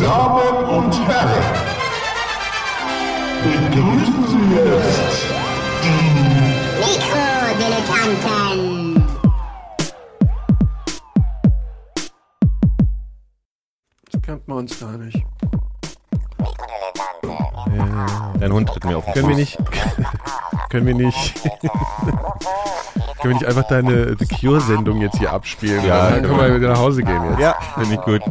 Damen 0.00 0.64
und 0.64 0.96
Herren, 1.06 1.44
begrüßen 3.44 4.24
Sie 4.28 4.56
jetzt 4.56 5.26
Mikrodilettanten. 6.78 9.04
Das 14.10 14.22
kennt 14.22 14.48
man 14.48 14.58
uns 14.58 14.80
gar 14.80 14.96
nicht. 14.96 15.22
Dein 18.38 18.52
Hund 18.54 18.68
tritt 18.70 18.84
mir 18.86 18.96
auf 18.96 19.04
den 19.04 19.12
Können 19.12 19.28
wir 19.28 19.36
nicht, 19.36 19.58
können 20.70 20.86
wir 20.86 20.94
nicht, 20.94 21.34
können 23.20 23.22
wir 23.22 23.34
nicht 23.34 23.44
einfach 23.44 23.68
deine 23.68 24.16
The 24.18 24.24
Cure-Sendung 24.24 25.02
jetzt 25.02 25.18
hier 25.18 25.30
abspielen? 25.30 25.84
Ja, 25.84 26.08
dann 26.10 26.22
können 26.22 26.38
wir 26.38 26.56
wieder 26.56 26.70
nach 26.70 26.78
Hause 26.78 27.02
gehen 27.02 27.22
jetzt. 27.30 27.38
Ja, 27.38 27.54
finde 27.76 27.96
ich. 27.96 28.00
Gut. 28.00 28.22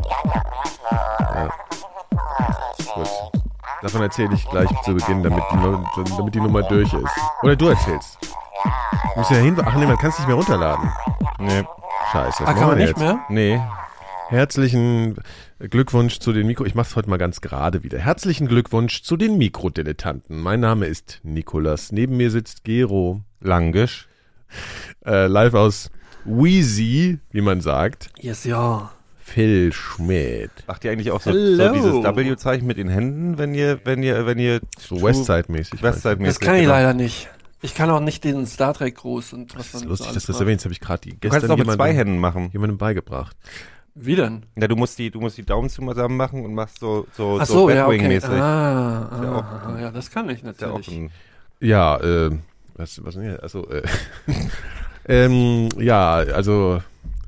Davon 3.82 4.02
erzähle 4.02 4.34
ich 4.36 4.46
gleich 4.50 4.70
zu 4.84 4.94
Beginn, 4.94 5.24
damit 5.24 5.44
die, 5.52 6.16
damit 6.18 6.36
die 6.36 6.40
Nummer 6.42 6.64
durch 6.64 6.92
ist. 6.94 7.12
Oder 7.44 7.56
du 7.56 7.68
erzählst. 7.70 8.18
Du 8.24 9.20
musst 9.20 9.32
ja 9.32 9.38
hin. 9.38 9.56
Ach 9.64 9.76
nee, 9.76 9.86
man 9.86 9.98
kann 9.98 10.10
es 10.10 10.18
nicht 10.20 10.28
mehr 10.28 10.36
runterladen. 10.36 10.92
Nee. 11.40 11.64
Scheiße. 12.12 12.44
was 12.44 12.50
Ah, 12.50 12.54
kann 12.54 12.68
man 12.68 12.78
nicht 12.78 12.88
jetzt? 12.90 13.00
mehr? 13.00 13.20
Nee. 13.30 13.62
Herzlichen 14.28 15.16
Glückwunsch 15.60 16.20
zu 16.20 16.34
den 16.34 16.46
Mikro. 16.46 16.66
Ich 16.66 16.76
mach's 16.76 16.96
heute 16.96 17.10
mal 17.10 17.18
ganz 17.18 17.42
gerade 17.42 17.84
wieder. 17.84 17.98
Herzlichen 18.00 18.48
Glückwunsch 18.48 19.02
zu 19.02 19.18
den 19.18 19.38
Mikrodilettanten. 19.38 20.40
Mein 20.42 20.60
Name 20.60 20.86
ist 20.86 21.20
Nikolas. 21.24 21.92
Neben 21.92 22.18
mir 22.18 22.30
sitzt 22.32 22.64
Gero. 22.64 23.22
Langisch. 23.40 24.08
Äh, 25.06 25.28
live 25.28 25.54
aus 25.54 25.90
Wheezy, 26.26 27.20
wie 27.32 27.42
man 27.42 27.62
sagt. 27.62 28.10
Yes, 28.20 28.44
ja. 28.44 28.92
Phil 29.34 29.72
Schmidt. 29.74 30.52
Macht 30.68 30.84
ihr 30.86 30.92
eigentlich 30.92 31.12
auch 31.12 31.22
so, 31.22 31.32
so 31.32 31.38
dieses 31.74 31.94
W-Zeichen 32.04 32.66
mit 32.68 32.78
den 32.78 32.90
Händen, 32.90 33.38
wenn 33.38 33.54
ihr, 33.54 33.80
wenn 33.84 34.02
ihr, 34.04 34.26
wenn 34.26 34.40
ihr 34.40 34.60
So 34.80 34.98
Westside-mäßig. 35.02 35.82
Westside 35.84 36.18
Das 36.24 36.40
kann 36.40 36.56
ich 36.56 36.68
leider 36.68 36.94
nicht. 36.94 37.30
Ich 37.62 37.76
kann 37.76 37.90
auch 37.90 38.00
nicht 38.00 38.24
den 38.24 38.46
Star 38.48 38.74
Trek 38.74 38.96
Gruß 38.96 39.34
und 39.34 39.56
was 39.58 39.72
Das 39.72 39.74
man 39.74 39.82
ist 39.82 39.84
so 39.84 39.90
lustig, 39.90 40.08
alles 40.08 40.16
dass 40.16 40.26
du 40.26 40.32
das 40.32 40.36
macht. 40.40 40.42
erwähnst. 40.48 40.66
Habe 40.66 40.74
ich 40.74 40.80
gerade 40.80 41.02
Du 41.02 41.10
kannst 41.10 41.22
gestern 41.22 41.44
es 41.46 41.50
auch 41.52 41.58
mit 41.58 41.72
zwei 41.76 41.94
Händen 41.94 42.18
machen. 42.20 42.50
jemandem 42.54 42.78
beigebracht. 42.78 43.36
Wie 43.96 44.16
denn? 44.16 44.44
Ja, 44.56 44.68
du 44.70 44.76
musst 44.78 44.98
die, 44.98 45.12
du 45.12 45.20
musst 45.20 45.38
die 45.38 45.44
Daumen 45.44 45.70
zusammen 45.70 46.16
machen 46.16 46.46
und 46.46 46.54
machst 46.54 46.80
so, 46.80 47.06
so, 47.18 47.38
Ach 47.42 47.46
so, 47.46 47.54
so, 47.54 47.70
ja, 47.70 47.86
okay. 47.86 47.98
Batwing-mäßig. 47.98 48.30
Ah, 48.30 49.10
ja 49.12 49.30
ah, 49.32 49.38
auch- 49.66 49.68
ah, 49.76 49.80
ja, 49.82 49.92
das 49.92 50.10
kann 50.10 50.30
ich 50.30 50.42
Ist 50.44 50.62
ja 50.62 50.70
auch 50.70 50.78
natürlich. 50.78 51.00
ein, 51.00 51.12
Ja, 51.60 51.98
äh, 51.98 52.32
was, 52.76 53.04
was 53.04 53.16
denn 53.16 53.24
hier? 53.24 53.44
Also, 53.44 53.68
äh, 53.70 53.82
ähm, 55.08 55.70
ja, 55.78 56.14
also, 56.16 56.82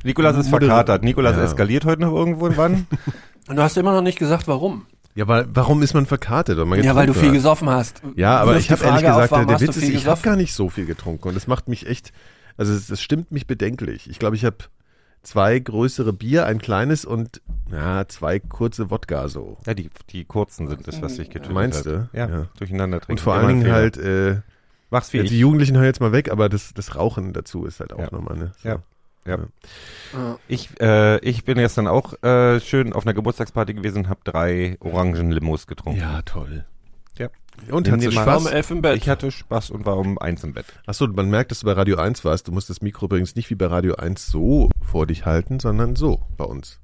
Nikolas 0.03 0.37
ist 0.37 0.49
verkatert. 0.49 1.03
Nikolas 1.03 1.35
Ja. 1.37 1.43
eskaliert 1.43 1.85
heute 1.85 2.01
noch 2.01 2.13
irgendwo 2.13 2.47
in 2.47 2.57
wann? 2.57 2.87
Und 3.47 3.55
du 3.55 3.61
hast 3.61 3.77
immer 3.77 3.93
noch 3.93 4.01
nicht 4.01 4.17
gesagt, 4.19 4.47
warum. 4.47 4.85
ja, 5.15 5.27
weil, 5.27 5.45
warum 5.53 5.81
ist 5.81 5.93
man 5.93 6.05
verkartet? 6.05 6.57
Weil 6.57 6.65
man 6.65 6.83
Ja, 6.83 6.95
weil 6.95 7.07
du 7.07 7.13
getrunken 7.13 7.19
viel 7.19 7.29
hat? 7.29 7.35
gesoffen 7.35 7.69
hast. 7.69 8.01
Ja, 8.15 8.37
aber 8.39 8.55
ich 8.57 8.71
habe 8.71 8.83
ehrlich 8.83 9.05
auf, 9.07 9.15
gesagt, 9.15 9.31
warum 9.31 9.47
der 9.47 9.59
Witz 9.59 9.75
ist, 9.77 9.89
ich 9.89 10.07
habe 10.07 10.21
gar 10.21 10.35
nicht 10.35 10.53
so 10.53 10.69
viel 10.69 10.85
getrunken 10.85 11.27
und 11.29 11.35
das 11.35 11.47
macht 11.47 11.67
mich 11.67 11.87
echt, 11.87 12.11
also 12.57 12.71
es, 12.73 12.89
es 12.89 13.01
stimmt 13.01 13.31
mich 13.31 13.47
bedenklich. 13.47 14.09
Ich 14.09 14.19
glaube, 14.19 14.35
ich 14.35 14.45
habe 14.45 14.57
zwei 15.23 15.59
größere 15.59 16.13
Bier, 16.13 16.45
ein 16.45 16.59
kleines 16.59 17.03
und 17.05 17.41
ja, 17.71 18.07
zwei 18.07 18.39
kurze 18.39 18.89
Wodka 18.89 19.27
so. 19.27 19.57
Ja, 19.65 19.73
die, 19.73 19.89
die 20.11 20.23
kurzen 20.25 20.67
sind 20.67 20.87
das, 20.87 21.01
was 21.01 21.15
sich 21.15 21.29
getötet 21.29 21.53
Meinst 21.53 21.79
hat. 21.79 21.85
du? 21.85 22.09
Ja, 22.13 22.27
Ja. 22.29 22.45
durcheinander 22.57 22.99
trinken. 22.99 23.11
Und 23.13 23.19
vor 23.21 23.33
allen 23.33 23.47
Dingen 23.47 23.71
halt, 23.71 23.97
äh, 23.97 24.37
Mach's 24.89 25.13
wie 25.13 25.17
ja, 25.17 25.23
ich. 25.23 25.29
die 25.29 25.39
Jugendlichen 25.39 25.75
hören 25.75 25.85
jetzt 25.85 26.01
mal 26.01 26.11
weg, 26.11 26.31
aber 26.31 26.49
das, 26.49 26.73
das 26.73 26.95
Rauchen 26.95 27.33
dazu 27.33 27.65
ist 27.65 27.79
halt 27.79 27.93
auch 27.93 27.99
Ja. 27.99 28.09
nochmal, 28.11 28.37
ne? 28.37 28.51
So. 28.61 28.69
Ja. 28.69 28.79
Ja. 29.25 29.37
Ich, 30.47 30.69
äh, 30.81 31.19
ich 31.19 31.45
bin 31.45 31.57
gestern 31.57 31.87
auch 31.87 32.21
äh, 32.23 32.59
schön 32.59 32.93
auf 32.93 33.05
einer 33.05 33.13
Geburtstagsparty 33.13 33.75
gewesen 33.75 33.99
und 33.99 34.09
habe 34.09 34.21
drei 34.23 34.77
Orangen-Limos 34.79 35.67
getrunken. 35.67 35.99
Ja, 35.99 36.21
toll. 36.23 36.65
Ja. 37.17 37.29
Und 37.69 37.85
Nimm 37.85 37.97
hast 37.97 38.05
du 38.07 38.15
War 38.15 38.37
um 38.37 38.43
Spaß? 38.43 38.53
elf 38.53 38.71
im 38.71 38.81
Bett. 38.81 38.97
Ich 38.97 39.07
hatte 39.09 39.31
Spaß 39.31 39.69
und 39.69 39.85
war 39.85 39.97
um 39.97 40.17
eins 40.17 40.43
im 40.43 40.53
Bett. 40.53 40.65
Achso, 40.87 41.07
man 41.07 41.29
merkt, 41.29 41.51
dass 41.51 41.59
du 41.59 41.65
bei 41.67 41.73
Radio 41.73 41.97
1 41.97 42.25
warst. 42.25 42.47
Du 42.47 42.51
musst 42.51 42.69
das 42.69 42.81
Mikro 42.81 43.05
übrigens 43.05 43.35
nicht 43.35 43.49
wie 43.51 43.55
bei 43.55 43.67
Radio 43.67 43.95
1 43.95 44.25
so 44.27 44.69
vor 44.81 45.05
dich 45.05 45.25
halten, 45.25 45.59
sondern 45.59 45.95
so 45.95 46.21
bei 46.37 46.45
uns. 46.45 46.79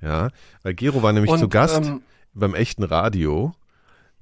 Ja, 0.00 0.28
weil 0.62 0.74
Gero 0.74 1.02
war 1.02 1.12
nämlich 1.12 1.32
Und, 1.32 1.38
zu 1.40 1.48
Gast 1.48 1.84
ähm, 1.84 2.02
beim 2.34 2.54
echten 2.54 2.84
Radio, 2.84 3.54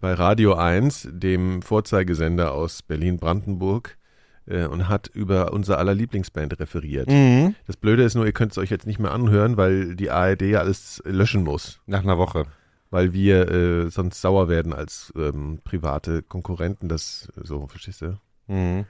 bei 0.01 0.15
Radio 0.15 0.55
1, 0.55 1.09
dem 1.11 1.61
Vorzeigesender 1.61 2.53
aus 2.53 2.83
Berlin-Brandenburg, 2.83 3.99
äh, 4.47 4.67
und 4.67 4.89
hat 4.89 5.09
über 5.09 5.53
unser 5.53 5.79
aller 5.79 5.95
Lieblingsband 5.95 6.59
referiert. 6.61 7.09
Mhm. 7.11 7.55
Das 7.67 7.77
Blöde 7.77 8.03
ist 8.05 8.15
nur, 8.15 8.27
ihr 8.27 8.33
könnt 8.33 8.53
es 8.53 8.59
euch 8.59 8.71
jetzt 8.71 8.87
nicht 8.87 8.99
mehr 8.99 9.13
anhören, 9.13 9.57
weil 9.57 9.95
die 9.97 10.11
ARD 10.11 10.43
ja 10.43 10.61
alles 10.61 11.03
löschen 11.07 11.45
muss. 11.45 11.81
Nach 11.87 12.03
einer 12.03 12.19
Woche. 12.19 12.45
Weil 12.91 13.13
wir 13.13 13.51
äh, 13.51 13.91
sonst 13.91 14.21
sauer 14.21 14.49
werden 14.49 14.73
als 14.73 15.13
ähm, 15.17 15.59
private 15.65 16.23
Konkurrenten, 16.23 16.89
das 16.89 17.33
so, 17.43 17.67
verstehst 17.67 18.03
du? 18.03 18.19
Mhm. 18.47 18.85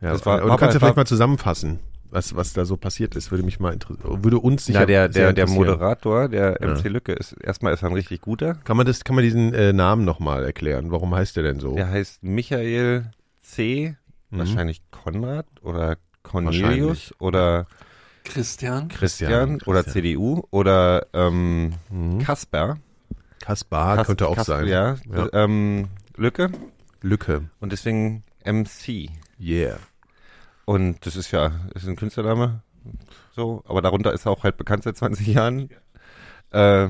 Ja, 0.00 0.12
Das 0.12 0.26
war- 0.26 0.40
aber 0.40 0.50
du 0.50 0.56
kannst 0.56 0.74
ja 0.74 0.80
vielleicht 0.80 0.96
mal 0.96 1.06
zusammenfassen, 1.06 1.78
was, 2.10 2.34
was 2.34 2.52
da 2.54 2.64
so 2.64 2.76
passiert 2.76 3.14
ist. 3.14 3.30
Würde 3.30 3.44
mich 3.44 3.60
mal 3.60 3.72
interessieren. 3.72 4.24
Würde 4.24 4.38
uns 4.38 4.66
sicher 4.66 4.80
Ja, 4.80 4.86
der, 4.86 5.08
der, 5.08 5.32
der. 5.32 5.48
Moderator, 5.48 6.28
der 6.28 6.58
Ja. 6.60 6.68
MC 6.74 6.88
Lücke, 6.88 7.12
ist 7.12 7.34
erstmal 7.40 7.72
ist 7.72 7.82
er 7.82 7.88
ein 7.90 7.94
richtig 7.94 8.20
guter. 8.20 8.54
Kann 8.64 8.76
man 8.76 8.84
das, 8.86 9.04
kann 9.04 9.14
man 9.14 9.22
diesen 9.24 9.54
äh, 9.54 9.72
Namen 9.72 10.04
nochmal 10.04 10.44
erklären? 10.44 10.90
Warum 10.90 11.14
heißt 11.14 11.36
der 11.36 11.44
denn 11.44 11.60
so? 11.60 11.76
Der 11.76 11.88
heißt 11.88 12.22
Michael 12.24 13.12
C. 13.40 13.96
Mhm. 14.32 14.38
Wahrscheinlich 14.38 14.82
Konrad 14.90 15.46
oder. 15.62 15.96
Cornelius 16.24 17.12
oder 17.18 17.66
Christian. 18.24 18.86
Christian, 18.88 19.60
oder 19.66 19.84
CDU 19.84 20.44
oder 20.52 21.06
ähm, 21.12 21.74
Mhm. 21.90 22.20
Kasper. 22.20 22.78
Kaspar 23.40 23.96
Kas- 23.96 24.06
könnte 24.06 24.28
auch 24.28 24.36
Kas- 24.36 24.46
sein. 24.46 24.68
Ja, 24.68 24.94
Ja. 25.12 25.28
Ähm, 25.32 25.88
Lücke. 26.16 26.50
Lücke. 27.00 27.50
Und 27.58 27.72
deswegen 27.72 28.22
MC. 28.44 29.10
Yeah. 29.40 29.78
Und 30.64 31.04
das 31.06 31.16
ist 31.16 31.32
ja, 31.32 31.50
ist 31.74 31.88
ein 31.88 31.96
Künstlername. 31.96 32.62
So, 33.34 33.64
aber 33.66 33.82
darunter 33.82 34.12
ist 34.12 34.26
er 34.26 34.30
auch 34.32 34.44
halt 34.44 34.56
bekannt 34.56 34.84
seit 34.84 34.96
20 34.96 35.26
Jahren. 35.26 35.70
Äh, 36.52 36.88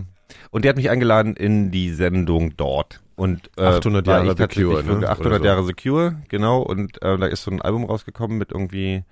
und 0.50 0.64
der 0.64 0.68
hat 0.70 0.76
mich 0.76 0.90
eingeladen 0.90 1.36
in 1.36 1.70
die 1.70 1.90
Sendung 1.94 2.54
dort. 2.58 3.00
Und, 3.22 3.50
äh, 3.56 3.62
800 3.62 4.06
war 4.06 4.14
Jahre 4.14 4.26
ich 4.26 4.32
The 4.32 4.36
tatsächlich 4.36 4.66
Cure, 4.66 4.82
für 4.82 4.98
ne? 4.98 5.08
800 5.08 5.26
Oder 5.26 5.38
so. 5.38 5.44
Jahre 5.44 5.66
The 5.66 5.74
Cure, 5.74 6.22
genau. 6.28 6.62
Und 6.62 7.00
äh, 7.02 7.16
da 7.16 7.26
ist 7.26 7.44
so 7.44 7.52
ein 7.52 7.62
Album 7.62 7.84
rausgekommen 7.84 8.36
mit 8.36 8.50
irgendwie 8.50 9.04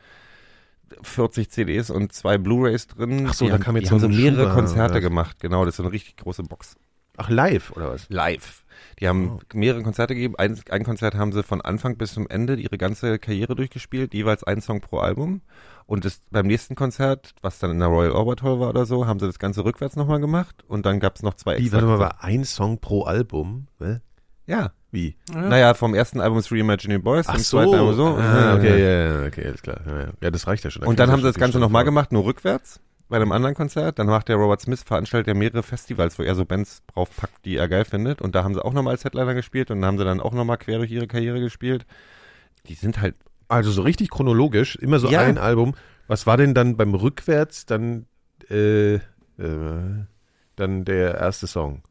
40 1.02 1.48
CDs 1.48 1.90
und 1.90 2.12
zwei 2.12 2.36
Blu-Rays 2.36 2.88
drin. 2.88 3.26
Ach 3.28 3.34
so, 3.34 3.44
die 3.44 3.50
da 3.50 3.54
haben, 3.54 3.62
kam 3.62 3.76
jetzt 3.76 3.84
die 3.84 3.88
so 3.88 3.94
haben 3.94 4.00
so 4.00 4.06
ein 4.08 4.16
mehrere 4.16 4.42
Schuber, 4.42 4.54
Konzerte 4.54 4.94
oder? 4.94 5.00
gemacht. 5.00 5.36
Genau, 5.38 5.64
das 5.64 5.74
ist 5.74 5.76
so 5.76 5.84
eine 5.84 5.92
richtig 5.92 6.16
große 6.16 6.42
Box. 6.42 6.76
Ach, 7.20 7.28
live, 7.28 7.70
oder 7.72 7.90
was? 7.90 8.08
Live. 8.08 8.64
Die 8.98 9.06
haben 9.06 9.32
Oh. 9.38 9.40
mehrere 9.52 9.82
Konzerte 9.82 10.14
gegeben. 10.14 10.36
Ein, 10.38 10.58
ein 10.70 10.84
Konzert 10.84 11.14
haben 11.14 11.32
sie 11.32 11.42
von 11.42 11.60
Anfang 11.60 11.96
bis 11.96 12.14
zum 12.14 12.26
Ende 12.28 12.54
ihre 12.54 12.78
ganze 12.78 13.18
Karriere 13.18 13.54
durchgespielt, 13.54 14.14
jeweils 14.14 14.42
ein 14.44 14.62
Song 14.62 14.80
pro 14.80 14.98
Album. 14.98 15.42
Und 15.86 16.04
das, 16.06 16.20
beim 16.30 16.46
nächsten 16.46 16.76
Konzert, 16.76 17.34
was 17.42 17.58
dann 17.58 17.72
in 17.72 17.78
der 17.78 17.88
Royal 17.88 18.14
Albert 18.14 18.42
Hall 18.42 18.58
war 18.58 18.70
oder 18.70 18.86
so, 18.86 19.06
haben 19.06 19.20
sie 19.20 19.26
das 19.26 19.38
Ganze 19.38 19.64
rückwärts 19.64 19.96
nochmal 19.96 20.20
gemacht. 20.20 20.64
Und 20.66 20.86
dann 20.86 20.98
gab's 20.98 21.22
noch 21.22 21.34
zwei 21.34 21.58
Wie, 21.58 21.72
warte 21.72 21.86
mal, 21.86 21.98
war 21.98 22.24
ein 22.24 22.44
Song 22.44 22.78
pro 22.78 23.02
Album? 23.02 23.66
Hä? 23.80 23.98
Ja. 24.46 24.72
Wie? 24.90 25.16
Naja, 25.32 25.74
vom 25.74 25.94
ersten 25.94 26.20
Album 26.20 26.38
ist 26.38 26.50
Reimagining 26.50 27.02
Boys, 27.02 27.26
Ach 27.28 27.34
vom 27.34 27.42
so. 27.42 27.58
zweiten 27.58 27.74
Album 27.74 27.94
so. 27.94 28.06
Ah, 28.16 28.54
okay, 28.56 28.80
ja, 28.82 29.20
ja, 29.20 29.26
okay, 29.26 29.46
alles 29.46 29.62
klar. 29.62 29.80
Ja, 29.86 29.98
ja. 30.00 30.08
ja 30.20 30.30
das 30.30 30.46
reicht 30.46 30.64
ja 30.64 30.70
schon. 30.70 30.82
Und 30.84 30.98
dann 30.98 31.10
haben 31.12 31.20
sie 31.20 31.28
das 31.28 31.36
Ganze 31.36 31.60
nochmal 31.60 31.84
gemacht, 31.84 32.10
nur 32.12 32.24
rückwärts, 32.24 32.80
bei 33.10 33.16
einem 33.16 33.32
anderen 33.32 33.54
Konzert. 33.54 33.98
Dann 33.98 34.06
macht 34.06 34.28
der 34.28 34.36
Robert 34.36 34.60
Smith, 34.62 34.82
veranstaltet 34.82 35.28
ja 35.28 35.34
mehrere 35.34 35.62
Festivals, 35.62 36.18
wo 36.18 36.22
er 36.22 36.34
so 36.34 36.44
Bands 36.46 36.82
draufpackt, 36.94 37.44
die 37.44 37.56
er 37.56 37.68
geil 37.68 37.84
findet. 37.84 38.22
Und 38.22 38.34
da 38.34 38.42
haben 38.44 38.54
sie 38.54 38.64
auch 38.64 38.72
nochmal 38.72 38.92
als 38.94 39.04
Headliner 39.04 39.34
gespielt 39.34 39.70
und 39.70 39.80
dann 39.82 39.88
haben 39.88 39.98
sie 39.98 40.04
dann 40.04 40.20
auch 40.20 40.32
nochmal 40.32 40.56
quer 40.56 40.78
durch 40.78 40.90
ihre 40.90 41.06
Karriere 41.06 41.40
gespielt. 41.40 41.84
Die 42.66 42.74
sind 42.74 43.00
halt 43.00 43.16
Also 43.48 43.70
so 43.72 43.82
richtig 43.82 44.10
chronologisch, 44.10 44.76
immer 44.76 44.98
so 45.00 45.08
Ja. 45.10 45.20
ein 45.20 45.36
Album. 45.38 45.74
Was 46.06 46.26
war 46.26 46.36
denn 46.36 46.54
dann 46.54 46.76
beim 46.76 46.94
Rückwärts 46.94 47.66
dann, 47.66 48.06
äh, 48.48 48.94
äh, 48.94 49.00
dann 50.56 50.84
der 50.84 51.14
erste 51.16 51.46
Song? 51.46 51.82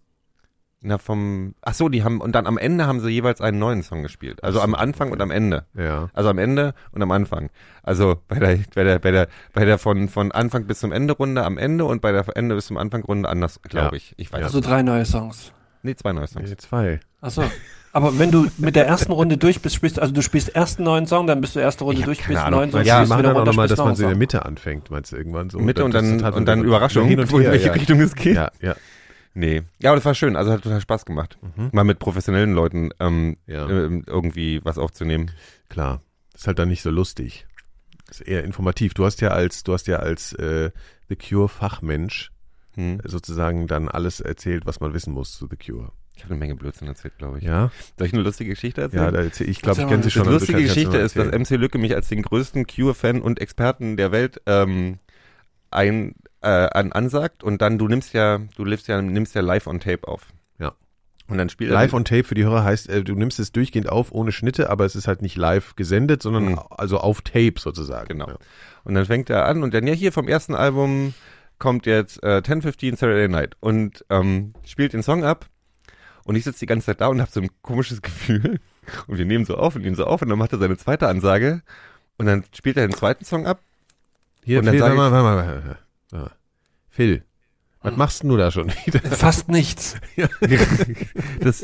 Na, 0.81 0.98
vom. 0.98 1.56
Ach 1.62 1.74
so, 1.74 1.90
die 1.90 2.04
haben. 2.06 2.22
Und 2.22 2.34
dann 2.36 2.48
am 2.48 2.58
Ende 2.58 2.88
haben 2.88 3.02
sie 3.02 3.10
jeweils 3.10 3.42
einen 3.42 3.60
neuen 3.60 3.84
Song 3.84 4.02
gespielt. 4.02 4.44
Also 4.44 4.60
Ach 4.60 4.64
so, 4.64 4.68
am 4.70 4.76
Anfang 4.76 5.12
und 5.12 5.22
am 5.22 5.30
Ende. 5.30 5.66
Ja. 5.74 6.10
Also 6.14 6.30
am 6.30 6.38
Ende 6.38 6.74
und 6.92 7.02
am 7.02 7.12
Anfang. 7.12 7.50
Also 7.84 8.16
bei 8.30 8.40
der, 8.40 8.60
bei 8.74 8.84
der, 8.86 9.00
bei 9.00 9.12
der, 9.12 9.28
bei 9.54 9.66
der 9.66 9.78
von, 9.78 10.08
von 10.08 10.31
Anfang 10.31 10.66
bis 10.68 10.80
zum 10.80 10.94
Ende 10.94 11.14
Runde 11.14 11.44
am 11.44 11.58
Ende 11.58 11.84
und 11.84 12.02
bei 12.02 12.14
der 12.14 12.26
Ende 12.38 12.56
bis 12.56 12.68
zum 12.68 12.78
Anfang 12.78 13.04
Runde 13.04 13.28
anders, 13.28 13.60
glaube 13.64 13.88
Ja. 13.88 13.94
ich. 13.94 14.14
Ich 14.16 14.31
weiß. 14.31 14.42
Also 14.44 14.62
drei 14.62 14.81
neue 14.81 15.04
Songs. 15.06 15.52
Nee, 15.84 15.96
zwei 15.96 16.14
neue 16.14 16.28
Songs. 16.28 16.50
Nee, 16.50 16.56
zwei. 16.58 17.00
Achso. 17.22 17.44
Aber 17.92 18.18
wenn 18.20 18.32
du 18.32 18.48
mit 18.58 18.75
der 18.78 18.86
ersten 18.88 19.12
Runde 19.12 19.38
durch 19.38 19.62
bist, 19.62 19.75
spielst, 19.75 20.00
also 20.00 20.14
du 20.14 20.22
spielst 20.22 20.56
ersten 20.56 20.84
neuen 20.84 21.08
Song, 21.08 21.25
dann 21.28 21.42
bist 21.42 21.56
du 21.56 21.60
erste 21.60 21.84
Runde 21.84 22.04
durch, 22.04 22.22
spielst 22.24 22.42
Ahnung. 22.42 22.60
neuen 22.60 22.72
Song, 22.72 22.84
Ja, 22.84 23.00
machen 23.06 23.20
wieder 23.20 23.30
dann 23.30 23.32
auch 23.36 23.40
runter, 23.40 23.52
nochmal, 23.52 23.68
dass 23.68 23.78
man 23.80 23.88
einen 23.88 23.96
so 23.98 24.04
in 24.04 24.10
der. 24.10 24.18
Mitte 24.18 24.46
anfängt, 24.46 24.92
meinst 24.92 25.12
du 25.12 25.18
irgendwann 25.18 25.50
so? 25.50 25.60
Mitte 25.60 25.84
und 25.84 25.94
dann, 25.94 26.24
hat 26.24 26.36
und 26.36 26.46
dann 26.46 26.60
so- 26.60 26.66
Überraschung, 26.66 27.08
hin 27.08 27.20
und 27.20 27.30
in 27.34 27.44
welche 27.52 27.68
ja. 27.68 27.74
Richtung 27.74 28.00
es 28.00 28.14
geht. 28.16 28.36
Ja, 28.36 28.52
ja. 28.62 28.75
Nee. 29.39 29.62
Ja, 29.80 29.91
aber 29.91 29.95
das 29.97 30.06
war 30.06 30.15
schön. 30.15 30.36
Also 30.36 30.51
hat 30.51 30.63
total 30.63 30.81
Spaß 30.81 31.06
gemacht. 31.06 31.38
Mhm. 31.56 31.69
Mal 31.71 31.83
mit 31.86 32.00
professionellen 32.00 32.53
Leuten 32.53 32.89
ähm, 33.00 33.38
Ja. 33.47 33.69
ähm, 33.69 34.03
irgendwie 34.06 34.59
was 34.65 34.77
aufzunehmen. 34.77 35.31
Klar. 35.69 36.01
Ist 36.36 36.45
halt 36.47 36.59
dann 36.59 36.68
nicht 36.69 36.81
so 36.81 36.89
lustig. 36.89 37.47
Ist 38.09 38.21
eher 38.21 38.44
informativ. 38.44 38.94
Du 38.94 39.06
hast 39.06 39.21
ja 39.21 39.30
als, 39.30 39.63
du 39.63 39.74
hast 39.74 39.88
ja 39.88 39.97
als 39.97 40.33
äh, 40.33 40.71
The 41.07 41.15
Cure 41.15 41.47
Fachmensch 41.50 42.31
Hm. 42.75 43.00
sozusagen 43.03 43.65
dann 43.68 43.88
alles 43.89 44.19
erzählt, 44.19 44.65
was 44.65 44.80
man 44.80 44.94
wissen 44.94 45.12
muss 45.13 45.33
zu 45.38 45.47
The 45.50 45.56
Cure. 45.57 45.91
Ich 46.15 46.24
habe 46.24 46.33
eine 46.33 46.39
Menge 46.39 46.56
Blödsinn 46.56 46.88
erzählt, 46.88 47.18
glaube 47.18 47.38
ich. 47.39 47.44
Ja, 47.45 47.71
Soll 47.97 48.07
ich 48.07 48.13
eine 48.13 48.21
lustige 48.24 48.51
Geschichte 48.51 48.81
erzählen? 48.81 49.06
ja, 49.06 49.12
da 49.12 49.21
erzähl, 49.24 49.50
ich 49.50 49.62
glaube, 49.62 49.81
ich 49.81 49.88
kenne 49.88 50.03
sie 50.03 50.12
schon. 50.12 50.24
Die 50.25 50.30
lustige 50.30 50.62
Geschichte 50.62 50.97
ist, 50.97 51.15
dass. 51.15 51.27
MC 51.31 51.51
Lücke 51.51 51.77
mich 51.77 51.95
als 51.95 52.09
den 52.09 52.21
größten 52.21 52.68
Cure-Fan 52.68 53.21
und 53.21 53.39
Experten 53.39 53.95
der 53.97 54.12
Welt 54.12 54.41
ähm, 54.45 54.97
ein, 55.71 56.15
äh, 56.41 56.47
an, 56.47 56.91
ansagt 56.91 57.44
und 57.44 57.62
dann 57.62 57.77
du 57.77 57.88
nimmst 57.88 58.13
ja, 58.13 58.39
du 58.56 58.65
nimmst 58.65 58.88
ja, 58.88 59.01
nimmst 59.01 59.36
ja 59.36 59.41
live 59.41 59.68
on 59.68 59.80
Tape 59.80 60.07
auf. 60.07 60.27
Ja. 60.59 60.74
Und 61.27 61.38
dann 61.38 61.50
spielt 61.50 61.71
Live 61.71 61.94
on 61.94 62.06
Tape 62.06 62.24
für 62.24 62.36
die 62.36 62.44
Hörer 62.44 62.63
heißt, 62.63 62.89
äh, 62.89 63.03
du 63.03 63.13
nimmst 63.15 63.39
es 63.39 63.51
durchgehend 63.51 63.89
auf, 63.89 64.12
ohne 64.12 64.31
Schnitte, 64.31 64.69
aber 64.69 64.86
es 64.86 64.95
ist 64.95 65.07
halt 65.07 65.21
nicht 65.21 65.36
live 65.36 65.75
gesendet, 65.75 66.24
sondern 66.24 66.45
Mhm. 66.53 66.59
also 66.69 66.97
auf 67.00 67.21
Tape 67.21 67.56
sozusagen. 67.57 68.07
Genau. 68.07 68.30
Ja. 68.30 68.38
Und 68.83 68.95
dann 68.95 69.06
fängt 69.06 69.30
er 69.30 69.45
an 69.45 69.62
und 69.63 69.74
dann 69.74 69.86
ja 69.86 69.94
hier 69.94 70.12
vom 70.12 70.27
ersten 70.27 70.56
Album 70.56 71.13
kommt 71.59 71.86
jetzt 71.86 72.24
äh, 72.24 72.38
1015 72.38 72.95
Saturday 72.95 73.27
Night 73.27 73.57
und 73.59 74.06
ähm, 74.09 74.53
spielt 74.65 74.94
den 74.94 75.03
Song 75.03 75.24
ab 75.25 75.45
und 76.24 76.36
ich 76.36 76.45
sitze 76.45 76.59
die 76.62 76.65
ganze 76.68 76.86
Zeit 76.88 77.01
da 77.01 77.07
und 77.07 77.19
habe 77.19 77.30
so 77.30 77.41
ein 77.41 77.50
komisches 77.62 78.01
Gefühl 78.03 78.59
und 79.07 79.18
wir 79.18 79.25
nehmen 79.25 79.45
so 79.45 79.57
auf 79.57 79.75
und 79.75 79.81
nehmen 79.81 79.95
so 79.97 80.06
auf 80.06 80.21
und 80.21 80.30
dann 80.30 80.39
macht 80.39 80.53
er 80.53 80.59
seine 80.59 80.77
zweite 80.77 81.07
Ansage 81.09 81.62
und 82.18 82.25
dann 82.27 82.44
spielt 82.56 82.77
er 82.77 82.88
den 82.88 82.95
zweiten 82.95 83.25
Song 83.25 83.45
ab. 83.45 83.62
Hier, 84.44 84.59
Und 84.59 84.65
dann 84.65 84.80
sag 84.80 84.95
mal, 84.95 85.12
warte 85.12 85.24
mal, 85.24 85.36
warte 85.38 85.68
mal. 85.68 85.77
Phil, 87.00 87.24
was 87.81 87.96
machst 87.96 88.24
denn 88.24 88.30
du 88.30 88.36
da 88.36 88.51
schon 88.51 88.69
wieder? 88.86 89.00
Fast 89.12 89.48
nichts. 89.48 89.96
Das, 91.40 91.62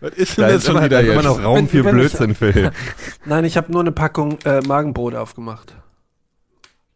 Was 0.00 0.10
ist 0.14 0.36
da 0.36 0.48
ist 0.48 0.68
immer, 0.68 0.88
da 0.88 0.98
ist 0.98 1.08
immer 1.12 1.22
noch 1.22 1.40
Raum 1.40 1.56
Wenn- 1.58 1.68
für 1.68 1.84
wenn 1.84 1.94
ich- 2.00 2.00
Blödsinn, 2.10 2.34
Phil. 2.34 2.72
Nein, 3.24 3.44
ich 3.44 3.56
habe 3.56 3.70
nur 3.70 3.82
eine 3.82 3.92
Packung 3.92 4.40
äh, 4.44 4.60
Magenbrot 4.62 5.14
aufgemacht. 5.14 5.76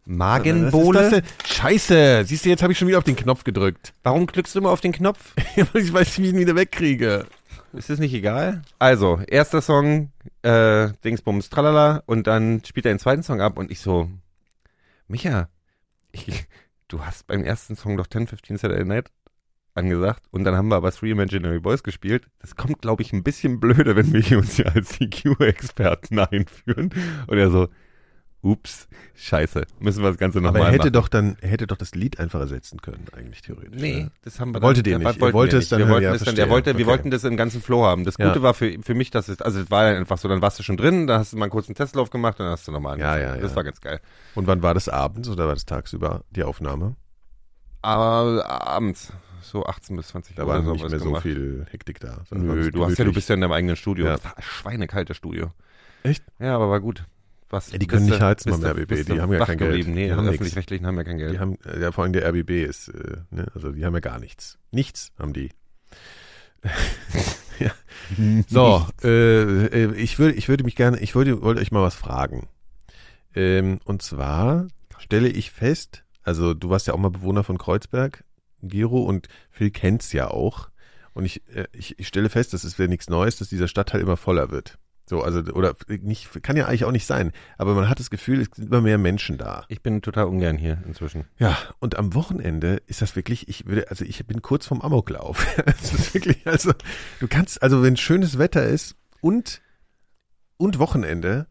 Magenbohle? 0.04 1.10
denn? 1.10 1.22
Scheiße, 1.46 2.24
siehst 2.26 2.44
du, 2.44 2.48
jetzt 2.48 2.62
habe 2.64 2.72
ich 2.72 2.78
schon 2.80 2.88
wieder 2.88 2.98
auf 2.98 3.04
den 3.04 3.14
Knopf 3.14 3.44
gedrückt. 3.44 3.94
Warum 4.02 4.26
klickst 4.26 4.52
du 4.56 4.58
immer 4.58 4.70
auf 4.70 4.80
den 4.80 4.90
Knopf? 4.92 5.34
ich 5.56 5.92
weiß 5.92 5.94
nicht, 5.94 6.18
wie 6.18 6.26
ich 6.26 6.32
ihn 6.32 6.38
wieder 6.40 6.56
wegkriege. 6.56 7.24
Ist 7.72 7.88
das 7.88 8.00
nicht 8.00 8.14
egal? 8.14 8.62
Also, 8.80 9.20
erster 9.28 9.62
Song, 9.62 10.10
äh, 10.42 10.88
Dingsbums, 11.04 11.50
tralala, 11.50 12.02
und 12.06 12.26
dann 12.26 12.62
spielt 12.66 12.84
er 12.86 12.92
den 12.94 12.98
zweiten 12.98 13.22
Song 13.22 13.40
ab 13.40 13.58
und 13.58 13.70
ich 13.70 13.78
so, 13.80 14.10
Micha, 15.06 15.48
ich, 16.10 16.26
du 16.88 17.04
hast 17.04 17.26
beim 17.26 17.44
ersten 17.44 17.76
Song 17.76 17.96
doch 17.96 18.06
1015 18.06 18.56
Saturday 18.56 18.84
Night 18.84 19.10
angesagt 19.74 20.24
und 20.30 20.44
dann 20.44 20.56
haben 20.56 20.68
wir 20.68 20.76
aber 20.76 20.90
Three 20.90 21.10
Imaginary 21.10 21.60
Boys 21.60 21.82
gespielt. 21.82 22.28
Das 22.40 22.56
kommt, 22.56 22.82
glaube 22.82 23.02
ich, 23.02 23.12
ein 23.12 23.22
bisschen 23.22 23.60
blöde, 23.60 23.94
wenn 23.96 24.12
wir 24.12 24.38
uns 24.38 24.56
hier 24.56 24.74
als 24.74 24.88
CQ-Experten 24.88 26.18
einführen. 26.18 26.90
Und 27.26 27.38
er 27.38 27.50
so, 27.50 27.68
ups, 28.40 28.86
scheiße, 29.16 29.64
müssen 29.80 30.02
wir 30.02 30.10
das 30.10 30.18
Ganze 30.18 30.40
nochmal 30.40 30.62
er 30.62 30.68
hätte 30.68 30.78
machen. 30.84 30.92
doch 30.92 31.08
dann, 31.08 31.36
er 31.40 31.48
hätte 31.48 31.66
doch 31.66 31.76
das 31.76 31.94
Lied 31.96 32.20
einfach 32.20 32.38
ersetzen 32.40 32.80
können, 32.80 33.04
eigentlich 33.16 33.42
theoretisch. 33.42 33.80
Nee, 33.80 34.02
ne? 34.04 34.10
das 34.22 34.38
haben 34.38 34.52
wir 34.54 34.58
Er 34.60 34.62
wollte 34.62 34.82
dann, 34.84 34.92
ja, 35.02 35.08
nicht. 35.08 35.20
Wollten 35.20 35.34
wollte 35.34 35.52
wir 35.52 35.58
es 35.58 35.68
dann 35.68 35.78
Wir 35.80 35.88
wollten 35.88 36.02
ja, 36.04 36.12
es 36.12 36.18
dann, 36.20 36.24
verstehe. 36.26 36.44
er 36.44 36.50
wollte, 36.50 36.78
wir 36.78 36.86
wollten 36.86 37.10
das 37.10 37.24
im 37.24 37.36
ganzen 37.36 37.60
Flow 37.60 37.84
haben. 37.84 38.04
Das 38.04 38.14
Ja. 38.16 38.28
Gute 38.28 38.42
war 38.42 38.54
für, 38.54 38.78
für 38.82 38.94
mich, 38.94 39.10
dass 39.10 39.28
es, 39.28 39.42
also 39.42 39.60
es 39.60 39.70
war 39.72 39.84
dann 39.84 39.96
einfach 39.96 40.18
so, 40.18 40.28
dann 40.28 40.40
warst 40.40 40.58
du 40.58 40.62
schon 40.62 40.76
drin, 40.76 41.06
da 41.08 41.18
hast 41.18 41.32
du 41.32 41.36
mal 41.36 41.46
einen 41.46 41.50
kurzen 41.50 41.74
Testlauf 41.74 42.10
gemacht 42.10 42.38
dann 42.38 42.48
hast 42.48 42.68
du 42.68 42.72
nochmal 42.72 42.98
Ja, 42.98 43.12
angefangen. 43.14 43.34
ja, 43.36 43.42
Das 43.42 43.50
ja. 43.50 43.56
war 43.56 43.64
ganz 43.64 43.80
geil. 43.80 44.00
Und 44.36 44.46
wann 44.46 44.62
war 44.62 44.72
das 44.74 44.88
abends 44.88 45.28
oder 45.28 45.46
war 45.48 45.54
das 45.54 45.66
tagsüber 45.66 46.22
die 46.30 46.44
Aufnahme? 46.44 46.94
Aber 47.82 48.44
abends, 48.48 49.12
so 49.42 49.64
18 49.64 49.96
bis 49.96 50.08
20 50.08 50.36
Da 50.36 50.42
Uhr 50.42 50.48
war 50.48 50.60
oder 50.60 50.72
nicht 50.72 50.88
mehr 50.88 50.98
so 50.98 51.04
gemacht. 51.06 51.22
viel 51.22 51.66
Hektik 51.70 52.00
da. 52.00 52.18
war 52.30 52.38
Nö, 52.38 52.70
du 52.70 52.84
hast 52.84 52.98
ja, 52.98 53.04
du 53.04 53.12
bist 53.12 53.28
ja 53.28 53.34
in 53.34 53.40
deinem 53.40 53.52
eigenen 53.52 53.76
Studio. 53.76 54.06
Ja. 54.06 54.12
Das 54.12 54.24
war 54.24 54.34
schweinekaltes 54.40 55.16
Studio. 55.16 55.52
Echt? 56.02 56.22
Ja, 56.38 56.54
aber 56.54 56.70
war 56.70 56.80
gut. 56.80 57.04
Was, 57.50 57.72
Ja, 57.72 57.78
die 57.78 57.86
können 57.86 58.06
nicht 58.06 58.20
heizen 58.20 58.50
beim 58.50 58.62
RBB, 58.62 59.06
die 59.06 59.20
haben 59.20 59.32
ja 59.32 59.44
kein 59.44 59.58
Geld. 59.58 59.88
Nee, 59.88 60.06
Die 60.06 60.12
haben 60.12 60.24
nix. 60.24 60.34
öffentlich-rechtlichen 60.34 60.86
haben 60.86 60.96
ja 60.96 61.04
kein 61.04 61.18
Geld. 61.18 61.32
Die 61.32 61.38
haben, 61.38 61.56
ja, 61.80 61.92
vor 61.92 62.04
allem 62.04 62.12
der 62.12 62.28
RBB 62.28 62.50
ist, 62.64 62.88
äh, 62.88 63.18
ne, 63.30 63.46
also 63.54 63.72
die 63.72 63.84
haben 63.86 63.94
ja 63.94 64.00
gar 64.00 64.18
nichts. 64.18 64.58
Nichts 64.70 65.12
haben 65.18 65.32
die. 65.32 65.50
ja. 67.58 67.70
So, 68.48 68.86
äh, 69.02 69.66
äh, 69.66 69.94
ich 69.94 70.18
würde, 70.18 70.34
ich 70.34 70.48
würde 70.48 70.64
mich 70.64 70.76
gerne, 70.76 70.98
ich 71.00 71.14
würde, 71.14 71.40
wollte 71.42 71.60
euch 71.60 71.72
mal 71.72 71.82
was 71.82 71.94
fragen. 71.94 72.48
Ähm, 73.34 73.80
und 73.84 74.02
zwar 74.02 74.66
stelle 74.98 75.28
ich 75.28 75.50
fest, 75.50 76.04
also 76.22 76.54
du 76.54 76.68
warst 76.70 76.86
ja 76.86 76.94
auch 76.94 76.98
mal 76.98 77.10
Bewohner 77.10 77.44
von 77.44 77.56
Kreuzberg, 77.56 78.24
Gero, 78.62 79.02
und 79.04 79.28
Phil 79.50 79.70
kennt's 79.70 80.12
ja 80.12 80.28
auch. 80.30 80.68
Und 81.14 81.24
ich, 81.24 81.42
äh, 81.48 81.66
ich, 81.72 81.98
ich 81.98 82.08
stelle 82.08 82.28
fest, 82.28 82.52
das 82.52 82.64
ist 82.64 82.78
ja 82.78 82.86
nichts 82.86 83.08
Neues, 83.08 83.36
dass 83.36 83.48
dieser 83.48 83.68
Stadtteil 83.68 84.00
immer 84.00 84.16
voller 84.16 84.50
wird. 84.50 84.78
So, 85.08 85.22
also, 85.22 85.40
oder 85.54 85.74
nicht, 86.02 86.42
kann 86.42 86.56
ja 86.56 86.66
eigentlich 86.66 86.84
auch 86.84 86.92
nicht 86.92 87.06
sein. 87.06 87.32
Aber 87.56 87.74
man 87.74 87.88
hat 87.88 87.98
das 87.98 88.10
Gefühl, 88.10 88.40
es 88.42 88.48
sind 88.54 88.66
immer 88.68 88.80
mehr 88.82 88.98
Menschen 88.98 89.38
da. 89.38 89.64
Ich 89.68 89.82
bin 89.82 90.02
total 90.02 90.26
ungern 90.26 90.58
hier 90.58 90.82
inzwischen. 90.86 91.24
Ja, 91.38 91.56
und 91.78 91.96
am 91.96 92.14
Wochenende 92.14 92.82
ist 92.86 93.00
das 93.00 93.16
wirklich, 93.16 93.48
ich 93.48 93.66
würde, 93.66 93.88
also 93.90 94.04
ich 94.04 94.26
bin 94.26 94.42
kurz 94.42 94.66
vorm 94.66 94.80
Amoklauf. 94.82 95.46
Es 95.82 95.92
ist 95.94 96.14
wirklich, 96.14 96.46
also, 96.46 96.72
du 97.20 97.28
kannst, 97.28 97.62
also 97.62 97.82
wenn 97.82 97.96
schönes 97.96 98.38
Wetter 98.38 98.64
ist 98.66 98.96
und, 99.20 99.62
und 100.58 100.78
Wochenende, 100.78 101.46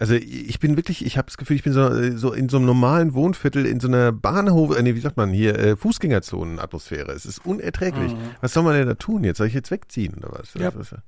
also 0.00 0.14
ich 0.14 0.60
bin 0.60 0.76
wirklich, 0.76 1.04
ich 1.04 1.18
habe 1.18 1.26
das 1.26 1.38
Gefühl, 1.38 1.56
ich 1.56 1.64
bin 1.64 1.72
so, 1.72 2.16
so 2.16 2.32
in 2.32 2.48
so 2.48 2.58
einem 2.58 2.66
normalen 2.66 3.14
Wohnviertel, 3.14 3.66
in 3.66 3.80
so 3.80 3.88
einer 3.88 4.12
Bahnhof, 4.12 4.76
äh, 4.76 4.82
nee, 4.82 4.94
wie 4.94 5.00
sagt 5.00 5.16
man 5.16 5.30
hier, 5.32 5.58
äh, 5.58 5.76
Fußgängerzonen-Atmosphäre. 5.76 7.12
Es 7.12 7.26
ist 7.26 7.44
unerträglich. 7.44 8.12
Mhm. 8.12 8.18
Was 8.40 8.52
soll 8.52 8.62
man 8.62 8.74
denn 8.74 8.86
da 8.86 8.94
tun 8.94 9.24
jetzt? 9.24 9.38
Soll 9.38 9.48
ich 9.48 9.54
jetzt 9.54 9.70
wegziehen 9.70 10.14
oder 10.14 10.30
was? 10.38 10.54
Ja. 10.54 10.74
Was- 10.74 10.92
was- 10.92 11.00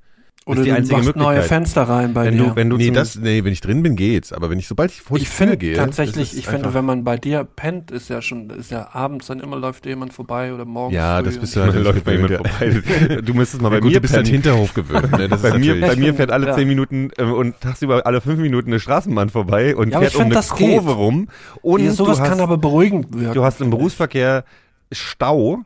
Oder 0.47 0.63
die 0.63 0.71
du 0.71 0.75
einzige 0.77 0.97
machst 0.97 1.17
neue 1.17 1.27
Möglichkeit. 1.35 1.49
Fenster 1.49 1.83
rein 1.83 2.15
bei 2.15 2.25
Wenn 2.25 2.39
dir. 2.39 2.45
du, 2.45 2.57
wenn 2.57 2.71
du 2.71 2.77
Nee, 2.79 2.91
das, 2.91 3.15
nee, 3.15 3.45
wenn 3.45 3.53
ich 3.53 3.61
drin 3.61 3.83
bin, 3.83 3.95
geht's. 3.95 4.33
Aber 4.33 4.49
wenn 4.49 4.59
ich, 4.59 4.67
sobald 4.67 4.91
ich 4.91 5.03
vor 5.03 5.19
die 5.19 5.25
ich 5.25 5.31
Tür 5.31 5.55
gehe. 5.57 5.75
tatsächlich, 5.77 6.33
ist 6.33 6.39
ich 6.39 6.47
finde, 6.47 6.73
wenn 6.73 6.85
man 6.87 7.05
bei 7.05 7.19
dir 7.19 7.45
pennt, 7.45 7.91
ist 7.91 8.09
ja 8.09 8.23
schon, 8.23 8.49
ist 8.51 8.71
ja 8.71 8.89
abends 8.95 9.27
dann 9.27 9.41
immer 9.41 9.57
läuft 9.59 9.85
jemand 9.85 10.15
vorbei 10.15 10.53
oder 10.55 10.65
morgens. 10.65 10.97
Ja, 10.97 11.19
früh 11.19 11.25
das 11.27 11.39
bist 11.39 11.55
du 11.57 11.61
halt 11.63 11.75
läuft 11.85 12.05
bei 12.05 12.13
jemand 12.13 12.31
ja. 12.31 12.39
vorbei. 12.39 12.83
Du 13.23 13.35
müsstest 13.35 13.61
mal 13.63 13.69
Ja, 13.69 13.75
bei 13.77 13.81
gut, 13.81 13.89
mir 13.91 13.97
du 13.97 14.01
bist 14.01 14.15
halt 14.15 14.25
pennen. 14.25 14.43
Hinterhof 14.43 14.73
gewöhnt. 14.75 15.13
Ne? 15.13 15.29
Das 15.29 15.43
Bei 15.43 15.49
ist 15.49 15.55
mir, 15.59 15.61
natürlich- 15.75 15.87
bei 15.89 15.97
mir 15.97 16.15
fährt 16.15 16.31
alle 16.33 16.47
Ja. 16.47 16.55
zehn 16.57 16.67
Minuten 16.67 17.11
äh, 17.19 17.23
und 17.25 17.61
tagsüber 17.61 18.07
alle 18.07 18.21
fünf 18.23 18.41
Minuten 18.41 18.71
eine 18.71 18.81
Straßenbahn 18.81 19.29
vorbei 19.29 19.77
und 19.77 19.91
Ja, 19.91 20.01
fährt 20.01 20.15
um 20.15 20.23
find, 20.23 20.27
eine 20.33 20.35
das 20.35 20.49
Kurve 20.49 20.87
geht. 20.89 20.97
rum. 20.97 21.29
Und 21.61 21.83
ja, 21.85 21.93
sowas 21.93 22.17
du, 22.17 22.23
hast, 22.23 22.29
kann 22.31 22.41
aber 22.41 22.57
beruhigend 22.57 23.09
wirken. 23.13 23.35
du 23.35 23.45
hast 23.45 23.61
im 23.61 23.69
Berufsverkehr 23.69 24.45
Stau 24.91 25.61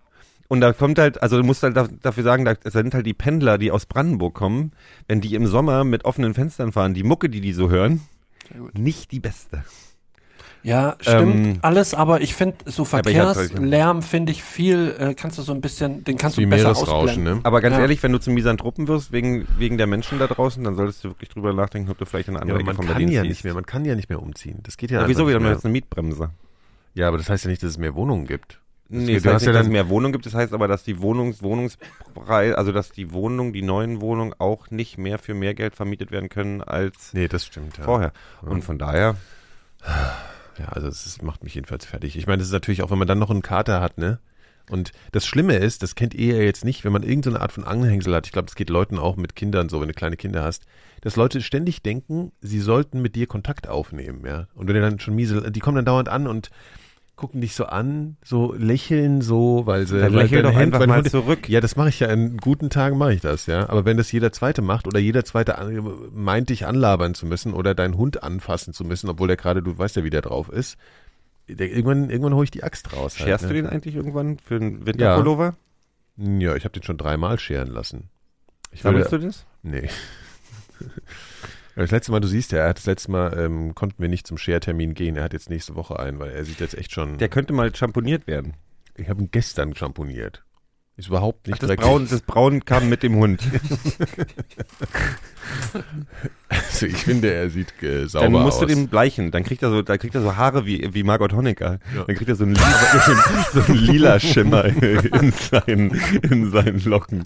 und 0.54 0.60
da 0.62 0.72
kommt 0.72 0.98
halt, 0.98 1.22
also 1.22 1.36
du 1.36 1.42
musst 1.44 1.62
halt 1.62 1.76
da, 1.76 1.86
dafür 2.00 2.24
sagen, 2.24 2.44
da 2.46 2.54
sind 2.64 2.94
halt 2.94 3.04
die 3.04 3.12
Pendler, 3.14 3.58
die 3.58 3.70
aus 3.70 3.84
Brandenburg 3.84 4.34
kommen, 4.34 4.72
wenn 5.06 5.20
die 5.20 5.34
im 5.34 5.46
Sommer 5.46 5.84
mit 5.84 6.04
offenen 6.06 6.32
Fenstern 6.32 6.72
fahren, 6.72 6.94
die 6.94 7.02
Mucke, 7.02 7.28
die 7.28 7.40
die 7.42 7.52
so 7.52 7.68
hören, 7.68 8.00
nicht 8.72 9.12
die 9.12 9.20
beste. 9.20 9.64
Ja, 10.62 10.96
stimmt. 11.02 11.46
Ähm, 11.46 11.58
alles, 11.60 11.92
aber 11.92 12.22
ich 12.22 12.34
finde, 12.34 12.56
so 12.64 12.84
hab's 12.84 12.88
Verkehrslärm 12.90 14.00
finde 14.00 14.32
ich 14.32 14.42
viel, 14.42 14.96
äh, 14.98 15.14
kannst 15.14 15.36
du 15.36 15.42
so 15.42 15.52
ein 15.52 15.60
bisschen, 15.60 16.04
den 16.04 16.16
kannst 16.16 16.38
Wie 16.38 16.44
du 16.44 16.50
besser 16.50 16.74
ausblenden. 16.74 17.22
ne? 17.24 17.40
Aber 17.42 17.60
ganz 17.60 17.74
Ja. 17.74 17.82
ehrlich, 17.82 18.02
wenn 18.02 18.12
du 18.12 18.18
zum 18.18 18.32
Misanthropen 18.32 18.88
wirst, 18.88 19.12
wegen, 19.12 19.46
wegen 19.58 19.76
der 19.76 19.86
Menschen 19.86 20.18
da 20.18 20.26
draußen, 20.26 20.64
dann 20.64 20.74
solltest 20.74 21.04
du 21.04 21.10
wirklich 21.10 21.28
drüber 21.28 21.52
nachdenken, 21.52 21.90
ob 21.90 21.98
du 21.98 22.06
vielleicht 22.06 22.28
in 22.28 22.36
eine 22.36 22.38
Ja, 22.38 22.42
andere 22.42 22.56
aber 22.56 22.60
Ecke 22.60 22.66
man 22.68 22.76
von 22.76 22.86
kann 22.86 22.94
Berlin 22.94 23.12
ja 23.12 23.24
nicht 23.24 23.44
mehr, 23.44 23.52
man 23.52 23.66
kann 23.66 23.84
ja 23.84 23.94
nicht 23.94 24.08
mehr 24.08 24.22
umziehen. 24.22 24.60
Das 24.62 24.78
geht 24.78 24.90
ja, 24.90 25.02
Ja, 25.02 25.08
wieso? 25.08 25.20
Wir 25.20 25.26
nicht 25.26 25.34
haben 25.34 25.42
mehr. 25.42 25.52
jetzt 25.52 25.64
eine 25.66 25.72
Mietbremse. 25.72 26.30
Ja, 26.94 27.08
aber 27.08 27.18
das 27.18 27.28
heißt 27.28 27.44
ja 27.44 27.50
nicht, 27.50 27.62
dass 27.62 27.70
es 27.72 27.78
mehr 27.78 27.94
Wohnungen 27.94 28.26
gibt. 28.26 28.60
Nee, 28.88 29.14
das 29.14 29.24
heißt 29.24 29.34
nicht, 29.42 29.46
ja 29.46 29.52
dass 29.52 29.62
es 29.66 29.72
mehr 29.72 29.88
Wohnungen 29.88 30.12
gibt, 30.12 30.26
das 30.26 30.34
heißt 30.34 30.52
aber, 30.52 30.68
dass 30.68 30.84
die 30.84 31.00
Wohnungs 31.00 31.42
Wohnungspreis, 31.42 32.54
also 32.54 32.70
dass 32.70 32.92
die 32.92 33.12
Wohnungen, 33.12 33.52
die 33.52 33.62
neuen 33.62 34.00
Wohnungen 34.00 34.34
auch 34.38 34.70
nicht 34.70 34.98
mehr 34.98 35.18
für 35.18 35.34
mehr 35.34 35.54
Geld 35.54 35.74
vermietet 35.74 36.10
werden 36.10 36.28
können 36.28 36.62
als 36.62 37.12
Nee, 37.14 37.26
das 37.28 37.46
stimmt, 37.46 37.78
ja. 37.78 37.84
vorher. 37.84 38.12
Ja. 38.42 38.48
Und 38.48 38.62
von 38.62 38.78
daher, 38.78 39.16
Ja, 40.58 40.66
also 40.68 40.86
ist- 40.88 41.22
macht 41.22 41.42
mich 41.42 41.54
jedenfalls 41.54 41.84
fertig. 41.84 42.16
Ich 42.16 42.26
meine, 42.26 42.38
das 42.38 42.46
ist 42.48 42.52
natürlich 42.52 42.82
auch, 42.82 42.90
wenn 42.90 42.98
man 42.98 43.08
dann 43.08 43.18
noch 43.18 43.30
einen 43.30 43.42
Kater 43.42 43.80
hat, 43.80 43.98
ne? 43.98 44.20
Und 44.70 44.92
das 45.12 45.26
Schlimme 45.26 45.56
ist, 45.56 45.82
das 45.82 45.94
kennt 45.94 46.14
ihr 46.14 46.36
ja 46.36 46.42
jetzt 46.42 46.64
nicht, 46.64 46.84
wenn 46.84 46.92
man 46.92 47.02
irgendeine 47.02 47.40
Art 47.40 47.52
von 47.52 47.64
Anhängsel 47.64 48.14
hat. 48.14 48.24
Ich 48.26 48.32
glaube, 48.32 48.46
das 48.46 48.54
geht 48.54 48.70
Leuten 48.70 48.98
auch 48.98 49.16
mit 49.16 49.36
Kindern 49.36 49.68
so, 49.68 49.80
wenn 49.80 49.88
du 49.88 49.94
kleine 49.94 50.16
Kinder 50.16 50.42
hast, 50.42 50.64
dass 51.02 51.16
Leute 51.16 51.42
ständig 51.42 51.82
denken, 51.82 52.32
sie 52.40 52.60
sollten 52.60 53.02
mit 53.02 53.14
dir 53.14 53.26
Kontakt 53.26 53.68
aufnehmen, 53.68 54.24
ja. 54.24 54.46
Und 54.54 54.68
wenn 54.68 54.76
ihr 54.76 54.80
dann 54.82 55.00
schon 55.00 55.16
miese, 55.16 55.50
die 55.50 55.60
kommen 55.60 55.76
dann 55.76 55.84
dauernd 55.84 56.08
an 56.08 56.26
und 56.26 56.50
gucken 57.16 57.40
dich 57.40 57.54
so 57.54 57.66
an, 57.66 58.16
so 58.24 58.52
lächeln 58.54 59.20
so, 59.22 59.66
weil 59.66 59.86
sie 59.86 60.00
dann 60.00 60.14
weil 60.14 60.22
lächel 60.24 60.42
doch 60.42 60.54
einfach 60.56 60.84
mal 60.86 60.98
Hunde- 60.98 61.10
zurück. 61.10 61.48
Ja, 61.48 61.60
das 61.60 61.76
mache 61.76 61.88
ich 61.90 62.00
ja 62.00 62.08
in 62.08 62.36
guten 62.38 62.70
Tagen 62.70 62.98
mache 62.98 63.14
ich 63.14 63.20
das, 63.20 63.46
ja. 63.46 63.68
Aber 63.68 63.84
wenn 63.84 63.96
das 63.96 64.10
jeder 64.10 64.32
zweite 64.32 64.62
macht 64.62 64.86
oder 64.88 64.98
jeder 64.98 65.24
zweite 65.24 65.56
an, 65.58 65.88
meint 66.12 66.50
dich 66.50 66.66
anlabern 66.66 67.14
zu 67.14 67.26
müssen 67.26 67.54
oder 67.54 67.74
deinen 67.74 67.96
Hund 67.96 68.22
anfassen 68.22 68.74
zu 68.74 68.84
müssen, 68.84 69.08
obwohl 69.08 69.28
der 69.28 69.36
gerade, 69.36 69.62
du 69.62 69.78
weißt 69.78 69.94
ja, 69.96 70.04
wie 70.04 70.10
der 70.10 70.22
drauf 70.22 70.48
ist, 70.48 70.76
der, 71.48 71.70
irgendwann, 71.70 72.10
irgendwann 72.10 72.34
hole 72.34 72.44
ich 72.44 72.50
die 72.50 72.64
Axt 72.64 72.92
raus. 72.92 73.18
Halt, 73.18 73.28
Scherst 73.28 73.42
ne? 73.44 73.48
du 73.48 73.54
den 73.54 73.66
eigentlich 73.66 73.94
irgendwann 73.94 74.38
für 74.38 74.56
einen 74.56 74.84
Winterpullover? 74.86 75.54
Ja, 76.16 76.56
ich 76.56 76.64
habe 76.64 76.72
den 76.72 76.82
schon 76.82 76.96
dreimal 76.96 77.38
scheren 77.38 77.68
lassen. 77.68 78.08
Ich 78.72 78.82
Sammelst 78.82 79.12
würde, 79.12 79.22
du 79.26 79.28
das? 79.28 79.46
Nee. 79.62 79.88
Das 81.76 81.90
letzte 81.90 82.12
Mal, 82.12 82.20
du 82.20 82.28
siehst 82.28 82.52
ja, 82.52 82.58
er 82.58 82.68
hat 82.68 82.78
das 82.78 82.86
letzte 82.86 83.10
Mal, 83.10 83.36
ähm, 83.38 83.74
konnten 83.74 84.00
wir 84.00 84.08
nicht 84.08 84.26
zum 84.26 84.38
Schertermin 84.38 84.94
gehen. 84.94 85.16
Er 85.16 85.24
hat 85.24 85.32
jetzt 85.32 85.50
nächste 85.50 85.74
Woche 85.74 85.98
ein, 85.98 86.18
weil 86.18 86.30
er 86.30 86.44
sieht 86.44 86.60
jetzt 86.60 86.76
echt 86.78 86.92
schon. 86.92 87.18
Der 87.18 87.28
könnte 87.28 87.52
mal 87.52 87.74
champoniert 87.74 88.26
werden. 88.26 88.54
ich 88.96 89.08
habe 89.08 89.22
ihn 89.22 89.30
gestern 89.30 89.74
schamponiert. 89.74 90.44
Ist 90.96 91.08
überhaupt 91.08 91.48
nicht 91.48 91.60
Ach, 91.60 91.66
das. 91.66 91.76
Braun, 91.76 92.06
das 92.08 92.20
Braun 92.20 92.64
kam 92.64 92.88
mit 92.88 93.02
dem 93.02 93.16
Hund. 93.16 93.42
Also 96.48 96.86
ich 96.86 96.96
finde, 96.96 97.32
er 97.32 97.50
sieht 97.50 97.82
äh, 97.82 98.06
sauber 98.06 98.24
Dann 98.24 98.32
musst 98.32 98.54
aus. 98.54 98.60
du 98.60 98.66
den 98.66 98.88
bleichen. 98.88 99.30
Dann 99.30 99.42
kriegt 99.44 99.62
er 99.62 99.70
so, 99.70 99.82
da 99.82 99.98
kriegt 99.98 100.14
er 100.14 100.22
so 100.22 100.36
Haare 100.36 100.66
wie, 100.66 100.94
wie 100.94 101.02
Margot 101.02 101.32
Honecker. 101.32 101.80
Dann 102.06 102.16
kriegt 102.16 102.28
er 102.28 102.36
so 102.36 102.44
einen, 102.44 102.54
lila, 102.54 103.44
so 103.52 103.60
einen 103.60 103.78
lila 103.78 104.20
Schimmer 104.20 104.64
in 104.64 105.32
seinen, 105.32 105.90
in 106.22 106.50
seinen 106.50 106.80
Locken. 106.84 107.24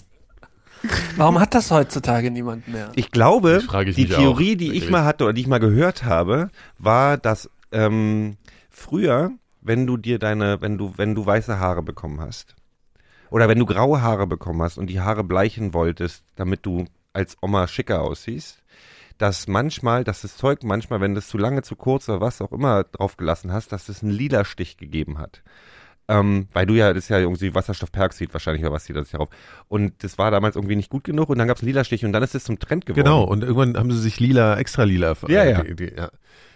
Warum 1.17 1.39
hat 1.39 1.53
das 1.53 1.71
heutzutage 1.71 2.31
niemand 2.31 2.67
mehr? 2.67 2.91
Ich 2.95 3.11
glaube, 3.11 3.61
ich 3.85 3.95
die 3.95 4.07
Theorie, 4.07 4.53
auch, 4.53 4.57
die 4.57 4.73
ich 4.73 4.89
mal 4.89 5.03
hatte 5.03 5.25
oder 5.25 5.33
die 5.33 5.41
ich 5.41 5.47
mal 5.47 5.59
gehört 5.59 6.03
habe, 6.03 6.49
war, 6.77 7.17
dass 7.17 7.49
ähm, 7.71 8.37
früher, 8.69 9.31
wenn 9.61 9.85
du 9.85 9.97
dir 9.97 10.19
deine, 10.19 10.61
wenn 10.61 10.77
du, 10.77 10.93
wenn 10.97 11.15
du 11.15 11.25
weiße 11.25 11.59
Haare 11.59 11.83
bekommen 11.83 12.21
hast, 12.21 12.55
oder 13.29 13.47
wenn 13.47 13.59
du 13.59 13.65
graue 13.65 14.01
Haare 14.01 14.27
bekommen 14.27 14.61
hast 14.61 14.77
und 14.77 14.87
die 14.87 15.01
Haare 15.01 15.23
bleichen 15.23 15.73
wolltest, 15.73 16.23
damit 16.35 16.65
du 16.65 16.85
als 17.13 17.37
Oma 17.41 17.67
schicker 17.67 18.01
aussiehst, 18.01 18.63
dass 19.17 19.47
manchmal, 19.47 20.03
dass 20.03 20.21
das 20.21 20.37
Zeug 20.37 20.63
manchmal, 20.63 21.01
wenn 21.01 21.13
das 21.13 21.27
zu 21.27 21.37
lange, 21.37 21.61
zu 21.61 21.75
kurz 21.75 22.07
oder 22.09 22.21
was 22.21 22.41
auch 22.41 22.51
immer 22.51 22.85
drauf 22.85 23.17
gelassen 23.17 23.51
hast, 23.51 23.71
dass 23.71 23.89
es 23.89 24.01
einen 24.01 24.13
lila 24.13 24.45
Stich 24.45 24.77
gegeben 24.77 25.17
hat. 25.17 25.43
Ähm, 26.09 26.47
weil 26.53 26.65
du 26.65 26.73
ja, 26.73 26.91
das 26.93 27.03
ist 27.05 27.09
ja 27.09 27.19
irgendwie 27.19 27.53
Wasserstoffperoxid 27.53 28.33
wahrscheinlich 28.33 28.63
oder 28.63 28.73
was 28.73 28.85
zieht 28.85 28.95
das 28.95 29.11
darauf. 29.11 29.29
Und 29.67 29.93
das 30.03 30.17
war 30.17 30.31
damals 30.31 30.55
irgendwie 30.55 30.75
nicht 30.75 30.89
gut 30.89 31.03
genug 31.03 31.29
und 31.29 31.37
dann 31.37 31.47
gab 31.47 31.57
es 31.57 31.63
einen 31.63 31.67
lila 31.69 31.83
Stich 31.83 32.03
und 32.03 32.11
dann 32.13 32.23
ist 32.23 32.33
es 32.35 32.43
zum 32.43 32.57
Trend 32.59 32.85
geworden. 32.85 33.03
Genau, 33.05 33.23
und 33.23 33.43
irgendwann 33.43 33.77
haben 33.77 33.91
sie 33.91 33.99
sich 33.99 34.19
lila, 34.19 34.57
extra 34.57 34.83
lila. 34.83 35.13
Ja, 35.27 35.43
ja. 35.45 35.61
Die, 35.63 35.75
die, 35.75 35.93
ja. 35.95 36.09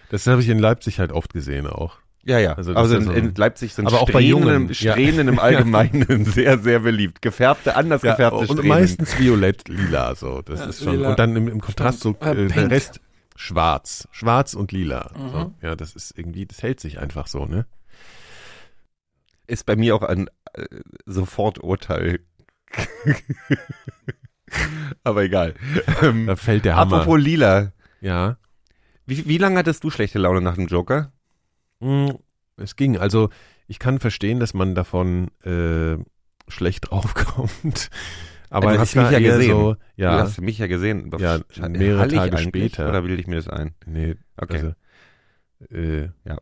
Das 0.09 0.25
habe 0.27 0.41
ich 0.41 0.49
in 0.49 0.59
Leipzig 0.59 0.99
halt 0.99 1.11
oft 1.11 1.33
gesehen 1.33 1.67
auch. 1.67 1.97
Ja, 2.25 2.39
ja. 2.39 2.53
Also 2.53 2.73
Also, 2.73 2.95
in, 2.95 3.01
ja 3.01 3.07
so- 3.07 3.13
in 3.13 3.35
Leipzig 3.35 3.73
sind 3.73 3.85
Aber 3.85 3.97
auch 4.01 4.05
bei 4.05 4.21
Strähnen, 4.21 4.29
Jungen, 4.29 4.55
im- 4.55 4.67
ja. 4.69 4.73
Strähnen 4.93 5.27
im 5.27 5.39
Allgemeinen 5.47 6.25
sehr, 6.25 6.57
sehr 6.57 6.79
beliebt. 6.79 7.21
Gefärbte, 7.21 7.75
anders 7.75 8.01
gefärbte 8.01 8.37
und 8.39 8.45
Strähnen. 8.59 8.67
meistens 8.69 9.19
violett, 9.19 9.67
lila, 9.67 10.15
so. 10.15 10.41
Das 10.41 10.61
Ja, 10.61 10.65
ist 10.67 10.83
schon. 10.83 10.95
lila. 10.95 11.09
Und 11.09 11.19
dann 11.19 11.35
im, 11.35 11.47
im 11.47 11.59
Kontrast 11.61 11.99
so 11.99 12.15
Äh, 12.21 12.31
äh, 12.31 12.47
der 12.47 12.55
pink. 12.55 12.71
Rest 12.71 13.01
schwarz. 13.35 14.07
Schwarz 14.11 14.53
und 14.53 14.71
lila. 14.71 15.11
Mhm. 15.17 15.29
So. 15.31 15.53
Ja, 15.61 15.75
das 15.75 15.95
ist 15.95 16.17
irgendwie, 16.17 16.45
das 16.45 16.61
hält 16.63 16.79
sich 16.79 16.99
einfach 16.99 17.27
so, 17.27 17.45
ne? 17.45 17.65
Ist 19.47 19.65
bei 19.65 19.75
mir 19.75 19.95
auch 19.95 20.03
ein 20.03 20.27
äh, 20.53 20.65
Soforturteil. 21.05 22.19
Aber 25.03 25.23
egal. 25.23 25.55
Ähm, 26.01 26.27
Da 26.27 26.35
fällt 26.35 26.65
der 26.65 26.75
Hammer. 26.75 26.97
apropos 26.97 27.19
lila. 27.19 27.71
ja. 28.01 28.37
Wie, 29.05 29.27
wie 29.27 29.37
lange 29.37 29.59
hattest 29.59 29.83
du 29.83 29.89
schlechte 29.89 30.17
Laune 30.17 30.39
nach 30.39 30.55
dem 30.55 30.67
Joker? 30.67 31.11
Mm, 31.81 32.11
Es 32.55 32.77
ging. 32.77 32.97
Also 32.97 33.29
ich 33.67 33.77
kann 33.77 33.99
verstehen, 33.99 34.39
dass 34.39 34.53
man 34.53 34.75
davon 34.75 35.29
äh, 35.43 35.97
schlecht 36.47 36.85
draufkommt. 36.89 37.89
Aber 38.49 38.71
du 38.73 38.79
hast 38.79 38.95
mich 38.95 39.09
ja 39.11 39.19
gesehen. 39.19 39.51
So, 39.51 39.73
Du 39.73 39.79
ja, 39.97 40.19
hast 40.19 40.39
mich 40.39 40.57
ja 40.57 40.67
gesehen. 40.67 41.11
Ja, 41.19 41.39
mehrere 41.67 42.07
Tage 42.07 42.37
später. 42.37 42.87
Oder 42.87 43.01
bilde 43.01 43.19
ich 43.19 43.27
mir 43.27 43.35
das 43.35 43.49
ein? 43.49 43.73
nee, 43.85 44.15
Okay. 44.37 44.73
also, 45.61 45.75
äh, 45.77 46.09
Ja. 46.23 46.37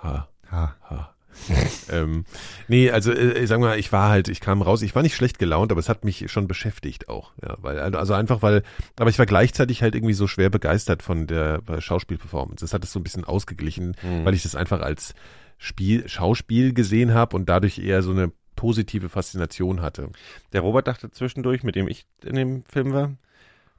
Ha, 0.00 0.28
Ha. 0.50 0.76
ha. 0.88 1.15
ähm, 1.90 2.24
nee, 2.68 2.90
also 2.90 3.12
äh, 3.12 3.38
ich 3.38 3.48
sag 3.48 3.60
mal, 3.60 3.78
ich 3.78 3.92
war 3.92 4.08
halt, 4.10 4.28
ich 4.28 4.40
kam 4.40 4.62
raus, 4.62 4.82
ich 4.82 4.94
war 4.94 5.02
nicht 5.02 5.14
schlecht 5.14 5.38
gelaunt, 5.38 5.70
aber 5.70 5.78
es 5.78 5.88
hat 5.88 6.04
mich 6.04 6.30
schon 6.30 6.48
beschäftigt 6.48 7.08
auch, 7.08 7.32
ja, 7.42 7.56
weil 7.60 7.78
also 7.78 8.14
einfach 8.14 8.42
weil, 8.42 8.62
aber 8.98 9.10
ich 9.10 9.18
war 9.18 9.26
gleichzeitig 9.26 9.82
halt 9.82 9.94
irgendwie 9.94 10.14
so 10.14 10.26
schwer 10.26 10.50
begeistert 10.50 11.02
von 11.02 11.26
der 11.26 11.62
Schauspielperformance. 11.78 12.64
Das 12.64 12.72
hat 12.74 12.82
es 12.84 12.92
so 12.92 12.98
ein 13.00 13.04
bisschen 13.04 13.24
ausgeglichen, 13.24 13.94
Mhm. 14.02 14.24
weil 14.24 14.34
ich 14.34 14.42
das 14.42 14.54
einfach 14.56 14.80
als 14.80 15.14
Spiel, 15.58 16.08
Schauspiel 16.08 16.74
gesehen 16.74 17.14
habe 17.14 17.36
und 17.36 17.48
dadurch 17.48 17.78
eher 17.78 18.02
so 18.02 18.10
eine 18.10 18.30
positive 18.56 19.08
Faszination 19.08 19.82
hatte. 19.82 20.10
Der 20.52 20.62
Robert 20.62 20.86
dachte 20.88 21.10
zwischendurch, 21.10 21.62
mit 21.62 21.76
dem 21.76 21.88
ich 21.88 22.06
in 22.24 22.34
dem 22.36 22.64
Film 22.64 22.92
war, 22.92 23.12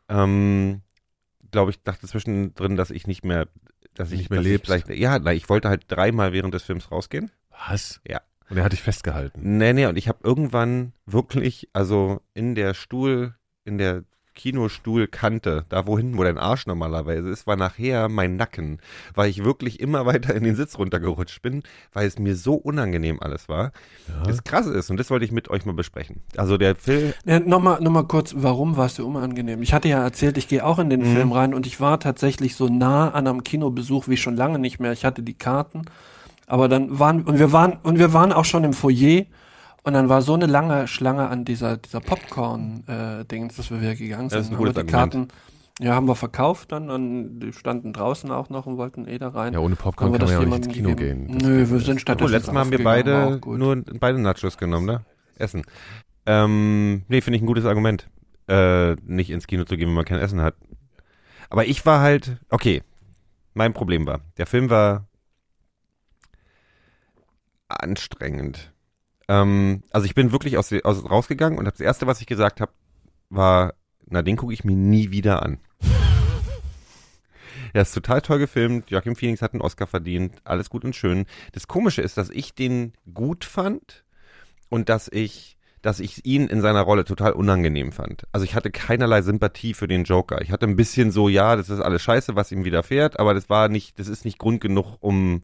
ähm, 0.10 0.82
glaube 1.52 1.72
ich, 1.72 1.82
dachte 1.84 2.08
zwischendrin, 2.08 2.76
dass 2.76 2.92
ich 2.92 3.08
nicht 3.08 3.24
mehr, 3.26 3.48
dass 3.94 4.12
ich 4.12 4.20
Nicht 4.20 4.30
mehr 4.30 4.42
ich 4.42 4.46
lebst. 4.48 4.88
Ja, 4.90 5.18
nein, 5.20 5.38
ich 5.38 5.50
wollte 5.50 5.70
halt 5.70 5.86
dreimal 5.88 6.34
während 6.34 6.54
des 6.54 6.64
Films 6.64 6.92
rausgehen. 6.92 7.32
Was? 7.68 8.00
Ja. 8.08 8.22
Und 8.50 8.58
er 8.58 8.64
hat 8.64 8.72
dich 8.72 8.82
festgehalten. 8.82 9.58
Nee, 9.58 9.74
nee, 9.74 9.86
und 9.88 9.98
ich 9.98 10.08
habe 10.08 10.20
irgendwann 10.24 10.94
wirklich, 11.06 11.70
also 11.74 12.22
in 12.34 12.56
der 12.56 12.74
Stuhl, 12.74 13.34
in 13.66 13.78
der 13.78 14.04
Kinostuhlkante, 14.36 15.66
da 15.70 15.88
wo 15.88 15.98
hinten, 15.98 16.18
wo 16.18 16.24
dein 16.24 16.38
Arsch 16.38 16.68
normalerweise 16.68 17.30
ist, 17.30 17.48
war 17.48 17.56
nachher 17.56 18.10
mein 18.10 18.36
Nacken, 18.36 18.80
weil 19.16 19.30
ich 19.30 19.44
wirklich 19.44 19.80
immer 19.80 20.06
weiter 20.06 20.36
in 20.36 20.44
den 20.44 20.56
Sitz 20.56 20.78
runtergerutscht 20.78 21.42
bin, 21.42 21.64
weil 21.94 22.08
es 22.08 22.20
mir 22.20 22.36
so 22.36 22.54
unangenehm 22.54 23.20
alles 23.22 23.50
war. 23.50 23.72
Ja. 24.08 24.24
Das 24.26 24.44
krasse 24.44 24.74
ist, 24.74 24.90
und 24.90 24.98
das 24.98 25.10
wollte 25.10 25.26
ich 25.26 25.32
mit 25.32 25.50
euch 25.50 25.66
mal 25.66 25.74
besprechen. 25.74 26.22
Also 26.36 26.58
der 26.58 26.76
Film, 26.76 27.14
Ja, 27.26 27.40
Nochmal 27.40 27.82
noch 27.82 27.92
mal 27.92 28.04
kurz, 28.08 28.34
warum 28.38 28.78
war 28.78 28.86
es 28.86 28.96
dir 28.96 29.06
unangenehm? 29.06 29.62
Ich 29.62 29.74
hatte 29.74 29.88
ja 29.88 30.04
erzählt, 30.04 30.38
ich 30.38 30.48
gehe 30.48 30.64
auch 30.66 30.80
in 30.80 30.90
den 30.90 31.02
Mhm. 31.02 31.16
Film 31.16 31.32
rein 31.32 31.54
und 31.54 31.66
ich 31.66 31.80
war 31.80 32.00
tatsächlich 32.00 32.56
so 32.56 32.68
nah 32.68 33.10
an 33.10 33.28
einem 33.28 33.44
Kinobesuch 33.44 34.08
wie 34.08 34.18
schon 34.18 34.36
lange 34.36 34.60
nicht 34.60 34.80
mehr. 34.80 34.92
Ich 34.92 35.06
hatte 35.06 35.24
die 35.24 35.34
Karten, 35.38 35.84
aber 36.48 36.70
dann 36.70 36.98
waren 36.98 37.24
und 37.24 37.38
wir 37.38 37.52
waren 37.52 37.78
und 37.84 38.00
wir 38.00 38.14
waren 38.14 38.32
auch 38.32 38.46
schon 38.46 38.64
im 38.64 38.74
Foyer 38.74 39.26
und 39.84 39.94
dann 39.94 40.10
war 40.10 40.22
so 40.22 40.34
eine 40.34 40.48
lange 40.48 40.88
Schlange 40.88 41.28
an 41.28 41.46
dieser 41.46 41.78
dieser 41.78 42.00
Popcorn 42.00 42.84
äh, 42.88 43.26
Dings, 43.26 43.58
dass 43.58 43.70
wir 43.70 43.82
wieder 43.82 43.96
gegangen 43.96 44.30
sind. 44.30 44.40
Das 44.40 44.46
ist 44.48 44.52
ein 44.52 44.58
Haben 44.58 44.66
wir 44.66 44.72
gutes 44.74 44.86
die 44.86 44.92
Karten, 44.92 45.28
ja, 45.80 45.94
haben 45.94 46.08
wir 46.08 46.16
verkauft 46.16 46.72
dann 46.72 46.90
und 46.90 47.40
die 47.40 47.54
standen 47.54 47.94
draußen 47.94 48.32
auch 48.32 48.50
noch 48.50 48.66
und 48.66 48.78
wollten 48.78 49.08
eh 49.08 49.20
da 49.20 49.30
rein. 49.30 49.54
Ja, 49.54 49.60
ohne 49.60 49.76
Popcorn 49.76 50.14
kann 50.14 50.22
man 50.22 50.32
ja 50.32 50.40
auch 50.40 50.46
nicht 50.46 50.66
ins 50.66 50.68
Kino 50.70 50.96
gehen. 50.96 51.28
gegeben? 51.28 51.40
Das 51.40 51.48
Nö, 51.48 51.70
wir 51.70 51.80
sind 51.80 51.98
oh, 51.98 52.00
stattdessen 52.00 52.32
letztes 52.32 52.54
Mal 52.54 52.62
haben 52.62 52.72
wir 52.72 52.84
beide 52.84 53.40
nur 53.46 53.84
beide 54.00 54.20
Nachos 54.20 54.58
genommen, 54.58 54.86
ne? 54.86 55.06
Essen. 55.38 55.64
Ähm, 56.26 57.04
nee, 57.08 57.22
finde 57.22 57.38
ich 57.38 57.44
ein 57.44 57.48
gutes 57.48 57.66
Argument, 57.66 58.10
äh, 58.48 58.94
nicht 59.06 59.30
ins 59.30 59.48
Kino 59.48 59.66
zu 59.66 59.78
gehen, 59.78 59.88
wenn 59.88 59.96
man 59.96 60.06
kein 60.06 60.20
Essen 60.20 60.42
hat. 60.42 60.56
Aber 61.50 61.66
ich 61.66 61.86
war 61.86 62.02
halt, 62.02 62.38
okay, 62.50 62.82
mein 63.54 63.74
Problem 63.74 64.08
war, 64.08 64.22
der 64.38 64.48
Film 64.48 64.70
war 64.70 65.08
anstrengend. 67.70 68.72
Ähm, 69.28 69.84
also 69.92 70.06
ich 70.06 70.16
bin 70.16 70.32
wirklich 70.32 70.58
aus, 70.58 70.72
aus 70.84 71.10
rausgegangen 71.10 71.60
und 71.60 71.66
das 71.66 71.80
erste, 71.80 72.08
was 72.08 72.22
ich 72.22 72.28
gesagt 72.28 72.62
habe, 72.62 72.72
war, 73.30 73.74
na 74.06 74.22
den 74.22 74.38
gucke 74.38 74.54
ich 74.54 74.64
mir 74.64 74.76
nie 74.76 75.12
wieder 75.12 75.44
an. 75.44 75.60
Er 77.74 77.82
ist 77.82 77.94
total 77.94 78.22
toll 78.22 78.40
gefilmt. 78.40 78.90
Joachim 78.90 79.16
Phoenix 79.16 79.42
hat 79.42 79.54
einen 79.54 79.62
Oscar 79.62 79.88
verdient. 79.88 80.36
Alles 80.46 80.70
gut 80.70 80.86
und 80.86 80.96
schön. 80.96 81.26
Das 81.52 81.68
Komische 81.68 82.02
ist, 82.02 82.18
dass 82.18 82.30
ich 82.30 82.56
den 82.56 82.94
gut 83.14 83.44
fand 83.44 84.06
und 84.70 84.88
dass 84.90 85.10
ich, 85.10 85.58
dass 85.82 86.00
ich 86.00 86.26
ihn 86.26 86.48
in 86.48 86.62
seiner 86.62 86.82
Rolle 86.82 87.04
total 87.04 87.34
unangenehm 87.34 87.92
fand. 87.92 88.24
Also 88.32 88.46
ich 88.46 88.56
hatte 88.56 88.72
keinerlei 88.72 89.22
Sympathie 89.22 89.74
für 89.74 89.88
den 89.88 90.06
Joker. 90.06 90.42
Ich 90.42 90.52
hatte 90.52 90.66
ein 90.66 90.78
bisschen 90.78 91.12
so, 91.12 91.28
ja, 91.28 91.56
das 91.58 91.70
ist 91.70 91.82
alles 91.82 92.02
scheiße, 92.02 92.36
was 92.36 92.52
ihm 92.52 92.64
widerfährt, 92.64 93.20
aber 93.20 93.34
das 93.34 93.50
war 93.50 93.68
nicht, 93.68 94.00
das 94.00 94.08
ist 94.08 94.24
nicht 94.24 94.40
Grund 94.40 94.62
genug, 94.62 94.98
um 95.02 95.44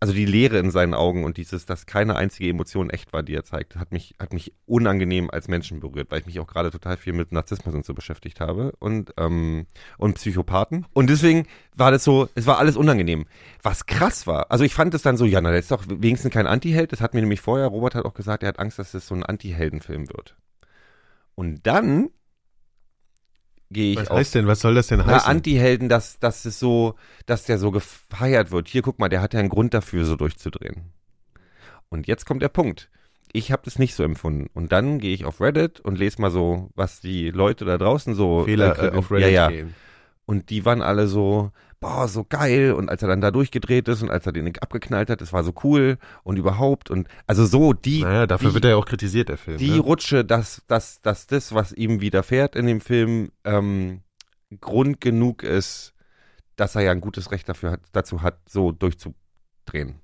also 0.00 0.12
die 0.12 0.26
Leere 0.26 0.58
in 0.58 0.70
seinen 0.70 0.94
Augen 0.94 1.24
und 1.24 1.36
dieses, 1.36 1.66
dass 1.66 1.86
keine 1.86 2.16
einzige 2.16 2.48
Emotion 2.48 2.90
echt 2.90 3.12
war, 3.12 3.22
die 3.22 3.34
er 3.34 3.44
zeigt, 3.44 3.76
hat 3.76 3.92
mich, 3.92 4.14
hat 4.18 4.32
mich 4.32 4.52
unangenehm 4.66 5.30
als 5.30 5.48
Menschen 5.48 5.80
berührt, 5.80 6.10
weil 6.10 6.20
ich 6.20 6.26
mich 6.26 6.40
auch 6.40 6.46
gerade 6.46 6.70
total 6.70 6.96
viel 6.96 7.12
mit 7.12 7.32
Narzissmus 7.32 7.74
und 7.74 7.84
so 7.84 7.94
beschäftigt 7.94 8.40
habe 8.40 8.72
und, 8.78 9.12
ähm, 9.16 9.66
und 9.98 10.14
Psychopathen. 10.14 10.86
Und 10.92 11.10
deswegen 11.10 11.46
war 11.74 11.90
das 11.90 12.04
so, 12.04 12.28
es 12.34 12.46
war 12.46 12.58
alles 12.58 12.76
unangenehm. 12.76 13.26
Was 13.62 13.86
krass 13.86 14.26
war, 14.26 14.50
also 14.50 14.64
ich 14.64 14.74
fand 14.74 14.94
es 14.94 15.02
dann 15.02 15.16
so, 15.16 15.24
ja, 15.24 15.40
na, 15.40 15.50
das 15.50 15.62
ist 15.62 15.70
doch 15.70 15.84
wenigstens 15.88 16.32
kein 16.32 16.46
Anti-Held, 16.46 16.92
das 16.92 17.00
hat 17.00 17.14
mir 17.14 17.20
nämlich 17.20 17.40
vorher, 17.40 17.66
Robert 17.68 17.94
hat 17.94 18.04
auch 18.04 18.14
gesagt, 18.14 18.42
er 18.42 18.48
hat 18.50 18.58
Angst, 18.58 18.78
dass 18.78 18.92
das 18.92 19.06
so 19.06 19.14
ein 19.14 19.22
Anti-Heldenfilm 19.22 20.08
wird. 20.08 20.36
Und 21.34 21.66
dann 21.66 22.10
gehe 23.70 23.92
ich 23.92 23.98
Was 23.98 24.08
auf 24.08 24.18
heißt 24.18 24.34
denn, 24.34 24.46
was 24.46 24.60
soll 24.60 24.74
das 24.74 24.88
denn 24.88 24.98
na, 24.98 25.06
heißen? 25.06 25.28
Anti-Helden, 25.28 25.88
dass, 25.88 26.18
dass 26.18 26.44
es 26.44 26.58
so, 26.58 26.94
dass 27.26 27.44
der 27.44 27.58
so 27.58 27.70
gefeiert 27.70 28.50
wird. 28.50 28.68
Hier, 28.68 28.82
guck 28.82 28.98
mal, 28.98 29.08
der 29.08 29.20
hat 29.20 29.34
ja 29.34 29.40
einen 29.40 29.48
Grund 29.48 29.74
dafür, 29.74 30.04
so 30.04 30.16
durchzudrehen. 30.16 30.92
Und 31.88 32.06
jetzt 32.06 32.26
kommt 32.26 32.42
der 32.42 32.48
Punkt. 32.48 32.90
Ich 33.32 33.52
habe 33.52 33.62
das 33.64 33.78
nicht 33.78 33.94
so 33.94 34.02
empfunden. 34.02 34.48
Und 34.54 34.72
dann 34.72 34.98
gehe 34.98 35.14
ich 35.14 35.24
auf 35.24 35.40
Reddit 35.40 35.80
und 35.80 35.98
lese 35.98 36.20
mal 36.20 36.30
so, 36.30 36.70
was 36.74 37.00
die 37.00 37.30
Leute 37.30 37.64
da 37.64 37.76
draußen 37.76 38.14
so 38.14 38.44
Fehler 38.44 38.78
äh, 38.78 38.86
äh, 38.86 38.90
auf 38.92 39.10
Reddit 39.10 39.32
ja, 39.32 39.50
ja. 39.50 39.50
gehen. 39.50 39.74
Und 40.26 40.50
die 40.50 40.64
waren 40.64 40.82
alle 40.82 41.06
so, 41.06 41.52
boah, 41.80 42.08
so 42.08 42.24
geil. 42.24 42.72
Und 42.72 42.88
als 42.88 43.02
er 43.02 43.08
dann 43.08 43.20
da 43.20 43.30
durchgedreht 43.30 43.88
ist 43.88 44.02
und 44.02 44.10
als 44.10 44.26
er 44.26 44.32
den 44.32 44.58
abgeknallt 44.58 45.08
hat, 45.08 45.20
das 45.20 45.32
war 45.32 45.44
so 45.44 45.54
cool 45.62 45.98
und 46.24 46.36
überhaupt. 46.36 46.90
Und 46.90 47.08
also 47.26 47.46
so, 47.46 47.72
die, 47.72 48.02
Naja, 48.02 48.26
dafür 48.26 48.48
die, 48.48 48.54
wird 48.54 48.64
er 48.64 48.70
ja 48.72 48.76
auch 48.76 48.86
kritisiert, 48.86 49.28
der 49.28 49.38
Film. 49.38 49.58
die 49.58 49.70
ne? 49.70 49.78
Rutsche, 49.78 50.24
dass, 50.24 50.62
dass, 50.66 51.00
dass 51.00 51.26
das, 51.26 51.54
was 51.54 51.72
ihm 51.72 52.00
widerfährt 52.00 52.56
in 52.56 52.66
dem 52.66 52.80
Film, 52.80 53.30
ähm, 53.44 54.02
Grund 54.60 55.00
genug 55.00 55.42
ist, 55.42 55.92
dass 56.56 56.74
er 56.74 56.82
ja 56.82 56.92
ein 56.92 57.00
gutes 57.00 57.30
Recht 57.30 57.48
dafür 57.48 57.72
hat, 57.72 57.80
dazu 57.92 58.22
hat, 58.22 58.38
so 58.48 58.72
durchzudrehen. 58.72 60.00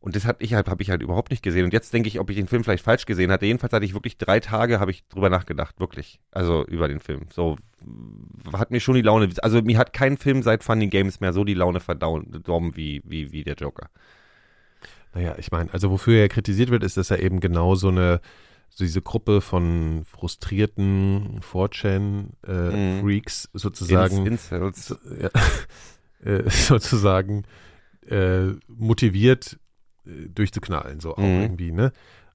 Und 0.00 0.16
das 0.16 0.24
hat 0.24 0.36
ich 0.40 0.54
halt, 0.54 0.68
habe 0.68 0.82
ich 0.82 0.90
halt 0.90 1.02
überhaupt 1.02 1.30
nicht 1.30 1.42
gesehen. 1.42 1.64
Und 1.64 1.74
jetzt 1.74 1.92
denke 1.92 2.08
ich, 2.08 2.18
ob 2.20 2.30
ich 2.30 2.36
den 2.36 2.46
Film 2.48 2.64
vielleicht 2.64 2.84
falsch 2.84 3.04
gesehen 3.04 3.30
hatte. 3.30 3.44
Jedenfalls 3.44 3.72
hatte 3.74 3.84
ich 3.84 3.92
wirklich 3.92 4.16
drei 4.16 4.40
Tage, 4.40 4.80
habe 4.80 4.90
ich 4.90 5.06
drüber 5.08 5.28
nachgedacht, 5.28 5.78
wirklich. 5.78 6.20
Also 6.30 6.64
über 6.66 6.88
den 6.88 7.00
Film. 7.00 7.26
So 7.30 7.56
hat 8.52 8.70
mir 8.70 8.80
schon 8.80 8.94
die 8.94 9.02
Laune. 9.02 9.28
Also 9.42 9.60
mir 9.60 9.76
hat 9.76 9.92
kein 9.92 10.16
Film 10.16 10.42
seit 10.42 10.64
Funny 10.64 10.88
Games 10.88 11.20
mehr 11.20 11.34
so 11.34 11.44
die 11.44 11.54
Laune 11.54 11.80
verdorben 11.80 12.76
wie 12.76 13.02
wie 13.04 13.30
wie 13.32 13.44
der 13.44 13.56
Joker. 13.56 13.90
Naja, 15.12 15.34
ich 15.38 15.50
meine, 15.50 15.70
also 15.72 15.90
wofür 15.90 16.18
er 16.18 16.28
kritisiert 16.28 16.70
wird, 16.70 16.84
ist, 16.84 16.96
dass 16.96 17.10
er 17.10 17.18
eben 17.20 17.40
genau 17.40 17.74
so 17.74 17.88
eine 17.88 18.20
so 18.72 18.84
diese 18.84 19.02
Gruppe 19.02 19.40
von 19.40 20.04
frustrierten 20.04 21.40
4chan-Freaks 21.42 23.48
Mhm. 23.52 23.58
sozusagen 23.58 24.26
Ins, 24.26 24.52
Incels. 24.52 24.96
ja, 25.20 25.30
äh, 26.30 26.48
sozusagen 26.48 27.42
äh, 28.06 28.52
motiviert 28.68 29.54
äh, 29.54 29.56
durchzuknallen, 30.04 31.00
so 31.00 31.12
auch 31.14 31.18
Mhm. 31.18 31.42
irgendwie, 31.42 31.72
ne? 31.72 31.92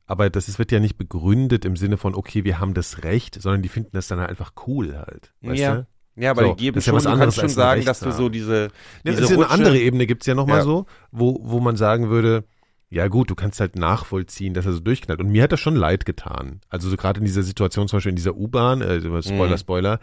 Aber 0.07 0.29
das 0.29 0.47
ist, 0.47 0.59
wird 0.59 0.71
ja 0.71 0.79
nicht 0.79 0.97
begründet 0.97 1.65
im 1.65 1.75
Sinne 1.75 1.97
von, 1.97 2.13
okay, 2.13 2.43
wir 2.43 2.59
haben 2.59 2.73
das 2.75 3.03
Recht, 3.03 3.41
sondern 3.41 3.63
die 3.63 3.69
finden 3.69 3.89
das 3.93 4.07
dann 4.07 4.19
halt 4.19 4.29
einfach 4.29 4.53
cool 4.67 4.95
halt. 4.97 5.33
Weißt 5.41 5.59
Ja. 5.59 5.75
du? 5.75 5.87
Ja, 6.17 6.31
aber 6.31 6.43
So, 6.43 6.53
die 6.53 6.63
geben 6.65 6.77
ja 6.77 6.81
schon, 6.81 6.95
was 6.95 7.03
du 7.03 7.09
anderes 7.09 7.35
kannst 7.35 7.39
schon 7.55 7.61
sagen, 7.61 7.83
dass 7.85 7.99
du 7.99 8.11
so 8.11 8.29
diese, 8.29 8.63
Ja, 8.63 8.69
diese 9.11 9.21
das 9.21 9.31
ist 9.31 9.37
eine 9.37 9.45
Rutsche- 9.45 9.49
andere 9.51 9.77
Ebene 9.79 10.05
gibt's 10.05 10.27
ja 10.27 10.35
nochmal 10.35 10.59
Ja. 10.59 10.63
so, 10.63 10.85
wo, 11.11 11.39
wo 11.41 11.59
man 11.59 11.75
sagen 11.75 12.09
würde, 12.09 12.43
ja 12.89 13.07
gut, 13.07 13.29
du 13.31 13.35
kannst 13.35 13.59
halt 13.59 13.75
nachvollziehen, 13.75 14.53
dass 14.53 14.65
er 14.67 14.73
so 14.73 14.79
durchknallt. 14.79 15.19
Und 15.19 15.29
mir 15.29 15.41
hat 15.43 15.51
das 15.51 15.59
schon 15.59 15.75
leid 15.75 16.05
getan. 16.05 16.61
Also 16.69 16.87
so 16.89 16.95
gerade 16.95 17.19
in 17.19 17.25
dieser 17.25 17.41
Situation, 17.43 17.87
zum 17.87 17.97
Beispiel 17.97 18.11
in 18.11 18.15
dieser 18.15 18.35
U-Bahn, 18.37 18.81
äh, 18.81 19.01
Spoiler, 19.23 19.53
Mhm. 19.55 19.57
Spoiler, 19.57 19.99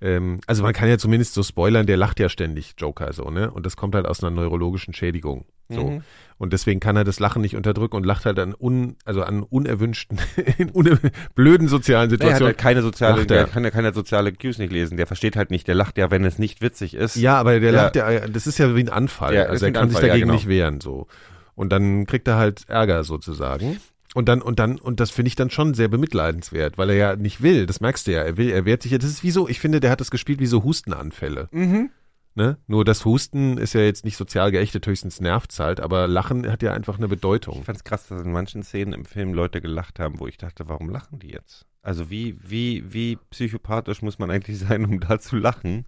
ähm, 0.00 0.40
also 0.46 0.62
man 0.62 0.72
kann 0.72 0.88
ja 0.88 0.98
zumindest 0.98 1.34
so 1.34 1.42
spoilern, 1.42 1.86
der 1.86 1.96
lacht 1.96 2.20
ja 2.20 2.28
ständig, 2.28 2.74
Joker, 2.78 3.12
so, 3.12 3.30
ne? 3.30 3.50
Und 3.50 3.66
das 3.66 3.76
kommt 3.76 3.94
halt 3.94 4.06
aus 4.06 4.22
einer 4.22 4.30
neurologischen 4.30 4.94
Schädigung. 4.94 5.44
So. 5.68 5.84
Mhm. 5.84 6.02
Und 6.38 6.52
deswegen 6.52 6.80
kann 6.80 6.96
er 6.96 7.04
das 7.04 7.18
Lachen 7.20 7.42
nicht 7.42 7.56
unterdrücken 7.56 7.96
und 7.96 8.06
lacht 8.06 8.24
halt 8.24 8.38
an 8.38 8.54
un, 8.58 8.96
also 9.04 9.22
an 9.22 9.42
unerwünschten, 9.42 10.18
in 10.58 10.70
un, 10.72 10.98
blöden 11.34 11.68
sozialen 11.68 12.08
Der 12.08 12.14
hat 12.16 12.20
Situationen. 12.20 12.46
halt 12.46 12.58
keine 12.58 12.82
soziale, 12.82 13.20
er. 13.22 13.26
der 13.26 13.46
kann 13.46 13.64
ja 13.64 13.70
keine 13.70 13.92
soziale 13.92 14.32
Cues 14.32 14.58
nicht 14.58 14.72
lesen. 14.72 14.96
Der 14.96 15.06
versteht 15.06 15.36
halt 15.36 15.50
nicht. 15.50 15.66
Der 15.68 15.74
lacht 15.74 15.98
ja, 15.98 16.10
wenn 16.10 16.24
es 16.24 16.38
nicht 16.38 16.62
witzig 16.62 16.94
ist. 16.94 17.16
Ja, 17.16 17.38
aber 17.38 17.58
der 17.60 17.72
Ja. 17.72 17.82
lacht 17.82 17.96
ja, 17.96 18.20
das 18.28 18.46
ist 18.46 18.58
ja 18.58 18.74
wie 18.76 18.80
ein 18.80 18.88
Anfall. 18.88 19.34
Ja, 19.34 19.44
also 19.44 19.66
er 19.66 19.72
kann 19.72 19.88
sich 19.88 19.96
Anfall, 19.96 20.08
ja, 20.08 20.14
dagegen 20.14 20.28
genau. 20.28 20.34
nicht 20.34 20.48
wehren, 20.48 20.80
so. 20.80 21.06
Und 21.54 21.70
dann 21.70 22.06
kriegt 22.06 22.28
er 22.28 22.36
halt 22.36 22.68
Ärger 22.68 23.02
sozusagen. 23.02 23.78
Und 24.18 24.28
dann, 24.28 24.42
und 24.42 24.58
dann, 24.58 24.80
und 24.80 24.98
das 24.98 25.12
finde 25.12 25.28
ich 25.28 25.36
dann 25.36 25.48
schon 25.48 25.74
sehr 25.74 25.86
bemitleidenswert, 25.86 26.76
weil 26.76 26.90
er 26.90 26.96
ja 26.96 27.14
nicht 27.14 27.40
will, 27.40 27.66
das 27.66 27.80
merkst 27.80 28.04
du 28.04 28.10
ja, 28.10 28.22
er 28.22 28.36
will, 28.36 28.50
er 28.50 28.64
wehrt 28.64 28.82
sich 28.82 28.90
ja, 28.90 28.98
das 28.98 29.10
ist 29.10 29.22
wie 29.22 29.30
so, 29.30 29.46
ich 29.46 29.60
finde, 29.60 29.78
der 29.78 29.92
hat 29.92 30.00
das 30.00 30.10
gespielt 30.10 30.40
wie 30.40 30.46
so 30.46 30.64
Hustenanfälle. 30.64 31.48
Mhm. 31.52 31.90
Ne? 32.34 32.58
Nur 32.66 32.84
das 32.84 33.04
Husten 33.04 33.58
ist 33.58 33.74
ja 33.74 33.80
jetzt 33.82 34.04
nicht 34.04 34.16
sozial 34.16 34.50
geächtet, 34.50 34.84
höchstens 34.88 35.20
nervt's 35.20 35.60
halt, 35.60 35.78
aber 35.78 36.08
Lachen 36.08 36.50
hat 36.50 36.64
ja 36.64 36.72
einfach 36.72 36.98
eine 36.98 37.06
Bedeutung. 37.06 37.60
Ich 37.60 37.66
fand's 37.66 37.84
krass, 37.84 38.08
dass 38.08 38.20
in 38.24 38.32
manchen 38.32 38.64
Szenen 38.64 38.92
im 38.92 39.04
Film 39.04 39.34
Leute 39.34 39.60
gelacht 39.60 40.00
haben, 40.00 40.18
wo 40.18 40.26
ich 40.26 40.36
dachte, 40.36 40.68
warum 40.68 40.88
lachen 40.88 41.20
die 41.20 41.30
jetzt? 41.30 41.66
Also 41.82 42.10
wie, 42.10 42.36
wie, 42.42 42.92
wie 42.92 43.18
psychopathisch 43.30 44.02
muss 44.02 44.18
man 44.18 44.32
eigentlich 44.32 44.58
sein, 44.68 44.84
um 44.84 44.98
da 44.98 45.20
zu 45.20 45.36
lachen? 45.36 45.84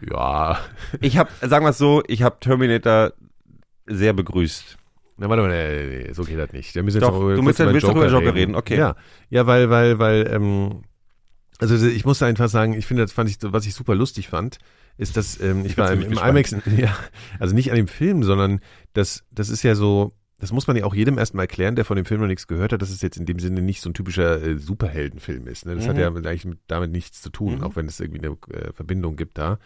Ja. 0.00 0.58
Ich 1.00 1.18
habe, 1.18 1.30
sagen 1.42 1.64
wir 1.64 1.70
es 1.70 1.78
so, 1.78 2.02
ich 2.08 2.22
habe 2.22 2.38
Terminator 2.40 3.12
sehr 3.86 4.12
begrüßt. 4.12 4.77
Na, 5.18 5.28
warte 5.28 5.42
mal, 5.42 5.48
nee, 5.50 6.04
nee, 6.06 6.12
so 6.12 6.22
geht 6.24 6.38
das 6.38 6.52
nicht. 6.52 6.74
Wir 6.74 6.82
müssen 6.82 6.98
jetzt 6.98 7.08
Doch, 7.08 7.12
noch 7.12 7.34
du 7.34 7.42
musst 7.42 7.58
ja- 7.58 7.72
willst 7.72 7.86
über 7.88 8.06
Joker 8.08 8.34
reden, 8.34 8.54
okay. 8.54 8.76
Ja, 8.78 8.94
ja, 9.30 9.46
weil, 9.46 9.68
weil, 9.68 9.98
weil, 9.98 10.28
ähm, 10.32 10.82
also 11.58 11.74
ich 11.86 12.04
muss 12.04 12.22
einfach 12.22 12.48
sagen, 12.48 12.72
ich 12.74 12.86
finde, 12.86 13.02
das 13.02 13.10
fand 13.12 13.28
ich, 13.28 13.38
was 13.40 13.66
ich 13.66 13.74
super 13.74 13.96
lustig 13.96 14.28
fand, 14.28 14.58
ist, 14.96 15.16
dass 15.16 15.40
ähm, 15.40 15.64
ich 15.66 15.74
bin 15.74 15.84
war 15.84 15.92
im, 15.92 16.02
im 16.02 16.12
IMAX, 16.12 16.52
ja, 16.76 16.96
also 17.40 17.54
nicht 17.54 17.70
an 17.70 17.76
dem 17.76 17.88
Film, 17.88 18.22
sondern 18.22 18.60
das, 18.92 19.24
das 19.32 19.48
ist 19.48 19.64
ja 19.64 19.74
so, 19.74 20.14
das 20.38 20.52
muss 20.52 20.68
man 20.68 20.76
ja 20.76 20.84
auch 20.84 20.94
jedem 20.94 21.18
erstmal 21.18 21.44
erklären, 21.44 21.74
der 21.74 21.84
von 21.84 21.96
dem 21.96 22.04
Film 22.06 22.20
noch 22.20 22.28
nichts 22.28 22.46
gehört 22.46 22.72
hat, 22.72 22.80
dass 22.80 22.90
es 22.90 23.02
jetzt 23.02 23.16
in 23.16 23.26
dem 23.26 23.40
Sinne 23.40 23.60
nicht 23.60 23.80
so 23.80 23.90
ein 23.90 23.94
typischer 23.94 24.40
äh, 24.40 24.56
Superheldenfilm 24.56 25.48
ist. 25.48 25.66
Ne? 25.66 25.74
Das 25.74 25.88
hat 25.88 25.96
Mhm. 25.96 26.00
ja 26.00 26.08
eigentlich 26.08 26.44
mit, 26.44 26.58
damit 26.68 26.92
nichts 26.92 27.20
zu 27.22 27.30
tun, 27.30 27.56
Mhm. 27.56 27.64
auch 27.64 27.74
wenn 27.74 27.86
es 27.86 27.98
irgendwie 27.98 28.20
eine 28.24 28.36
äh, 28.56 28.72
Verbindung 28.72 29.16
gibt 29.16 29.36
da. 29.36 29.58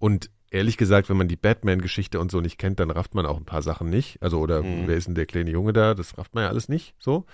Und 0.00 0.28
ehrlich 0.52 0.76
gesagt, 0.76 1.08
wenn 1.08 1.16
man 1.16 1.28
die 1.28 1.36
Batman-Geschichte 1.36 2.20
und 2.20 2.30
so 2.30 2.40
nicht 2.40 2.58
kennt, 2.58 2.78
dann 2.80 2.90
rafft 2.90 3.14
man 3.14 3.26
auch 3.26 3.36
ein 3.36 3.44
paar 3.44 3.62
Sachen 3.62 3.90
nicht. 3.90 4.22
Also, 4.22 4.38
oder 4.38 4.62
Mhm. 4.62 4.86
wer 4.86 4.96
ist 4.96 5.06
denn 5.08 5.14
der 5.14 5.26
kleine 5.26 5.50
Junge 5.50 5.72
da? 5.72 5.94
Das 5.94 6.16
rafft 6.18 6.34
man 6.34 6.44
ja 6.44 6.50
alles 6.50 6.68
nicht 6.68 6.94
so. 6.98 7.24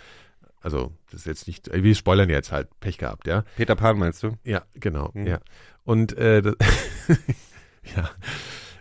Also, 0.61 0.93
das 1.11 1.21
ist 1.21 1.27
jetzt 1.27 1.47
nicht, 1.47 1.71
wir 1.73 1.95
spoilern 1.95 2.29
jetzt 2.31 2.51
halt, 2.51 2.69
Pech 2.81 2.99
gehabt, 2.99 3.27
ja. 3.29 3.45
Peter 3.57 3.77
Pan 3.77 3.99
meinst 3.99 4.23
du? 4.23 4.33
Ja, 4.45 4.63
genau, 4.75 5.11
Mhm. 5.15 5.27
ja. 5.27 5.39
Und, 5.85 6.17
äh, 6.17 6.43
das, 6.43 6.55
ja. 7.97 8.11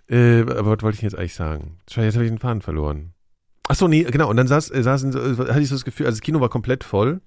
Äh, 0.10 0.42
aber 0.42 0.78
was 0.78 0.84
wollte 0.84 0.96
ich 0.96 1.02
jetzt 1.02 1.18
eigentlich 1.18 1.36
sagen? 1.36 1.80
Jetzt 1.90 2.16
habe 2.16 2.24
ich 2.26 2.32
den 2.32 2.40
Faden 2.40 2.62
verloren. 2.62 3.14
Ach 3.68 3.76
so, 3.76 3.88
nee, 3.88 4.04
genau. 4.04 4.30
Und 4.30 4.38
dann 4.38 4.48
saß, 4.48 4.72
äh, 4.72 4.82
saßen, 4.82 5.14
äh, 5.14 5.38
hatte 5.52 5.60
ich 5.62 5.68
so 5.70 5.76
das 5.76 5.84
Gefühl, 5.86 6.06
also 6.06 6.16
das 6.18 6.22
Kino 6.22 6.40
war 6.40 6.50
komplett 6.50 6.84
voll. 6.84 7.22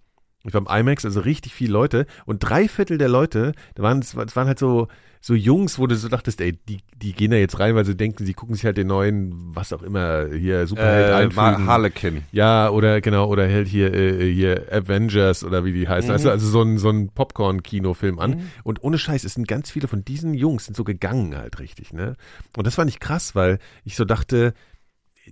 Ich 0.44 0.54
war 0.54 0.62
im 0.62 0.66
IMAX, 0.80 1.04
also 1.04 1.20
richtig 1.20 1.52
viele 1.54 1.72
Leute. 1.74 2.06
Und 2.24 2.38
drei 2.40 2.66
Viertel 2.66 2.96
der 2.96 3.10
Leute, 3.10 3.52
da 3.74 3.82
waren, 3.82 3.98
es 3.98 4.16
waren 4.16 4.46
halt 4.48 4.58
so, 4.58 4.88
so 5.22 5.34
Jungs, 5.34 5.78
wo 5.78 5.86
du 5.86 5.96
so 5.96 6.08
dachtest, 6.08 6.40
ey, 6.40 6.58
die, 6.68 6.78
die 6.96 7.12
gehen 7.12 7.30
da 7.30 7.36
jetzt 7.36 7.58
rein, 7.60 7.74
weil 7.74 7.84
sie 7.84 7.94
denken, 7.94 8.24
sie 8.24 8.32
gucken 8.32 8.54
sich 8.54 8.64
halt 8.64 8.78
den 8.78 8.86
neuen, 8.86 9.32
was 9.54 9.70
auch 9.72 9.82
immer, 9.82 10.28
hier 10.32 10.66
Superheld 10.66 11.10
Äh, 11.10 11.14
einfügen. 11.14 11.66
Harlequin. 11.66 12.22
Ja, 12.32 12.70
oder 12.70 13.00
genau, 13.02 13.28
oder 13.28 13.46
hält 13.46 13.68
hier, 13.68 13.92
äh, 13.92 14.32
hier 14.32 14.66
Avengers 14.72 15.44
oder 15.44 15.64
wie 15.64 15.72
die 15.72 15.86
heißen. 15.88 16.08
Mhm. 16.08 16.14
Also, 16.14 16.30
also 16.30 16.46
so 16.48 16.62
ein, 16.62 16.78
so 16.78 16.88
ein 16.88 17.10
Popcorn-Kinofilm 17.10 18.18
an. 18.18 18.30
Mhm. 18.30 18.50
Und 18.64 18.82
ohne 18.82 18.96
Scheiß, 18.98 19.24
es 19.24 19.34
sind 19.34 19.46
ganz 19.46 19.70
viele 19.70 19.88
von 19.88 20.04
diesen 20.04 20.32
Jungs 20.32 20.64
sind 20.64 20.74
so 20.76 20.84
gegangen 20.84 21.36
halt 21.36 21.58
richtig, 21.58 21.92
ne? 21.92 22.16
Und 22.56 22.66
das 22.66 22.76
fand 22.76 22.88
ich 22.90 22.98
krass, 22.98 23.34
weil 23.34 23.58
ich 23.84 23.96
so 23.96 24.04
dachte, 24.06 24.54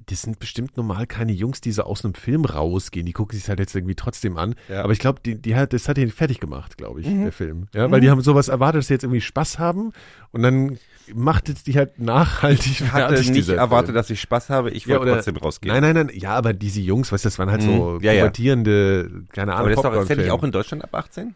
das 0.06 0.22
sind 0.22 0.38
bestimmt 0.38 0.76
normal 0.76 1.06
keine 1.06 1.32
Jungs, 1.32 1.60
die 1.60 1.72
so 1.72 1.82
aus 1.82 2.04
einem 2.04 2.14
Film 2.14 2.44
rausgehen. 2.44 3.06
Die 3.06 3.12
gucken 3.12 3.38
sich 3.38 3.48
halt 3.48 3.58
jetzt 3.60 3.74
irgendwie 3.74 3.94
trotzdem 3.94 4.36
an. 4.38 4.54
Ja. 4.68 4.82
Aber 4.82 4.92
ich 4.92 4.98
glaube, 4.98 5.20
die, 5.24 5.34
die 5.40 5.54
hat, 5.56 5.72
das 5.72 5.88
hat 5.88 5.98
ihn 5.98 6.10
fertig 6.10 6.40
gemacht, 6.40 6.76
glaube 6.78 7.00
ich, 7.00 7.06
Mhm. 7.06 7.22
der 7.24 7.32
Film. 7.32 7.66
Ja, 7.74 7.90
weil 7.90 8.00
die 8.00 8.10
haben 8.10 8.20
sowas 8.20 8.48
erwartet, 8.48 8.80
dass 8.80 8.86
sie 8.88 8.94
jetzt 8.94 9.04
irgendwie 9.04 9.20
Spaß 9.20 9.58
haben. 9.58 9.92
Und 10.32 10.42
dann 10.42 10.78
macht 11.14 11.48
es 11.48 11.62
die 11.64 11.74
halt 11.76 11.98
nachhaltig 11.98 12.66
Ich 12.82 12.92
hatte 12.92 13.14
nicht 13.32 13.48
erwartet, 13.48 13.86
Film. 13.88 13.94
dass 13.96 14.10
ich 14.10 14.20
Spaß 14.20 14.50
habe. 14.50 14.70
Ich 14.70 14.84
Ja, 14.84 14.90
wollte 14.96 15.02
oder- 15.02 15.14
trotzdem 15.14 15.36
rausgehen. 15.36 15.72
Nein, 15.74 15.82
nein, 15.94 16.06
nein, 16.06 16.16
ja, 16.18 16.34
aber 16.34 16.52
diese 16.52 16.80
Jungs, 16.80 17.10
weißt 17.12 17.24
du, 17.24 17.28
das 17.28 17.38
waren 17.38 17.50
halt 17.50 17.62
so 17.62 17.70
Mhm. 17.98 18.00
Ja, 18.04 18.12
ja. 18.12 18.22
pubertierende, 18.24 19.24
keine 19.32 19.52
Ahnung, 19.54 19.60
Aber 19.60 19.90
das 19.90 20.02
ist 20.02 20.10
doch 20.10 20.16
nicht 20.16 20.30
auch 20.30 20.42
in 20.44 20.52
Deutschland 20.52 20.84
ab 20.84 20.94
18? 20.94 21.34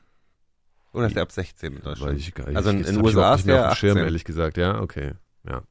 Oder 0.92 1.06
ist 1.06 1.16
der 1.16 1.22
ab 1.22 1.32
16 1.32 1.72
in 1.76 1.82
Deutschland? 1.82 2.12
Weiß 2.12 2.20
ich 2.20 2.34
gar 2.34 2.46
nicht. 2.46 2.56
Also 2.56 2.68
in- 2.70 2.80
ich 2.82 2.96
USA 2.98 3.32
ist 3.34 3.38
nicht 3.38 3.46
mehr 3.46 3.56
der 3.56 3.68
auf 3.70 3.74
dem 3.74 3.78
Schirm, 3.78 3.90
18. 3.96 4.04
ehrlich 4.04 4.24
gesagt, 4.24 4.56
ja, 4.58 4.78
okay. 4.80 5.12
Ja. 5.48 5.62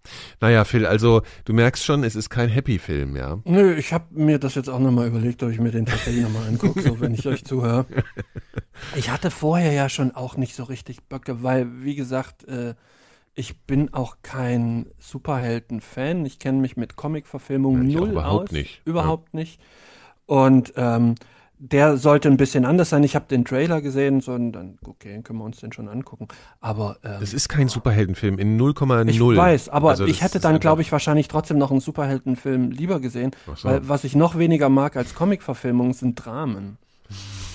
Naja, 0.41 0.65
Phil, 0.65 0.85
also 0.85 1.21
du 1.45 1.53
merkst 1.53 1.83
schon, 1.85 2.03
es 2.03 2.15
ist 2.15 2.29
kein 2.29 2.49
Happy-Film, 2.49 3.15
ja. 3.15 3.39
Nö, 3.45 3.73
ich 3.75 3.93
habe 3.93 4.05
mir 4.11 4.37
das 4.37 4.55
jetzt 4.55 4.69
auch 4.69 4.79
nochmal 4.79 5.07
überlegt, 5.07 5.41
ob 5.43 5.49
ich 5.49 5.59
mir 5.59 5.71
den 5.71 5.85
tatsächlich 5.85 6.23
nochmal 6.23 6.47
angucke, 6.49 6.81
so 6.81 6.99
wenn 6.99 7.13
ich 7.13 7.25
euch 7.27 7.45
zuhöre. 7.45 7.85
Ich 8.95 9.09
hatte 9.11 9.29
vorher 9.31 9.71
ja 9.73 9.89
schon 9.89 10.11
auch 10.15 10.37
nicht 10.37 10.55
so 10.55 10.63
richtig 10.63 11.03
Böcke, 11.03 11.43
weil, 11.43 11.83
wie 11.83 11.93
gesagt, 11.95 12.45
äh, 12.47 12.73
ich 13.35 13.61
bin 13.61 13.93
auch 13.93 14.17
kein 14.23 14.87
Superhelden-Fan. 14.97 16.25
Ich 16.25 16.39
kenne 16.39 16.59
mich 16.59 16.77
mit 16.77 16.95
Comic-Verfilmungen 16.95 17.89
Ja, 17.89 17.99
null 17.99 18.09
überhaupt 18.09 18.49
aus. 18.49 18.51
nicht. 18.51 18.81
Überhaupt 18.85 19.33
nicht. 19.33 19.61
Und 20.25 20.73
ähm, 20.75 21.15
der 21.63 21.97
sollte 21.97 22.27
ein 22.27 22.37
bisschen 22.37 22.65
anders 22.65 22.89
sein. 22.89 23.03
Ich 23.03 23.15
habe 23.15 23.25
den 23.29 23.45
Trailer 23.45 23.81
gesehen, 23.81 24.19
so 24.19 24.31
und 24.33 24.51
dann, 24.53 24.79
okay, 24.83 25.21
können 25.23 25.37
wir 25.37 25.45
uns 25.45 25.59
den 25.59 25.71
schon 25.71 25.87
angucken. 25.87 26.27
Aber 26.59 26.97
ähm, 27.03 27.19
Es 27.21 27.33
ist 27.35 27.49
kein 27.49 27.67
Superheldenfilm 27.67 28.39
in 28.39 28.59
0,0. 28.59 29.07
ich 29.09 29.19
weiß, 29.19 29.69
aber 29.69 29.91
Also 29.91 30.05
ich 30.05 30.17
das 30.19 30.21
hätte 30.25 30.39
dann, 30.39 30.59
glaube 30.59 30.81
ich, 30.81 30.91
wahrscheinlich 30.91 31.27
trotzdem 31.27 31.59
noch 31.59 31.69
einen 31.69 31.79
Superheldenfilm 31.79 32.71
lieber 32.71 32.99
gesehen, 32.99 33.31
so. 33.55 33.69
weil 33.69 33.87
was 33.87 34.03
ich 34.03 34.15
noch 34.15 34.37
weniger 34.39 34.69
mag 34.69 34.95
als 34.95 35.13
Comicverfilmungen 35.13 35.93
sind 35.93 36.15
Dramen. 36.15 36.77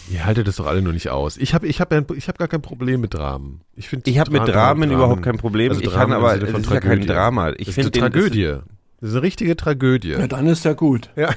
Ihr 0.08 0.24
haltet 0.24 0.46
das 0.46 0.56
doch 0.56 0.66
alle 0.66 0.82
nur 0.82 0.92
nicht 0.92 1.08
aus. 1.10 1.36
Ich 1.36 1.52
habe 1.52 1.66
ich 1.66 1.80
hab, 1.80 1.92
ein- 1.92 2.06
ich 2.14 2.28
hab 2.28 2.38
gar 2.38 2.46
kein 2.46 2.62
Problem 2.62 3.00
mit 3.00 3.14
Dramen. 3.14 3.62
Ich, 3.74 3.92
Ich 4.04 4.18
habe 4.20 4.30
mit 4.30 4.46
Dramen, 4.46 4.92
überhaupt 4.92 5.22
kein 5.22 5.36
Problem. 5.36 5.70
Also 5.70 5.82
ich 5.82 5.88
Dramen 5.88 6.12
kann 6.12 6.24
aber, 6.24 6.46
von 6.46 6.60
ist 6.60 6.70
ja 6.70 6.78
kein. 6.80 7.00
Drama. 7.06 7.50
Ich 7.56 7.66
das 7.66 7.74
finde 7.74 7.90
Tragödie. 7.90 8.58
Das 9.00 9.10
ist 9.10 9.14
eine 9.16 9.22
richtige 9.22 9.56
Tragödie. 9.56 10.10
Ja, 10.10 10.26
dann 10.26 10.46
ist 10.46 10.64
ja 10.64 10.72
gut. 10.72 11.10
Ja. 11.16 11.30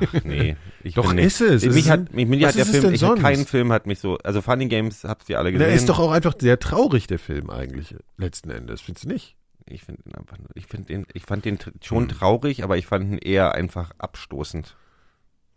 Ach, 0.00 0.14
nee, 0.24 0.56
ich 0.82 0.94
Doch, 0.94 1.06
bin 1.06 1.16
nicht. 1.16 1.26
ist 1.26 1.40
es. 1.40 1.64
Mich 1.64 1.88
hat, 1.88 2.12
mich, 2.12 2.26
mich 2.26 2.44
hat 2.44 2.56
der 2.56 2.66
Film, 2.66 2.92
ich, 2.92 3.04
hat- 3.04 3.20
kein? 3.20 3.46
Film 3.46 3.72
hat 3.72 3.86
mich 3.86 4.00
so, 4.00 4.18
also 4.18 4.42
Funny 4.42 4.66
Games 4.66 5.04
habt 5.04 5.28
ihr 5.30 5.38
alle 5.38 5.52
gesehen. 5.52 5.66
Der 5.68 5.74
ist 5.76 5.88
doch 5.88 6.00
auch 6.00 6.10
einfach 6.10 6.34
sehr 6.38 6.58
traurig, 6.58 7.06
der 7.06 7.20
Film 7.20 7.50
eigentlich, 7.50 7.94
letzten 8.16 8.50
Endes. 8.50 8.80
Findest 8.80 9.04
du 9.04 9.08
nicht? 9.08 9.36
ich 9.66 9.84
finde 9.84 10.02
ihn 10.04 10.14
einfach, 10.16 10.36
ich 10.54 10.66
finde 10.66 10.86
den, 10.88 11.06
ich 11.14 11.22
fand 11.24 11.44
den 11.44 11.56
Hm. 11.58 11.72
schon 11.82 12.08
traurig, 12.08 12.64
aber 12.64 12.76
ich 12.76 12.86
fand 12.86 13.04
ihn 13.12 13.18
eher 13.18 13.54
einfach 13.54 13.92
abstoßend. 13.98 14.76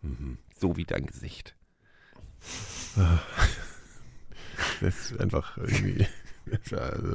Mhm. 0.04 0.38
So 0.58 0.78
wie 0.78 0.86
dein 0.86 1.06
Gesicht. 1.08 1.56
Das 4.82 5.12
ist 5.12 5.20
einfach 5.20 5.58
irgendwie. 5.58 6.06
Also, 6.72 7.14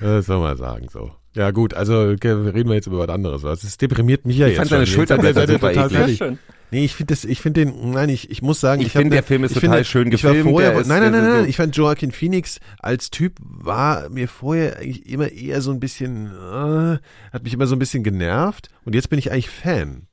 das 0.00 0.26
soll 0.26 0.38
man 0.40 0.56
sagen 0.56 0.86
so. 0.88 1.12
Ja 1.36 1.50
gut, 1.50 1.74
also 1.74 2.10
okay, 2.10 2.30
reden 2.32 2.68
wir 2.70 2.74
jetzt 2.76 2.86
über 2.86 2.98
was 2.98 3.08
anderes. 3.10 3.42
Das 3.42 3.62
ist, 3.62 3.80
deprimiert 3.82 4.24
mich 4.26 4.38
ja 4.38 4.46
Ich 4.46 4.52
jetzt. 4.52 4.58
fand 4.58 4.70
seine 4.70 4.86
schon. 4.86 4.94
Schulterblätter 4.96 5.46
super 5.46 5.72
total 5.72 5.92
eklig. 6.02 6.16
schön. 6.18 6.38
Nee, 6.72 6.84
ich 6.84 6.94
finde 6.96 7.12
das, 7.14 7.24
ich 7.24 7.40
finde 7.40 7.64
den, 7.64 7.90
nein, 7.92 8.08
ich, 8.08 8.28
ich 8.30 8.42
muss 8.42 8.58
sagen, 8.60 8.80
Ich 8.80 8.88
ich, 8.88 8.92
finde, 8.94 9.10
der 9.10 9.22
Film 9.22 9.44
ist 9.44 9.54
ich 9.54 9.60
total 9.60 9.84
schön 9.84 10.10
ich 10.10 10.24
war 10.24 10.32
gefilmt, 10.32 10.50
Vorher, 10.50 10.72
nein, 10.72 10.86
nein, 11.02 11.12
nein, 11.12 11.22
nein, 11.24 11.48
ich 11.48 11.56
fand 11.56 11.76
Joaquin 11.76 12.10
Phoenix 12.10 12.58
als 12.80 13.10
Typ 13.10 13.36
war 13.40 14.08
mir 14.08 14.26
vorher 14.26 14.78
eigentlich 14.78 15.06
immer 15.06 15.30
eher 15.30 15.60
so 15.60 15.70
ein 15.70 15.78
bisschen, 15.78 16.26
äh, 16.26 16.98
hat 17.32 17.44
mich 17.44 17.54
immer 17.54 17.68
so 17.68 17.76
ein 17.76 17.78
bisschen 17.78 18.02
genervt 18.02 18.68
und 18.84 18.94
jetzt 18.96 19.10
bin 19.10 19.18
ich 19.20 19.30
eigentlich 19.30 19.48
Fan. 19.50 20.08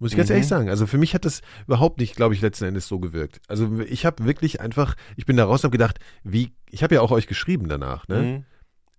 Muss 0.00 0.10
ich 0.10 0.16
ganz 0.18 0.28
Mhm. 0.28 0.34
ehrlich 0.34 0.48
sagen. 0.48 0.68
Also 0.68 0.86
für 0.86 0.98
mich 0.98 1.14
hat 1.14 1.24
das 1.24 1.40
überhaupt 1.66 1.98
nicht, 2.00 2.16
glaube 2.16 2.34
ich, 2.34 2.40
letzten 2.42 2.66
Endes 2.66 2.86
so 2.86 2.98
gewirkt. 2.98 3.40
Also 3.48 3.80
ich 3.88 4.04
habe 4.04 4.24
wirklich 4.26 4.60
einfach, 4.60 4.94
ich 5.16 5.24
bin 5.24 5.36
da 5.38 5.44
raus 5.46 5.60
und 5.60 5.68
habe 5.68 5.72
gedacht, 5.78 5.98
wie, 6.22 6.52
ich 6.70 6.82
habe 6.82 6.96
ja 6.96 7.00
auch 7.00 7.10
euch 7.12 7.26
geschrieben 7.26 7.68
danach, 7.68 8.06
ne? 8.08 8.44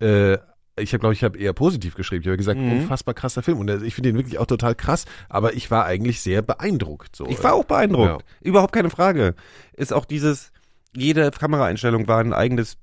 Mhm. 0.01 0.05
äh, 0.07 0.37
ich 0.79 0.91
habe, 0.93 0.99
glaube 0.99 1.13
ich, 1.13 1.23
habe 1.23 1.37
eher 1.37 1.53
positiv 1.53 1.95
geschrieben. 1.95 2.21
Ich 2.23 2.27
habe 2.27 2.37
gesagt, 2.37 2.59
Mhm. 2.59 2.71
unfassbar 2.81 3.13
krasser 3.13 3.43
Film. 3.43 3.59
Und 3.59 3.69
äh, 3.69 3.77
ich 3.83 3.95
finde 3.95 4.09
den 4.09 4.17
wirklich 4.17 4.37
auch 4.39 4.45
total 4.45 4.75
krass, 4.75 5.05
aber 5.29 5.53
ich 5.53 5.69
war 5.71 5.85
eigentlich 5.85 6.21
sehr 6.21 6.41
beeindruckt. 6.41 7.15
So. 7.15 7.25
Ich 7.27 7.43
war 7.43 7.53
auch 7.53 7.65
beeindruckt. 7.65 8.25
Überhaupt 8.41 8.73
keine 8.73 8.89
Frage. 8.89 9.35
Ist 9.73 9.93
auch 9.93 10.05
dieses, 10.05 10.51
jede 10.95 11.31
Kameraeinstellung 11.31 12.07
war 12.07 12.19
ein 12.19 12.33
eigenes 12.33 12.77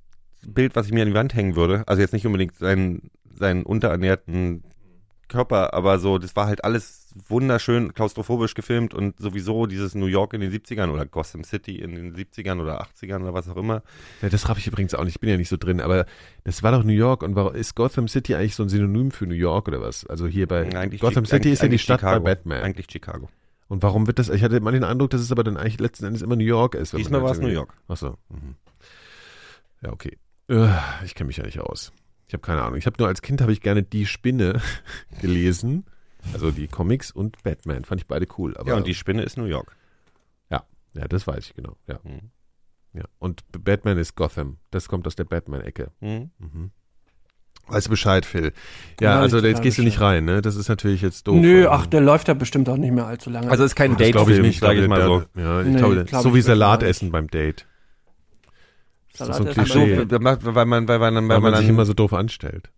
Bild, 0.47 0.77
was 0.77 0.87
ich 0.87 0.93
mir 0.93 1.03
an 1.03 1.09
die 1.09 1.15
Wand 1.15 1.35
hängen 1.35 1.57
würde. 1.57 1.83
Also 1.87 2.03
jetzt 2.03 2.13
nicht 2.13 2.27
unbedingt 2.27 2.57
seinen, 2.57 3.11
seinen 3.39 3.65
unterernährten 3.65 4.63
Körper, 5.29 5.75
aber 5.75 5.99
so, 5.99 6.19
das 6.19 6.37
war 6.37 6.47
halt 6.47 6.65
alles 6.65 7.06
wunderschön 7.29 7.95
klaustrophobisch 7.95 8.55
gefilmt 8.55 8.95
und 8.95 9.19
sowieso 9.19 9.67
dieses 9.67 9.95
New 9.95 10.07
York 10.07 10.33
in 10.35 10.41
den 10.41 10.53
70ern 10.53 10.91
oder 10.91 11.07
Gotham 11.07 11.45
City 11.45 11.77
in 11.77 11.95
den 11.95 12.15
70ern 12.15 12.61
oder 12.61 12.83
80ern 12.83 13.23
oder 13.23 13.33
was 13.35 13.49
auch 13.49 13.57
immer. 13.57 13.83
Ja, 14.23 14.29
das 14.29 14.49
raff 14.49 14.59
ich 14.59 14.67
übrigens 14.67 14.95
auch 14.95 15.05
nicht. 15.05 15.15
Ich 15.17 15.21
bin 15.21 15.31
ja 15.31 15.37
nicht 15.37 15.49
so 15.49 15.57
drin, 15.57 15.81
aber 15.81 16.07
das 16.45 16.63
war 16.63 16.73
doch 16.73 16.85
New 16.85 16.93
York. 16.93 17.23
Und 17.23 17.35
war, 17.37 17.55
ist 17.55 17.75
Gotham 17.75 18.09
City 18.09 18.35
eigentlich 18.35 18.55
so 18.55 18.63
ein 18.63 18.69
Synonym 18.69 19.11
für 19.11 19.27
New 19.27 19.35
York 19.35 19.69
oder 19.69 19.81
was? 19.81 20.05
Also 20.07 20.27
hier 20.27 20.47
bei 20.47 20.63
Eigentlich 20.77 21.01
Gotham 21.01 21.25
Chi- 21.25 21.31
City 21.31 21.51
ist 21.53 21.63
ja 21.63 21.69
die 21.69 21.79
Stadt 21.79 22.01
Chicago. 22.01 22.23
bei 22.23 22.35
Batman. 22.35 22.63
Eigentlich 22.63 22.87
Chicago. 22.91 23.29
Und 23.69 23.83
warum 23.83 24.07
wird 24.07 24.19
das? 24.19 24.29
Ich 24.29 24.43
hatte 24.45 24.61
mal 24.61 24.71
den 24.73 24.85
Eindruck, 24.85 25.11
dass 25.11 25.21
es 25.21 25.33
aber 25.33 25.43
dann 25.43 25.57
eigentlich 25.57 25.81
letzten 25.81 26.05
Endes 26.05 26.23
immer 26.23 26.37
New 26.37 26.45
York 26.45 26.75
ist. 26.75 26.93
Diesmal 26.93 27.21
halt 27.21 27.25
war 27.25 27.33
es 27.33 27.41
New 27.41 27.49
York. 27.49 27.75
Ach 27.89 27.97
so. 27.97 28.17
Mhm. 28.29 28.55
Ja, 29.83 29.93
okay. 29.93 30.17
Ich 31.05 31.15
kenne 31.15 31.27
mich 31.27 31.39
ja 31.39 31.45
nicht 31.45 31.59
aus. 31.61 31.93
Ich 32.29 32.35
habe 32.35 32.43
keine 32.43 32.63
Ahnung. 32.63 32.77
Ich 32.79 32.87
habe 32.87 32.97
nur 32.99 33.09
als 33.09 33.23
Kind 33.23 33.41
habe 33.41 33.53
ich 33.53 33.61
gerne 33.61 33.83
die 33.83 34.07
Spinne 34.07 34.61
gelesen, 35.21 35.85
also 36.33 36.51
die 36.51 36.69
Comics 36.69 37.11
und 37.11 37.43
Batman. 37.43 37.85
Fand 37.85 38.01
ich 38.01 38.07
beide 38.07 38.27
cool. 38.39 38.57
Aber 38.57 38.69
Ja, 38.71 38.77
und 38.77 38.87
die 38.87 38.95
Spinne 38.95 39.23
ist 39.23 39.37
New 39.37 39.45
York. 39.45 39.77
ja, 40.51 40.65
ja, 40.95 41.07
das 41.09 41.27
weiß 41.27 41.47
ich 41.49 41.55
genau. 41.55 41.77
Ja, 41.87 41.99
Mhm. 42.05 42.31
ja. 42.95 43.05
Und 43.19 43.43
Batman 43.53 43.99
ist 43.99 44.15
Gotham. 44.17 44.59
Das 44.71 44.89
kommt 44.89 45.07
aus 45.07 45.17
der 45.17 45.25
Batman-Ecke. 45.25 45.91
Mhm. 46.01 46.31
Weißt 47.69 47.87
du 47.87 47.91
Bescheid, 47.91 48.25
Phil? 48.25 48.53
Ja, 49.01 49.15
Ja, 49.15 49.21
also 49.21 49.39
jetzt 49.41 49.61
gehst 49.61 49.79
du 49.79 49.83
nicht 49.83 49.95
Bescheid. 49.95 50.19
rein, 50.19 50.25
ne? 50.25 50.41
Das 50.41 50.55
ist 50.55 50.69
natürlich 50.69 51.03
jetzt 51.03 51.27
doof. 51.27 51.35
Nö, 51.41 51.67
ach, 51.69 51.87
der 51.87 52.01
läuft 52.01 52.29
ja 52.29 52.35
bestimmt 52.35 52.69
auch 52.69 52.77
nicht 52.77 52.93
mehr 52.93 53.07
allzu 53.07 53.29
lange. 53.29 53.51
Also 53.51 53.65
es 53.65 53.73
ist 53.73 53.75
kein 53.75 53.97
das 53.97 54.11
glaube 54.13 54.33
ich 54.35 54.41
nicht, 54.41 54.61
sage 54.61 54.81
ich 54.83 54.89
mal 54.89 55.03
so. 55.03 55.25
Ja, 55.35 55.63
ich 55.63 55.67
Nee, 55.69 55.77
glaube, 55.79 56.05
glaub 56.05 56.23
so 56.23 56.29
ich 56.29 56.35
wie 56.37 56.41
Salat 56.43 56.85
essen 56.85 57.11
beim 57.11 57.27
Date. 57.29 57.67
Das 59.19 59.29
ist 59.31 59.37
so 59.37 59.43
ein 59.45 59.53
Salat 59.53 59.59
essen 59.59 59.65
Klischee. 59.65 59.97
So, 59.97 60.05
da 60.05 60.19
macht- 60.21 60.45
weil 60.45 60.65
man, 60.67 60.87
weil 60.87 60.99
man, 61.01 61.15
weil 61.15 61.29
Weil 61.29 61.41
man, 61.41 61.43
man 61.43 61.55
sich 61.57 61.67
dann, 61.67 61.75
immer 61.75 61.85
so 61.87 61.93
doof 61.95 62.13
anstellt. 62.13 62.71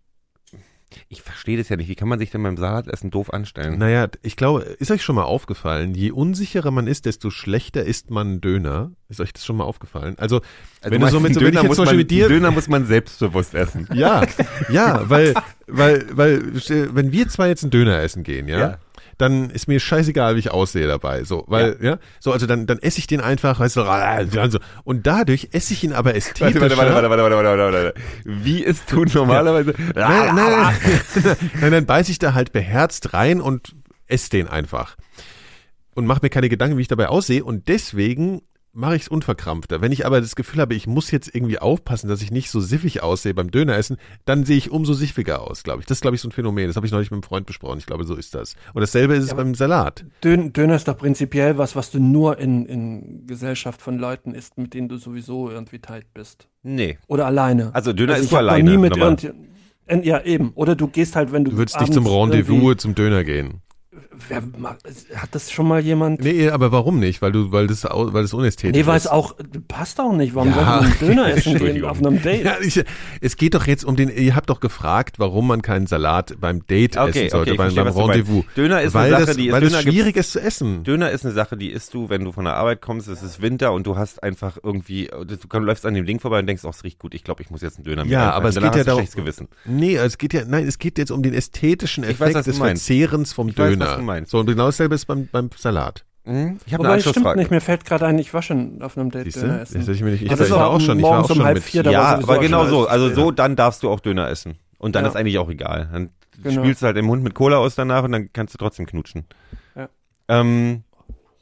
Ich 1.07 1.21
verstehe 1.21 1.57
das 1.57 1.69
ja 1.69 1.75
nicht. 1.75 1.87
Wie 1.89 1.95
kann 1.95 2.07
man 2.07 2.19
sich 2.19 2.31
denn 2.31 2.43
beim 2.43 2.57
Salatessen 2.57 3.11
doof 3.11 3.33
anstellen? 3.33 3.77
Naja, 3.77 4.07
ich 4.21 4.35
glaube, 4.35 4.61
ist 4.61 4.91
euch 4.91 5.03
schon 5.03 5.15
mal 5.15 5.23
aufgefallen, 5.23 5.93
je 5.95 6.11
unsicherer 6.11 6.71
man 6.71 6.87
ist, 6.87 7.05
desto 7.05 7.29
schlechter 7.29 7.83
isst 7.83 8.09
man 8.09 8.41
Döner. 8.41 8.91
Ist 9.07 9.19
euch 9.19 9.33
das 9.33 9.45
schon 9.45 9.57
mal 9.57 9.63
aufgefallen? 9.63 10.15
Also, 10.17 10.41
Also 10.81 10.91
wenn 10.93 11.01
du 11.01 11.07
so 11.09 11.19
mit 11.19 11.33
so, 11.33 11.39
Döner 11.39 11.63
muss 11.63 11.77
man, 11.77 11.95
mit 11.95 12.11
dir, 12.11 12.27
Döner 12.27 12.51
muss 12.51 12.67
man 12.67 12.85
selbstbewusst 12.85 13.55
essen. 13.55 13.87
ja, 13.93 14.23
ja, 14.69 15.03
weil, 15.09 15.33
weil, 15.67 16.05
weil, 16.11 16.53
wenn 16.95 17.11
wir 17.11 17.27
zwei 17.27 17.47
jetzt 17.49 17.63
einen 17.63 17.71
Döner 17.71 18.01
essen 18.01 18.23
gehen, 18.23 18.47
ja, 18.47 18.59
Ja. 18.59 18.77
Dann 19.19 19.49
ist 19.49 19.67
mir 19.67 19.81
scheißegal, 19.81 20.35
wie 20.35 20.39
ich 20.39 20.51
aussehe 20.51 20.87
dabei, 20.87 21.25
so, 21.25 21.43
weil, 21.47 21.77
ja, 21.81 21.99
so, 22.21 22.31
also 22.31 22.47
dann, 22.47 22.65
dann 22.67 22.79
esse 22.79 22.99
ich 22.99 23.07
den 23.07 23.19
einfach, 23.19 23.59
weißt 23.59 23.75
du, 23.75 23.81
also, 23.83 24.59
und 24.85 25.05
dadurch 25.05 25.49
esse 25.51 25.73
ich 25.73 25.83
ihn 25.83 25.91
aber 25.91 26.15
ästhetischer. 26.15 26.61
Warte, 26.61 26.77
warte, 26.77 26.93
warte, 26.93 27.09
warte, 27.09 27.21
warte, 27.21 27.35
warte, 27.35 27.59
warte, 27.59 27.85
warte. 27.85 27.93
Wie 28.23 28.63
isst 28.63 28.89
du 28.91 29.03
normalerweise? 29.13 29.73
Nein, 29.93 30.35
nein, 30.35 30.35
nein. 30.35 30.75
nein, 31.61 31.71
dann 31.71 31.85
beiß 31.85 32.07
ich 32.07 32.17
da 32.17 32.33
halt 32.33 32.53
beherzt 32.53 33.13
rein 33.13 33.41
und 33.41 33.75
esse 34.07 34.29
den 34.29 34.47
einfach. 34.47 34.95
Und 35.95 36.05
mache 36.05 36.19
mir 36.21 36.29
keine 36.29 36.47
Gedanken, 36.47 36.77
wie 36.77 36.81
ich 36.81 36.87
dabei 36.87 37.09
aussehe. 37.09 37.43
Und 37.43 37.67
deswegen 37.67 38.41
mache 38.73 38.95
ich 38.95 39.03
es 39.03 39.07
unverkrampfter. 39.07 39.81
Wenn 39.81 39.91
ich 39.91 40.05
aber 40.05 40.21
das 40.21 40.35
Gefühl 40.35 40.61
habe, 40.61 40.75
ich 40.75 40.87
muss 40.87 41.11
jetzt 41.11 41.33
irgendwie 41.33 41.59
aufpassen, 41.59 42.07
dass 42.07 42.21
ich 42.21 42.31
nicht 42.31 42.49
so 42.49 42.59
siffig 42.59 43.01
aussehe 43.03 43.33
beim 43.33 43.51
Döneressen, 43.51 43.97
dann 44.25 44.45
sehe 44.45 44.57
ich 44.57 44.71
umso 44.71 44.93
siffiger 44.93 45.41
aus, 45.41 45.63
glaube 45.63 45.81
ich. 45.81 45.85
Das 45.85 45.97
ist, 45.97 46.01
glaube 46.01 46.15
ich, 46.15 46.21
so 46.21 46.27
ein 46.29 46.31
Phänomen. 46.31 46.67
Das 46.67 46.75
habe 46.75 46.85
ich 46.85 46.91
neulich 46.91 47.11
mit 47.11 47.17
einem 47.17 47.23
Freund 47.23 47.45
besprochen. 47.45 47.79
Ich 47.79 47.85
glaube, 47.85 48.03
so 48.03 48.15
ist 48.15 48.35
das. 48.35 48.55
Und 48.73 48.81
dasselbe 48.81 49.15
ist 49.15 49.25
es 49.25 49.33
beim 49.33 49.55
Salat. 49.55 50.05
Dön 50.23 50.53
Döner 50.53 50.75
ist 50.75 50.87
doch 50.87 50.97
prinzipiell 50.97 51.57
was, 51.57 51.75
was 51.75 51.91
du 51.91 51.99
nur 51.99 52.37
in, 52.37 52.65
in 52.65 53.27
Gesellschaft 53.27 53.81
von 53.81 53.97
Leuten 53.97 54.33
isst, 54.33 54.57
mit 54.57 54.73
denen 54.73 54.89
du 54.89 54.97
sowieso 54.97 55.49
irgendwie 55.49 55.79
tight 55.79 56.13
bist. 56.13 56.47
Nee. 56.63 56.97
Oder 57.07 57.25
alleine. 57.25 57.73
Also 57.73 57.93
Döner 57.93 58.17
ich 58.17 58.25
ist 58.25 58.33
alleine, 58.33 58.71
Nie 58.71 58.77
mit 58.77 58.97
ja, 60.03 60.21
eben. 60.21 60.51
Oder 60.53 60.75
du 60.75 60.87
gehst 60.87 61.15
halt, 61.15 61.31
wenn 61.31 61.43
du. 61.43 61.51
Du 61.51 61.57
würdest 61.57 61.79
nicht 61.79 61.93
zum 61.93 62.05
Rendezvous 62.05 62.77
zum 62.77 62.93
Döner 62.93 63.23
gehen. 63.23 63.61
Wer 64.27 64.41
mag, 64.57 64.77
hat 65.15 65.35
das 65.35 65.51
schon 65.51 65.67
mal 65.67 65.79
jemand? 65.81 66.21
Nee, 66.21 66.49
aber 66.49 66.71
warum 66.71 66.99
nicht? 66.99 67.21
Weil 67.21 67.31
du, 67.31 67.51
weil 67.51 67.67
das, 67.67 67.83
weil 67.85 68.23
das 68.23 68.33
unästhetisch 68.33 68.75
Nee, 68.81 68.87
weil 68.87 68.97
ist. 68.97 69.05
es 69.05 69.11
auch 69.11 69.35
passt 69.67 69.99
auch 70.01 70.13
nicht. 70.13 70.33
Warum 70.33 70.49
Ja. 70.49 70.55
soll 70.55 70.63
man 70.65 70.83
einen 70.83 70.99
Döner 70.99 71.27
essen 71.29 71.57
gehen 71.59 71.85
auf 71.85 71.99
einem 71.99 72.21
Date? 72.21 72.43
Ja, 72.43 72.55
ich, 72.59 72.83
es 73.21 73.37
geht 73.37 73.53
doch 73.53 73.67
jetzt 73.67 73.85
um 73.85 73.95
den, 73.95 74.09
ihr 74.09 74.35
habt 74.35 74.49
doch 74.49 74.59
gefragt, 74.61 75.19
warum 75.19 75.47
man 75.47 75.61
keinen 75.61 75.85
Salat 75.85 76.35
beim 76.39 76.65
Date 76.65 76.97
Okay, 76.97 77.09
essen 77.27 77.29
sollte, 77.29 77.51
okay, 77.51 77.57
beim, 77.57 77.71
verstehe, 77.71 77.93
beim. 77.93 78.09
Rendezvous. 78.09 78.43
Döner 78.57 78.81
ist 78.81 78.93
weil 78.95 79.05
eine 79.05 79.11
Sache, 79.17 79.25
das, 79.27 79.37
die 79.37 79.47
ist- 79.47 79.53
weil 79.53 79.61
Döner 79.61 79.77
es 79.77 79.83
schwierig 79.83 80.15
ist 80.17 80.31
zu 80.31 80.41
essen. 80.41 80.83
Döner 80.83 81.11
ist 81.11 81.23
eine 81.25 81.33
Sache, 81.35 81.55
die 81.55 81.69
isst 81.69 81.93
du, 81.93 82.09
wenn 82.09 82.25
du 82.25 82.31
von 82.31 82.45
der 82.45 82.55
Arbeit 82.55 82.81
kommst, 82.81 83.07
es 83.07 83.21
ist 83.21 83.41
Winter 83.43 83.71
und 83.73 83.85
du 83.85 83.95
hast 83.95 84.23
einfach 84.23 84.57
irgendwie, 84.63 85.05
du 85.07 85.37
komm- 85.47 85.63
läufst 85.63 85.85
an 85.85 85.93
dem 85.93 86.05
Ding 86.07 86.19
vorbei 86.19 86.39
und 86.39 86.47
denkst, 86.47 86.63
oh, 86.65 86.69
es 86.69 86.83
riecht 86.83 86.97
gut, 86.99 87.13
ich 87.13 87.23
glaube, 87.23 87.43
ich 87.43 87.51
muss 87.51 87.61
jetzt 87.61 87.77
einen 87.77 87.83
Döner 87.85 88.03
mit 88.05 88.11
Ja, 88.11 88.31
aber 88.31 88.49
es 88.49 88.55
geht 88.55 88.75
ja 88.75 88.83
darum-. 88.83 89.07
Nee, 89.65 89.95
es 89.97 90.17
geht 90.17 90.33
ja, 90.33 90.41
nein, 90.47 90.67
es 90.67 90.79
geht 90.79 90.97
jetzt 90.97 91.11
um 91.11 91.21
den 91.21 91.35
ästhetischen 91.35 92.03
weiß, 92.03 92.09
Effekt 92.11 92.35
du 92.35 92.41
des. 92.43 92.57
Verzehrens 92.57 93.33
vom 93.33 93.49
Ich 93.49 93.57
weiß, 93.57 93.69
Döner. 93.69 93.98
Du 93.99 94.05
meinst. 94.05 94.31
So, 94.31 94.39
und 94.39 94.45
genau 94.47 94.65
dasselbe 94.65 94.95
ist 94.95 95.05
beim, 95.05 95.27
beim 95.31 95.49
Salat. 95.55 96.05
Mhm. 96.25 96.57
Ich 96.65 96.73
habe 96.73 96.87
eine 96.89 97.01
stimmt 97.01 97.35
nicht. 97.37 97.51
Mir 97.51 97.61
fällt 97.61 97.85
gerade 97.85 98.05
ein, 98.05 98.19
ich 98.19 98.33
war 98.33 98.41
schon 98.41 98.81
auf 98.81 98.97
einem 98.97 99.09
Date 99.09 99.25
Siehst 99.25 99.41
Döner 99.41 99.61
essen. 99.61 99.75
Das 99.79 99.83
hätte 99.83 99.91
ich 99.93 100.03
mir 100.03 100.11
nicht, 100.11 100.21
ich, 100.23 100.29
das 100.29 100.41
ich 100.41 100.51
war 100.51 100.69
auch 100.69 100.79
schon, 100.81 100.97
ich 100.99 101.03
war 101.03 101.19
auch 101.19 101.29
um 101.29 101.35
schon 101.35 101.43
halb 101.45 101.55
mit, 101.55 101.63
vier, 101.63 101.83
Ja, 101.83 102.19
aber 102.19 102.39
genau 102.39 102.65
so. 102.65 102.87
Also 102.87 103.13
so, 103.13 103.31
dann 103.31 103.55
darfst 103.55 103.83
du 103.83 103.89
auch 103.89 103.99
Döner 103.99 104.29
essen. 104.29 104.55
Und 104.77 104.95
dann 104.95 105.03
Ja. 105.05 105.09
ist 105.09 105.15
eigentlich 105.15 105.37
auch 105.39 105.49
egal. 105.49 105.89
Dann 105.91 106.09
Genau. 106.43 106.61
spülst 106.61 106.81
du 106.81 106.85
halt 106.85 106.95
den 106.95 107.05
Mund 107.05 107.23
mit 107.23 107.33
Cola 107.35 107.57
aus 107.57 107.75
danach 107.75 108.03
und 108.03 108.11
dann 108.13 108.31
kannst 108.31 108.53
du 108.53 108.57
trotzdem 108.57 108.85
knutschen. 108.85 109.25
Ja. 109.75 109.89
Ähm, 110.29 110.83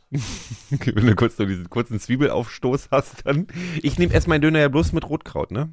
wenn 0.12 1.06
du 1.06 1.16
kurz 1.16 1.38
so 1.38 1.46
diesen 1.46 1.70
kurzen 1.70 2.00
Zwiebelaufstoß 2.00 2.90
hast, 2.92 3.26
dann. 3.28 3.48
Ich 3.84 4.00
nehme 4.00 4.14
erst 4.14 4.28
meinen 4.28 4.42
Döner 4.42 4.60
ja 4.60 4.70
bloß 4.70 4.94
mit 4.94 5.08
Rotkraut, 5.08 5.52
ne? 5.52 5.70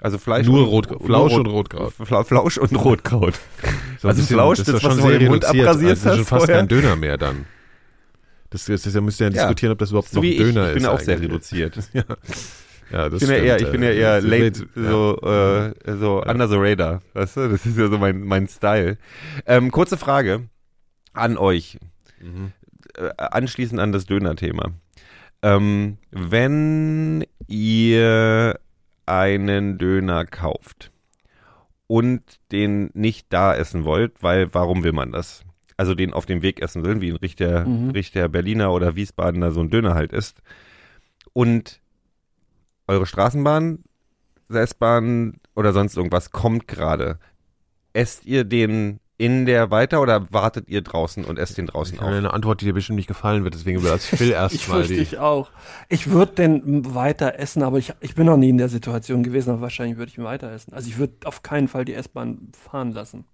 Also 0.00 0.18
Fleisch 0.18 0.46
Nur 0.46 0.60
und 0.60 0.64
Rotkraut. 0.68 0.98
nur 1.00 1.06
Flausch 1.06 1.32
Rot- 1.32 1.40
und 1.40 1.46
Rotkraut. 1.46 1.92
Fla 1.92 2.24
Flausch 2.24 2.58
und 2.58 2.72
Rotkraut. 2.84 3.34
So 4.00 4.08
Also 4.08 4.20
bisschen- 4.22 4.34
Flausch, 4.36 4.58
das 4.58 4.66
das, 4.66 4.74
was 4.76 4.82
schon 4.82 4.96
du 4.96 5.02
sehr 5.08 5.20
im 5.20 5.28
Mund 5.28 5.44
abrasiert 5.44 5.68
Also 5.68 5.86
das 5.88 5.98
ist 5.98 6.04
schon 6.04 6.24
fast 6.24 6.28
vorher. 6.46 6.56
kein 6.56 6.68
Döner 6.68 6.96
mehr 6.96 7.18
dann. 7.18 7.44
Das, 8.50 8.64
das, 8.64 8.82
das, 8.82 8.92
da 8.94 9.00
müsst 9.00 9.20
ihr 9.20 9.28
ja 9.28 9.32
Ja. 9.34 9.42
diskutieren, 9.42 9.72
ob 9.72 9.78
das 9.78 9.90
überhaupt 9.90 10.08
So 10.08 10.16
noch 10.20 10.24
ein 10.24 10.32
ich, 10.32 10.38
Döner 10.38 10.68
ich 10.68 10.74
bin 10.74 10.82
ist. 10.82 10.88
auch 10.88 11.00
sehr 11.00 11.20
reduziert. 11.20 11.78
Ja, 12.92 13.08
das 13.08 13.22
Ich 13.22 13.28
bin 13.28 13.36
ja 13.36 13.42
eher, 13.44 13.60
ich 13.60 13.70
bin 13.70 13.82
ja 13.84 13.90
äh, 13.90 13.98
eher 14.00 14.20
late, 14.20 14.40
wird- 14.40 14.68
ja. 14.74 14.90
so, 14.90 15.20
äh, 15.22 15.96
so 15.96 16.22
under 16.24 16.48
the 16.48 16.56
radar, 16.58 17.02
weißt 17.14 17.36
du? 17.36 17.48
Das 17.50 17.64
ist 17.64 17.78
ja 17.78 17.86
so 17.88 17.98
mein, 17.98 18.22
mein 18.22 18.48
Style. 18.48 18.98
Ähm, 19.46 19.70
kurze 19.70 19.96
Frage 19.96 20.48
an 21.12 21.36
euch, 21.38 21.78
Mhm. 22.20 22.50
äh, 22.96 23.10
anschließend 23.16 23.78
an 23.78 23.92
das 23.92 24.06
Döner-Thema. 24.06 24.72
Ähm, 25.42 25.98
wenn 26.10 27.24
ihr 27.46 28.58
einen 29.10 29.76
Döner 29.78 30.24
kauft 30.24 30.92
und 31.86 32.22
den 32.52 32.90
nicht 32.94 33.26
da 33.32 33.54
essen 33.54 33.84
wollt, 33.84 34.22
weil 34.22 34.54
warum 34.54 34.84
will 34.84 34.92
man 34.92 35.10
das? 35.10 35.44
Also 35.76 35.94
den 35.94 36.12
auf 36.12 36.26
dem 36.26 36.42
Weg 36.42 36.60
essen 36.62 36.84
will, 36.84 37.00
wie 37.00 37.10
ein 37.10 37.16
richtiger, 37.16 37.64
Mhm. 37.66 37.90
richtiger 37.90 38.28
Berliner 38.28 38.72
oder 38.72 38.94
Wiesbadener 38.96 39.50
so 39.50 39.60
ein 39.60 39.70
Döner 39.70 39.94
halt 39.94 40.12
ist. 40.12 40.40
Und 41.32 41.80
eure 42.86 43.06
Straßenbahn, 43.06 43.82
S-Bahn 44.48 45.40
oder 45.54 45.72
sonst 45.72 45.96
irgendwas 45.96 46.30
kommt 46.32 46.68
gerade. 46.68 47.18
Esst 47.92 48.26
ihr 48.26 48.44
den 48.44 49.00
in 49.20 49.44
der 49.44 49.70
weiter 49.70 50.00
oder 50.00 50.32
wartet 50.32 50.68
ihr 50.70 50.80
draußen 50.80 51.26
und 51.26 51.38
esst 51.38 51.58
den 51.58 51.66
draußen 51.66 51.96
Ich 51.96 52.00
auf? 52.00 52.08
eine 52.08 52.32
Antwort, 52.32 52.62
die 52.62 52.64
dir 52.64 52.72
bestimmt 52.72 52.96
nicht 52.96 53.06
gefallen 53.06 53.44
wird, 53.44 53.52
deswegen 53.54 53.82
will 53.82 53.90
als 53.90 54.06
Phil 54.06 54.28
Ich 54.28 54.32
erstmal 54.32 54.86
die. 54.86 54.94
ich 54.94 55.18
auch. 55.18 55.50
Ich 55.90 56.10
würde 56.10 56.32
den 56.32 56.94
weiter 56.94 57.38
essen, 57.38 57.62
aber 57.62 57.76
ich, 57.78 57.92
ich 58.00 58.14
bin 58.14 58.24
noch 58.24 58.38
nie 58.38 58.48
in 58.48 58.56
der 58.56 58.70
Situation 58.70 59.22
gewesen, 59.22 59.50
aber 59.50 59.60
wahrscheinlich 59.60 59.98
würde 59.98 60.10
ich 60.10 60.16
ihn 60.16 60.24
weiter 60.24 60.50
essen. 60.50 60.72
Also 60.72 60.88
ich 60.88 60.96
würde 60.96 61.12
auf 61.24 61.42
keinen 61.42 61.68
Fall 61.68 61.84
die 61.84 61.92
S-Bahn 61.94 62.48
fahren 62.58 62.92
lassen. 62.92 63.26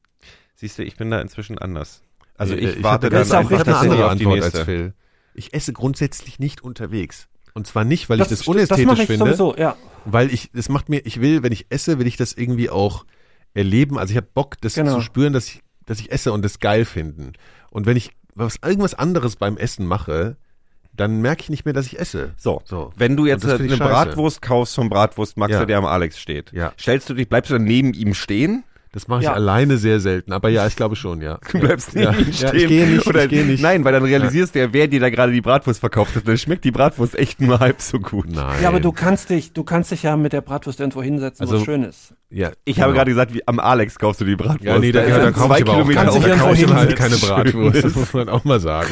Siehst 0.56 0.76
du, 0.78 0.82
ich 0.82 0.96
bin 0.96 1.10
da 1.10 1.20
inzwischen 1.20 1.56
anders. 1.58 2.02
Also 2.36 2.54
Äh, 2.54 2.58
ich, 2.58 2.76
ich 2.78 2.82
warte 2.82 3.06
hatte 3.06 3.10
dann 3.10 3.18
das 3.20 3.30
einfach 3.32 3.50
ich 3.52 3.58
habe 3.60 3.70
eine 3.70 3.78
andere 3.78 4.02
tatsächlich 4.02 4.04
auf 4.04 4.18
die 4.18 4.26
Antwort 4.26 4.54
als. 4.56 4.64
Phil. 4.64 4.94
Ich 5.34 5.54
esse 5.54 5.72
grundsätzlich 5.72 6.38
nicht 6.40 6.64
unterwegs. 6.64 7.28
Und 7.54 7.66
zwar 7.68 7.84
nicht, 7.84 8.08
weil 8.10 8.20
ich 8.20 8.26
das 8.26 8.42
st- 8.42 8.48
unästhetisch 8.50 8.86
das 8.86 8.98
ich 8.98 9.06
finde, 9.06 9.24
sowieso, 9.26 9.54
ja. 9.56 9.76
weil 10.04 10.32
ich, 10.34 10.50
das 10.52 10.68
macht 10.68 10.88
mir, 10.88 11.06
ich 11.06 11.20
will, 11.20 11.42
wenn 11.44 11.52
ich 11.52 11.66
esse, 11.70 11.98
will 12.00 12.06
ich 12.08 12.16
das 12.16 12.32
irgendwie 12.32 12.70
auch 12.70 13.04
erleben. 13.54 13.98
Also 13.98 14.10
ich 14.10 14.16
habe 14.18 14.26
Bock, 14.34 14.56
das 14.60 14.74
Genau. 14.74 14.96
zu 14.96 15.00
spüren, 15.00 15.32
dass 15.32 15.46
ich, 15.48 15.60
dass 15.86 16.00
ich 16.00 16.12
esse 16.12 16.32
und 16.32 16.44
das 16.44 16.58
geil 16.60 16.84
finden. 16.84 17.32
Und 17.70 17.86
wenn 17.86 17.96
ich 17.96 18.10
was, 18.34 18.56
irgendwas 18.64 18.94
anderes 18.94 19.36
beim 19.36 19.56
Essen 19.56 19.86
mache, 19.86 20.36
dann 20.94 21.20
merke 21.20 21.42
ich 21.42 21.48
nicht 21.50 21.64
mehr, 21.64 21.74
dass 21.74 21.86
ich 21.86 21.98
esse. 21.98 22.34
So, 22.36 22.62
So. 22.64 22.92
wenn 22.96 23.16
du 23.16 23.26
jetzt 23.26 23.44
eine 23.44 23.58
scheiße. 23.68 23.76
Bratwurst 23.82 24.42
kaufst 24.42 24.74
vom 24.74 24.88
Bratwurstmaxer, 24.88 25.60
Ja. 25.60 25.64
der 25.66 25.78
am 25.78 25.84
Alex 25.86 26.18
steht, 26.18 26.52
Ja. 26.52 26.72
stellst 26.78 27.08
du 27.10 27.14
dich, 27.14 27.28
bleibst 27.28 27.50
du 27.50 27.54
dann 27.54 27.64
neben 27.64 27.92
ihm 27.94 28.14
stehen? 28.14 28.64
Das 28.92 29.08
mache 29.08 29.20
ich 29.20 29.24
Ja. 29.26 29.34
alleine 29.34 29.76
sehr 29.76 30.00
selten. 30.00 30.32
Aber 30.32 30.48
ja, 30.48 30.66
ich 30.66 30.74
glaube 30.74 30.96
schon, 30.96 31.20
ja. 31.20 31.38
Du 31.52 31.58
bleibst 31.60 31.92
ja. 31.94 32.12
neben 32.12 32.22
ihm 32.24 32.32
ja, 32.32 32.48
stehen. 32.48 32.56
ich 32.56 32.68
gehe 32.68 32.86
nicht, 32.86 33.06
Oder, 33.06 33.24
ich 33.24 33.28
gehe 33.30 33.44
nicht. 33.44 33.62
Nein, 33.62 33.84
weil 33.84 33.92
dann 33.92 34.04
realisierst 34.04 34.54
du 34.54 34.60
ja, 34.60 34.72
wer 34.72 34.88
dir 34.88 35.00
da 35.00 35.10
gerade 35.10 35.32
die 35.32 35.42
Bratwurst 35.42 35.80
verkauft 35.80 36.16
hat. 36.16 36.26
Dann 36.26 36.38
schmeckt 36.38 36.64
die 36.64 36.70
Bratwurst 36.70 37.14
echt 37.14 37.38
nur 37.42 37.58
halb 37.60 37.82
so 37.82 37.98
gut. 38.00 38.30
Nein. 38.30 38.62
Ja, 38.62 38.68
aber 38.70 38.80
du 38.80 38.92
kannst 38.92 39.28
dich, 39.28 39.52
du 39.52 39.64
kannst 39.64 39.90
dich 39.90 40.04
ja 40.04 40.16
mit 40.16 40.32
der 40.32 40.40
Bratwurst 40.40 40.80
irgendwo 40.80 41.02
hinsetzen, 41.02 41.46
wo 41.46 41.50
Also- 41.50 41.60
es 41.60 41.64
schön 41.66 41.82
ist. 41.82 42.14
Ja, 42.28 42.50
Ich 42.64 42.80
habe 42.80 42.90
genau. 42.90 42.98
gerade 42.98 43.10
gesagt, 43.12 43.34
wie 43.34 43.46
am 43.46 43.60
Alex 43.60 44.00
kaufst 44.00 44.20
du 44.20 44.24
die 44.24 44.34
Bratwurst. 44.34 44.64
Ja, 44.64 44.78
nee, 44.80 44.90
da, 44.90 45.02
ist 45.02 45.10
ja, 45.10 45.18
da 45.18 45.24
dann 45.26 45.32
kaufe 45.34 45.46
zwei 45.48 45.58
ich 45.58 45.62
aber 45.62 45.72
auch, 45.74 45.76
da 45.76 46.04
dich 46.10 46.40
kaufe 46.40 46.56
ich 46.60 46.66
halt 46.72 46.96
keine. 46.96 47.16
Bratwurst, 47.16 47.84
das 47.84 47.94
muss 47.94 48.12
man 48.14 48.28
auch 48.28 48.42
mal 48.44 48.58
sagen. 48.58 48.88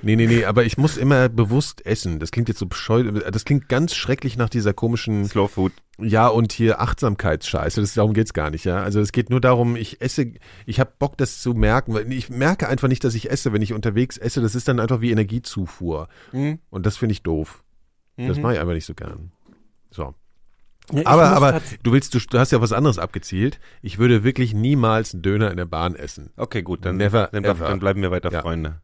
Nee, 0.00 0.16
nee, 0.16 0.26
nee, 0.26 0.44
aber 0.46 0.64
ich 0.64 0.78
muss 0.78 0.96
immer 0.96 1.28
bewusst 1.28 1.84
essen. 1.84 2.18
Das 2.20 2.30
klingt 2.30 2.48
jetzt 2.48 2.58
so 2.58 2.64
bescheuert, 2.66 3.34
das 3.34 3.44
klingt 3.44 3.68
ganz 3.68 3.94
schrecklich 3.94 4.38
nach 4.38 4.48
dieser 4.48 4.72
komischen, 4.72 5.26
Slow 5.26 5.46
Food. 5.48 5.72
ja, 6.00 6.26
und 6.28 6.52
hier 6.52 6.80
Achtsamkeitsscheiße, 6.80 7.82
das, 7.82 7.92
darum 7.92 8.14
geht's 8.14 8.32
gar 8.32 8.48
nicht, 8.50 8.64
ja. 8.64 8.82
Also 8.82 9.00
es 9.00 9.12
geht 9.12 9.28
nur 9.28 9.42
darum, 9.42 9.76
ich 9.76 10.00
esse, 10.00 10.32
ich 10.64 10.80
habe 10.80 10.92
Bock, 10.98 11.18
das 11.18 11.40
zu 11.42 11.52
merken, 11.52 11.92
weil 11.92 12.10
ich 12.10 12.30
merke 12.30 12.66
einfach 12.66 12.88
nicht, 12.88 13.04
dass 13.04 13.14
ich 13.14 13.30
esse, 13.30 13.52
wenn 13.52 13.60
ich 13.60 13.74
unterwegs 13.74 14.16
esse, 14.16 14.40
das 14.40 14.54
ist 14.54 14.68
dann 14.68 14.80
einfach 14.80 15.02
wie 15.02 15.10
Energiezufuhr. 15.10 16.08
Mhm. 16.32 16.60
Und 16.70 16.86
das 16.86 16.96
finde 16.96 17.12
ich 17.12 17.22
doof. 17.22 17.62
Das 18.16 18.36
Mhm. 18.38 18.42
mache 18.42 18.54
ich 18.54 18.60
einfach 18.60 18.72
nicht 18.72 18.86
so 18.86 18.94
gern. 18.94 19.32
So. 19.90 20.14
Ja, 20.92 21.06
Aber, 21.06 21.28
aber 21.30 21.60
du 21.82 21.92
willst, 21.92 22.14
du, 22.14 22.18
du 22.18 22.38
hast 22.38 22.52
ja 22.52 22.60
was 22.60 22.72
anderes 22.72 22.98
abgezielt. 22.98 23.60
Ich 23.82 23.98
würde 23.98 24.24
wirklich 24.24 24.54
niemals 24.54 25.12
einen 25.12 25.22
Döner 25.22 25.50
in 25.50 25.56
der 25.56 25.66
Bahn 25.66 25.94
essen. 25.94 26.30
Okay, 26.36 26.62
gut, 26.62 26.84
dann, 26.84 26.96
Never 26.96 27.28
dann, 27.32 27.44
ever. 27.44 27.68
dann 27.68 27.78
bleiben 27.78 28.00
wir 28.02 28.10
weiter 28.10 28.32
Ja. 28.32 28.40
Freunde. 28.40 28.80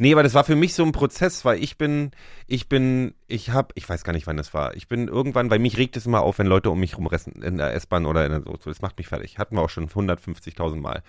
Nee, 0.00 0.12
aber 0.12 0.24
das 0.24 0.34
war 0.34 0.42
für 0.44 0.56
mich 0.56 0.74
so 0.74 0.84
ein 0.84 0.92
Prozess, 0.92 1.44
weil 1.44 1.62
ich 1.62 1.78
bin, 1.78 2.10
ich 2.48 2.68
bin, 2.68 3.14
ich 3.28 3.50
hab, 3.52 3.72
ich 3.76 3.88
weiß 3.88 4.02
gar 4.02 4.12
nicht, 4.12 4.26
wann 4.26 4.36
das 4.36 4.52
war. 4.52 4.74
Ich 4.74 4.88
bin 4.88 5.06
irgendwann, 5.08 5.48
bei 5.48 5.58
mich 5.60 5.76
regt 5.78 5.96
es 5.96 6.04
immer 6.04 6.20
auf, 6.20 6.38
wenn 6.38 6.48
Leute 6.48 6.70
um 6.70 6.80
mich 6.80 6.98
rumressen, 6.98 7.42
in 7.42 7.58
der 7.58 7.72
S-Bahn 7.74 8.04
oder 8.04 8.26
in 8.26 8.32
der, 8.32 8.42
so, 8.42 8.58
das 8.64 8.82
macht 8.82 8.98
mich 8.98 9.06
fertig. 9.06 9.38
Hatten 9.38 9.54
wir 9.56 9.62
auch 9.62 9.70
schon 9.70 9.88
150.000 9.88 10.76
Mal. 10.80 11.02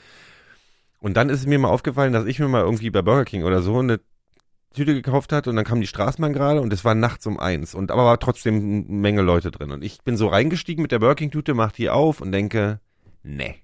Und 1.00 1.18
dann 1.18 1.30
ist 1.30 1.40
es 1.40 1.48
mir 1.48 1.58
mal 1.60 1.70
aufgefallen, 1.70 2.14
dass 2.14 2.26
ich 2.26 2.40
mir 2.40 2.48
mal 2.48 2.62
irgendwie 2.62 2.92
bei 2.92 3.02
Burger 3.02 3.26
King 3.26 3.44
oder 3.44 3.62
so 3.62 3.80
eine 3.80 4.00
Tüte 4.74 4.94
gekauft 4.94 5.32
hatte 5.34 5.50
und 5.50 5.56
dann 5.56 5.66
kam 5.66 5.82
die 5.82 5.88
Straßenbahn 5.88 6.34
gerade 6.34 6.62
und 6.62 6.72
es 6.72 6.86
war 6.86 6.94
nachts 6.96 7.26
um 7.26 7.40
eins 7.40 7.74
und 7.74 7.90
aber 7.92 8.06
war 8.06 8.20
trotzdem 8.20 8.56
eine 8.56 8.86
Menge 8.88 9.22
Leute 9.22 9.50
drin 9.52 9.72
und 9.72 9.84
ich 9.84 10.02
bin 10.04 10.16
so 10.18 10.28
reingestiegen 10.28 10.82
mit 10.82 10.92
der 10.92 11.00
Burger 11.00 11.16
King 11.16 11.32
Tüte, 11.32 11.54
mach 11.54 11.72
die 11.72 11.90
auf 11.90 12.22
und 12.22 12.32
denke, 12.32 12.80
nee. 13.24 13.56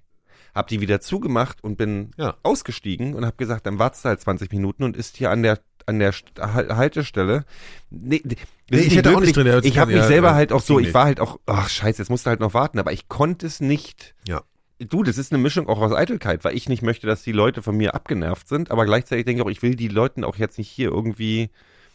Hab 0.54 0.68
die 0.68 0.80
wieder 0.80 1.00
zugemacht 1.00 1.62
und 1.62 1.76
bin 1.76 2.12
Ja. 2.16 2.36
ausgestiegen 2.42 3.14
und 3.14 3.26
hab 3.26 3.36
gesagt, 3.38 3.66
dann 3.66 3.78
wartest 3.78 4.04
du 4.04 4.08
halt 4.08 4.20
20 4.20 4.50
Minuten 4.52 4.84
und 4.84 4.96
ist 4.96 5.16
hier 5.16 5.30
an 5.30 5.42
der 5.42 5.60
an 5.88 6.00
der 6.00 6.12
St- 6.12 6.40
Hal- 6.40 6.74
Haltestelle. 6.76 7.44
Nee, 7.90 8.20
Nee, 8.24 8.78
ich 8.80 8.96
hätte 8.96 9.14
auch 9.16 9.20
nicht 9.20 9.36
drin, 9.36 9.46
Ich 9.62 9.78
habe 9.78 9.92
mich 9.92 10.00
ja, 10.00 10.06
selber 10.08 10.28
ja, 10.30 10.34
halt 10.34 10.52
auch 10.52 10.60
so, 10.60 10.80
ich 10.80 10.92
war 10.94 11.04
halt 11.04 11.20
auch, 11.20 11.38
ach 11.46 11.68
scheiße, 11.68 12.02
jetzt 12.02 12.08
musst 12.08 12.26
du 12.26 12.30
halt 12.30 12.40
noch 12.40 12.54
warten, 12.54 12.80
aber 12.80 12.92
ich 12.92 13.06
konnte 13.08 13.46
es 13.46 13.60
nicht. 13.60 14.16
Ja. 14.26 14.42
Du, 14.78 15.02
das 15.02 15.16
ist 15.16 15.32
eine 15.32 15.40
Mischung 15.42 15.68
auch 15.68 15.80
aus 15.80 15.92
Eitelkeit, 15.92 16.44
weil 16.44 16.54
ich 16.54 16.68
nicht 16.68 16.82
möchte, 16.82 17.06
dass 17.06 17.22
die 17.22 17.32
Leute 17.32 17.62
von 17.62 17.76
mir 17.76 17.94
abgenervt 17.94 18.46
sind, 18.48 18.70
aber 18.70 18.84
gleichzeitig 18.84 19.24
denke 19.24 19.40
ich 19.40 19.46
auch, 19.46 19.50
ich 19.50 19.62
will 19.62 19.74
die 19.74 19.88
Leuten 19.88 20.22
auch 20.22 20.36
jetzt 20.36 20.58
nicht 20.58 20.68
hier 20.68 20.90
irgendwie 20.90 21.48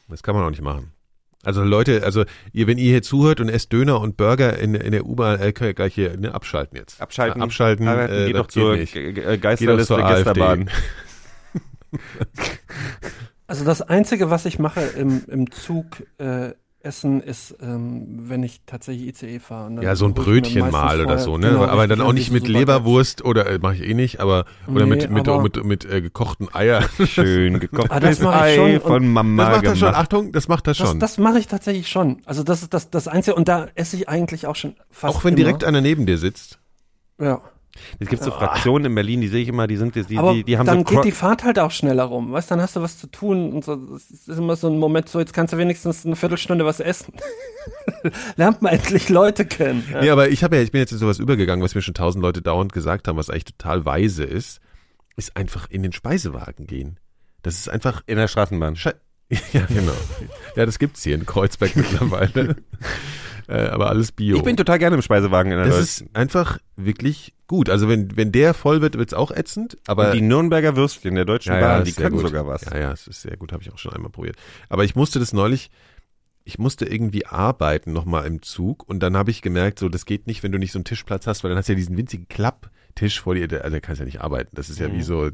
Das 0.10 0.24
kann 0.24 0.34
man 0.36 0.44
auch 0.44 0.50
nicht 0.50 0.64
machen. 0.64 0.92
Also 1.44 1.64
Leute, 1.64 2.04
also 2.04 2.24
ihr, 2.54 2.68
wenn 2.68 2.78
ihr 2.78 2.90
hier 2.92 3.02
zuhört 3.02 3.40
und 3.40 3.50
esst 3.50 3.72
Döner 3.74 4.00
und 4.00 4.16
Burger 4.18 4.58
in, 4.60 4.76
in 4.76 4.92
der 4.92 5.06
U-Bahn, 5.06 5.40
äh, 5.40 5.52
könnt 5.54 5.70
ihr 5.70 5.74
gleich 5.74 5.94
hier 5.96 6.16
ne, 6.18 6.34
abschalten 6.34 6.78
jetzt. 6.78 7.02
abschalten. 7.02 7.42
Äh, 7.42 7.44
abschalten, 7.46 7.88
arbeiten, 7.88 8.14
äh, 8.14 8.26
geht 8.28 8.36
doch 8.36 8.48
zur 8.48 8.76
nicht. 8.76 8.94
Ge- 8.94 9.12
Ge- 9.14 9.38
Geht 9.38 9.68
doch 9.70 9.82
zur. 9.82 9.98
Geisterbahn. 9.98 10.70
Also 13.48 13.66
das 13.66 13.82
Einzige, 13.82 14.30
was 14.30 14.46
ich 14.46 14.60
mache 14.60 14.80
im, 14.82 15.24
im 15.28 15.52
Zug 15.52 16.04
äh, 16.20 16.52
essen, 16.84 17.22
ist, 17.22 17.56
ähm, 17.62 18.30
wenn 18.30 18.44
ich 18.44 18.62
tatsächlich 18.66 19.08
ICE 19.10 19.40
fahre. 19.40 19.68
Und 19.68 19.76
dann 19.78 19.86
Ja, 19.86 19.96
so 19.96 20.06
ein 20.06 20.14
Brötchen 20.14 20.70
mal 20.72 20.96
oder 21.00 21.04
vorher- 21.06 21.20
so, 21.20 21.38
ne? 21.38 21.50
genau, 21.50 21.66
aber 21.66 21.88
dann 21.88 22.02
auch 22.02 22.14
nicht 22.14 22.32
mit 22.32 22.48
Leberwurst 22.48 23.24
oder 23.24 23.46
äh, 23.48 23.60
mache 23.60 23.76
ich 23.76 23.82
eh 23.90 23.94
nicht, 23.94 24.20
aber 24.20 24.46
oder 24.68 24.86
Nee, 24.86 24.96
mit 24.98 25.10
mit 25.12 25.28
aber- 25.28 25.42
mit, 25.44 25.64
mit 25.64 25.86
äh, 25.86 26.02
gekochten 26.02 26.54
Eiern. 26.54 26.86
Schön 27.06 27.60
gekochtes 27.60 27.92
Ah, 27.92 28.00
das 28.00 28.18
schon 28.18 28.28
Ei 28.34 28.80
von 28.80 29.08
Mama 29.08 29.44
Das 29.46 29.56
macht 29.56 29.66
er 29.66 29.76
schon. 29.76 29.96
Achtung, 29.96 30.32
das 30.32 30.48
macht 30.48 30.68
er 30.68 30.74
Das, 30.74 30.78
schon. 30.78 31.00
das 31.00 31.18
mache 31.18 31.40
ich 31.40 31.48
tatsächlich 31.48 31.88
schon. 31.90 32.22
Also 32.26 32.44
das 32.44 32.62
ist 32.64 32.74
das, 32.74 32.90
das 32.90 33.08
Einzige. 33.08 33.36
Und 33.36 33.48
da 33.48 33.68
esse 33.76 33.96
ich 33.96 34.10
eigentlich 34.10 34.48
auch 34.48 34.56
schon 34.56 34.76
fast 34.90 35.16
auch 35.16 35.24
wenn 35.24 35.34
immer. 35.36 35.44
direkt 35.46 35.64
einer 35.64 35.82
neben 35.82 36.06
dir 36.06 36.18
sitzt. 36.18 36.60
Ja. 37.20 37.42
Es 38.00 38.10
gibt 38.10 38.22
so 38.24 38.32
Fraktionen 38.32 38.86
in 38.86 38.96
Berlin, 38.96 39.22
die 39.22 39.28
sehe 39.28 39.42
ich 39.44 39.48
immer, 39.48 39.66
die 39.68 39.78
sind, 39.78 39.96
die, 39.96 40.18
Aber 40.18 40.34
die, 40.34 40.44
die 40.44 40.58
haben 40.58 40.66
dann 40.66 40.80
so 40.80 40.84
geht 40.84 40.98
Cro- 40.98 41.04
die 41.04 41.12
Fahrt 41.12 41.44
halt 41.44 41.58
auch 41.60 41.72
schneller 41.72 42.04
rum. 42.04 42.32
Weißt, 42.32 42.52
dann 42.52 42.62
hast 42.62 42.76
du 42.76 42.82
was 42.82 42.98
zu 43.00 43.08
tun 43.08 43.54
und 43.54 43.64
so. 43.64 43.76
Das 43.76 44.10
ist 44.12 44.28
immer 44.28 44.56
so 44.56 44.68
ein 44.70 44.78
Moment, 44.78 45.08
so 45.10 45.20
jetzt 45.20 45.34
kannst 45.34 45.54
du 45.54 45.58
wenigstens 45.58 46.06
eine 46.06 46.16
Viertelstunde 46.16 46.66
was 46.66 46.80
essen. 46.80 47.14
Lernt 48.36 48.62
man 48.62 48.74
endlich 48.74 49.10
Leute 49.10 49.46
kennen. 49.46 49.84
Ja. 49.92 50.02
Nee, 50.02 50.10
aber 50.10 50.30
ich 50.30 50.44
habe 50.44 50.56
ja, 50.58 50.62
ich 50.62 50.72
bin 50.72 50.80
jetzt 50.80 50.92
in 50.92 50.98
sowas 50.98 51.20
übergegangen, 51.20 51.64
was 51.64 51.76
mir 51.76 51.82
schon 51.82 51.94
tausend 51.94 52.22
Leute 52.24 52.42
dauernd 52.42 52.74
gesagt 52.74 53.08
haben, 53.08 53.18
was 53.18 53.30
eigentlich 53.30 53.46
total 53.46 53.86
weise 53.86 54.24
ist, 54.24 54.60
ist 55.16 55.36
einfach 55.38 55.70
in 55.70 55.84
den 55.84 55.92
Speisewagen 55.94 56.68
gehen. 56.68 57.00
Das 57.44 57.56
ist 57.56 57.70
einfach 57.70 58.02
in 58.06 58.18
der 58.18 58.28
Straßenbahn. 58.28 58.76
Sche 58.76 58.96
ja, 59.54 59.66
genau. 59.68 59.94
Ja, 60.58 60.66
das 60.66 60.78
gibt's 60.78 61.04
hier 61.04 61.16
in 61.16 61.26
Kreuzberg 61.26 61.76
mittlerweile. 61.78 62.58
äh, 63.48 63.68
aber 63.68 63.90
alles 63.90 64.12
Bio. 64.12 64.36
Ich 64.36 64.44
bin 64.44 64.58
total 64.58 64.78
gerne 64.80 64.96
im 64.98 65.02
Speisewagen 65.02 65.52
in 65.54 65.58
der 65.58 65.68
das 65.68 65.76
Deutschen. 65.78 66.08
ist 66.08 66.16
einfach 66.16 66.58
wirklich 66.76 67.34
gut. 67.52 67.70
Also 67.70 67.88
wenn, 67.88 68.18
wenn 68.18 68.32
der 68.32 68.56
voll 68.56 68.82
wird, 68.82 68.98
wird's 68.98 69.14
auch 69.14 69.30
ätzend, 69.30 69.78
aber 69.86 70.08
Und 70.10 70.16
die 70.16 70.22
Nürnberger 70.22 70.76
Würstchen 70.76 71.14
der 71.14 71.26
Deutschen 71.26 71.60
Bahn, 71.60 71.84
die 71.84 71.92
ist 71.92 71.98
sehr 71.98 72.06
können 72.06 72.16
gut. 72.18 72.26
sogar 72.26 72.48
was. 72.48 72.66
Ja, 72.66 72.78
ja, 72.80 72.92
es 72.92 73.06
ist 73.08 73.22
sehr 73.22 73.38
gut, 73.38 73.52
habe 73.52 73.62
ich 73.62 73.72
auch 73.72 73.78
schon 73.78 73.94
einmal 73.94 74.10
probiert. 74.12 74.38
Aber 74.70 74.84
ich 74.84 74.96
musste 74.96 75.20
das 75.20 75.32
neulich, 75.34 75.70
ich 76.44 76.58
musste 76.58 76.86
irgendwie 76.86 77.28
arbeiten 77.28 77.94
nochmal 77.94 78.26
im 78.26 78.42
Zug 78.42 78.88
und 78.90 79.00
dann 79.02 79.16
habe 79.16 79.30
ich 79.30 79.44
gemerkt, 79.44 79.78
so 79.78 79.88
das 79.90 80.06
geht 80.08 80.26
nicht, 80.26 80.42
wenn 80.42 80.52
du 80.52 80.58
nicht 80.58 80.72
so 80.72 80.80
einen 80.80 80.86
Tischplatz 80.86 81.28
hast, 81.28 81.44
weil 81.44 81.50
dann 81.50 81.58
hast 81.60 81.70
du 81.70 81.74
ja 81.74 81.78
diesen 81.78 81.98
winzigen 81.98 82.28
Klapptisch 82.28 83.22
vor 83.22 83.36
dir, 83.36 83.48
der- 83.48 83.64
also 83.64 83.76
da 83.76 83.80
kannst 83.80 84.00
du 84.00 84.04
ja 84.04 84.06
nicht 84.08 84.22
arbeiten. 84.22 84.56
Das 84.56 84.70
ist 84.72 84.80
ja 84.80 84.88
Mhm. 84.90 84.94
wie 84.94 85.04
so, 85.04 85.30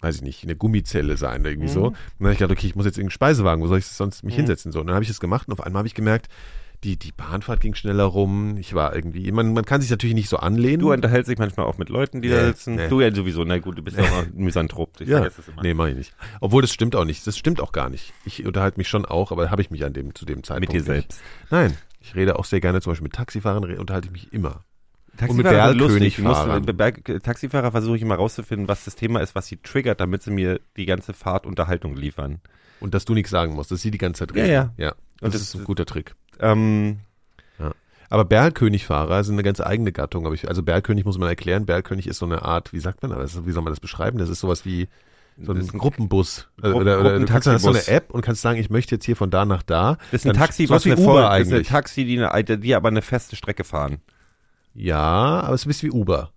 weiß 0.00 0.16
ich 0.16 0.22
nicht, 0.22 0.42
eine 0.42 0.56
Gummizelle 0.56 1.16
sein 1.16 1.42
oder 1.42 1.50
irgendwie 1.50 1.68
so. 1.68 1.86
Und 1.86 1.94
dann 2.18 2.26
habe 2.26 2.32
ich 2.32 2.38
gedacht, 2.38 2.58
okay, 2.58 2.66
ich 2.66 2.74
muss 2.74 2.86
jetzt 2.86 2.96
irgendeinen 2.98 3.14
Speisewagen, 3.14 3.62
wo 3.62 3.68
soll 3.68 3.78
ich 3.78 3.86
sonst 3.86 4.24
mich 4.24 4.34
Mhm. 4.34 4.38
hinsetzen? 4.40 4.72
So, 4.72 4.80
und 4.80 4.86
dann 4.88 4.94
habe 4.94 5.04
ich 5.04 5.10
es 5.10 5.20
gemacht 5.20 5.46
und 5.48 5.52
auf 5.52 5.60
einmal 5.60 5.80
habe 5.80 5.88
ich 5.88 5.94
gemerkt, 5.94 6.26
die, 6.84 6.96
die 6.98 7.12
Bahnfahrt 7.12 7.60
ging 7.60 7.74
schneller 7.74 8.04
rum. 8.04 8.56
Ich 8.58 8.74
war 8.74 8.94
irgendwie, 8.94 9.30
man, 9.32 9.52
man 9.52 9.64
kann 9.64 9.80
sich 9.80 9.90
natürlich 9.90 10.14
nicht 10.14 10.28
so 10.28 10.36
anlehnen. 10.36 10.80
Du 10.80 10.92
unterhältst 10.92 11.30
dich 11.30 11.38
manchmal 11.38 11.66
auch 11.66 11.78
mit 11.78 11.88
Leuten, 11.88 12.22
die 12.22 12.28
da 12.28 12.40
Nee, 12.42 12.46
sitzen. 12.48 12.74
nee. 12.76 12.88
Du 12.88 13.00
ja 13.00 13.12
sowieso, 13.14 13.44
na 13.44 13.58
gut, 13.58 13.78
du 13.78 13.82
bist 13.82 13.96
ja 13.96 14.04
auch 14.04 14.22
ein 14.22 14.32
Misanthrop. 14.34 15.00
Ich 15.00 15.08
ja, 15.08 15.18
vergesse 15.18 15.36
das 15.42 15.48
immer. 15.48 15.62
nee, 15.62 15.74
mach 15.74 15.86
ich 15.88 15.96
nicht. 15.96 16.14
Obwohl 16.40 16.62
das 16.62 16.72
stimmt 16.72 16.94
auch 16.96 17.04
nicht. 17.04 17.26
Das 17.26 17.36
stimmt 17.38 17.60
auch 17.60 17.72
gar 17.72 17.88
nicht. 17.90 18.12
Ich 18.24 18.44
unterhalte 18.46 18.78
mich 18.78 18.88
schon 18.88 19.04
auch, 19.04 19.32
aber 19.32 19.50
habe 19.50 19.62
ich 19.62 19.70
mich 19.70 19.84
an 19.84 19.92
dem 19.92 20.14
zu 20.14 20.24
dem 20.26 20.42
Zeitpunkt 20.44 20.72
Mit 20.74 20.86
dir 20.86 20.92
nicht. 20.94 21.12
selbst. 21.12 21.20
Nein, 21.50 21.76
ich 22.00 22.14
rede 22.14 22.38
auch 22.38 22.44
sehr 22.44 22.60
gerne 22.60 22.80
zum 22.80 22.92
Beispiel 22.92 23.04
mit 23.04 23.14
Taxifahrern, 23.14 23.64
re- 23.64 23.78
unterhalte 23.80 24.06
ich 24.08 24.12
mich 24.12 24.32
immer. 24.32 24.64
Und 25.28 25.36
mit 25.38 25.46
Taxifahrer 25.46 25.74
lustig. 25.74 26.18
Berg- 26.76 27.22
Taxifahrer 27.22 27.70
versuche 27.70 27.96
ich 27.96 28.02
immer 28.02 28.16
rauszufinden, 28.16 28.68
was 28.68 28.84
das 28.84 28.96
Thema 28.96 29.20
ist, 29.20 29.34
was 29.34 29.46
sie 29.46 29.56
triggert, 29.56 29.98
damit 30.00 30.22
sie 30.22 30.30
mir 30.30 30.60
die 30.76 30.84
ganze 30.84 31.14
Fahrt 31.14 31.46
Unterhaltung 31.46 31.96
liefern. 31.96 32.40
Und 32.80 32.92
dass 32.92 33.06
du 33.06 33.14
nichts 33.14 33.30
sagen 33.30 33.54
musst, 33.54 33.70
dass 33.70 33.80
sie 33.80 33.90
die 33.90 33.96
ganze 33.96 34.26
Zeit 34.26 34.36
Ja, 34.36 34.42
reden. 34.42 34.52
ja. 34.52 34.72
ja. 34.76 34.90
Das, 34.90 35.22
Und 35.22 35.34
das- 35.34 35.40
ist 35.40 35.54
ein 35.56 35.64
guter 35.64 35.86
Trick. 35.86 36.14
Ähm, 36.40 36.98
Aber 38.08 38.24
Bergkönigfahrer 38.24 39.24
sind 39.24 39.34
eine 39.34 39.42
ganz 39.42 39.60
eigene 39.60 39.90
Gattung. 39.90 40.26
Aber 40.26 40.34
ich, 40.34 40.46
also 40.48 40.62
Bergkönig 40.62 41.04
muss 41.04 41.18
man 41.18 41.28
erklären. 41.28 41.66
Bergkönig 41.66 42.06
ist 42.06 42.18
so 42.18 42.26
eine 42.26 42.42
Art, 42.42 42.72
wie 42.72 42.78
sagt 42.78 43.02
man, 43.02 43.10
aber 43.12 43.22
das- 43.22 43.44
wie 43.46 43.50
soll 43.50 43.64
man 43.64 43.72
das 43.72 43.80
beschreiben? 43.80 44.18
Das 44.18 44.28
ist 44.28 44.38
sowas 44.40 44.64
wie 44.64 44.88
so 45.42 45.52
ein 45.52 45.58
ein 45.58 45.66
Gruppenbus. 45.66 46.48
Gru- 46.62 46.72
oder 46.74 47.00
oder 47.00 47.18
du 47.18 47.26
kannst 47.26 47.46
hast 47.48 47.62
so 47.62 47.68
eine. 47.70 47.86
App 47.88 48.10
und 48.14 48.22
kannst 48.22 48.42
sagen, 48.42 48.58
ich 48.60 48.70
möchte 48.70 48.94
jetzt 48.94 49.04
hier 49.04 49.16
von 49.16 49.28
da 49.30 49.44
nach 49.44 49.62
da. 49.64 49.98
das 50.12 50.20
ist 50.22 50.24
ein 50.26 50.32
Dann 50.34 50.36
Taxi, 50.42 50.68
was 50.70 50.84
wie 50.86 50.92
eine 50.92 51.00
Uber 51.00 51.12
Voll- 51.12 51.22
das 51.22 51.40
ist 51.40 51.48
ein 51.48 51.54
eigentlich. 51.54 51.68
Taxi, 51.68 52.04
die, 52.04 52.20
eine, 52.24 52.58
die 52.58 52.74
aber 52.74 52.88
eine 52.88 53.02
feste 53.02 53.34
Strecke 53.36 53.64
fahren. 53.64 53.98
Ja, 54.72 55.40
aber 55.40 55.54
es 55.54 55.62
ist 55.62 55.66
ein 55.66 55.68
bisschen 55.70 55.92
wie 55.92 55.96
Uber. 55.98 56.30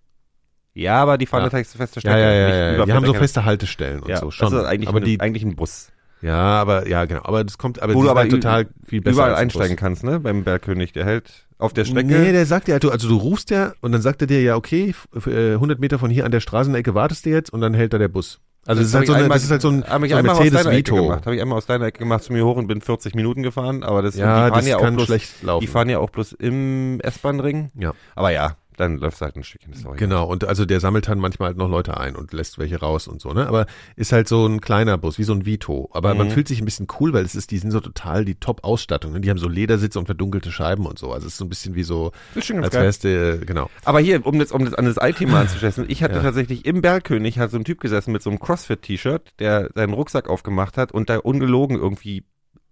Ja, 0.74 1.02
aber 1.02 1.18
die 1.18 1.26
fahren 1.28 1.46
Ja. 1.46 1.52
eine 1.52 1.64
feste 1.66 1.78
Ja, 1.80 1.86
Strecke. 2.02 2.20
ja, 2.20 2.32
ja, 2.32 2.48
ja. 2.50 2.76
über 2.76 2.86
Die 2.88 2.94
haben 2.94 3.06
so 3.06 3.14
feste 3.14 3.46
Haltestellen 3.46 4.02
und 4.02 4.10
ja, 4.10 4.18
so 4.18 4.32
schon. 4.32 4.52
Das 4.52 4.62
ist 4.64 4.68
eigentlich, 4.68 4.90
aber 4.90 5.00
ein, 5.00 5.06
die, 5.06 5.20
eigentlich 5.20 5.44
ein 5.44 5.56
Bus. 5.56 5.92
Ja, 6.22 6.36
aber 6.36 6.88
ja, 6.88 7.06
genau. 7.06 7.22
Aber 7.24 7.44
das 7.44 7.58
kommt, 7.58 7.82
aber 7.82 7.94
Wo 7.94 8.04
du 8.04 8.10
aber 8.10 8.22
halt 8.22 8.32
total 8.32 8.68
viel 8.86 9.02
besser. 9.02 9.14
Überall 9.16 9.36
einsteigen 9.36 9.76
kannst, 9.78 10.04
ne? 10.04 10.20
Beim 10.20 10.44
Bergkönig. 10.44 10.92
Der 10.94 11.06
hält 11.06 11.48
auf 11.58 11.74
der 11.74 11.86
Strecke. 11.86 12.08
Nee, 12.08 12.32
der 12.32 12.46
sagt 12.46 12.68
ja, 12.68 12.80
du, 12.80 12.90
also 12.92 13.08
du 13.08 13.18
rufst 13.18 13.50
ja 13.52 13.74
und 13.82 13.92
dann 13.92 14.02
sagt 14.02 14.22
er 14.22 14.28
dir 14.28 14.42
ja, 14.42 14.56
okay, 14.56 14.94
f- 15.16 15.28
äh, 15.28 15.54
100 15.54 15.80
Meter 15.80 16.00
von 16.00 16.10
hier 16.10 16.26
an 16.26 16.32
der 16.32 16.40
Straßenecke 16.40 16.94
wartest 16.96 17.26
du 17.26 17.30
jetzt 17.30 17.52
und 17.52 17.62
dann 17.62 17.74
hält 17.74 17.94
da 17.94 17.98
der 17.98 18.08
Bus. 18.08 18.40
Also 18.66 18.82
das, 18.82 18.90
ist 18.90 18.94
hab 18.94 19.00
halt 19.00 19.08
so 19.08 19.14
eine, 19.14 19.24
einmal- 19.24 19.36
das 19.38 19.44
ist 19.46 19.52
halt 19.52 19.62
so 19.62 19.70
ein, 19.70 19.84
hab 19.86 20.04
ich 20.04 20.10
so 20.12 20.16
ein 20.16 20.20
einmal 20.20 20.36
aus 20.36 20.40
Mercedes 20.42 20.64
deiner 20.64 20.76
Ecke 20.78 20.92
Vito. 20.92 21.04
gemacht. 21.04 21.26
Habe 21.26 21.36
ich 21.36 21.42
einmal 21.42 21.58
aus 21.58 21.66
deiner 21.66 21.86
Ecke 21.86 22.00
gemacht, 22.00 22.24
zu 22.24 22.34
mir 22.34 22.46
hoch 22.46 22.58
und 22.58 22.68
bin 22.68 22.82
40 22.82 23.16
Minuten 23.16 23.42
gefahren, 23.44 23.84
aber 23.84 24.02
das, 24.02 24.16
Ja, 24.16 24.26
die 24.46 24.50
fahren 24.52 24.54
das 24.60 24.68
ja 24.68 24.78
auch 24.78 24.92
bloß, 24.92 25.06
schlecht 25.06 25.44
laufen. 25.44 25.62
Die 25.62 25.68
fahren 25.68 25.90
ja 25.90 26.00
auch 26.00 26.10
bloß 26.10 26.34
im 26.34 27.00
S-Bahn-Ring. 27.02 27.72
Ja. 27.76 27.94
Aber 28.16 28.32
ja, 28.32 28.56
dann 28.80 28.98
läufst 28.98 29.22
du 29.22 29.26
halt 29.26 29.36
ein 29.36 29.44
Stückchen. 29.44 29.74
Egal. 29.74 29.96
Genau, 29.98 30.26
und 30.28 30.46
also 30.46 30.66
der 30.66 30.80
sammelt 30.80 31.08
dann 31.08 31.20
manchmal 31.20 31.48
halt 31.50 31.58
noch 31.58 31.70
Leute 31.70 31.98
ein 31.98 32.16
und 32.16 32.32
lässt 32.34 32.58
welche 32.60 32.80
raus 32.80 33.08
und 33.08 33.22
so, 33.22 33.34
ne? 33.34 33.48
Aber 33.48 33.66
ist 33.96 34.12
halt 34.12 34.28
so 34.28 34.46
ein 34.46 34.62
kleiner 34.62 34.98
Bus, 34.98 35.18
wie 35.20 35.24
so 35.24 35.34
ein 35.34 35.46
Vito. 35.46 35.90
Aber 35.94 36.14
man 36.14 36.28
Mhm. 36.28 36.32
fühlt 36.32 36.48
sich 36.48 36.62
ein 36.62 36.66
bisschen 36.66 36.88
cool, 37.00 37.14
weil 37.14 37.26
es 37.26 37.36
ist, 37.36 37.52
die 37.52 37.58
sind 37.58 37.72
so 37.72 37.80
total 37.80 38.26
die 38.26 38.36
Top-Ausstattung. 38.36 39.12
Ne? 39.14 39.22
Die 39.22 39.30
haben 39.30 39.38
so 39.38 39.50
Ledersitze 39.50 40.00
und 40.00 40.06
verdunkelte 40.06 40.52
Scheiben 40.52 40.86
und 40.86 40.98
so. 40.98 41.12
Also 41.12 41.28
es 41.28 41.34
ist 41.34 41.38
so 41.40 41.46
ein 41.46 41.50
bisschen 41.50 41.76
wie 41.76 41.84
so, 41.84 42.12
als 42.36 42.74
wärst 42.74 43.04
du, 43.04 43.40
genau. 43.46 43.70
Aber 43.86 44.00
hier, 44.00 44.26
um 44.26 44.40
das, 44.40 44.52
um 44.52 44.64
das 44.66 44.74
an 44.74 44.86
das 44.86 44.98
Ei-Thema 44.98 45.42
anzuschließen, 45.42 45.86
ich 45.90 46.02
hatte 46.04 46.16
Ja. 46.16 46.22
tatsächlich 46.22 46.66
im 46.66 46.82
Bergkönig 46.82 47.40
hat 47.40 47.52
so 47.52 47.58
ein 47.58 47.66
Typ 47.66 47.80
gesessen 47.82 48.12
mit 48.12 48.22
so 48.22 48.30
einem 48.30 48.40
Crossfit-T-Shirt, 48.40 49.34
der 49.40 49.70
seinen 49.76 49.94
Rucksack 49.94 50.30
aufgemacht 50.30 50.78
hat 50.78 50.92
und 50.92 51.10
da 51.10 51.18
ungelogen 51.18 51.78
irgendwie 51.78 52.24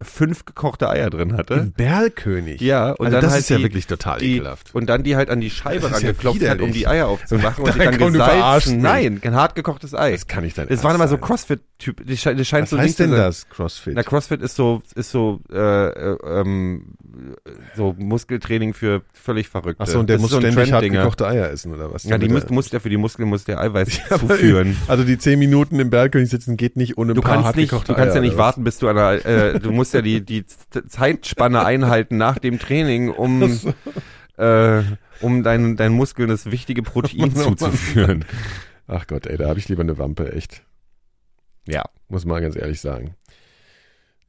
fünf 0.01 0.45
gekochte 0.45 0.89
Eier 0.89 1.09
drin 1.09 1.35
hatte. 1.37 1.55
Ein 1.55 1.71
Berlkönig. 1.71 2.61
Ja, 2.61 2.91
und 2.91 3.07
also 3.07 3.11
dann 3.13 3.21
das 3.21 3.31
halt 3.31 3.41
ist 3.41 3.49
ja 3.49 3.57
die- 3.57 3.63
wirklich 3.63 3.87
total 3.87 4.19
Die, 4.19 4.35
ekelhaft. 4.37 4.75
und 4.75 4.87
dann 4.87 5.03
die 5.03 5.15
halt 5.15 5.29
an 5.29 5.41
die 5.41 5.49
Scheibe 5.49 5.77
ist 5.87 5.91
ja 5.91 5.97
rangeklopft 5.97 6.47
hat, 6.47 6.61
um 6.61 6.71
die 6.71 6.87
Eier 6.87 7.07
aufzumachen 7.07 7.63
und 7.65 7.79
dann 7.79 7.97
gesalzen. 7.97 8.77
Nein, 8.79 9.21
kein 9.21 9.33
hart 9.35 9.55
gekochtes 9.55 9.93
Ei. 9.95 10.11
Das 10.11 10.27
kann 10.27 10.43
nicht 10.43 10.57
dein 10.57 10.67
Es 10.69 10.83
waren 10.83 10.91
Ernst 10.91 10.95
immer 11.01 11.07
so 11.07 11.15
sein. 11.15 11.21
Crossfit-Typ. 11.21 12.05
Das 12.07 12.19
scheint, 12.19 12.39
Was 12.39 12.69
so 12.69 12.77
heißt 12.77 12.85
nicht 12.87 12.99
denn 12.99 13.09
sein. 13.09 13.19
das, 13.19 13.49
Crossfit? 13.49 13.93
Na, 13.95 14.03
Crossfit 14.03 14.41
ist 14.41 14.55
so, 14.55 14.81
ist 14.95 15.09
so, 15.11 15.39
äh, 15.51 15.57
äh, 15.87 16.17
ähm, 16.41 16.93
so 17.75 17.95
Muskeltraining 17.97 18.73
für 18.73 19.01
völlig 19.13 19.49
Verrückte. 19.49 19.81
Achso, 19.81 19.99
und 19.99 20.07
der 20.09 20.17
Das 20.17 20.21
muss 20.21 20.31
so 20.31 20.37
ein 20.37 20.51
ständig 20.51 20.71
hart 20.73 20.83
gekochte 20.89 21.27
Eier 21.27 21.49
essen, 21.49 21.73
oder 21.73 21.91
was? 21.93 22.03
Ja, 22.03 22.17
die 22.17 22.27
du 22.27 22.53
musst 22.53 22.71
ja 22.73 22.79
für 22.79 22.89
die 22.89 22.97
Muskeln 22.97 23.27
musst 23.27 23.47
der 23.47 23.59
Eiweiß 23.59 23.99
aber- 24.11 24.19
zuführen. 24.27 24.77
Also 24.87 25.03
die 25.03 25.17
zehn 25.17 25.39
Minuten 25.39 25.79
im 25.79 25.89
Bergkönig 25.89 26.29
sitzen 26.29 26.55
geht 26.57 26.75
nicht 26.75 26.97
ohne 26.97 27.13
ein 27.13 27.15
Du 27.15 27.21
paar 27.21 27.31
kannst 27.33 27.45
hart 27.47 27.55
nicht, 27.55 27.69
gekochte 27.71 27.93
du 27.93 27.97
kannst 27.97 28.15
ja 28.15 28.21
nicht 28.21 28.37
warten, 28.37 28.63
bis 28.63 28.77
du 28.77 28.87
an 28.87 28.95
der, 28.95 29.25
äh, 29.25 29.59
du 29.59 29.71
musst 29.71 29.86
ja 29.93 30.01
die, 30.01 30.23
die 30.25 30.45
Zeitspanne 30.45 31.63
einhalten 31.65 32.17
nach 32.17 32.37
dem 32.39 32.59
Training, 32.59 33.09
um, 33.09 33.41
äh, 34.37 34.81
um 35.21 35.43
deinen, 35.43 35.75
deinen 35.77 35.95
Muskeln 35.95 36.29
das 36.29 36.49
wichtige 36.51 36.83
Protein 36.83 37.33
zuzuführen. 37.35 38.25
Ach 38.87 39.07
Gott, 39.07 39.27
ey, 39.27 39.37
da 39.37 39.49
habe 39.49 39.59
ich 39.59 39.67
lieber 39.69 39.81
eine 39.83 39.97
Wampe, 39.97 40.31
echt. 40.33 40.63
Ja. 41.67 41.83
Muss 42.07 42.25
man 42.25 42.41
ganz 42.41 42.55
ehrlich 42.55 42.79
sagen. 42.79 43.15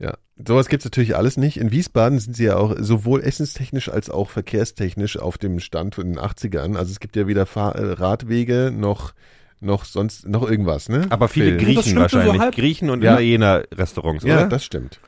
Ja, 0.01 0.15
sowas 0.37 0.69
gibt's 0.69 0.85
natürlich 0.85 1.17
alles 1.17 1.37
nicht. 1.37 1.57
In 1.57 1.71
Wiesbaden 1.73 2.19
sind 2.21 2.35
sie 2.37 2.45
ja 2.45 2.57
auch 2.57 2.75
sowohl 2.79 3.21
essenstechnisch 3.23 3.89
als 3.89 4.11
auch 4.11 4.31
verkehrstechnisch 4.31 5.19
auf 5.19 5.39
dem 5.39 5.59
Stand 5.61 5.97
von 5.97 6.07
den 6.07 6.19
80ern. 6.19 6.77
Also 6.77 6.93
es 6.93 7.01
gibt 7.01 7.17
ja 7.17 7.27
weder 7.27 7.47
Fahr 7.47 7.75
äh, 7.77 7.93
Radwege 7.93 8.73
noch 8.75 9.13
noch 9.61 9.85
sonst 9.85 10.29
noch 10.29 10.49
irgendwas, 10.49 10.89
ne? 10.89 11.07
Aber 11.11 11.27
viele 11.27 11.57
Griechen 11.57 11.95
so 11.95 12.01
wahrscheinlich. 12.01 12.39
halb. 12.41 12.55
Griechen 12.55 12.91
und 12.91 13.03
Ja. 13.03 13.15
Italiener-Restaurants, 13.15 14.25
Ja, 14.25 14.37
oder? 14.39 14.47
das 14.49 14.65
stimmt. 14.65 15.01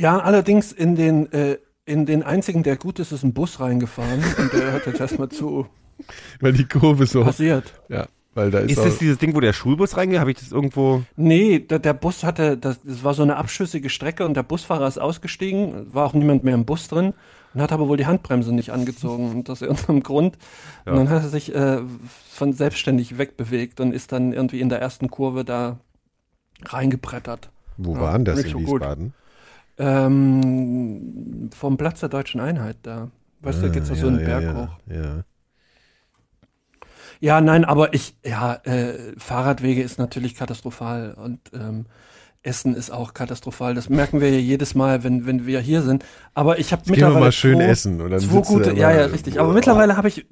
Ja, 0.00 0.18
allerdings 0.18 0.72
in 0.72 0.96
den, 0.96 1.30
äh, 1.32 1.58
in 1.84 2.06
den 2.06 2.22
einzigen, 2.22 2.62
der 2.62 2.76
gut 2.76 2.98
ist, 2.98 3.12
ist 3.12 3.22
ein 3.22 3.34
Bus 3.34 3.60
reingefahren 3.60 4.24
und 4.38 4.52
der 4.52 4.72
hat 4.72 4.86
jetzt 4.86 5.00
erstmal 5.00 5.28
zu 5.28 5.66
Weil 6.40 6.54
die 6.54 6.64
Kurve 6.64 7.06
so, 7.06 7.22
passiert. 7.22 7.74
ja, 7.90 8.06
weil 8.32 8.50
da 8.50 8.60
ist, 8.60 8.70
ist 8.70 8.84
das 8.84 8.96
dieses 8.96 9.18
Ding, 9.18 9.34
wo 9.34 9.40
der 9.40 9.52
Schulbus 9.52 9.98
reingeht? 9.98 10.18
Habe 10.18 10.30
ich 10.30 10.38
das 10.38 10.52
irgendwo? 10.52 11.02
Nee, 11.16 11.58
der, 11.58 11.78
der 11.78 11.92
Bus 11.92 12.24
hatte, 12.24 12.56
das, 12.56 12.80
das 12.82 13.04
war 13.04 13.12
so 13.12 13.22
eine 13.22 13.36
abschüssige 13.36 13.90
Strecke 13.90 14.24
und 14.24 14.34
der 14.34 14.42
Busfahrer 14.42 14.88
ist 14.88 14.98
ausgestiegen, 14.98 15.92
war 15.92 16.06
auch 16.06 16.14
niemand 16.14 16.44
mehr 16.44 16.54
im 16.54 16.64
Bus 16.64 16.88
drin 16.88 17.12
und 17.52 17.60
hat 17.60 17.70
aber 17.72 17.86
wohl 17.88 17.98
die 17.98 18.06
Handbremse 18.06 18.54
nicht 18.54 18.70
angezogen 18.70 19.30
und 19.30 19.50
aus 19.50 19.60
irgendeinem 19.60 20.02
Grund. 20.02 20.38
Ja. 20.86 20.92
Und 20.92 20.98
dann 20.98 21.10
hat 21.10 21.24
er 21.24 21.28
sich 21.28 21.54
äh, 21.54 21.80
von 22.30 22.54
selbstständig 22.54 23.18
wegbewegt 23.18 23.80
und 23.80 23.92
ist 23.92 24.12
dann 24.12 24.32
irgendwie 24.32 24.60
in 24.60 24.70
der 24.70 24.80
ersten 24.80 25.10
Kurve 25.10 25.44
da 25.44 25.78
reingebrettert. 26.64 27.50
wo 27.76 27.94
Ja, 27.94 28.00
war 28.00 28.12
denn 28.12 28.24
das 28.24 28.42
in 28.44 28.50
so 28.52 28.60
gut. 28.60 28.82
Ähm, 29.80 31.48
vom 31.52 31.76
Platz 31.78 32.00
der 32.00 32.10
Deutschen 32.10 32.40
Einheit 32.40 32.76
da. 32.82 33.10
Weißt 33.40 33.62
du, 33.62 33.66
da 33.66 33.72
geht's 33.72 33.88
da 33.88 33.94
so 33.94 34.08
einen 34.08 34.18
Berg 34.18 34.42
ja, 34.42 34.54
hoch. 34.54 34.78
Ja. 34.86 35.24
Ja, 37.20 37.40
nein, 37.40 37.64
aber 37.64 37.92
ich, 37.92 38.14
ja, 38.24 38.54
äh, 38.64 39.12
Fahrradwege 39.18 39.82
ist 39.82 39.98
natürlich 39.98 40.34
katastrophal 40.34 41.14
und 41.14 41.40
ähm, 41.54 41.86
Essen 42.42 42.74
ist 42.74 42.90
auch 42.90 43.12
katastrophal. 43.12 43.74
Das 43.74 43.90
merken 43.90 44.22
wir 44.22 44.30
ja 44.30 44.38
jedes 44.38 44.74
Mal, 44.74 45.04
wenn, 45.04 45.26
wenn 45.26 45.44
wir 45.46 45.60
hier 45.60 45.82
sind. 45.82 46.06
Aber 46.32 46.58
ich 46.58 46.72
habe 46.72 46.80
gehen 46.84 46.92
wir 46.96 47.02
mittlerweile 47.08 47.20
mal 47.26 47.32
schön 47.32 47.56
zwei, 47.58 47.64
essen 47.66 48.00
und 48.00 48.10
dann 48.10 48.20
zwei 48.20 48.40
gute, 48.40 48.72
ja, 48.72 48.90
ja, 48.92 49.04
richtig. 49.06 49.38
Aber 49.38 49.48
Boah. 49.48 49.54
mittlerweile 49.54 49.96
habe 49.98 50.08
ich, 50.08 50.24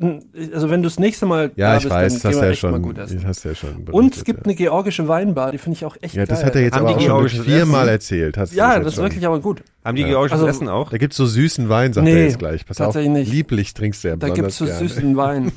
also 0.55 0.71
wenn 0.71 0.81
du 0.83 0.88
das 0.88 0.99
nächste 0.99 1.27
Mal 1.27 1.51
Ja, 1.57 1.73
da 1.73 1.77
ich 1.77 1.83
bist, 1.83 1.94
weiß, 1.94 2.12
dann 2.23 2.33
das 2.33 2.40
hast 2.40 2.42
ja 2.62 2.71
mal 2.71 2.77
schon, 2.77 2.83
gut 2.83 2.97
essen. 2.99 3.16
das 3.16 3.25
hast 3.27 3.44
du 3.44 3.49
ja 3.51 3.55
schon 3.55 3.71
Und 3.71 3.77
es 3.79 3.85
berichtet, 3.92 4.25
gibt 4.25 4.38
ja. 4.38 4.44
eine 4.44 4.55
georgische 4.55 5.07
Weinbar, 5.07 5.53
die 5.53 5.59
finde 5.59 5.77
ich 5.77 5.85
auch 5.85 5.97
echt 6.01 6.14
Ja, 6.14 6.25
das 6.25 6.38
geil. 6.38 6.47
hat 6.47 6.55
er 6.57 6.62
jetzt 6.62 6.75
Haben 6.77 6.87
aber 6.87 6.99
die 6.99 7.11
auch 7.11 7.29
schon 7.29 7.44
viermal 7.44 7.83
Essen? 7.83 7.92
erzählt. 7.92 8.38
Hast 8.38 8.55
Ja, 8.55 8.77
jetzt 8.77 8.87
das 8.87 8.92
ist 8.94 9.03
wirklich 9.03 9.27
aber 9.27 9.40
gut. 9.40 9.62
Haben 9.85 9.97
die 9.97 10.03
Ja. 10.03 10.09
georgisches 10.09 10.38
Also- 10.40 10.47
Essen 10.49 10.68
auch? 10.68 10.88
Da 10.90 10.97
gibt's 10.97 11.16
so 11.18 11.27
süßen 11.27 11.68
Wein, 11.68 11.92
sagt 11.92 12.05
Nee, 12.07 12.12
er 12.12 12.25
jetzt 12.25 12.38
gleich. 12.38 12.64
Pass 12.64 12.81
auf, 12.81 12.87
tatsächlich 12.87 13.12
nicht. 13.12 13.31
lieblich 13.33 13.75
trinkst 13.75 14.03
du 14.05 14.09
ja 14.09 14.16
Da 14.16 14.29
besonders 14.29 14.37
gibt's 14.44 14.57
so 14.57 14.64
gerne. 14.64 14.88
süßen 14.88 15.16
Wein. 15.18 15.53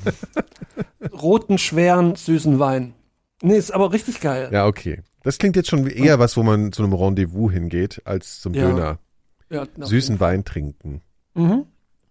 Roten, 1.21 1.57
schweren, 1.57 2.15
süßen 2.15 2.59
Wein. 2.59 2.93
Nee, 3.41 3.55
ist 3.57 3.71
aber 3.73 3.91
richtig 3.93 4.19
geil. 4.19 4.49
Ja, 4.51 4.67
okay. 4.67 4.99
Das 5.23 5.38
klingt 5.38 5.55
jetzt 5.55 5.69
schon 5.69 5.88
eher 5.88 6.19
was, 6.19 6.38
wo 6.38 6.43
man 6.43 6.71
zu 6.71 6.84
einem 6.84 6.93
Rendezvous 6.93 7.51
hingeht, 7.51 8.01
als 8.05 8.41
zum 8.41 8.53
Ja. 8.53 8.67
Döner. 8.69 8.99
Ja, 9.49 9.65
Süßen 9.79 10.19
Wein 10.19 10.45
trinken. 10.45 11.01
Mhm. 11.34 11.65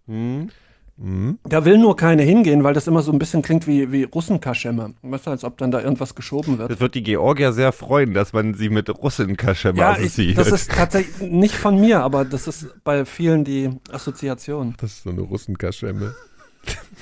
Hm? 0.07 0.51
Mhm. 0.99 1.39
Da 1.45 1.65
will 1.65 1.79
nur 1.79 1.97
keine 1.97 2.23
hingehen, 2.23 2.63
weil 2.63 2.75
das 2.75 2.87
immer 2.87 3.01
so 3.01 3.11
ein 3.11 3.19
bisschen 3.19 3.41
klingt 3.41 3.67
wie, 3.67 3.91
wie 3.91 4.03
Russenkaschemme. 4.03 4.95
Weißt 5.01 5.27
du, 5.27 5.31
als 5.31 5.45
ob 5.45 5.57
dann 5.57 5.71
da 5.71 5.81
irgendwas 5.81 6.15
geschoben 6.15 6.59
wird. 6.59 6.71
Das 6.71 6.81
wird 6.81 6.95
die 6.95 7.03
Georgier 7.03 7.55
sehr 7.55 7.73
freuen, 7.73 8.13
dass 8.13 8.35
man 8.35 8.53
sie 8.53 8.69
mit 8.69 8.91
Russenkaschemme 8.91 9.79
Ja, 9.79 9.93
ich, 9.93 9.99
assoziiert. 10.07 10.37
das 10.39 10.53
ist 10.53 10.71
tatsächlich 10.71 11.31
nicht 11.31 11.55
von 11.55 11.81
mir, 11.81 12.01
aber 12.01 12.27
das 12.27 12.47
ist 12.47 12.67
bei 12.85 13.07
vielen 13.07 13.45
die 13.45 13.71
Assoziation. 13.91 14.75
Das 14.79 14.93
ist 14.93 15.03
so 15.05 15.11
eine 15.11 15.23
Russenkaschemme. 15.23 16.15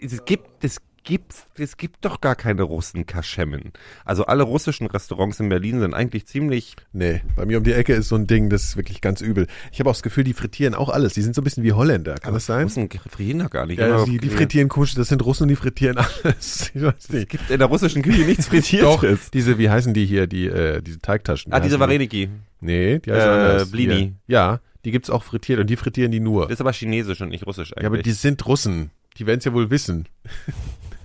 es 0.00 0.24
gibt, 0.24 0.64
es 0.64 0.78
gibt, 1.04 1.34
es 1.56 1.76
gibt 1.76 2.04
doch 2.04 2.20
gar 2.20 2.34
keine 2.34 2.62
Russenkaschemmen. 2.62 3.72
Also 4.04 4.26
alle 4.26 4.42
russischen 4.42 4.86
Restaurants 4.86 5.38
in 5.38 5.48
Berlin 5.48 5.80
sind 5.80 5.94
eigentlich 5.94 6.26
ziemlich, 6.26 6.74
Nee, 6.92 7.20
bei 7.36 7.44
mir 7.46 7.58
um 7.58 7.64
die 7.64 7.72
Ecke 7.72 7.92
ist 7.94 8.08
so 8.08 8.16
ein 8.16 8.26
Ding, 8.26 8.50
das 8.50 8.64
ist 8.64 8.76
wirklich 8.76 9.00
ganz 9.00 9.20
übel. 9.20 9.46
Ich 9.70 9.78
habe 9.80 9.90
auch 9.90 9.94
das 9.94 10.02
Gefühl, 10.02 10.24
die 10.24 10.32
frittieren 10.32 10.74
auch 10.74 10.88
alles. 10.88 11.14
Die 11.14 11.22
sind 11.22 11.34
so 11.34 11.40
ein 11.42 11.44
bisschen 11.44 11.62
wie 11.62 11.72
Holländer. 11.72 12.14
Kann 12.16 12.34
das 12.34 12.46
sein? 12.46 12.64
Russen 12.64 12.88
frittieren 12.90 13.40
doch 13.40 13.50
gar 13.50 13.66
nicht. 13.66 13.78
Ja, 13.78 14.04
die, 14.04 14.18
die 14.18 14.28
frittieren 14.30 14.68
komisch, 14.68 14.94
das 14.94 15.08
sind 15.08 15.24
Russen, 15.24 15.46
die 15.48 15.56
frittieren 15.56 15.98
alles. 16.24 16.70
Ich 16.74 16.82
weiß 16.82 16.94
Es 16.98 17.10
nicht. 17.10 17.28
gibt 17.28 17.50
in 17.50 17.58
der 17.58 17.68
russischen 17.68 18.02
Küche 18.02 18.22
nichts 18.22 18.46
Frittiertes. 18.48 19.00
Doch, 19.22 19.30
diese, 19.32 19.58
wie 19.58 19.70
heißen 19.70 19.94
die 19.94 20.06
hier, 20.06 20.26
die, 20.26 20.46
äh, 20.46 20.80
diese 20.82 20.98
Teigtaschen? 21.00 21.52
Ah, 21.52 21.58
Wie 21.58 21.62
diese 21.62 21.74
heißen 21.78 21.78
die? 21.78 21.80
Vareniki. 21.80 22.28
Nee, 22.60 22.98
die 23.00 23.12
heißen 23.12 23.28
Äh, 23.28 23.32
anders. 23.32 23.70
Blini. 23.70 23.94
Hier. 23.96 24.12
Ja, 24.26 24.60
die 24.84 24.90
gibt's 24.90 25.10
auch 25.10 25.22
frittiert 25.22 25.60
und 25.60 25.68
die 25.68 25.76
frittieren 25.76 26.10
die 26.12 26.20
nur. 26.20 26.44
Das 26.44 26.52
ist 26.54 26.60
aber 26.60 26.72
chinesisch 26.72 27.20
und 27.20 27.28
nicht 27.28 27.46
russisch 27.46 27.72
eigentlich. 27.72 27.82
Ja, 27.82 27.88
aber 27.88 28.02
die 28.02 28.12
sind 28.12 28.44
Russen. 28.46 28.90
Die 29.18 29.26
werden's 29.26 29.44
ja 29.44 29.52
wohl 29.52 29.70
wissen. 29.70 30.08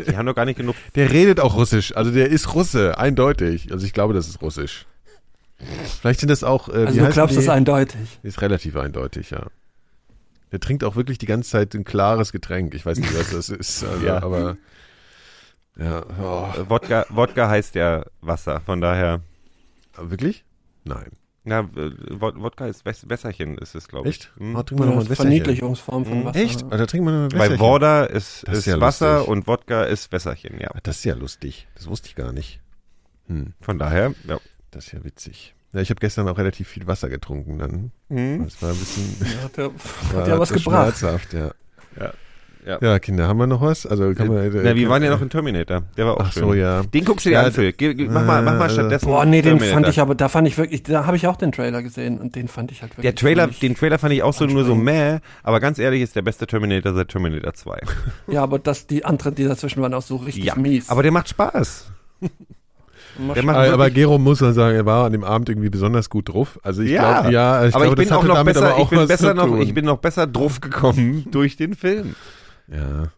die 0.07 0.15
haben 0.17 0.25
doch 0.25 0.35
gar 0.35 0.45
nicht 0.45 0.57
genug. 0.57 0.75
Der 0.95 1.11
redet 1.11 1.39
auch 1.39 1.55
Russisch. 1.55 1.95
Also 1.95 2.11
der 2.11 2.29
ist 2.29 2.53
Russe, 2.55 2.97
eindeutig. 2.97 3.71
Also 3.71 3.85
ich 3.85 3.93
glaube, 3.93 4.13
das 4.13 4.27
ist 4.27 4.41
Russisch. 4.41 4.85
Vielleicht 6.01 6.19
sind 6.21 6.29
das 6.29 6.43
auch. 6.43 6.69
Äh, 6.69 6.85
Also 6.85 6.95
wie 7.01 7.05
du 7.05 7.09
glaubst 7.11 7.35
die? 7.35 7.39
das 7.41 7.49
eindeutig. 7.49 8.19
Ist 8.23 8.41
relativ 8.41 8.75
eindeutig, 8.75 9.31
ja. 9.31 9.47
Der 10.51 10.59
trinkt 10.59 10.83
auch 10.83 10.95
wirklich 10.95 11.17
die 11.17 11.25
ganze 11.27 11.49
Zeit 11.49 11.73
ein 11.75 11.83
klares 11.83 12.31
Getränk. 12.31 12.73
Ich 12.73 12.85
weiß 12.85 12.97
nicht, 12.99 13.13
was 13.17 13.31
das 13.31 13.49
ist, 13.49 13.83
also, 13.91 14.05
Ja. 14.05 14.23
aber 14.23 14.57
ja, 15.77 16.03
oh, 16.21 16.47
Wodka, 16.69 17.05
Wodka 17.09 17.47
heißt 17.49 17.75
ja 17.75 18.03
Wasser, 18.21 18.61
von 18.65 18.81
daher. 18.81 19.21
wirklich? 19.97 20.43
Nein. 20.83 21.09
Na, 21.45 21.59
äh, 21.61 21.91
Wod- 22.19 22.39
Wodka 22.41 22.67
ist 22.67 22.85
Wäs 22.85 23.07
Wässerchen, 23.09 23.57
ist 23.57 23.73
es, 23.73 23.87
glaube 23.87 24.09
ich. 24.09 24.15
Echt? 24.17 24.31
Hm. 24.37 24.55
Oh, 24.55 24.63
trink 24.63 24.79
mal 24.79 24.85
noch 24.87 24.95
mal 24.95 25.01
ein 25.01 25.09
Wässerchen. 25.09 25.25
Verniedlichungsform 25.31 26.05
von 26.05 26.19
Mhm. 26.19 26.25
Wasser. 26.25 26.39
Echt? 26.39 26.63
Ah, 26.69 26.77
da 26.77 26.85
trinken 26.85 27.05
wir 27.07 27.11
noch 27.13 27.23
ein 27.23 27.29
Bei 27.29 27.37
Wässerchen. 27.45 27.59
Worda 27.59 28.03
ist, 28.05 28.43
ist 28.43 28.57
ist, 28.59 28.65
ja 28.65 28.79
Wasser 28.81 29.13
lustig. 29.19 29.27
und 29.29 29.47
Wodka 29.47 29.83
ist 29.83 30.11
Wässerchen, 30.11 30.59
ja. 30.59 30.69
Ah, 30.73 30.79
Das 30.83 30.97
ist 30.97 31.05
ja 31.05 31.15
lustig. 31.15 31.67
Das 31.75 31.87
wusste 31.87 32.07
ich 32.09 32.15
gar 32.15 32.33
nicht. 32.33 32.59
Hm, 33.27 33.53
Von 33.61 33.79
daher, 33.79 34.13
ja. 34.27 34.39
das 34.71 34.87
ist 34.87 34.91
ja 34.93 35.03
witzig. 35.03 35.55
Ja, 35.71 35.81
ich 35.81 35.89
habe 35.91 35.99
gestern 35.99 36.27
auch 36.27 36.37
relativ 36.37 36.67
viel 36.67 36.87
Wasser 36.87 37.09
getrunken 37.09 37.59
dann. 37.59 37.91
Hm. 38.09 38.43
Das 38.43 38.61
war 38.61 38.71
ein 38.71 38.77
bisschen 38.77 39.15
Ja, 39.21 39.43
Hat 39.43 39.57
ja, 39.57 39.69
hat 40.19 40.27
ja 40.27 40.39
was 40.39 40.51
gebracht. 40.51 41.01
Ja. 41.31 41.51
Ja. 41.99 42.13
Ja. 42.69 42.77
Ja, 42.81 42.99
Kinder, 42.99 43.27
haben 43.27 43.39
wir 43.39 43.47
noch 43.47 43.61
was? 43.61 43.87
Also 43.87 44.13
kann 44.13 44.27
man. 44.27 44.51
Na, 44.63 44.75
wir 44.75 44.89
waren 44.89 45.01
ja 45.01 45.09
noch 45.09 45.21
in 45.23 45.29
Terminator. 45.31 45.81
Der 45.97 46.05
war 46.05 46.13
auch 46.17 46.25
Ach 46.25 46.31
schön. 46.33 46.43
so, 46.43 46.53
ja. 46.53 46.83
Den 46.83 47.03
guckst 47.03 47.25
du 47.25 47.29
dir 47.29 47.35
Ja, 47.37 47.43
an, 47.45 47.51
Phil. 47.51 47.73
Mach 48.09 48.23
mal, 48.25 48.43
mach 48.43 48.59
mal 48.59 48.67
äh, 48.67 48.69
stattdessen. 48.69 49.07
Boah, 49.07 49.25
nee, 49.25 49.41
den 49.41 49.57
Terminator. 49.57 49.73
fand 49.73 49.87
ich 49.89 49.99
aber, 49.99 50.13
da 50.13 50.29
fand 50.29 50.47
ich 50.47 50.55
wirklich, 50.57 50.83
da 50.83 51.07
habe 51.07 51.17
ich 51.17 51.25
auch 51.25 51.35
den 51.37 51.51
Trailer 51.51 51.81
gesehen 51.81 52.19
und 52.19 52.35
den 52.35 52.47
fand 52.47 52.71
ich 52.71 52.81
halt 52.83 52.91
wirklich. 52.91 53.03
Der 53.03 53.15
Trailer, 53.15 53.47
den 53.47 53.75
Trailer 53.75 53.97
fand 53.97 54.13
ich 54.13 54.21
auch 54.21 54.33
so 54.33 54.45
nur 54.45 54.65
so 54.65 54.75
meh, 54.75 55.17
aber 55.41 55.59
ganz 55.59 55.79
ehrlich 55.79 56.03
ist 56.03 56.15
der 56.15 56.21
beste 56.21 56.45
Terminator 56.45 56.93
seit 56.93 57.09
Terminator 57.09 57.53
2. 57.53 57.79
Ja, 58.27 58.43
aber 58.43 58.59
das, 58.59 58.85
die 58.85 59.03
anderen, 59.03 59.33
die 59.33 59.45
dazwischen 59.45 59.81
waren 59.81 59.93
auch 59.95 60.03
so 60.03 60.17
richtig 60.17 60.43
ja, 60.45 60.55
mies. 60.55 60.89
aber 60.89 61.01
der 61.01 61.11
macht 61.11 61.29
Spaß. 61.29 61.91
Der 63.35 63.43
macht 63.43 63.57
Aber, 63.57 63.67
aber 63.73 63.77
wirklich- 63.85 63.95
Gero 63.95 64.17
muss 64.17 64.39
man 64.39 64.53
sagen, 64.53 64.75
er 64.77 64.85
war 64.85 65.05
an 65.05 65.11
dem 65.11 65.25
Abend 65.25 65.49
irgendwie 65.49 65.69
besonders 65.69 66.09
gut 66.09 66.29
drauf. 66.29 66.57
Also 66.63 66.83
ich 66.83 66.91
Ja, 66.91 67.19
glaube, 67.21 67.33
ja, 67.33 67.65
ich 67.65 67.75
aber 67.75 67.85
glaube, 67.85 68.01
ich 68.03 68.07
bin 68.07 68.15
das 68.15 68.17
auch 68.17 68.23
noch 68.23 68.43
besser, 68.45 68.65
aber 68.67 68.75
auch 68.75 68.83
ich 68.83 68.97
bin 68.97 69.07
besser 69.07 69.33
noch, 69.33 69.57
ich 69.59 69.73
bin 69.73 69.85
noch 69.85 69.97
besser 69.97 70.25
drauf 70.27 70.61
gekommen 70.61 71.25
durch 71.31 71.57
den 71.57 71.73
Film. 71.75 72.15
Ja. 72.71 73.11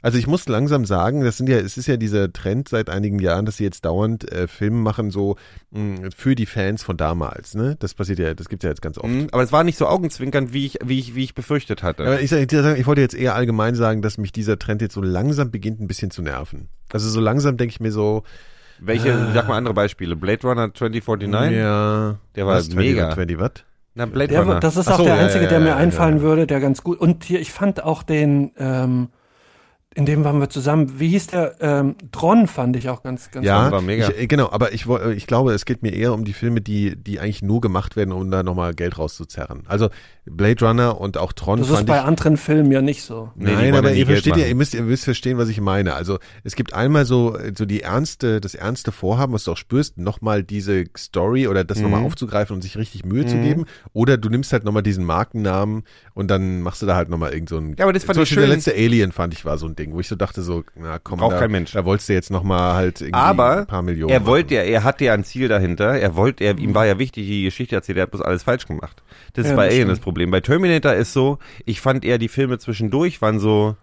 Also 0.00 0.16
ich 0.16 0.26
muss 0.26 0.48
langsam 0.48 0.86
sagen, 0.86 1.22
das 1.22 1.36
sind 1.36 1.48
ja, 1.50 1.58
es 1.58 1.76
ist 1.76 1.86
ja 1.86 1.98
dieser 1.98 2.32
Trend 2.32 2.66
seit 2.68 2.88
einigen 2.88 3.18
Jahren, 3.18 3.44
dass 3.44 3.58
sie 3.58 3.64
jetzt 3.64 3.84
dauernd 3.84 4.30
äh, 4.32 4.48
Filme 4.48 4.78
machen, 4.78 5.10
so 5.10 5.36
mh, 5.70 6.10
für 6.16 6.34
die 6.34 6.46
Fans 6.46 6.82
von 6.82 6.96
damals, 6.96 7.54
ne? 7.54 7.76
Das 7.78 7.92
passiert 7.92 8.18
ja, 8.18 8.32
das 8.32 8.48
gibt's 8.48 8.62
ja 8.64 8.70
jetzt 8.70 8.80
ganz 8.80 8.96
oft. 8.96 9.06
Mhm, 9.08 9.28
Aber 9.32 9.42
es 9.42 9.52
war 9.52 9.64
nicht 9.64 9.76
so 9.76 9.86
augenzwinkernd, 9.86 10.54
wie 10.54 10.64
ich, 10.64 10.78
wie 10.82 10.98
ich, 10.98 11.14
wie 11.14 11.24
ich 11.24 11.34
befürchtet 11.34 11.82
hatte. 11.82 12.04
Aber 12.04 12.20
ich, 12.22 12.32
ich, 12.32 12.52
ich 12.52 12.86
wollte 12.86 13.00
jetzt 13.02 13.14
eher 13.14 13.34
allgemein 13.34 13.74
sagen, 13.74 14.00
dass 14.00 14.16
mich 14.16 14.32
dieser 14.32 14.58
Trend 14.58 14.80
jetzt 14.80 14.94
so 14.94 15.02
langsam 15.02 15.50
beginnt, 15.50 15.78
ein 15.80 15.88
bisschen 15.88 16.10
zu 16.10 16.22
nerven. 16.22 16.68
Also 16.90 17.10
so 17.10 17.20
langsam 17.20 17.58
denke 17.58 17.72
ich 17.72 17.80
mir 17.80 17.92
so, 17.92 18.22
Welche, 18.78 19.32
sag 19.34 19.46
mal 19.48 19.58
andere 19.58 19.74
Beispiele. 19.74 20.16
Blade 20.16 20.42
Runner 20.46 20.72
2049? 20.72 21.54
ja, 21.58 22.18
Der 22.34 22.46
war 22.46 22.56
was, 22.56 22.70
mega. 22.70 23.12
20, 23.12 23.36
20 23.36 23.38
was? 23.40 23.52
Na, 23.96 24.04
Blade 24.04 24.28
Der, 24.28 24.42
Runner. 24.42 24.60
das 24.60 24.76
ist 24.76 24.88
Ach 24.88 24.92
auch 24.92 24.98
so, 24.98 25.04
der 25.04 25.16
ja, 25.16 25.22
einzige, 25.22 25.44
ja, 25.44 25.48
der 25.48 25.58
ja, 25.58 25.64
mir 25.64 25.70
ja, 25.70 25.76
einfallen 25.76 26.20
würde, 26.20 26.46
der 26.46 26.60
ganz 26.60 26.82
gut. 26.82 27.00
Und 27.00 27.24
hier, 27.24 27.40
ich 27.40 27.50
fand 27.50 27.82
auch 27.82 28.02
den, 28.02 28.52
ähm, 28.58 29.08
in 29.96 30.06
dem 30.06 30.22
waren 30.24 30.38
wir 30.38 30.48
zusammen. 30.50 31.00
Wie 31.00 31.08
hieß 31.08 31.26
der? 31.28 31.56
Ähm, 31.60 31.96
Tron 32.12 32.46
fand 32.46 32.76
ich 32.76 32.88
auch 32.88 33.02
ganz, 33.02 33.30
ganz 33.30 33.44
Ja, 33.46 33.72
war 33.72 33.80
mega. 33.82 34.08
Ich, 34.10 34.18
äh, 34.20 34.26
genau, 34.26 34.50
aber 34.50 34.72
ich, 34.72 34.86
wo- 34.86 34.98
ich 35.00 35.26
glaube, 35.26 35.52
es 35.52 35.64
geht 35.64 35.82
mir 35.82 35.92
eher 35.94 36.12
um 36.12 36.24
die 36.24 36.32
Filme, 36.34 36.60
die, 36.60 36.94
die 36.96 37.18
eigentlich 37.18 37.42
nur 37.42 37.60
gemacht 37.60 37.96
werden, 37.96 38.12
um 38.12 38.30
da 38.30 38.42
nochmal 38.42 38.74
Geld 38.74 38.98
rauszuzerren. 38.98 39.64
Also 39.66 39.88
Blade 40.26 40.64
Runner 40.66 41.00
und 41.00 41.16
auch 41.18 41.32
Tron 41.32 41.58
Das 41.60 41.70
ist 41.70 41.86
bei 41.86 41.96
ich. 41.98 42.02
anderen 42.04 42.36
Filmen 42.36 42.70
ja 42.72 42.82
nicht 42.82 43.02
so. 43.04 43.30
Nee, 43.36 43.52
Nein, 43.54 43.74
aber 43.74 43.92
ihr 43.92 44.06
versteht 44.06 44.36
ja, 44.36 44.46
ihr 44.46 44.54
müsst, 44.54 44.74
ihr 44.74 44.82
müsst 44.82 45.04
verstehen, 45.04 45.38
was 45.38 45.48
ich 45.48 45.60
meine. 45.60 45.94
Also 45.94 46.18
es 46.44 46.56
gibt 46.56 46.74
einmal 46.74 47.04
so, 47.04 47.36
so 47.56 47.64
die 47.64 47.82
ernste, 47.82 48.40
das 48.40 48.54
ernste 48.54 48.92
Vorhaben, 48.92 49.32
was 49.32 49.44
du 49.44 49.52
auch 49.52 49.56
spürst, 49.56 49.98
nochmal 49.98 50.42
diese 50.42 50.84
Story 50.98 51.46
oder 51.48 51.64
das 51.64 51.78
Mhm. 51.78 51.84
nochmal 51.84 52.02
aufzugreifen 52.04 52.54
und 52.54 52.62
sich 52.62 52.76
richtig 52.76 53.04
Mühe 53.04 53.24
zu 53.26 53.38
geben. 53.38 53.64
Oder 53.92 54.16
du 54.18 54.28
nimmst 54.28 54.52
halt 54.52 54.64
nochmal 54.64 54.82
diesen 54.82 55.04
Markennamen 55.04 55.84
und 56.14 56.28
dann 56.30 56.60
machst 56.60 56.82
du 56.82 56.86
da 56.86 56.96
halt 56.96 57.08
nochmal 57.08 57.32
irgend 57.32 57.48
so 57.48 57.58
ein. 57.58 57.76
Ja, 57.78 57.84
aber 57.84 57.92
das 57.92 58.02
fand 58.04 58.14
zum 58.16 58.22
ich 58.24 58.28
Beispiel 58.30 58.36
der 58.42 58.46
schön. 58.48 58.54
letzte 58.56 58.74
Alien 58.74 59.12
fand 59.12 59.32
ich 59.32 59.44
war 59.44 59.58
so 59.58 59.66
ein 59.66 59.76
Ding, 59.76 59.85
wo 59.92 60.00
ich 60.00 60.08
so 60.08 60.16
dachte 60.16 60.42
so, 60.42 60.64
na 60.74 60.98
komm, 60.98 61.18
Braucht 61.18 61.34
da, 61.34 61.38
kein 61.40 61.50
Mensch. 61.50 61.72
da 61.72 61.84
wolltest 61.84 62.08
du 62.08 62.12
jetzt 62.14 62.30
nochmal 62.30 62.74
halt 62.74 63.00
irgendwie 63.00 63.14
Aber 63.14 63.58
ein 63.58 63.66
paar 63.66 63.82
Millionen. 63.82 64.12
er 64.12 64.26
wollte 64.26 64.54
ja, 64.54 64.62
er 64.62 64.84
hatte 64.84 65.04
ja 65.04 65.14
ein 65.14 65.24
Ziel 65.24 65.48
dahinter. 65.48 65.98
Er 65.98 66.16
wollte, 66.16 66.44
er, 66.44 66.58
ihm 66.58 66.74
war 66.74 66.86
ja 66.86 66.98
wichtig, 66.98 67.26
die 67.26 67.44
Geschichte 67.44 67.74
erzählt. 67.76 67.98
Er 67.98 68.02
hat 68.04 68.10
bloß 68.10 68.22
alles 68.22 68.42
falsch 68.42 68.66
gemacht. 68.66 69.02
Das 69.34 69.44
ist 69.46 69.50
Ja, 69.50 69.56
bei 69.56 69.66
das 69.66 69.74
Alien 69.74 69.88
das 69.88 70.00
Problem. 70.00 70.30
Bei 70.30 70.40
Terminator 70.40 70.92
ist 70.94 71.12
so, 71.12 71.38
ich 71.64 71.80
fand 71.80 72.04
eher 72.04 72.18
die 72.18 72.28
Filme 72.28 72.58
zwischendurch 72.58 73.20
waren 73.22 73.38
so, 73.38 73.76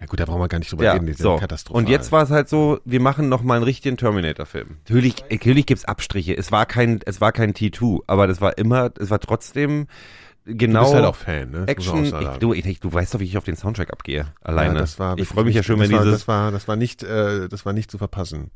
Ja 0.00 0.06
gut, 0.06 0.18
da 0.20 0.24
brauchen 0.24 0.40
wir 0.40 0.48
gar 0.48 0.58
nicht 0.58 0.72
drüber 0.72 0.84
ja, 0.84 0.92
reden, 0.92 1.06
die 1.06 1.12
sind 1.12 1.22
so. 1.24 1.36
katastrophal. 1.36 1.82
Und 1.82 1.88
jetzt 1.88 2.10
war 2.12 2.22
es 2.22 2.30
halt 2.30 2.48
so, 2.48 2.80
wir 2.84 3.00
machen 3.00 3.28
noch 3.28 3.42
mal 3.42 3.56
einen 3.56 3.64
richtigen 3.64 3.96
Terminator-Film. 3.96 4.78
Natürlich, 4.86 5.16
natürlich 5.30 5.66
gibt's 5.66 5.84
Abstriche. 5.84 6.36
Es 6.36 6.50
war 6.52 6.64
kein, 6.66 7.00
es 7.04 7.20
war 7.20 7.32
kein 7.32 7.52
T2, 7.52 8.00
aber 8.06 8.26
das 8.26 8.40
war 8.40 8.56
immer, 8.58 8.90
es 8.98 9.10
war 9.10 9.20
trotzdem 9.20 9.86
genau. 10.56 10.80
Du 10.80 10.84
bist 10.86 10.94
halt 10.94 11.04
auch 11.06 11.16
Fan, 11.16 11.50
ne? 11.50 11.58
Das 11.60 11.68
Action, 11.68 12.04
ich, 12.04 12.12
du, 12.38 12.52
ich, 12.52 12.80
du 12.80 12.92
weißt 12.92 13.14
doch, 13.14 13.20
wie 13.20 13.24
ich 13.24 13.38
auf 13.38 13.44
den 13.44 13.56
Soundtrack 13.56 13.92
abgehe. 13.92 14.26
Alleine. 14.42 14.74
Ja, 14.74 14.80
das 14.80 14.98
war 14.98 15.18
ich 15.18 15.28
freue 15.28 15.44
mich 15.44 15.54
ja 15.54 15.62
schon, 15.62 15.78
wenn 15.80 15.90
war, 15.92 16.00
dieses. 16.00 16.20
Das 16.20 16.28
war, 16.28 16.50
das 16.50 16.68
war 16.68 16.76
nicht, 16.76 17.02
äh, 17.02 17.48
das 17.48 17.66
war 17.66 17.72
nicht 17.72 17.90
zu 17.90 17.98
verpassen. 17.98 18.50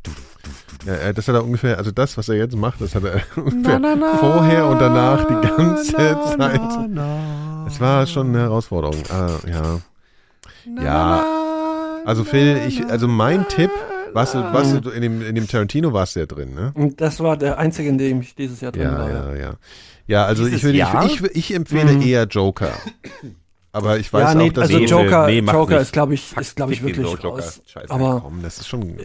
Ja, 0.86 0.94
äh, 0.94 1.14
das 1.14 1.28
hat 1.28 1.34
er 1.34 1.44
ungefähr, 1.44 1.78
also 1.78 1.90
das, 1.90 2.16
was 2.16 2.28
er 2.28 2.36
jetzt 2.36 2.56
macht, 2.56 2.80
das 2.80 2.94
hat 2.94 3.04
er 3.04 3.22
ungefähr 3.36 3.80
vorher 4.20 4.66
und 4.66 4.78
danach 4.80 5.26
die 5.26 5.48
ganze 5.48 5.92
Zeit. 6.36 6.58
Es 7.66 7.80
war 7.80 8.06
schon 8.06 8.28
eine 8.28 8.40
Herausforderung. 8.40 9.02
Äh, 9.10 9.50
ja. 9.50 9.80
Ja. 10.82 11.24
Also 12.04 12.24
Phil, 12.24 12.60
ich, 12.66 12.84
also 12.86 13.08
mein 13.08 13.48
Tipp, 13.48 13.70
warst 14.12 14.34
du, 14.34 14.38
warst 14.38 14.84
du 14.84 14.90
in 14.90 15.02
dem, 15.02 15.22
in 15.22 15.34
dem 15.34 15.48
Tarantino 15.48 15.92
warst 15.92 16.16
du 16.16 16.20
ja 16.20 16.26
drin, 16.26 16.54
ne? 16.54 16.72
Und 16.74 17.00
das 17.00 17.20
war 17.20 17.36
der 17.36 17.58
einzige, 17.58 17.88
in 17.88 17.98
dem 17.98 18.20
ich 18.20 18.34
dieses 18.34 18.60
Jahr 18.60 18.72
drin 18.72 18.82
Ja, 18.82 18.98
war. 18.98 19.10
ja, 19.10 19.34
ja. 19.34 19.40
Ja, 19.40 19.54
also 20.24 20.44
Dieses 20.44 20.58
ich 20.58 20.64
würde, 20.64 21.06
ich, 21.06 21.20
ich, 21.22 21.36
ich 21.50 21.54
empfehle 21.54 22.02
eher 22.04 22.24
Joker. 22.26 22.72
Aber 23.72 23.98
ich 23.98 24.12
weiß 24.12 24.22
ja, 24.22 24.34
nee, 24.34 24.48
auch, 24.50 24.52
dass 24.52 24.64
also 24.68 24.78
Nee, 24.78 24.84
Joker, 24.86 25.26
nee, 25.26 25.38
Joker 25.40 25.74
nicht. 25.74 25.82
ist, 25.82 25.92
glaube 25.92 26.14
ich, 26.14 26.36
ist, 26.36 26.56
glaube 26.56 26.72
ich, 26.72 26.82
wirklich 26.82 27.06
Joker. 27.06 27.28
raus. 27.28 27.60
Scheiße. 27.66 27.90
Aber 27.90 28.20
komm, 28.20 28.40
das 28.42 28.58
ist 28.58 28.68
schon. 28.68 28.96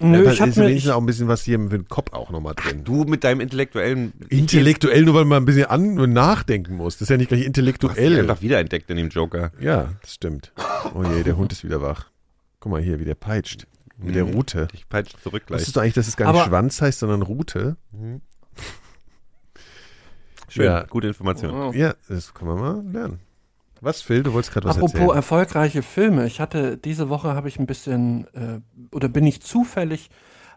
nö, 0.00 0.24
da 0.24 0.32
ich 0.32 0.40
habe 0.40 0.50
ist 0.50 0.56
mir, 0.56 0.64
wenigstens 0.68 0.88
ich, 0.90 0.92
auch 0.94 1.00
ein 1.00 1.06
bisschen 1.06 1.28
was 1.28 1.42
hier 1.42 1.58
den 1.58 1.86
Kopf 1.88 2.12
auch 2.14 2.30
nochmal 2.30 2.54
drin. 2.54 2.82
Du 2.84 3.04
mit 3.04 3.24
deinem 3.24 3.40
intellektuellen. 3.40 4.12
Intellektuell, 4.30 5.02
nur 5.04 5.14
weil 5.16 5.26
man 5.26 5.42
ein 5.42 5.44
bisschen 5.44 5.66
an 5.66 5.98
und 5.98 6.12
nachdenken 6.14 6.76
muss. 6.76 6.94
Das 6.94 7.02
ist 7.02 7.08
ja 7.10 7.16
nicht 7.18 7.28
gleich 7.28 7.40
Du 7.42 7.46
intellektuell. 7.48 8.20
einfach 8.20 8.40
wiederentdeckt 8.40 8.88
in 8.88 8.96
dem 8.96 9.08
Joker. 9.10 9.52
Ja, 9.60 9.90
das 10.00 10.14
stimmt. 10.14 10.52
Oh 10.94 11.02
je, 11.02 11.22
der 11.22 11.36
Hund 11.36 11.52
ist 11.52 11.62
wieder 11.64 11.82
wach. 11.82 12.06
Guck 12.60 12.72
mal 12.72 12.80
hier, 12.80 13.00
wie 13.00 13.04
der 13.04 13.14
peitscht. 13.16 13.66
Mit 13.98 14.14
der 14.14 14.22
Rute. 14.24 14.68
Ich 14.72 14.88
peitsche 14.88 15.18
zurück 15.22 15.42
gleich. 15.44 15.58
Wusstest 15.58 15.76
du 15.76 15.80
eigentlich, 15.80 15.92
dass 15.92 16.08
es 16.08 16.16
gar 16.16 16.32
nicht 16.32 16.40
Aber- 16.40 16.48
Schwanz 16.48 16.80
heißt, 16.80 17.00
sondern 17.00 17.20
Rute? 17.20 17.76
Schön, 20.50 20.64
Ja. 20.66 20.82
gute 20.84 21.08
Information. 21.08 21.50
Oh. 21.54 21.72
Ja, 21.72 21.94
das 22.08 22.34
können 22.34 22.50
wir 22.50 22.56
mal 22.56 22.84
lernen. 22.90 23.20
Was, 23.80 24.02
Phil? 24.02 24.22
Du 24.22 24.32
wolltest 24.34 24.52
gerade 24.52 24.68
was 24.68 24.76
Apropos 24.76 24.94
erzählen. 24.94 25.16
erfolgreiche 25.16 25.82
Filme. 25.82 26.26
Ich 26.26 26.38
hatte 26.40 26.76
diese 26.76 27.08
Woche 27.08 27.34
habe 27.34 27.48
ich 27.48 27.58
ein 27.58 27.66
bisschen 27.66 28.26
äh, 28.34 28.60
oder 28.94 29.08
bin 29.08 29.26
ich 29.26 29.40
zufällig 29.40 30.10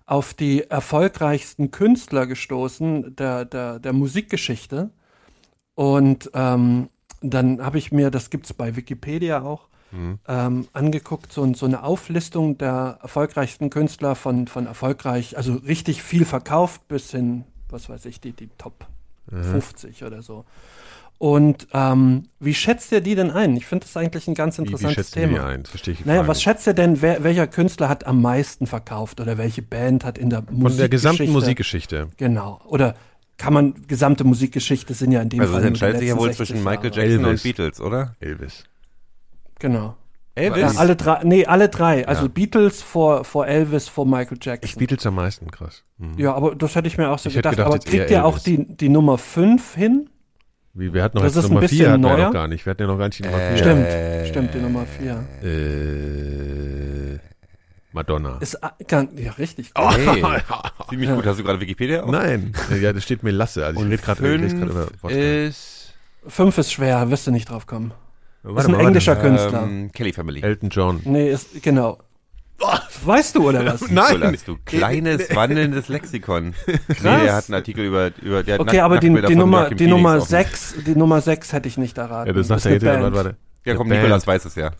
auf 0.05 0.33
die 0.33 0.69
erfolgreichsten 0.69 1.71
Künstler 1.71 2.27
gestoßen 2.27 3.15
der, 3.15 3.45
der, 3.45 3.79
der 3.79 3.93
Musikgeschichte. 3.93 4.89
Und 5.75 6.29
ähm, 6.33 6.89
dann 7.21 7.63
habe 7.63 7.77
ich 7.77 7.93
mir, 7.93 8.11
das 8.11 8.29
gibt's 8.29 8.51
bei 8.53 8.75
Wikipedia 8.75 9.41
auch, 9.41 9.69
ähm, 10.27 10.67
angeguckt, 10.73 11.31
so, 11.31 11.53
so 11.53 11.67
eine 11.67 11.83
Auflistung 11.83 12.57
der 12.57 12.97
erfolgreichsten 13.03 13.69
Künstler 13.69 14.15
von, 14.15 14.47
von 14.47 14.65
erfolgreich, 14.65 15.37
also 15.37 15.53
richtig 15.53 16.01
viel 16.01 16.25
verkauft 16.25 16.87
bis 16.87 17.11
hin, 17.11 17.43
was 17.69 17.89
weiß 17.89 18.05
ich, 18.05 18.19
die, 18.19 18.31
die 18.31 18.49
Top 18.57 18.87
50 19.29 20.03
oder 20.03 20.21
so. 20.21 20.45
Und 21.19 21.67
ähm, 21.73 22.27
wie 22.39 22.53
schätzt 22.53 22.91
ihr 22.91 22.99
die 22.99 23.15
denn 23.15 23.31
ein? 23.31 23.55
Ich 23.55 23.65
finde 23.65 23.85
das 23.85 23.95
eigentlich 23.95 24.27
ein 24.27 24.33
ganz 24.33 24.57
Wie, 24.57 24.63
wie 24.63 24.65
interessantes 24.65 24.95
schätzt 24.95 25.15
du 25.15 25.19
die 25.21 25.25
Thema. 25.27 25.45
ein? 25.47 25.61
Das 25.63 25.69
verstehe 25.69 25.93
ich 25.93 26.01
die 26.01 26.07
Naja, 26.07 26.19
Frage 26.19 26.27
was 26.29 26.41
schätzt 26.41 26.67
ihr 26.67 26.73
denn, 26.73 27.01
wer, 27.01 27.23
welcher 27.23 27.47
Künstler 27.47 27.87
hat 27.87 28.05
am 28.05 28.21
meisten 28.21 28.67
verkauft 28.67 29.21
oder 29.21 29.37
welche 29.37 29.61
Band 29.61 30.03
hat 30.03 30.17
in 30.17 30.29
der 30.29 30.41
Musikgeschichte? 30.41 30.69
Von 30.69 30.77
der 30.77 30.89
gesamten 30.89 31.29
Musikgeschichte. 31.31 32.07
Genau. 32.17 32.59
Oder 32.65 32.95
kann 33.37 33.53
man, 33.53 33.87
gesamte 33.87 34.25
Musikgeschichte 34.25 34.93
sind 34.93 35.11
ja 35.13 35.21
in 35.21 35.29
dem 35.29 35.39
Also 35.39 35.53
Fall 35.53 35.61
nur 35.61 35.67
die 35.69 35.73
entscheidet 35.75 35.99
sich 35.99 36.09
ja 36.09 36.17
wohl 36.17 36.27
60 36.29 36.47
zwischen 36.47 36.63
Michael. 36.63 36.91
Jackson 36.93 37.25
Elvis. 37.25 37.27
und 37.27 37.43
Beatles, 37.43 37.81
oder? 37.81 38.15
Elvis. 38.19 38.63
Genau. 39.59 39.95
Elvis? 40.35 40.73
Ja, 40.73 40.79
alle 40.79 40.95
drei, 40.95 41.21
nee, 41.23 41.45
alle 41.45 41.69
drei. 41.69 42.07
Also 42.07 42.23
Ja. 42.23 42.27
Beatles 42.27 42.81
vor, 42.81 43.23
vor 43.23 43.45
Elvis, 43.47 43.87
vor 43.87 44.05
Michael 44.05 44.37
Ich 44.39 44.45
Jackson. 44.45 44.79
Beatles 44.79 45.05
am 45.05 45.15
meisten, 45.15 45.51
krass. 45.51 45.83
Mhm. 45.97 46.17
Ja, 46.17 46.33
aber 46.33 46.55
das 46.55 46.75
hätte 46.75 46.87
ich 46.87 46.97
mir 46.97 47.09
auch 47.09 47.19
so 47.19 47.29
Ich 47.29 47.35
gedacht. 47.35 47.55
gedacht, 47.55 47.67
aber 47.67 47.79
kriegt 47.79 48.09
ihr 48.09 48.25
auch 48.25 48.39
die, 48.39 48.65
die 48.75 48.89
Nummer 48.89 49.17
5 49.17 49.75
hin? 49.75 50.09
Wie, 50.73 50.91
wir 50.91 51.03
hatten 51.03 51.17
noch 51.17 51.23
Das 51.23 51.35
jetzt 51.35 51.43
ist 51.45 51.49
ein 51.51 51.53
Nummer 51.53 51.61
bisschen 51.61 51.77
4 51.77 51.91
hatten 51.91 52.01
wir 52.03 52.09
neuer. 52.09 52.25
noch 52.25 52.33
gar 52.33 52.47
nicht. 52.47 52.65
Wir 52.65 52.71
hatten 52.71 52.81
ja 52.81 52.87
noch 52.87 52.97
gar 52.97 53.05
nicht 53.05 53.19
die 53.19 53.23
Nummer 53.23 53.37
4. 53.37 53.57
Stimmt, 53.57 54.27
stimmt, 54.27 54.53
die 54.55 54.59
Nummer 54.59 54.85
4. 54.87 55.23
Äh, 55.43 57.19
Madonna. 57.91 58.37
Ist 58.39 58.63
ah, 58.63 58.73
ja 58.89 59.05
richtig. 59.37 59.71
Oh. 59.75 59.91
Hey, 59.91 60.23
ziemlich 60.89 61.11
gut. 61.11 61.27
Hast 61.27 61.39
du 61.39 61.43
gerade 61.43 61.61
Wikipedia 61.61 62.01
auf? 62.01 62.09
Nein, 62.09 62.53
ja, 62.81 62.91
das 62.91 63.03
steht 63.03 63.21
mir 63.21 63.29
Lasse. 63.29 63.63
Also 63.63 63.81
ich 63.81 63.85
rede 63.85 63.97
gerade 64.01 64.35
ich 64.35 64.41
lese 64.41 64.57
gerade 64.57 64.71
über 64.71 65.51
Fünf 66.25 66.57
ist 66.57 66.71
schwer, 66.73 67.09
wirst 67.11 67.27
du 67.27 67.31
nicht 67.31 67.49
drauf 67.49 67.67
kommen. 67.67 67.93
Warte 68.43 68.59
ist 68.59 68.65
ein 68.65 68.71
mal, 68.71 68.77
warte 68.77 68.87
englischer 68.87 69.15
mal. 69.15 69.21
Künstler. 69.21 69.63
ähm, 69.63 69.91
Kelly 69.93 70.13
Family. 70.13 70.41
Elton 70.41 70.69
John. 70.69 71.01
Nee, 71.05 71.29
ist, 71.31 71.61
genau. 71.63 71.97
Weißt 73.03 73.35
du, 73.35 73.49
oder 73.49 73.65
was? 73.65 73.81
Nein. 73.89 74.13
Nicolas, 74.19 74.43
du 74.45 74.57
kleines, 74.65 75.29
wandelndes 75.35 75.87
Lexikon. 75.89 76.53
Nee, 76.67 76.73
der 77.01 77.35
hat 77.35 77.45
einen 77.49 77.55
Artikel 77.55 77.85
über, 77.85 78.11
über 78.21 78.43
der 78.43 78.53
hat 78.55 78.61
Okay, 78.61 78.77
Nack- 78.77 78.85
aber 78.85 78.99
die, 78.99 79.09
die 79.27 79.35
Nummer, 79.35 79.69
die 79.69 79.87
Nummer 79.87 80.17
auf 80.17 80.23
dem- 80.25 80.29
6, 80.29 80.75
die 80.85 80.95
Nummer 80.95 81.19
6 81.19 81.51
hätte 81.51 81.67
ich 81.67 81.77
nicht 81.77 81.97
erraten. 81.97 82.27
Ja, 82.27 82.33
das 82.33 82.47
sagt 82.47 82.59
ist 82.59 82.65
er 82.65 82.69
eine 82.69 82.75
jetzt. 82.75 82.85
Warte, 82.85 83.01
Band. 83.01 83.15
warte. 83.15 83.37
Ja, 83.65 83.75
komm, 83.75 83.87
Nikolas 83.89 84.27
weiß 84.27 84.45
es 84.45 84.55
ja. 84.55 84.71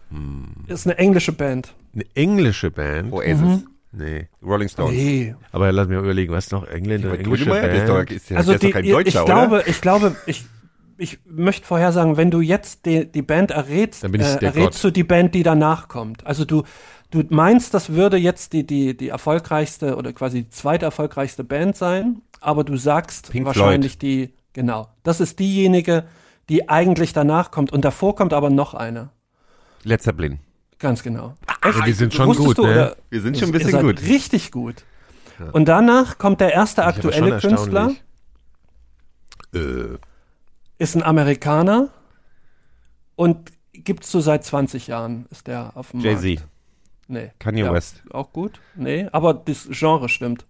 Ist 0.68 0.86
eine 0.88 0.98
englische 0.98 1.32
Band. 1.32 1.74
Eine 1.94 2.06
englische 2.16 2.70
Band? 2.72 3.12
Oasis. 3.14 3.64
Nee. 3.92 4.28
Rolling 4.44 4.68
Stones. 4.70 4.92
Nee. 4.94 5.36
Aber 5.52 5.72
lass 5.72 5.88
mich 5.88 5.96
mal 5.98 6.04
überlegen, 6.04 6.34
was 6.34 6.52
noch? 6.52 6.68
Engländer, 6.68 7.18
englische 7.18 7.46
Grönemeyer, 7.46 7.68
der 7.72 7.82
ist 7.84 7.90
doch, 7.90 7.96
Band? 7.96 8.12
ist 8.12 8.30
ja, 8.30 8.38
Also 8.38 8.52
der 8.52 8.56
ist 8.56 8.64
die, 8.64 8.68
doch 8.68 8.74
kein 8.74 8.86
ich 8.86 8.92
Deutscher, 8.92 9.26
glaube, 9.26 9.56
oder? 9.58 9.68
ich 9.68 9.82
glaube, 9.82 10.16
ich, 10.26 10.46
ich 11.04 11.20
möchte 11.26 11.68
vorhersagen, 11.68 12.16
wenn 12.16 12.32
du 12.32 12.40
jetzt 12.40 12.86
die, 12.86 13.06
die 13.06 13.22
Band 13.22 13.52
errätst, 13.52 14.06
äh, 14.06 14.08
errätst 14.08 14.82
Gott. 14.82 14.84
du 14.84 14.92
die 14.92 15.04
Band, 15.04 15.36
die 15.36 15.44
danach 15.44 15.90
kommt. 15.90 16.26
Also 16.26 16.46
du, 16.46 16.64
du 17.12 17.24
meinst, 17.30 17.74
das 17.74 17.90
würde 17.90 18.16
jetzt 18.16 18.54
die, 18.54 18.66
die, 18.66 18.96
die 18.96 19.10
erfolgreichste 19.10 19.98
oder 19.98 20.14
quasi 20.14 20.44
die 20.44 20.50
zweite 20.50 20.86
erfolgreichste 20.86 21.44
Band 21.44 21.76
sein, 21.76 22.22
aber 22.40 22.64
du 22.64 22.78
sagst 22.78 23.32
Pink 23.32 23.46
wahrscheinlich 23.46 23.98
die, 23.98 24.34
genau, 24.54 24.88
das 25.04 25.20
ist 25.20 25.40
diejenige, 25.40 26.06
die 26.48 26.70
eigentlich 26.70 27.12
danach 27.12 27.52
kommt 27.52 27.74
und 27.74 27.84
davor 27.84 28.16
kommt 28.16 28.32
aber 28.32 28.50
noch 28.50 28.74
eine. 28.74 29.10
Led 29.84 30.02
Zeppelin. 30.02 30.40
Ganz 30.80 31.04
genau. 31.04 31.36
Also 31.60 31.86
wir 31.86 31.96
sind 31.96 32.14
schon 32.14 32.34
gut, 32.34 32.58
du, 32.58 32.64
ne? 32.64 32.72
oder? 32.72 32.98
Wir 33.10 33.22
sind 33.22 33.38
schon 33.38 33.50
ein 33.50 33.52
bisschen 33.52 33.82
gut. 33.82 34.02
Richtig 34.02 34.52
gut. 34.52 34.84
Und 35.52 35.66
danach 35.68 36.18
kommt 36.18 36.40
der 36.40 36.54
erste 36.54 36.86
aktuelle 36.86 37.40
Künstler. 37.40 37.92
Äh, 39.54 39.98
ist 40.78 40.96
ein 40.96 41.04
Amerikaner 41.04 41.90
und 43.16 43.52
gibt's 43.74 44.12
so 44.12 44.20
seit 44.20 44.44
20 44.44 44.88
Jahren, 44.88 45.26
ist 45.30 45.48
der 45.48 45.76
auf 45.76 45.92
dem 45.92 46.02
Markt. 46.02 46.24
Jay-Z. 46.24 46.46
Nee. 47.08 47.32
Kanye 47.40 47.64
Ja, 47.64 47.74
West. 47.74 48.04
Auch 48.12 48.32
gut? 48.32 48.60
Nee, 48.76 49.08
aber 49.12 49.34
das 49.34 49.68
Genre 49.72 50.10
stimmt. 50.10 50.46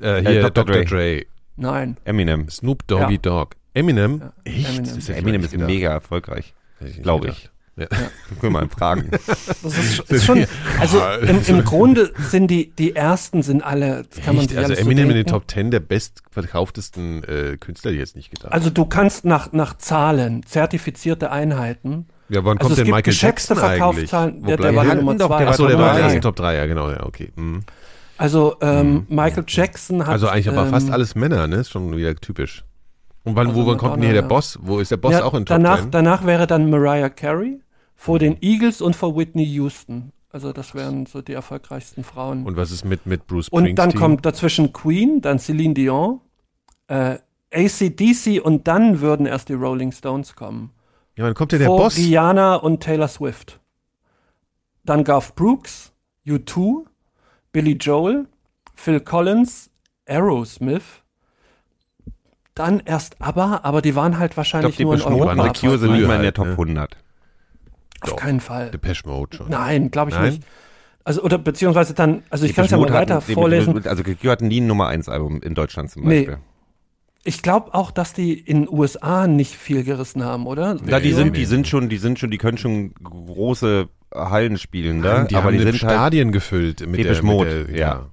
äh, 0.00 0.20
hier 0.20 0.42
Dr. 0.42 0.64
Dr. 0.64 0.64
Dre. 0.64 0.84
Dre. 0.84 1.26
Nein. 1.56 1.96
Eminem. 2.04 2.48
Snoop 2.48 2.86
Doggy 2.86 3.14
Ja. 3.14 3.18
Dogg. 3.18 3.56
Eminem? 3.74 4.20
Ja, 4.20 4.32
Echt? 4.44 4.68
Eminem. 4.78 4.98
Ich 4.98 5.10
Eminem 5.10 5.44
ist 5.44 5.56
mega 5.56 5.90
erfolgreich. 5.90 6.54
Glaube 7.02 7.26
gedacht. 7.26 7.50
Ja. 7.76 7.86
Können 8.40 8.40
wir 8.40 8.50
mal 8.50 8.68
fragen. 8.68 9.10
Das 9.10 9.64
ist, 9.64 10.10
ist 10.10 10.24
schon, 10.24 10.46
also 10.80 10.98
im, 11.26 11.42
im 11.46 11.64
Grunde 11.64 12.12
sind 12.30 12.50
die, 12.50 12.70
die 12.70 12.96
ersten 12.96 13.42
sind 13.42 13.62
alle, 13.62 14.04
das 14.10 14.24
kann 14.24 14.34
man 14.34 14.44
Echt? 14.44 14.50
sich 14.50 14.58
Also 14.58 14.68
alles 14.68 14.78
so 14.78 14.84
Eminem 14.86 15.10
in 15.10 15.16
den. 15.16 15.26
Top 15.26 15.50
10 15.50 15.70
der 15.70 15.80
bestverkauftesten 15.80 17.24
äh, 17.24 17.56
Künstler, 17.58 17.92
die 17.92 17.98
jetzt 17.98 18.16
nicht 18.16 18.30
gedacht. 18.30 18.52
Also 18.52 18.70
du 18.70 18.86
kannst 18.86 19.24
nach, 19.24 19.52
nach 19.52 19.76
Zahlen, 19.76 20.42
zertifizierte 20.44 21.30
Einheiten, 21.30 22.06
ja, 22.28 22.44
wann 22.44 22.58
also 22.58 22.68
kommt 22.68 22.78
denn 22.78 22.90
Michael 22.92 23.14
Jackson 23.14 23.58
eigentlich? 23.58 24.12
Wo 24.12 24.46
Der, 24.46 24.56
der 24.56 24.74
war 24.74 24.84
die 24.84 24.96
Nummer 24.96 25.14
doch, 25.14 25.28
der 25.28 25.46
war 25.46 25.48
Achso, 25.48 25.66
der 25.68 25.76
Top 25.76 25.86
war 25.86 26.12
in 26.12 26.20
Top 26.20 26.36
3, 26.36 26.56
ja 26.56 26.66
genau, 26.66 26.90
ja, 26.90 27.04
okay. 27.04 27.30
Mhm. 27.36 27.62
Also 28.18 28.56
ähm, 28.62 29.06
Michael 29.08 29.44
Jackson 29.46 30.00
hat. 30.00 30.08
Also 30.08 30.28
eigentlich 30.28 30.48
aber 30.48 30.64
ähm, 30.64 30.70
fast 30.70 30.90
alles 30.90 31.14
Männer, 31.14 31.46
ne? 31.46 31.56
Ist 31.56 31.70
schon 31.70 31.94
wieder 31.96 32.16
typisch. 32.16 32.64
Und 33.24 33.36
wann, 33.36 33.48
Also 33.48 33.60
wo 33.60 33.66
wann 33.66 33.76
kommt 33.76 33.96
denn 33.96 34.04
hier 34.04 34.12
der 34.12 34.22
ja. 34.22 34.28
Boss? 34.28 34.58
Wo 34.62 34.78
ist 34.78 34.90
der 34.90 34.96
Boss 34.96 35.12
ja, 35.12 35.24
auch 35.24 35.34
in 35.34 35.44
Top 35.44 35.56
danach, 35.56 35.82
10? 35.82 35.90
danach 35.90 36.24
wäre 36.24 36.46
dann 36.46 36.70
Mariah 36.70 37.10
Carey 37.10 37.60
vor 37.96 38.18
den 38.18 38.36
Eagles 38.42 38.80
und 38.80 38.94
vor 38.94 39.16
Whitney 39.16 39.44
Houston. 39.44 40.12
Also 40.30 40.52
das 40.52 40.74
wären 40.74 41.06
so 41.06 41.22
die 41.22 41.32
erfolgreichsten 41.32 42.04
Frauen. 42.04 42.44
Und 42.44 42.56
was 42.56 42.70
ist 42.70 42.84
mit, 42.84 43.06
mit 43.06 43.26
Bruce 43.26 43.48
Und 43.48 43.64
dann 43.64 43.90
Springsteen? 43.90 44.00
kommt 44.00 44.26
dazwischen 44.26 44.72
Queen, 44.72 45.22
dann 45.22 45.38
Celine 45.38 45.74
Dion, 45.74 46.20
äh, 46.88 47.16
ACDC 47.52 48.40
und 48.44 48.68
dann 48.68 49.00
würden 49.00 49.24
erst 49.26 49.48
die 49.48 49.54
Rolling 49.54 49.92
Stones 49.92 50.34
kommen. 50.36 50.70
Ja, 51.16 51.24
wann 51.24 51.34
kommt 51.34 51.52
denn 51.52 51.60
der 51.60 51.68
Vor 51.68 51.78
Boss? 51.78 51.96
Rihanna 51.96 52.56
und 52.56 52.82
Taylor 52.82 53.08
Swift. 53.08 53.60
Dann 54.84 55.02
Garth 55.04 55.34
Brooks, 55.34 55.92
U2, 56.26 56.84
Billy 57.52 57.72
Joel, 57.72 58.26
Phil 58.74 59.00
Collins, 59.00 59.70
Aerosmith. 60.04 61.02
Dann 62.54 62.80
erst 62.84 63.20
ABBA, 63.20 63.60
aber 63.62 63.80
die 63.80 63.94
waren 63.96 64.18
halt 64.18 64.32
Ich 64.32 64.36
wahrscheinlich 64.36 64.76
glaube, 64.76 64.96
die 64.96 65.02
nur 65.02 65.12
in 65.12 65.20
Europa. 65.20 65.52
Cure 65.52 65.78
sind 65.78 65.88
früher 65.88 65.98
nicht 65.98 66.06
mal 66.06 66.16
in 66.16 66.22
der 66.22 66.34
Top 66.34 66.46
ne? 66.46 66.52
100. 66.52 66.96
Auf 68.02 68.10
Doch. 68.10 68.16
keinen 68.16 68.40
Fall. 68.40 68.70
Depeche 68.70 69.06
Mode 69.08 69.36
schon. 69.36 69.48
Nein, 69.50 69.90
glaube 69.90 70.10
ich 70.10 70.16
Nein? 70.16 70.34
nicht. 70.34 70.42
Also, 71.04 71.22
oder 71.22 71.38
beziehungsweise 71.38 71.94
dann, 71.94 72.24
also 72.30 72.44
ich 72.44 72.50
Die 72.50 72.56
kann 72.56 72.64
es 72.64 72.70
ja 72.72 72.78
mal 72.78 72.92
weiter 72.92 73.16
hatten- 73.16 73.26
die- 73.28 73.34
vorlesen. 73.34 73.86
Also 73.86 74.02
The 74.04 74.14
Cure 74.16 74.32
hatten 74.32 74.48
nie 74.48 74.60
ein 74.60 74.66
Nummer 74.66 74.88
1 74.88 75.08
Album 75.08 75.40
in 75.40 75.54
Deutschland 75.54 75.90
zum 75.90 76.02
Nee. 76.04 76.20
Beispiel. 76.24 76.38
Ich 77.24 77.42
glaube 77.42 77.74
auch, 77.74 77.90
dass 77.90 78.12
die 78.12 78.34
in 78.38 78.62
den 78.64 78.68
USA 78.72 79.26
nicht 79.26 79.54
viel 79.54 79.82
gerissen 79.84 80.24
haben, 80.24 80.46
oder? 80.46 80.76
Na, 80.84 81.00
die 81.00 81.08
Nee, 81.08 81.14
sind, 81.14 81.26
nee. 81.32 81.38
die 81.38 81.44
sind 81.44 81.66
schon, 81.66 81.88
die 81.88 81.96
sind 81.98 82.18
schon, 82.18 82.30
die 82.30 82.38
können 82.38 82.58
schon 82.58 82.92
große 83.02 83.88
Hallen 84.14 84.58
spielen, 84.58 85.02
da, 85.02 85.24
die 85.24 85.34
aber 85.34 85.46
haben 85.46 85.52
die 85.52 85.58
die 85.58 85.64
sind 85.72 85.82
halt, 85.82 85.92
Stadien 85.92 86.30
gefüllt 86.32 86.80
mit 86.86 86.98
Depeche 87.00 87.14
der, 87.14 87.24
Mode, 87.24 87.54
mit 87.66 87.68
der 87.70 87.76
ja. 87.78 88.06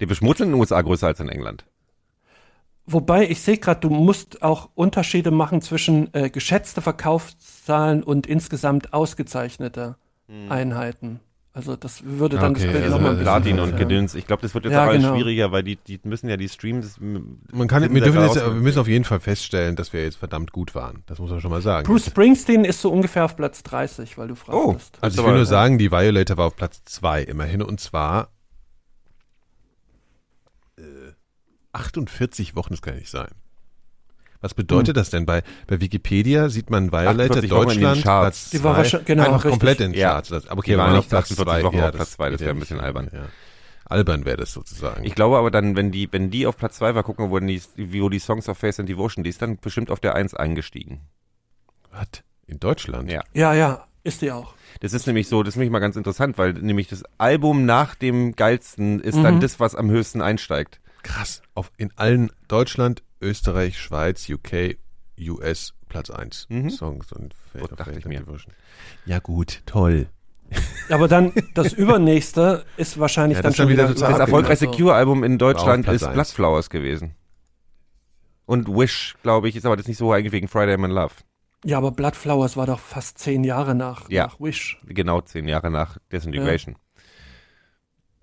die 0.00 0.06
Beschmut 0.06 0.36
sind 0.38 0.48
in 0.48 0.52
den 0.52 0.60
USA 0.60 0.80
größer 0.82 1.06
als 1.06 1.20
in 1.20 1.28
England. 1.30 1.64
Wobei, 2.86 3.28
ich 3.28 3.40
sehe 3.40 3.58
gerade, 3.58 3.80
du 3.80 3.90
musst 3.90 4.42
auch 4.42 4.68
Unterschiede 4.74 5.30
machen 5.30 5.62
zwischen 5.62 6.12
äh, 6.14 6.30
geschätzte 6.30 6.80
Verkaufszahlen 6.82 8.02
und 8.02 8.26
insgesamt 8.26 8.92
ausgezeichnete 8.92 9.96
Einheiten. 10.48 11.20
Also 11.54 11.76
das 11.76 12.02
würde 12.04 12.38
dann 12.38 12.52
Okay, 12.52 12.64
das 12.64 12.72
Bild 12.72 12.84
also 12.84 12.96
noch 12.96 13.02
mal 13.02 13.10
ein 13.10 13.18
bisschen 13.18 13.24
Platin 13.24 13.60
und. 13.60 13.76
Gedöns. 13.76 14.14
Ich 14.14 14.26
glaube, 14.26 14.40
das 14.40 14.54
wird 14.54 14.64
jetzt 14.64 14.72
Ja, 14.72 14.84
auch 14.84 14.88
alles 14.88 15.02
genau. 15.02 15.14
schwieriger, 15.14 15.52
weil 15.52 15.62
die, 15.62 15.76
die 15.76 16.00
müssen 16.04 16.30
ja 16.30 16.38
die 16.38 16.48
Streams. 16.48 16.98
Man 16.98 17.68
kann, 17.68 17.82
wir 17.92 18.00
dürfen 18.00 18.22
jetzt, 18.22 18.36
wir 18.36 18.50
müssen 18.52 18.78
auf 18.78 18.88
jeden 18.88 19.04
Fall 19.04 19.20
feststellen, 19.20 19.76
dass 19.76 19.92
wir 19.92 20.02
jetzt 20.02 20.16
verdammt 20.16 20.52
gut 20.52 20.74
waren. 20.74 21.02
Das 21.04 21.18
muss 21.18 21.30
man 21.30 21.42
schon 21.42 21.50
mal 21.50 21.60
sagen. 21.60 21.86
Bruce 21.86 22.06
Springsteen 22.06 22.64
ist 22.64 22.80
so 22.80 22.90
ungefähr 22.90 23.26
auf 23.26 23.36
Platz 23.36 23.62
30, 23.64 24.16
weil 24.16 24.28
du 24.28 24.34
Oh. 24.48 24.72
fragst. 24.72 24.96
also 25.02 25.14
ich 25.14 25.18
aber- 25.20 25.28
will 25.28 25.36
nur 25.36 25.44
sagen, 25.46 25.76
die 25.76 25.92
Violator 25.92 26.38
war 26.38 26.46
auf 26.46 26.56
Platz 26.56 26.82
zwei 26.86 27.22
immerhin 27.22 27.60
und 27.60 27.78
zwar 27.80 28.30
äh, 30.78 30.82
48 31.72 32.54
Wochen, 32.56 32.72
das 32.74 32.82
kann 32.82 32.94
ja 32.94 33.00
nicht 33.00 33.10
sein. 33.10 33.28
Was 34.40 34.54
bedeutet 34.54 34.96
das 34.96 35.10
denn? 35.10 35.24
Bei, 35.24 35.42
bei 35.68 35.80
Wikipedia 35.80 36.48
sieht 36.48 36.68
man 36.68 36.90
Violator 36.90 37.36
48 37.36 37.50
Wochen 37.52 37.62
in 37.62 37.68
den 37.68 37.80
Deutschland 37.82 38.02
Charts. 38.02 38.40
Platz 38.40 38.50
Die 38.50 38.64
war 38.64 38.72
zwei. 38.72 38.78
wahrscheinlich- 38.78 39.06
genau, 39.06 39.22
Einfach 39.22 39.36
richtig. 39.36 39.50
komplett 39.52 39.80
in 39.80 39.92
den 39.92 40.00
Ja. 40.00 40.10
Charts. 40.12 40.28
Das- 40.30 40.48
Aber 40.48 40.58
okay, 40.58 40.72
Die 40.72 40.78
waren 40.78 40.96
nicht 40.96 41.14
48 41.14 41.64
Wochen 41.64 41.76
ja, 41.76 41.88
auf 41.88 41.94
Platz 41.94 42.10
zwei, 42.12 42.30
das 42.30 42.40
wäre 42.40 42.50
ein 42.50 42.58
bisschen 42.58 42.80
albern. 42.80 43.08
Ja. 43.12 43.26
Albern 43.84 44.24
wäre 44.24 44.38
das 44.38 44.52
sozusagen. 44.52 45.04
Ich 45.04 45.14
glaube 45.14 45.36
aber 45.38 45.50
dann, 45.50 45.76
wenn 45.76 45.92
die, 45.92 46.12
wenn 46.12 46.30
die 46.30 46.46
auf 46.46 46.56
Platz 46.56 46.76
2 46.78 46.94
war, 46.94 47.02
gucken 47.02 47.26
wir, 47.26 47.30
wo 47.30 47.38
die, 47.40 47.62
wo 48.02 48.08
die 48.08 48.18
Songs 48.20 48.48
of 48.48 48.56
Faith 48.58 48.80
and 48.80 48.88
Devotion, 48.88 49.22
die 49.22 49.28
ist 49.30 49.42
dann 49.42 49.58
bestimmt 49.58 49.90
auf 49.90 50.00
der 50.00 50.14
1 50.14 50.34
eingestiegen. 50.34 51.02
Was? 51.90 52.06
In 52.46 52.58
Deutschland? 52.58 53.10
Ja. 53.10 53.22
Ja, 53.34 53.52
ja, 53.54 53.84
ist 54.02 54.22
die 54.22 54.32
auch. 54.32 54.54
Das 54.80 54.92
ist 54.94 55.06
nämlich 55.06 55.28
so, 55.28 55.42
das 55.42 55.54
ist 55.54 55.56
nämlich 55.58 55.70
mal 55.70 55.78
ganz 55.80 55.96
interessant, 55.96 56.38
weil 56.38 56.54
nämlich 56.54 56.88
das 56.88 57.04
Album 57.18 57.66
nach 57.66 57.94
dem 57.94 58.34
geilsten 58.34 58.98
ist 59.00 59.18
dann 59.22 59.40
das, 59.40 59.60
was 59.60 59.74
am 59.74 59.90
höchsten 59.90 60.22
einsteigt. 60.22 60.80
Krass. 61.02 61.42
Auf, 61.54 61.70
in 61.76 61.90
allen 61.96 62.30
Deutschland, 62.48 63.02
Österreich, 63.20 63.78
Schweiz, 63.78 64.28
UK, 64.28 64.76
US 65.20 65.74
Platz 65.88 66.10
1 66.10 66.46
Mhm. 66.48 66.70
Songs 66.70 67.12
und 67.12 67.34
Fate 67.52 67.68
So 67.70 67.76
dachte 67.76 67.98
ich 67.98 68.04
mir. 68.06 68.24
Ja 69.04 69.18
gut, 69.18 69.62
toll. 69.66 70.08
Aber 70.90 71.08
dann 71.08 71.32
das 71.54 71.72
übernächste 71.72 72.64
ist 72.76 72.98
wahrscheinlich 72.98 73.36
Ja, 73.36 73.42
dann 73.42 73.54
schon 73.54 73.68
wieder 73.68 73.88
wieder 73.90 74.00
Das 74.08 74.18
erfolgreichste 74.18 74.66
Cure-Album 74.68 75.24
in 75.24 75.38
Deutschland 75.38 75.86
ist 75.88 76.02
eins. 76.04 76.12
Bloodflowers 76.14 76.70
gewesen. 76.70 77.14
Und 78.46 78.68
Wish, 78.68 79.16
glaube 79.22 79.48
ich, 79.48 79.56
ist 79.56 79.64
aber 79.66 79.76
das 79.76 79.86
nicht 79.88 79.96
so 79.98 80.12
eigentlich 80.12 80.32
wegen 80.32 80.48
Friday 80.48 80.74
I'm 80.74 80.84
in 80.84 80.90
Love. 80.90 81.14
Ja, 81.64 81.78
aber 81.78 81.92
Bloodflowers 81.92 82.56
war 82.56 82.66
doch 82.66 82.80
fast 82.80 83.18
zehn 83.18 83.44
Jahre 83.44 83.74
nach, 83.74 84.10
Ja. 84.10 84.24
nach 84.26 84.40
Wish. 84.40 84.78
Genau 84.86 85.20
zehn 85.20 85.46
Jahre 85.46 85.70
nach 85.70 85.98
Disintegration. 86.10 86.76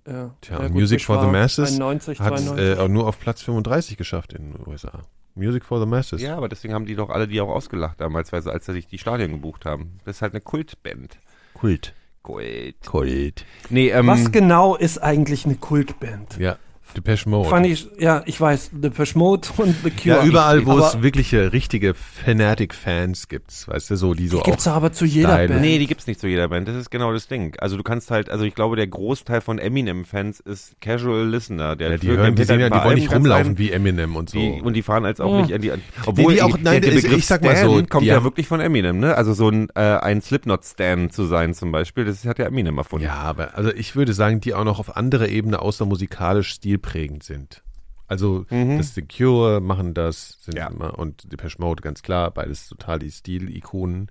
Ja. 0.08 0.36
Tja, 0.42 0.64
ja, 0.64 0.70
Music 0.70 1.02
for 1.02 1.22
the 1.22 1.28
Masses 1.28 1.72
91, 1.74 2.20
Hat 2.20 2.40
92. 2.40 2.80
äh, 2.80 2.88
nur 2.88 3.08
auf 3.08 3.20
Platz 3.20 3.42
35 3.42 3.98
geschafft 3.98 4.34
in 4.34 4.54
den 4.54 4.68
USA. 4.68 5.02
Music 5.36 5.64
for 5.64 5.80
the 5.80 5.86
Masses. 5.86 6.22
Ja, 6.22 6.36
aber 6.38 6.50
deswegen 6.50 6.74
haben 6.74 6.86
die 6.86 6.96
doch 6.96 7.10
alle 7.10 7.28
die 7.28 7.40
auch 7.42 7.50
ausgelacht 7.50 8.02
damals, 8.02 8.32
weil 8.32 8.42
sie, 8.42 8.52
als 8.52 8.66
sie 8.66 8.74
sich 8.74 8.88
die 8.88 8.98
Stadien 8.98 9.32
gebucht 9.32 9.66
haben. 9.66 9.98
Das 10.06 10.18
ist 10.18 10.22
halt 10.22 10.34
eine 10.34 10.42
Kultband. 10.42 11.18
Kult. 11.54 11.94
Kult. 12.24 12.76
Kult. 12.86 13.46
Nee, 13.70 13.90
ähm, 13.90 14.08
Was 14.08 14.32
genau 14.32 14.76
ist 14.76 14.98
eigentlich 14.98 15.46
eine 15.46 15.56
Kultband? 15.56 16.38
Ja, 16.38 16.58
Depeche 16.96 17.30
Mode. 17.30 17.50
Fand 17.50 17.66
ich, 17.66 17.88
ja, 18.00 18.24
ich 18.26 18.40
weiß, 18.40 18.72
The 18.82 18.92
Mode 19.16 19.48
und 19.58 19.76
The 19.84 19.92
Cure. 19.92 20.18
ja, 20.18 20.24
überall, 20.24 20.66
wo 20.66 20.78
es 20.80 21.02
wirkliche, 21.02 21.54
richtige 21.54 21.94
Fanatic-Fans 21.94 23.28
gibt, 23.28 23.68
weißt 23.68 23.92
du, 23.92 23.96
so, 23.96 24.14
die 24.14 24.28
so 24.28 24.38
die 24.38 24.44
gibt's 24.44 24.68
auch 24.68 24.72
doch 24.72 24.78
aber 24.78 24.92
zu 24.92 25.06
jeder 25.06 25.34
Style. 25.34 25.48
Band. 25.50 25.62
Nee, 25.62 25.78
die 25.80 25.88
gibt's 25.88 26.08
nicht 26.08 26.20
zu 26.20 26.28
jeder 26.28 26.48
Band. 26.48 26.68
Das 26.68 26.76
ist 26.76 26.90
genau 26.90 27.12
das 27.14 27.28
Ding. 27.28 27.56
Also 27.60 27.78
du 27.78 27.84
kannst 27.84 28.12
halt, 28.12 28.30
also 28.30 28.44
ich 28.46 28.56
glaube, 28.56 28.76
der 28.76 28.88
Großteil 28.88 29.42
von 29.42 29.60
Eminem-Fans 29.60 30.40
ist 30.40 30.80
Casual 30.82 31.28
Listener. 31.28 31.76
Der 31.76 31.92
ja, 31.92 31.98
die 31.98 32.08
hören, 32.08 32.36
die 32.36 32.44
sehen 32.44 32.60
ja, 32.60 32.70
die 32.70 32.84
wollen 32.84 32.96
nicht 32.96 33.14
rumlaufen 33.14 33.58
wie 33.58 33.72
Eminem 33.72 34.16
und 34.16 34.30
so. 34.30 34.40
Die, 34.40 34.62
und 34.62 34.74
die 34.74 34.82
fahren 34.82 35.06
als 35.06 35.20
auch 35.20 35.34
Ja. 35.34 35.42
nicht 35.42 35.54
an 35.54 35.62
die, 35.62 35.72
obwohl 36.06 36.34
die 36.34 36.42
auch- 36.42 36.56
die, 36.58 36.64
nein, 36.64 36.82
der, 36.82 36.82
der 36.82 36.92
ich- 36.94 36.98
ich 36.98 37.04
Begriff 37.04 37.26
sag 37.26 37.44
mal 37.44 37.56
Stan 37.56 37.70
so, 37.70 37.84
kommt 37.86 38.06
ja 38.06 38.16
haben- 38.16 38.24
wirklich 38.24 38.48
von 38.48 38.60
Eminem, 38.60 39.00
ne? 39.00 39.16
Also 39.16 39.34
so 39.34 39.50
ein, 39.50 39.70
äh, 39.76 39.80
ein 39.82 40.22
Slipknot-Stan 40.22 41.10
zu 41.10 41.26
sein 41.26 41.54
zum 41.54 41.72
Beispiel, 41.72 42.06
das 42.06 42.26
hat 42.26 42.40
ja 42.40 42.46
Eminem 42.46 42.78
erfunden. 42.78 43.06
Ja, 43.06 43.16
aber 43.16 43.56
also 43.58 43.72
ich 43.74 43.96
würde 43.96 44.14
sagen, 44.14 44.40
die 44.42 44.54
auch 44.54 44.64
noch 44.64 44.80
auf 44.80 44.96
andere 44.98 45.28
Ebene 45.30 45.62
außer 45.62 45.86
musikalisch 45.86 46.60
stilprägend 46.80 47.24
sind. 47.24 47.64
Also 48.08 48.46
das 48.50 48.96
The 48.96 49.04
Cure 49.04 49.62
machen 49.62 49.94
das 49.94 50.40
sind 50.42 50.58
Ja. 50.58 50.68
immer, 50.68 50.98
und 50.98 51.32
Depeche 51.32 51.58
Mode 51.62 51.82
ganz 51.84 52.02
klar, 52.02 52.32
beides 52.32 52.68
total 52.68 52.98
die 53.00 53.12
Stilikonen. 53.12 54.08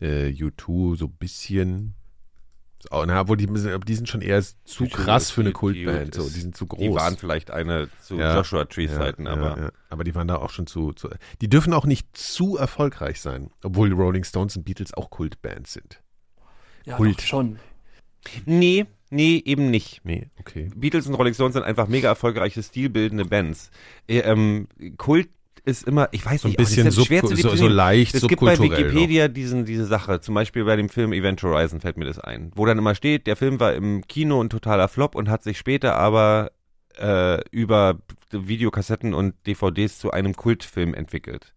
Äh, 0.00 0.30
U2 0.30 0.96
so 0.96 1.06
ein 1.06 1.12
bisschen. 1.12 1.94
Auch- 2.90 3.06
Na, 3.06 3.20
obwohl 3.22 3.36
die, 3.36 3.46
die 3.46 3.94
sind 3.94 4.08
schon 4.08 4.20
eher 4.20 4.42
zu 4.64 4.86
krass 4.88 5.30
für 5.30 5.40
eine 5.40 5.52
Kultband. 5.52 6.14
So, 6.14 6.24
die 6.24 6.40
sind 6.40 6.56
zu 6.56 6.66
groß. 6.66 6.80
Die 6.80 6.92
waren 6.94 7.16
vielleicht 7.16 7.50
eine 7.50 7.88
zu 8.02 8.16
Ja. 8.16 8.36
Joshua 8.36 8.64
Tree-Zeiten, 8.66 9.24
ja, 9.26 9.32
aber 9.32 9.56
Ja, 9.56 9.62
ja. 9.64 9.70
Aber 9.88 10.04
die 10.04 10.14
waren 10.14 10.28
da 10.28 10.36
auch 10.36 10.50
schon 10.50 10.66
zu, 10.66 10.92
zu. 10.92 11.08
Die 11.40 11.48
dürfen 11.48 11.72
auch 11.72 11.86
nicht 11.86 12.16
zu 12.16 12.56
erfolgreich 12.58 13.20
sein, 13.20 13.50
obwohl 13.62 13.88
die 13.88 13.94
Rolling 13.94 14.24
Stones 14.24 14.56
und 14.56 14.64
Beatles 14.64 14.92
auch 14.94 15.10
Kultbands 15.10 15.72
sind. 15.72 16.02
ja, 16.84 16.96
Kult. 16.96 17.18
doch 17.18 17.24
schon. 17.24 17.58
nee, 18.44 18.86
nee, 19.10 19.42
eben 19.44 19.70
nicht. 19.70 20.00
Nee, 20.04 20.28
okay. 20.40 20.70
Beatles 20.74 21.06
und 21.06 21.14
Rolling 21.14 21.34
Stones 21.34 21.54
sind 21.54 21.62
einfach 21.62 21.88
mega 21.88 22.08
erfolgreiche, 22.08 22.62
stilbildende 22.62 23.24
Bands. 23.24 23.70
Äh, 24.08 24.18
ähm, 24.20 24.68
Kult 24.96 25.28
ist 25.64 25.86
immer, 25.86 26.08
ich 26.12 26.24
weiß 26.24 26.42
So 26.42 26.48
ein 26.48 26.50
nicht, 26.50 26.58
bisschen 26.58 26.90
sub, 26.92 27.08
zu 27.08 27.14
so, 27.14 27.34
so 27.34 27.48
definieren. 27.50 27.72
leicht 27.72 28.14
Es 28.14 28.26
gibt 28.26 28.40
bei. 28.40 28.58
Wikipedia 28.58 29.28
diesen, 29.28 29.64
diese 29.64 29.84
Sache, 29.84 30.20
zum 30.20 30.34
Beispiel 30.34 30.64
bei 30.64 30.76
dem 30.76 30.88
Film 30.88 31.12
Event 31.12 31.42
Horizon 31.42 31.80
fällt 31.80 31.96
mir 31.96 32.04
das 32.04 32.20
ein, 32.20 32.52
wo 32.54 32.64
dann 32.66 32.78
immer 32.78 32.94
steht, 32.94 33.26
der 33.26 33.36
Film 33.36 33.58
war 33.58 33.74
im 33.74 34.06
Kino 34.06 34.40
ein 34.40 34.48
totaler 34.48 34.88
Flop 34.88 35.16
und 35.16 35.28
hat 35.28 35.42
sich 35.42 35.58
später 35.58 35.96
aber 35.96 36.52
äh, 36.98 37.40
über 37.50 37.98
Videokassetten 38.30 39.12
und 39.12 39.34
DVDs 39.46 39.98
zu 39.98 40.12
einem 40.12 40.34
Kultfilm 40.34 40.94
entwickelt. 40.94 41.52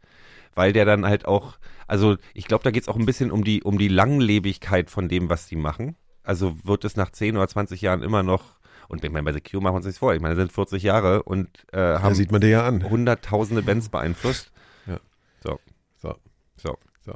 Weil 0.56 0.74
der 0.74 0.86
dann 0.86 1.06
halt 1.06 1.26
auch, 1.26 1.58
also 1.88 2.18
ich 2.34 2.46
glaube, 2.46 2.64
da 2.64 2.72
geht 2.72 2.84
es 2.84 2.90
auch 2.90 2.98
ein 2.98 3.06
bisschen 3.06 3.30
um 3.30 3.44
die, 3.44 3.62
um 3.64 3.78
die 3.78 3.88
Langlebigkeit 3.88 4.90
von 4.90 5.08
dem, 5.08 5.30
was 5.30 5.48
die 5.48 5.56
machen. 5.56 5.96
Also 6.30 6.56
wird 6.64 6.86
es 6.86 6.96
nach 6.96 7.10
10 7.10 7.38
oder 7.38 7.48
20 7.48 7.82
Jahren 7.82 8.04
immer 8.04 8.22
noch, 8.22 8.44
und 8.88 9.04
ich 9.04 9.12
meine, 9.12 9.24
bei 9.26 9.34
The 9.34 9.42
Cure 9.42 9.64
machen 9.64 9.74
wir 9.74 9.78
uns 9.78 9.86
nichts 9.88 9.98
vor, 9.98 10.14
ich 10.14 10.22
meine, 10.22 10.36
das 10.36 10.42
sind 10.44 10.52
40 10.54 10.84
Jahre 10.84 11.24
und 11.24 11.50
äh, 11.74 11.80
haben 11.80 12.14
sieht 12.14 12.32
man 12.32 12.40
dir 12.40 12.50
ja 12.50 12.68
an. 12.68 12.88
hunderttausende 12.88 13.64
Bands 13.64 13.90
beeinflusst. 13.90 14.52
Ja. 14.86 15.00
So, 15.44 15.60
So. 15.98 16.14
so, 16.58 16.78
So. 17.04 17.14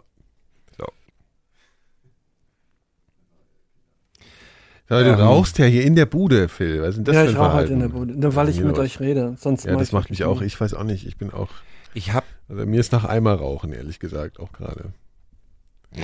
so. 0.75 0.85
Ja, 4.89 5.03
du 5.03 5.09
Ähm. 5.11 5.15
rauchst 5.19 5.59
ja 5.59 5.65
hier 5.65 5.83
in 5.85 5.95
der 5.95 6.07
Bude, 6.07 6.49
Phil. 6.49 6.81
Was 6.81 6.89
ist 6.89 6.95
denn 6.97 7.03
das 7.05 7.15
ja, 7.15 7.25
ich 7.25 7.37
rauche 7.37 7.53
halt 7.53 7.69
in 7.69 7.81
der 7.81 7.89
Bude. 7.89 8.13
Nur 8.19 8.35
weil 8.35 8.49
ich 8.49 8.57
Ja, 8.57 8.65
mit 8.65 8.77
ja. 8.77 8.81
euch 8.83 8.99
rede. 8.99 9.35
Sonst 9.39 9.65
Ja, 9.65 9.75
das 9.75 9.91
macht 9.91 10.09
mich 10.09 10.23
auch. 10.23 10.41
Ich 10.41 10.59
weiß 10.59 10.73
auch 10.73 10.83
nicht. 10.83 11.05
Ich 11.05 11.17
bin 11.17 11.31
auch. 11.31 11.49
Ich 11.93 12.13
hab, 12.13 12.23
Also 12.49 12.65
mir 12.65 12.79
ist 12.79 12.91
nach 12.91 13.05
Eimer 13.05 13.35
rauchen, 13.35 13.73
ehrlich 13.73 13.99
gesagt, 13.99 14.39
auch 14.39 14.51
gerade. 14.51 14.91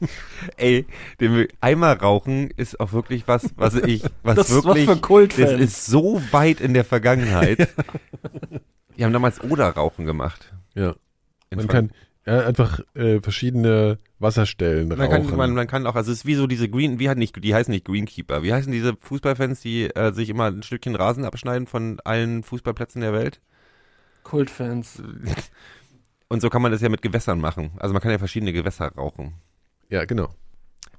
ey, 0.56 0.86
den 1.20 1.46
Eimer 1.60 1.98
rauchen 2.00 2.50
ist 2.56 2.78
auch 2.80 2.92
wirklich 2.92 3.26
was, 3.26 3.50
was 3.56 3.74
ich, 3.74 4.02
was 4.22 4.36
Das 4.36 4.50
ist 4.50 4.56
was 4.56 4.64
wirklich, 4.64 4.86
für 4.88 4.96
Kultfans. 4.98 5.50
das 5.52 5.60
ist 5.60 5.86
so 5.86 6.20
weit 6.32 6.60
in 6.60 6.74
der 6.74 6.84
Vergangenheit. 6.84 7.68
Die 8.96 9.04
haben 9.04 9.12
damals 9.12 9.40
Oder-Rauchen 9.42 10.04
gemacht. 10.06 10.52
Ja. 10.74 10.94
In 11.50 11.58
Man 11.58 11.68
Frank- 11.68 11.70
kann 11.70 11.90
ja, 12.26 12.46
einfach 12.46 12.80
äh, 12.94 13.20
verschiedene 13.20 13.98
Wasserstellen 14.18 14.88
Man 14.88 15.00
rauchen. 15.00 15.26
kann, 15.28 15.36
man, 15.36 15.54
man 15.54 15.66
kann 15.66 15.86
auch, 15.86 15.94
also 15.94 16.12
es 16.12 16.18
ist 16.18 16.26
wie 16.26 16.34
so 16.34 16.46
diese 16.46 16.68
Green, 16.68 16.98
wie 16.98 17.08
hat 17.08 17.16
nicht, 17.16 17.42
die 17.42 17.54
heißen 17.54 17.72
nicht 17.72 17.86
Greenkeeper. 17.86 18.42
Wie 18.42 18.52
heißen 18.52 18.70
diese 18.70 18.96
Fußballfans, 18.96 19.60
die 19.60 19.84
äh, 19.94 20.12
sich 20.12 20.28
immer 20.28 20.46
ein 20.46 20.62
Stückchen 20.62 20.94
Rasen 20.94 21.24
abschneiden 21.24 21.66
von 21.66 22.00
allen 22.04 22.42
Fußballplätzen 22.42 23.00
der 23.00 23.12
Welt? 23.14 23.40
Kultfans. 24.24 25.00
Und 26.28 26.42
so 26.42 26.50
kann 26.50 26.60
man 26.60 26.72
das 26.72 26.82
ja 26.82 26.90
mit 26.90 27.00
Gewässern 27.00 27.40
machen. 27.40 27.70
Also 27.78 27.94
man 27.94 28.02
kann 28.02 28.10
ja 28.10 28.18
verschiedene 28.18 28.52
Gewässer 28.52 28.88
rauchen. 28.94 29.34
Ja, 29.90 30.04
genau. 30.04 30.28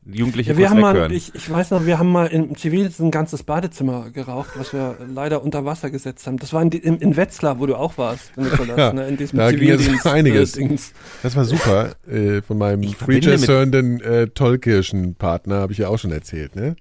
Jugendliche 0.06 0.54
Ja, 0.54 0.58
wir 0.58 0.70
haben 0.70 0.80
mal, 0.80 1.12
ich, 1.12 1.36
ich 1.36 1.50
weiß 1.52 1.72
noch, 1.72 1.86
wir 1.86 2.00
haben 2.00 2.12
mal 2.12 2.28
im 2.28 2.56
Zivildienst 2.56 3.00
ein 3.00 3.12
ganzes 3.12 3.44
Badezimmer 3.44 4.10
geraucht, 4.10 4.52
was 4.56 4.74
wir 4.74 4.98
leider 5.14 5.44
unter 5.44 5.66
Wasser 5.66 5.92
gesetzt 5.92 6.26
haben. 6.26 6.38
Das 6.38 6.52
war 6.54 6.62
in, 6.64 6.72
in, 6.72 6.96
in 6.98 7.16
Wetzlar, 7.18 7.60
wo 7.60 7.66
du 7.68 7.76
auch 7.76 7.98
warst, 7.98 8.36
Nikolas, 8.36 8.78
Ja, 8.78 8.94
ne, 8.94 9.08
in 9.08 9.18
diesem 9.18 9.38
da 9.38 9.52
ging 9.52 9.60
Zivildienst. 9.60 10.08
einiges. 10.08 10.56
Äh, 10.56 10.60
Dings. 10.62 10.94
Das 11.22 11.36
war 11.36 11.46
super. 11.46 11.92
Äh, 12.08 12.42
von 12.42 12.58
meinem 12.58 12.82
Ich 12.82 12.96
Free 12.96 13.06
verbinde 13.22 13.32
Jazz 13.32 13.42
mit- 13.42 13.50
hörenden 13.50 14.02
äh, 14.02 14.28
Tollkirschen-Partner 14.30 15.58
habe 15.58 15.74
ich 15.74 15.80
ja 15.80 15.90
auch 15.90 16.00
schon 16.00 16.12
erzählt, 16.12 16.56
ne? 16.56 16.76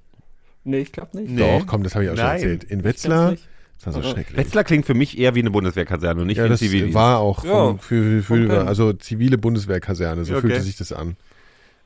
Nee, 0.65 0.81
ich 0.81 0.93
glaube 0.93 1.17
nicht. 1.19 1.31
Nee. 1.31 1.41
Doch, 1.41 1.67
komm, 1.67 1.83
das 1.83 1.95
habe 1.95 2.05
ich 2.05 2.11
auch 2.11 2.17
schon 2.17 2.25
Nein. 2.25 2.37
erzählt. 2.37 2.65
In 2.65 2.85
Wetzlar, 2.85 3.33
das 3.33 3.87
war 3.87 3.93
so 3.95 3.99
Aber- 4.01 4.09
schrecklich. 4.11 4.37
Wetzlar 4.39 4.65
klingt 4.65 4.87
für 4.87 4.95
mich 4.95 5.19
eher 5.19 5.35
wie 5.35 5.41
eine 5.41 5.51
Bundeswehrkaserne 5.51 6.21
und 6.21 6.29
nicht 6.29 6.39
ja, 6.39 6.45
wie 6.45 6.49
ein 6.49 6.51
das 6.53 6.61
Zivildienst. 6.61 6.95
war 6.95 7.19
auch 7.19 7.45
Ja, 7.45 7.75
für, 7.79 8.23
für, 8.23 8.23
für, 8.23 8.45
okay. 8.45 8.67
also 8.67 8.93
zivile 8.95 9.37
Bundeswehrkaserne, 9.39 10.25
so 10.25 10.33
Okay. 10.35 10.43
fühlte 10.43 10.61
sich 10.63 10.77
das 10.77 10.93
an. 10.93 11.17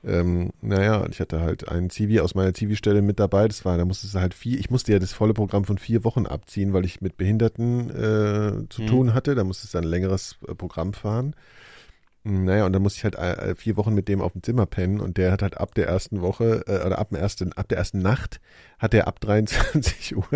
Ähm, 0.04 0.50
naja, 0.60 1.06
ich 1.10 1.20
hatte 1.20 1.40
halt 1.40 1.68
einen 1.68 1.88
Zivi 1.90 2.18
aus 2.20 2.34
meiner 2.34 2.54
Zivi-Stelle 2.54 3.02
mit 3.02 3.20
dabei. 3.20 3.46
Das 3.46 3.64
war, 3.64 3.76
da 3.78 3.84
musstest 3.84 4.14
du 4.14 4.18
halt 4.20 4.34
vier, 4.34 4.58
ich 4.58 4.70
musste 4.70 4.92
ja 4.92 4.98
das 4.98 5.12
volle 5.12 5.32
Programm 5.34 5.64
von 5.64 5.78
vier 5.78 6.02
Wochen 6.04 6.26
abziehen, 6.26 6.72
weil 6.72 6.84
ich 6.84 7.00
mit 7.00 7.16
Behinderten 7.16 7.90
äh, 7.90 8.68
zu 8.68 8.82
Mhm. 8.82 8.86
tun 8.88 9.14
hatte. 9.14 9.34
Da 9.34 9.44
musstest 9.44 9.74
du 9.74 9.78
ein 9.78 9.84
längeres 9.84 10.36
äh, 10.48 10.54
Programm 10.54 10.92
fahren. 10.92 11.34
Naja, 12.24 12.66
und 12.66 12.72
dann 12.72 12.82
musste 12.82 12.98
ich 12.98 13.04
halt 13.04 13.16
äh, 13.16 13.56
vier 13.56 13.76
Wochen 13.76 13.94
mit 13.94 14.06
dem 14.06 14.20
auf 14.20 14.32
dem 14.32 14.44
Zimmer 14.44 14.64
pennen 14.66 15.00
und 15.00 15.16
der 15.16 15.32
hat 15.32 15.42
halt 15.42 15.58
ab 15.58 15.74
der 15.74 15.88
ersten 15.88 16.20
Woche, 16.20 16.62
äh, 16.68 16.86
oder 16.86 16.98
ab, 17.00 17.08
dem 17.10 17.18
ersten, 17.18 17.52
ab 17.54 17.66
der 17.68 17.78
ersten 17.78 17.98
Nacht, 18.00 18.40
hat 18.78 18.94
er 18.94 19.08
ab 19.08 19.18
23 19.20 20.16
Uhr, 20.16 20.32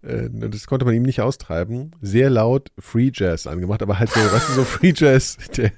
äh, 0.00 0.30
das 0.32 0.66
konnte 0.66 0.86
man 0.86 0.94
ihm 0.94 1.02
nicht 1.02 1.20
austreiben, 1.20 1.90
sehr 2.00 2.30
laut 2.30 2.72
Free 2.78 3.10
Jazz 3.12 3.46
angemacht, 3.46 3.82
aber 3.82 3.98
halt 3.98 4.08
so, 4.08 4.20
weißt 4.20 4.48
du, 4.48 4.52
so 4.54 4.64
Free 4.64 4.94
Jazz, 4.96 5.36
der, 5.54 5.70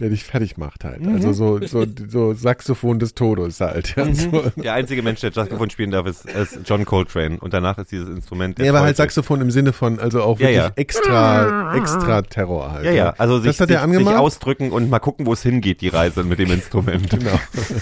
der 0.00 0.10
dich 0.10 0.24
fertig 0.24 0.56
macht 0.56 0.84
halt. 0.84 1.04
Also 1.06 1.32
so, 1.32 1.60
so, 1.66 1.84
so 2.08 2.32
Saxophon 2.32 2.98
des 2.98 3.14
Todes 3.14 3.60
halt. 3.60 3.94
Ja, 3.96 4.12
so. 4.14 4.44
Der 4.56 4.74
einzige 4.74 5.02
Mensch, 5.02 5.20
der 5.20 5.32
Saxophon 5.32 5.70
spielen 5.70 5.90
darf, 5.90 6.06
ist, 6.06 6.24
ist 6.24 6.60
John 6.64 6.84
Coltrane. 6.84 7.38
Und 7.40 7.52
danach 7.52 7.78
ist 7.78 7.90
dieses 7.90 8.08
Instrument. 8.08 8.58
der 8.58 8.64
Nee, 8.64 8.68
aber 8.70 8.80
halt. 8.82 8.96
Saxophon 8.96 9.40
im 9.40 9.50
Sinne 9.50 9.72
von, 9.72 9.98
also 9.98 10.22
auch 10.22 10.38
Ja, 10.38 10.46
wirklich 10.46 10.56
ja. 10.56 10.72
extra, 10.76 11.74
extra 11.76 12.22
Terror 12.22 12.72
halt. 12.72 12.84
Ja, 12.84 12.92
ja, 12.92 13.14
also 13.18 13.38
sich, 13.38 13.56
das 13.56 13.60
hat 13.60 13.68
sich, 13.70 13.96
sich 13.98 14.06
ausdrücken 14.08 14.70
und 14.70 14.88
mal 14.90 14.98
gucken, 15.00 15.26
wo 15.26 15.32
es 15.32 15.42
hingeht, 15.42 15.80
die 15.80 15.88
Reise 15.88 16.24
mit 16.24 16.38
dem 16.38 16.50
Instrument. 16.52 17.08
Genau. 17.18 17.40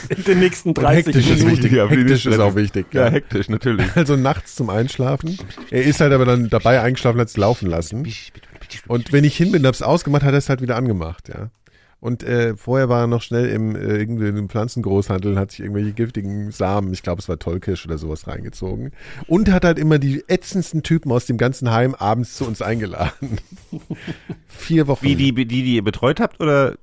In 0.09 0.25
den 0.25 0.39
nächsten 0.41 0.71
Und 0.71 0.79
30 0.79 1.07
hektisch 1.07 1.31
ist 1.31 1.39
Minuten. 1.45 1.53
wichtig. 1.63 1.73
Ja, 1.73 1.89
Hektisch 1.89 2.27
ist 2.27 2.39
auch 2.41 2.55
wichtig. 2.55 2.87
Ja, 2.93 3.05
Ja. 3.07 3.11
hektisch, 3.13 3.49
natürlich. 3.49 3.87
Also 3.95 4.17
nachts 4.17 4.55
zum 4.55 4.71
Einschlafen. 4.71 5.39
Er 5.71 5.83
ist 5.85 6.01
halt 6.01 6.13
aber 6.13 6.25
dann 6.25 6.49
dabei 6.49 6.81
eingeschlafen, 6.81 7.21
hat 7.21 7.29
es 7.29 7.37
laufen 7.37 7.69
lassen. 7.69 8.07
Und 8.89 9.13
wenn 9.13 9.25
ich 9.25 9.37
hin 9.37 9.53
bin, 9.53 9.67
hab's 9.67 9.83
ausgemacht, 9.83 10.23
hat 10.23 10.33
er 10.33 10.39
es 10.39 10.49
halt 10.49 10.61
wieder 10.63 10.77
angemacht, 10.77 11.29
ja. 11.29 11.51
Und 11.99 12.23
äh, 12.23 12.57
vorher 12.57 12.89
war 12.89 13.03
er 13.03 13.07
noch 13.07 13.23
schnell 13.23 13.47
im, 13.47 13.75
äh, 13.75 14.03
im 14.03 14.49
Pflanzengroßhandel 14.49 15.33
und 15.33 15.39
hat 15.39 15.51
sich 15.51 15.61
irgendwelche 15.61 15.93
giftigen 15.93 16.51
Samen, 16.51 16.93
ich 16.93 17.03
glaube 17.03 17.21
es 17.21 17.29
war 17.29 17.39
Tollkirsch 17.39 17.87
oder 17.87 17.99
sowas 17.99 18.27
reingezogen. 18.27 18.93
Und 19.27 19.51
hat 19.51 19.65
halt 19.65 19.79
immer 19.79 19.99
die 19.99 20.23
ätzendsten 20.29 20.83
Typen 20.83 21.11
aus 21.11 21.27
dem 21.27 21.39
ganzen 21.39 21.73
Heim 21.73 21.95
abends 21.95 22.37
zu 22.37 22.47
uns 22.47 22.61
eingeladen. 22.61 23.39
Vier 24.47 24.87
Wochen. 24.87 25.05
Wie 25.05 25.17
die, 25.17 25.33
die, 25.33 25.47
die 25.47 25.75
ihr 25.75 25.85
betreut 25.85 26.21
habt, 26.21 26.41
oder? 26.41 26.77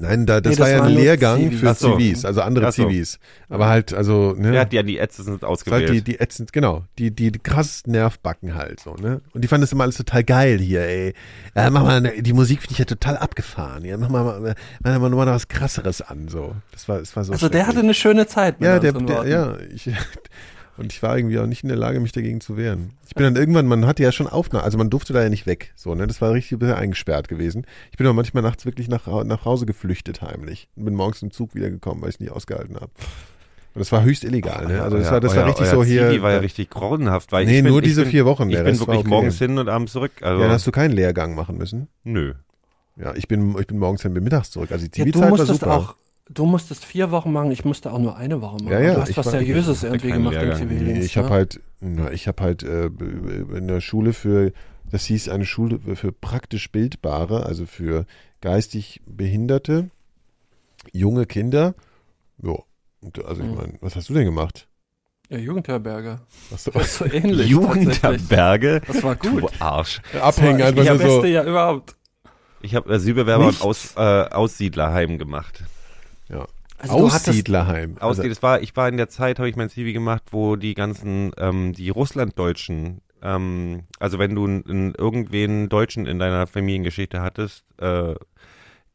Nein, 0.00 0.24
da, 0.24 0.40
das 0.40 0.52
Nee, 0.52 0.56
das 0.56 0.66
war 0.66 0.70
ja 0.70 0.82
ein 0.82 0.94
Lehrgang 0.94 1.38
Zivis. 1.38 1.60
für 1.60 1.74
so. 1.74 1.96
Zivis, 1.98 2.24
also 2.24 2.40
andere 2.40 2.72
so. 2.72 2.84
Zivis. 2.88 3.18
Aber 3.50 3.68
halt, 3.68 3.92
also, 3.92 4.34
ne? 4.36 4.54
Ja 4.54 4.64
die 4.64 4.96
Ärzte 4.96 5.22
sind 5.22 5.34
Das 5.34 5.42
halt 5.42 5.50
ausgewählt? 5.52 5.90
die, 5.90 6.02
die 6.02 6.20
ätzend, 6.20 6.52
genau, 6.54 6.84
die, 6.98 7.10
die, 7.10 7.30
die 7.30 7.38
krassesten 7.38 7.92
Nervbacken 7.92 8.54
halt 8.54 8.80
so, 8.80 8.94
ne? 8.94 9.20
Und 9.34 9.42
die 9.42 9.48
fanden 9.48 9.60
das 9.62 9.72
immer 9.72 9.84
alles 9.84 9.96
total 9.96 10.24
geil 10.24 10.58
hier, 10.58 10.80
ey. 10.82 11.14
Ja, 11.54 11.68
mach 11.70 11.82
mal, 11.82 12.00
ne- 12.00 12.22
die 12.22 12.32
Musik 12.32 12.60
finde 12.62 12.72
ich 12.72 12.78
ja 12.78 12.84
total 12.86 13.18
abgefahren. 13.18 13.84
Ja, 13.84 13.96
mach 13.98 14.08
mal, 14.08 14.24
mach 14.24 14.40
mal, 14.40 14.54
mach 14.98 14.98
mal 15.10 15.26
noch 15.26 15.34
was 15.34 15.48
krasseres 15.48 16.00
an, 16.00 16.28
so. 16.28 16.54
Das 16.72 16.88
war, 16.88 16.98
das 16.98 17.14
war 17.14 17.24
so 17.24 17.32
Also 17.32 17.48
der 17.50 17.66
hatte 17.66 17.80
eine 17.80 17.94
schöne 17.94 18.26
Zeit. 18.26 18.58
mit 18.60 18.66
ja, 18.68 18.78
der, 18.78 18.92
der, 18.92 19.26
ja, 19.26 19.56
ich, 19.74 19.90
und 20.80 20.92
ich 20.92 21.02
war 21.02 21.16
irgendwie 21.16 21.38
auch 21.38 21.46
nicht 21.46 21.62
in 21.62 21.68
der 21.68 21.78
Lage, 21.78 22.00
mich 22.00 22.12
dagegen 22.12 22.40
zu 22.40 22.56
wehren. 22.56 22.90
Ich 23.06 23.14
bin 23.14 23.24
dann 23.24 23.36
irgendwann, 23.36 23.66
man 23.66 23.86
hatte 23.86 24.02
ja 24.02 24.10
schon 24.12 24.26
Aufnahme, 24.26 24.64
also 24.64 24.76
man 24.78 24.90
durfte 24.90 25.12
da 25.12 25.22
ja 25.22 25.28
nicht 25.28 25.46
weg, 25.46 25.72
so, 25.76 25.94
ne? 25.94 26.06
Das 26.06 26.20
war 26.20 26.32
richtig 26.32 26.52
ein 26.52 26.58
bisschen 26.58 26.74
eingesperrt 26.74 27.28
gewesen. 27.28 27.66
Ich 27.92 27.96
bin 27.98 28.06
auch 28.06 28.14
manchmal 28.14 28.42
nachts 28.42 28.64
wirklich 28.66 28.88
nach, 28.88 29.06
nach 29.24 29.44
Hause 29.44 29.66
geflüchtet 29.66 30.22
heimlich 30.22 30.68
und 30.76 30.84
bin 30.86 30.94
morgens 30.94 31.22
im 31.22 31.30
Zug 31.30 31.54
wiedergekommen, 31.54 32.02
weil 32.02 32.08
ich 32.08 32.16
es 32.16 32.20
nicht 32.20 32.32
ausgehalten 32.32 32.74
habe. 32.76 32.90
Und 33.72 33.78
das 33.78 33.92
war 33.92 34.02
höchst 34.02 34.24
illegal, 34.24 34.66
ne? 34.66 34.82
Also 34.82 34.96
das 34.96 35.06
Euer- 35.06 35.12
war, 35.12 35.20
das 35.20 35.32
euer- 35.32 35.38
war 35.42 35.46
richtig 35.48 35.66
euer 35.66 35.70
so 35.74 35.84
hier. 35.84 36.08
Zivi 36.10 36.22
war 36.22 36.32
ja 36.32 36.38
richtig 36.38 36.70
grauenhaft. 36.70 37.30
Weil 37.30 37.46
Nee, 37.46 37.58
ich 37.58 37.62
bin, 37.62 37.70
nur 37.72 37.82
diese 37.82 38.02
bin, 38.02 38.10
vier 38.10 38.24
Wochen, 38.24 38.50
Ich 38.50 38.56
bin 38.56 38.66
Rest 38.66 38.80
wirklich 38.80 38.98
okay. 39.00 39.08
morgens 39.08 39.38
hin 39.38 39.58
und 39.58 39.68
abends 39.68 39.92
zurück. 39.92 40.10
Also, 40.22 40.38
Ja, 40.40 40.46
dann 40.46 40.54
hast 40.54 40.66
du 40.66 40.72
keinen 40.72 40.90
Lehrgang 40.92 41.34
machen 41.36 41.56
müssen. 41.56 41.86
nö. 42.02 42.34
Ja, 42.96 43.14
ich 43.14 43.28
bin, 43.28 43.56
ich 43.58 43.66
bin 43.68 43.78
morgens 43.78 44.02
dann 44.02 44.12
bis 44.12 44.22
mittags 44.24 44.50
zurück. 44.50 44.72
Also 44.72 44.86
die 44.86 44.98
Ja, 44.98 45.04
du 45.04 45.10
Zivilzeit 45.12 45.22
war 45.22 45.28
musstest 45.38 45.60
super. 45.60 45.76
auch, 45.76 45.94
du 46.32 46.46
musstest 46.46 46.84
vier 46.84 47.10
Wochen 47.10 47.32
machen, 47.32 47.50
ich 47.50 47.64
musste 47.64 47.92
auch 47.92 47.98
nur 47.98 48.16
eine 48.16 48.40
Woche 48.40 48.56
machen. 48.62 48.72
Ja, 48.72 48.80
ja, 48.80 48.94
du 48.94 49.00
hast 49.02 49.08
ich 49.10 49.16
was 49.16 49.26
war- 49.26 49.32
Seriöses 49.32 49.82
irgendwie 49.82 50.12
gemacht 50.12 50.34
im 50.34 50.40
Lehrgang. 50.40 50.58
Zivildienst. 50.58 50.94
Nee, 51.00 51.04
ich 51.04 51.16
habe 51.16 51.28
ne? 51.28 51.34
halt, 51.34 51.60
na, 51.80 52.10
ich 52.12 52.28
habe 52.28 52.42
halt 52.42 52.62
äh, 52.62 52.86
in 52.86 53.66
der 53.68 53.80
Schule 53.80 54.12
für, 54.12 54.52
das 54.90 55.04
hieß 55.06 55.28
eine 55.28 55.44
Schule 55.44 55.80
für 55.96 56.12
praktisch 56.12 56.70
Bildbare, 56.70 57.44
also 57.46 57.66
für 57.66 58.06
geistig 58.40 59.00
Behinderte, 59.06 59.90
junge 60.92 61.26
Kinder. 61.26 61.74
Ja, 62.42 62.54
und, 63.02 63.24
also 63.24 63.42
ich 63.42 63.48
Mhm. 63.48 63.54
meine, 63.56 63.72
was 63.80 63.96
hast 63.96 64.08
du 64.08 64.14
denn 64.14 64.24
gemacht? 64.24 64.66
Ja, 65.28 65.38
Jugendherberge. 65.38 66.20
Was, 66.50 66.64
Das 66.64 66.74
ist 66.86 66.98
so 66.98 67.04
ähnlich. 67.04 67.48
Jugendherberge. 67.50 68.80
Das 68.86 69.02
war 69.02 69.14
Du 69.16 69.40
gut. 69.40 69.52
Arsch. 69.60 70.00
abhängen 70.20 70.58
das 70.58 70.74
war 70.74 70.82
einfach 70.82 70.84
das 70.84 70.98
nur 71.02 71.10
so. 71.10 71.20
Beste 71.22 71.28
ja 71.28 71.44
überhaupt. 71.44 71.96
Ich 72.62 72.74
habe 72.74 72.92
Asylbewerber 72.92 73.44
und 73.44 73.50
Nichts. 73.50 73.62
Aus, 73.62 73.94
äh, 73.96 74.00
Aussiedlerheim 74.00 75.18
gemacht. 75.18 75.62
Also 76.82 77.12
hattest- 77.12 77.28
Aussiedlerheim. 77.28 77.96
Aussie 77.98 78.20
Also, 78.22 78.28
das 78.28 78.42
war, 78.42 78.60
ich 78.62 78.76
war 78.76 78.88
in 78.88 78.96
der 78.96 79.08
Zeit, 79.08 79.38
habe 79.38 79.48
ich 79.48 79.56
mein 79.56 79.68
CV 79.68 79.92
gemacht, 79.92 80.22
wo 80.30 80.56
die 80.56 80.74
ganzen, 80.74 81.32
ähm, 81.38 81.72
die 81.72 81.90
Russlanddeutschen, 81.90 83.00
ähm, 83.22 83.82
also 83.98 84.18
wenn 84.18 84.34
du 84.34 84.46
n- 84.46 84.64
n- 84.66 84.94
irgendwen 84.96 85.68
Deutschen 85.68 86.06
in 86.06 86.18
deiner 86.18 86.46
Familiengeschichte 86.46 87.20
hattest, 87.20 87.64
äh, 87.78 88.14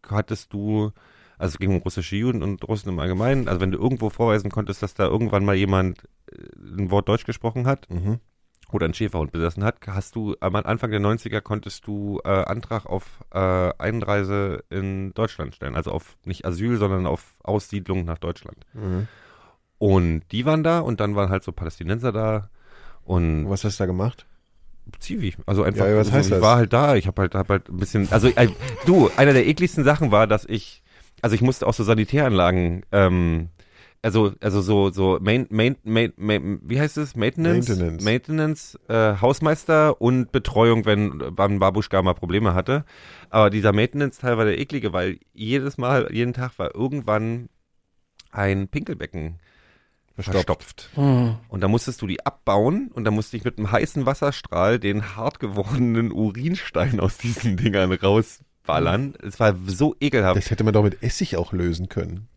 hattest 0.09 0.53
du, 0.53 0.91
also 1.37 1.53
es 1.53 1.57
ging 1.59 1.71
um 1.71 1.77
russische 1.77 2.15
Juden 2.15 2.41
und 2.43 2.67
Russen 2.67 2.89
im 2.89 2.99
Allgemeinen, 2.99 3.47
also 3.47 3.61
wenn 3.61 3.71
du 3.71 3.77
irgendwo 3.77 4.09
vorweisen 4.09 4.49
konntest, 4.51 4.81
dass 4.83 4.93
da 4.93 5.05
irgendwann 5.05 5.45
mal 5.45 5.55
jemand 5.55 6.03
äh, 6.31 6.37
ein 6.77 6.91
Wort 6.91 7.07
Deutsch 7.09 7.25
gesprochen 7.25 7.67
hat 7.67 7.89
mhm. 7.89 8.19
Oder 8.71 8.85
einen 8.85 8.93
Schäferhund 8.93 9.31
besessen 9.31 9.63
hat, 9.63 9.77
hast 9.87 10.15
du 10.15 10.35
am 10.39 10.55
Anfang 10.55 10.91
der 10.91 10.99
90er 10.99 11.41
konntest 11.41 11.85
du 11.87 12.19
äh, 12.25 12.29
Antrag 12.29 12.85
auf 12.85 13.05
äh, 13.31 13.37
Einreise 13.77 14.63
in 14.69 15.13
Deutschland 15.13 15.55
stellen, 15.55 15.75
also 15.75 15.91
auf 15.91 16.17
nicht 16.25 16.45
Asyl, 16.45 16.77
sondern 16.77 17.05
auf 17.05 17.23
Aussiedlung 17.43 18.05
nach 18.05 18.17
Deutschland. 18.17 18.57
Mhm. 18.73 19.07
Und 19.77 20.23
die 20.31 20.45
waren 20.45 20.63
da 20.63 20.79
und 20.79 20.99
dann 20.99 21.15
waren 21.15 21.29
halt 21.29 21.43
so 21.43 21.51
Palästinenser 21.51 22.11
da 22.11 22.49
und 23.03 23.49
Was 23.49 23.63
hast 23.63 23.79
du 23.79 23.83
da 23.83 23.85
gemacht? 23.87 24.25
Zivi. 24.99 25.35
Also 25.45 25.63
einfach, 25.63 25.85
Ja, 25.87 25.97
was 25.97 26.11
heißt 26.11 26.27
ich 26.29 26.33
das? 26.35 26.41
war 26.41 26.57
halt 26.57 26.73
da, 26.73 26.95
ich 26.95 27.07
habe 27.07 27.21
halt, 27.23 27.35
hab 27.35 27.49
halt 27.49 27.69
ein 27.69 27.77
bisschen, 27.77 28.07
also 28.11 28.27
äh, 28.27 28.49
du, 28.85 29.09
einer 29.17 29.33
der 29.33 29.47
ekligsten 29.47 29.83
Sachen 29.83 30.11
war, 30.11 30.27
dass 30.27 30.45
ich, 30.45 30.83
also 31.21 31.33
ich 31.35 31.41
musste 31.41 31.65
auch 31.67 31.73
so 31.73 31.83
Sanitäranlagen, 31.83 32.83
ähm, 32.91 33.49
also 34.01 34.33
also 34.39 34.61
so 34.61 34.91
so 34.91 35.17
Main, 35.21 35.47
Main, 35.49 35.77
Main, 35.83 36.13
Main 36.17 36.59
wie 36.63 36.79
heißt 36.79 36.97
es 36.97 37.15
Maintenance 37.15 37.69
Maintenance. 37.69 38.03
Maintenance 38.03 38.79
äh, 38.87 39.15
Hausmeister 39.19 40.01
und 40.01 40.31
Betreuung 40.31 40.85
wenn 40.85 41.21
wann 41.25 41.59
Babuschka 41.59 42.01
mal 42.01 42.13
Probleme 42.13 42.53
hatte 42.53 42.85
aber 43.29 43.49
dieser 43.49 43.73
Maintenance 43.73 44.19
Teil 44.19 44.37
war 44.37 44.45
der 44.45 44.59
eklige 44.59 44.93
weil 44.93 45.19
jedes 45.33 45.77
Mal 45.77 46.09
jeden 46.11 46.33
Tag 46.33 46.57
war 46.59 46.75
irgendwann 46.75 47.49
ein 48.31 48.67
Pinkelbecken 48.67 49.39
verstopft. 50.15 50.89
Hm. 50.95 51.35
Und 51.49 51.61
da 51.61 51.67
musstest 51.67 52.01
du 52.01 52.07
die 52.07 52.25
abbauen 52.25 52.89
und 52.93 53.03
da 53.03 53.11
musste 53.11 53.37
ich 53.37 53.43
mit 53.43 53.57
einem 53.57 53.71
heißen 53.71 54.05
Wasserstrahl 54.05 54.79
den 54.79 55.15
hart 55.15 55.39
gewordenen 55.39 56.11
Urinstein 56.11 56.99
aus 56.99 57.17
diesen 57.17 57.57
Dingern 57.57 57.91
rausballern. 57.91 59.15
Es 59.21 59.39
war 59.39 59.55
so 59.67 59.95
ekelhaft. 59.99 60.37
Das 60.37 60.51
hätte 60.51 60.63
man 60.63 60.73
doch 60.73 60.83
mit 60.83 61.03
Essig 61.03 61.37
auch 61.37 61.51
lösen 61.51 61.89
können. 61.89 62.27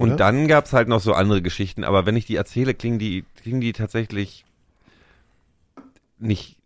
Und 0.00 0.12
oder? 0.12 0.16
dann 0.16 0.48
gab's 0.48 0.72
halt 0.72 0.88
noch 0.88 1.00
so 1.00 1.12
andere 1.12 1.42
Geschichten, 1.42 1.84
aber 1.84 2.06
wenn 2.06 2.16
ich 2.16 2.24
die 2.24 2.36
erzähle, 2.36 2.72
klingen 2.72 2.98
die, 2.98 3.22
klingen 3.42 3.60
die 3.60 3.74
tatsächlich 3.74 4.46
nicht 6.18 6.56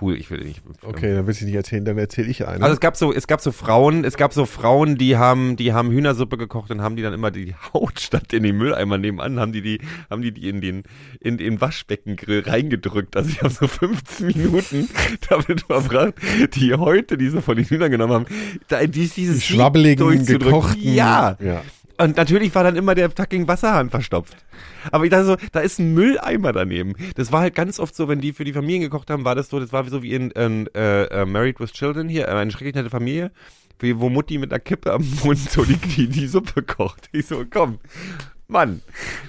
cool. 0.00 0.16
Ich 0.16 0.30
will 0.30 0.44
nicht. 0.44 0.62
Okay, 0.82 1.12
dann 1.12 1.26
willst 1.26 1.40
du 1.40 1.44
nicht 1.44 1.56
erzählen, 1.56 1.84
dann 1.84 1.98
erzähle 1.98 2.28
ich 2.28 2.46
eine. 2.46 2.62
Also 2.62 2.74
es 2.74 2.78
gab 2.78 2.96
so, 2.96 3.12
es 3.12 3.26
gab 3.26 3.40
so 3.40 3.50
Frauen, 3.50 4.04
es 4.04 4.16
gab 4.16 4.32
so 4.32 4.46
Frauen, 4.46 4.96
die 4.96 5.16
haben, 5.16 5.56
die 5.56 5.72
haben 5.72 5.90
Hühnersuppe 5.90 6.36
gekocht 6.36 6.70
und 6.70 6.82
haben 6.82 6.94
die 6.94 7.02
dann 7.02 7.12
immer 7.12 7.32
die 7.32 7.56
Haut 7.74 7.98
statt 7.98 8.32
in 8.32 8.44
den 8.44 8.56
Mülleimer 8.56 8.96
nebenan, 8.96 9.40
haben 9.40 9.50
die 9.50 9.62
die, 9.62 9.80
haben 10.08 10.22
die 10.22 10.30
die 10.30 10.48
in 10.48 10.60
den, 10.60 10.84
in 11.18 11.36
den 11.36 11.60
Waschbeckengrill 11.60 12.44
reingedrückt. 12.46 13.16
Also 13.16 13.30
ich 13.30 13.42
habe 13.42 13.52
so 13.52 13.66
15 13.66 14.26
Minuten 14.28 14.88
damit 15.28 15.62
verbracht, 15.62 16.14
die 16.54 16.74
Häute, 16.74 17.18
die 17.18 17.30
sie 17.30 17.42
von 17.42 17.56
den 17.56 17.64
Hühnern 17.64 17.90
genommen 17.90 18.12
haben, 18.12 18.26
da, 18.68 18.86
dies, 18.86 19.14
dieses 19.14 19.38
die 19.38 19.54
schwabbeligen, 19.54 20.24
gekochten. 20.24 20.94
Ja. 20.94 21.36
ja. 21.40 21.62
Und 21.98 22.16
natürlich 22.16 22.54
war 22.54 22.64
dann 22.64 22.76
immer 22.76 22.94
der 22.94 23.10
fucking 23.10 23.46
Wasserhahn 23.46 23.90
verstopft. 23.90 24.36
Aber 24.90 25.04
ich 25.04 25.10
dachte 25.10 25.26
so, 25.26 25.36
da 25.52 25.60
ist 25.60 25.78
ein 25.78 25.94
Mülleimer 25.94 26.52
daneben. 26.52 26.94
Das 27.14 27.30
war 27.30 27.40
halt 27.40 27.54
ganz 27.54 27.78
oft 27.78 27.94
so, 27.94 28.08
wenn 28.08 28.20
die 28.20 28.32
für 28.32 28.44
die 28.44 28.52
Familien 28.52 28.82
gekocht 28.82 29.10
haben, 29.10 29.24
war 29.24 29.34
das 29.34 29.48
so, 29.48 29.60
das 29.60 29.72
war 29.72 29.84
so 29.88 30.02
wie 30.02 30.14
in, 30.14 30.30
in 30.32 30.68
äh, 30.74 31.24
Married 31.24 31.60
with 31.60 31.72
Children 31.72 32.08
hier, 32.08 32.28
äh, 32.28 32.32
eine 32.32 32.50
schrecklich 32.50 32.74
nette 32.74 32.90
Familie, 32.90 33.30
wo 33.80 34.08
Mutti 34.08 34.38
mit 34.38 34.52
einer 34.52 34.60
Kippe 34.60 34.92
am 34.92 35.06
Mund 35.24 35.38
so 35.38 35.64
die, 35.64 35.76
die, 35.76 36.08
die 36.08 36.26
Suppe 36.26 36.62
kocht. 36.62 37.08
Ich 37.12 37.26
so, 37.26 37.44
komm. 37.48 37.78
Mann. 38.46 38.82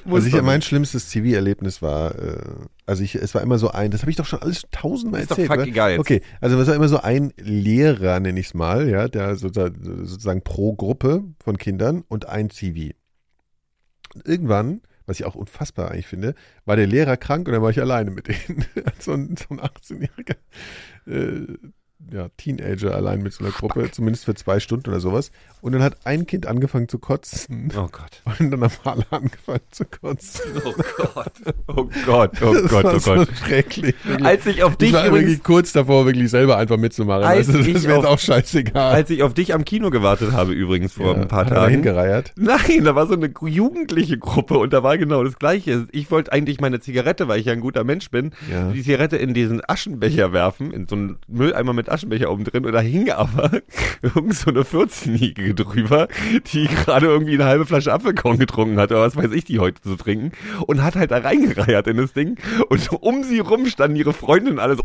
muss 0.03 0.17
Also 0.17 0.27
ich, 0.27 0.33
doch 0.33 0.43
mein 0.43 0.61
schlimmstes 0.61 1.09
CV-Erlebnis 1.09 1.81
war, 1.81 2.15
äh, 2.15 2.37
also 2.85 3.03
ich, 3.03 3.15
es 3.15 3.33
war 3.33 3.41
immer 3.41 3.57
so 3.57 3.69
ein, 3.71 3.91
das 3.91 4.01
habe 4.01 4.11
ich 4.11 4.17
doch 4.17 4.25
schon 4.25 4.41
alles 4.41 4.63
tausendmal 4.71 5.21
Ist 5.21 5.31
doch 5.31 5.37
erzählt. 5.37 5.47
fuck 5.47 5.57
oder? 5.59 5.67
egal 5.67 5.91
jetzt. 5.91 5.99
Okay, 5.99 6.21
also 6.41 6.59
es 6.59 6.67
war 6.67 6.75
immer 6.75 6.87
so 6.87 6.99
ein 6.99 7.33
Lehrer, 7.37 8.19
nenne 8.19 8.39
ich 8.39 8.47
es 8.47 8.53
mal, 8.53 8.89
ja, 8.89 9.07
der 9.07 9.35
sozusagen, 9.35 10.05
sozusagen 10.05 10.43
pro 10.43 10.73
Gruppe 10.73 11.23
von 11.43 11.57
Kindern 11.57 12.03
und 12.07 12.27
ein 12.27 12.49
CV. 12.49 12.93
Und 14.13 14.27
irgendwann, 14.27 14.81
was 15.05 15.19
ich 15.19 15.25
auch 15.25 15.35
unfassbar 15.35 15.91
eigentlich 15.91 16.07
finde, 16.07 16.35
war 16.65 16.75
der 16.75 16.87
Lehrer 16.87 17.17
krank 17.17 17.47
und 17.47 17.53
dann 17.53 17.61
war 17.61 17.69
ich 17.69 17.79
alleine 17.79 18.11
mit 18.11 18.27
denen. 18.27 18.65
so 18.99 19.13
ein, 19.13 19.35
so 19.37 19.47
ein 19.49 19.61
18-jähriger 19.61 20.35
äh, 21.07 21.57
ja, 22.11 22.27
Teenager 22.37 22.93
allein 22.93 23.23
mit 23.23 23.33
so 23.33 23.43
einer 23.43 23.51
Gruppe, 23.53 23.89
zumindest 23.91 24.25
für 24.25 24.35
zwei 24.35 24.59
Stunden 24.59 24.89
oder 24.89 24.99
sowas. 24.99 25.31
Und 25.61 25.71
dann 25.71 25.81
hat 25.81 25.97
ein 26.03 26.27
Kind 26.27 26.45
angefangen 26.45 26.87
zu 26.87 26.99
kotzen. 26.99 27.69
Oh 27.75 27.87
Gott. 27.91 28.21
Und 28.39 28.51
dann 28.51 28.61
haben 28.61 28.73
alle 28.83 29.05
angefangen 29.09 29.61
zu 29.71 29.85
kotzen. 29.85 30.41
Oh 30.63 30.73
Gott. 30.97 31.31
Oh 31.67 31.89
Gott. 32.05 32.31
Oh 32.43 32.53
Das 32.53 32.69
Gott. 32.69 32.83
war 32.83 32.95
Oh 32.95 32.99
so 32.99 33.15
Gott. 33.15 33.29
schrecklich. 33.43 33.95
wirklich. 34.05 34.25
Als 34.25 34.45
ich 34.45 34.63
auf 34.63 34.73
ich 34.73 34.77
dich 34.77 34.93
war 34.93 35.07
übrigens, 35.07 35.29
wirklich 35.29 35.43
kurz 35.43 35.73
davor, 35.73 36.05
wirklich 36.05 36.29
selber 36.29 36.57
einfach 36.57 36.77
mitzumachen. 36.77 37.23
Als 37.23 37.47
Also, 37.47 37.57
das 37.57 37.67
ich 37.67 37.83
wäre 37.83 37.95
jetzt 37.97 38.05
auch 38.05 38.19
scheißegal. 38.19 38.93
als 38.93 39.09
ich 39.09 39.23
auf 39.23 39.33
dich 39.33 39.53
am 39.55 39.65
Kino 39.65 39.89
gewartet 39.89 40.31
habe, 40.31 40.53
übrigens 40.53 40.93
vor 40.93 41.15
Ja, 41.15 41.21
ein 41.21 41.27
paar 41.27 41.45
hat 41.45 41.51
da 41.51 41.55
Tagen. 41.55 41.71
hingereiert. 41.71 42.33
Nein, 42.37 42.83
da 42.83 42.93
war 42.95 43.07
so 43.07 43.13
eine 43.15 43.31
jugendliche 43.45 44.17
Gruppe 44.19 44.57
und 44.59 44.73
da 44.73 44.83
war 44.83 44.97
genau 44.99 45.23
das 45.23 45.39
Gleiche. 45.39 45.87
Ich 45.91 46.11
wollte 46.11 46.31
eigentlich 46.31 46.61
meine 46.61 46.79
Zigarette, 46.79 47.27
weil 47.27 47.39
ich 47.39 47.47
ja 47.47 47.53
ein 47.53 47.61
guter 47.61 47.83
Mensch 47.83 48.11
bin, 48.11 48.31
Ja. 48.51 48.71
die 48.71 48.83
Zigarette 48.83 49.17
in 49.17 49.33
diesen 49.33 49.61
Aschenbecher 49.67 50.31
werfen, 50.31 50.71
in 50.71 50.87
so 50.87 50.95
einen 50.95 51.17
Mülleimer 51.27 51.73
mit 51.73 51.84
Aschenbecher 51.89 52.31
oben 52.31 52.43
drin 52.43 52.65
und 52.65 52.71
da 52.71 52.79
hing 52.79 53.09
aber 53.11 53.51
irgend 54.01 54.35
so 54.35 54.49
eine 54.49 54.61
14-Jährige 54.61 55.55
drüber, 55.55 56.07
die 56.51 56.67
gerade 56.67 57.07
irgendwie 57.07 57.35
eine 57.35 57.45
halbe 57.45 57.65
Flasche 57.65 57.93
Apfelkorn 57.93 58.37
getrunken 58.37 58.77
hat 58.79 58.91
oder 58.91 59.01
was 59.01 59.15
weiß 59.15 59.31
ich, 59.31 59.45
die 59.45 59.59
heute 59.59 59.81
so 59.83 59.95
trinken 59.95 60.31
und 60.67 60.83
hat 60.83 60.95
halt 60.95 61.11
da 61.11 61.17
reingereiert 61.17 61.87
in 61.87 61.97
das 61.97 62.13
Ding 62.13 62.37
und 62.69 62.91
um 62.91 63.23
sie 63.23 63.39
rum 63.39 63.65
standen 63.67 63.97
ihre 63.97 64.13
Freundinnen 64.13 64.59
alle 64.59 64.75
so, 64.75 64.83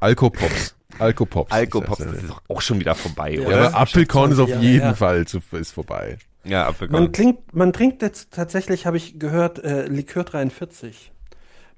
Alkopops. 0.00 0.76
Alkopops. 0.98 1.52
Alkopops, 1.52 1.98
das 1.98 2.22
ist 2.22 2.30
doch 2.30 2.42
auch 2.48 2.60
schon 2.60 2.78
wieder 2.78 2.94
vorbei, 2.94 3.34
ja, 3.34 3.46
oder? 3.46 3.66
aber 3.68 3.78
Apfelkorn 3.78 4.32
ist 4.32 4.38
auf 4.38 4.48
20 4.48 4.54
Jahre 4.54 4.72
jeden 4.72 4.84
her. 4.84 4.94
Fall 4.94 5.26
zu, 5.26 5.40
ist 5.52 5.72
vorbei. 5.72 6.18
Ja, 6.44 6.66
Apfelkorn. 6.66 7.04
Man 7.04 7.12
trinkt, 7.12 7.54
man 7.54 7.72
trinkt 7.72 8.02
jetzt 8.02 8.32
tatsächlich, 8.32 8.86
habe 8.86 8.96
ich 8.96 9.18
gehört, 9.18 9.64
äh, 9.64 9.86
Likör 9.86 10.24
43 10.24 11.10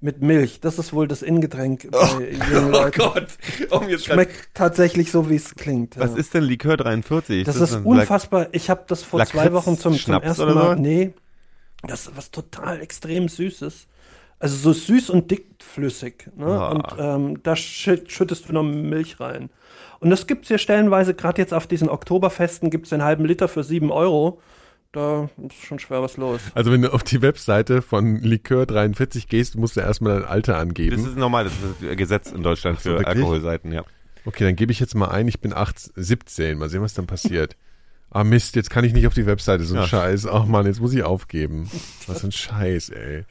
mit 0.01 0.23
Milch. 0.23 0.61
Das 0.61 0.79
ist 0.79 0.93
wohl 0.93 1.09
das 1.09 1.23
Ingetränk 1.23 1.89
Oh 1.93 2.19
Leuten. 2.19 2.99
Gott, 2.99 3.27
grad- 3.71 4.01
Schmeckt 4.01 4.51
tatsächlich 4.55 5.11
so, 5.11 5.31
wie 5.31 5.37
es 5.37 5.55
klingt. 5.55 5.99
was 5.99 6.13
ja. 6.13 6.17
ist 6.19 6.35
denn 6.35 6.45
Likör 6.45 6.77
43? 6.77 7.45
das, 7.45 7.59
das 7.59 7.71
ist 7.73 7.85
unfassbar. 7.85 8.49
Ich 8.53 8.71
habe 8.71 8.85
das 8.87 9.03
vor 9.03 9.25
zwei 9.25 9.45
Lakritz- 9.47 9.53
Wochen 9.53 9.79
zum, 9.79 9.95
zum 9.99 10.15
ersten 10.21 10.55
Mal. 10.55 10.77
Nee, 10.77 11.13
das 11.87 12.07
ist 12.07 12.17
was 12.17 12.31
total 12.31 12.81
extrem 12.81 13.29
Süßes. 13.29 13.87
Also 14.39 14.57
so 14.57 14.73
süß 14.75 15.11
und 15.11 15.31
dickflüssig. 15.31 16.29
Ne? 16.37 16.47
Ah. 16.47 16.69
Und 16.69 16.85
ähm, 16.99 17.43
da 17.43 17.57
schütt, 17.57 18.13
schüttest 18.13 18.49
du 18.49 18.53
noch 18.53 18.63
Milch 18.63 19.19
rein. 19.19 19.49
Und 19.99 20.11
das 20.11 20.27
gibt's 20.27 20.49
hier 20.49 20.59
stellenweise, 20.59 21.15
gerade 21.15 21.41
jetzt 21.41 21.55
auf 21.55 21.67
diesen 21.67 21.89
Oktoberfesten, 21.89 22.69
gibt's 22.69 22.91
den 22.91 23.03
halben 23.03 23.25
Liter 23.25 23.49
für 23.49 23.65
sieben 23.65 23.91
Euro. 23.91 24.41
Da 24.93 25.29
ist 25.47 25.63
schon 25.65 25.79
schwer 25.79 26.01
was 26.03 26.17
los. 26.17 26.41
Also 26.55 26.73
wenn 26.73 26.81
du 26.83 26.93
auf 26.93 27.03
die 27.03 27.21
Webseite 27.21 27.83
von 27.83 28.17
Likör 28.17 28.65
43 28.67 29.29
gehst, 29.29 29.57
musst 29.57 29.77
du 29.77 29.81
erstmal 29.81 30.21
dein 30.21 30.29
Alter 30.29 30.53
Das 30.55 30.63
angeben. 30.63 31.05
ist 31.07 31.17
normal, 31.17 31.45
das 31.45 31.53
ist 31.55 31.97
Gesetz 31.99 32.33
in 32.33 32.43
Deutschland 32.43 32.79
so, 32.81 32.91
für 32.91 32.99
wirklich? 32.99 33.09
Alkoholseiten, 33.09 33.73
ja. 33.73 33.85
Okay, 34.25 34.45
dann 34.45 34.57
gebe 34.57 34.73
ich 34.73 34.81
jetzt 34.81 34.95
mal 34.95 35.09
ein, 35.09 35.29
ich 35.29 35.41
bin 35.41 35.53
8, 35.53 35.93
17. 35.97 36.57
Mal 36.59 36.69
sehen, 36.71 36.83
was 36.83 36.95
dann 36.95 37.07
passiert. 37.07 37.57
Ah 38.09 38.23
Mist, 38.23 38.55
jetzt 38.55 38.71
kann 38.71 38.85
ich 38.85 38.93
nicht 38.95 39.07
auf 39.09 39.15
die 39.15 39.27
Webseite, 39.27 39.65
so 39.65 39.75
ein 39.75 39.81
Ja. 39.81 39.87
Scheiß. 39.89 40.27
Ach 40.29 40.47
man, 40.47 40.65
jetzt 40.65 40.81
muss 40.81 40.93
ich 40.95 41.03
aufgeben. 41.03 41.69
Was 42.07 42.21
für 42.21 42.29
ein 42.29 42.33
Scheiß, 42.33 42.91
ey. 42.91 43.25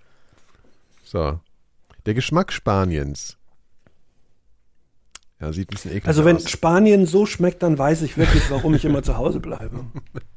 So. 1.01 1.39
Der 2.05 2.13
Geschmack 2.13 2.51
Spaniens. 2.51 3.37
Ja, 5.39 5.53
sieht 5.53 5.69
ein 5.69 5.75
bisschen 5.75 5.91
eklig 5.91 6.07
Also 6.07 6.25
wenn 6.25 6.35
aus. 6.35 6.49
Spanien 6.49 7.05
so 7.05 7.25
schmeckt, 7.25 7.63
dann 7.63 7.77
weiß 7.77 8.01
ich 8.01 8.17
wirklich, 8.17 8.43
warum 8.51 8.73
ich 8.75 8.83
immer 8.85 9.01
zu 9.01 9.15
Hause 9.17 9.39
bleibe. 9.39 9.85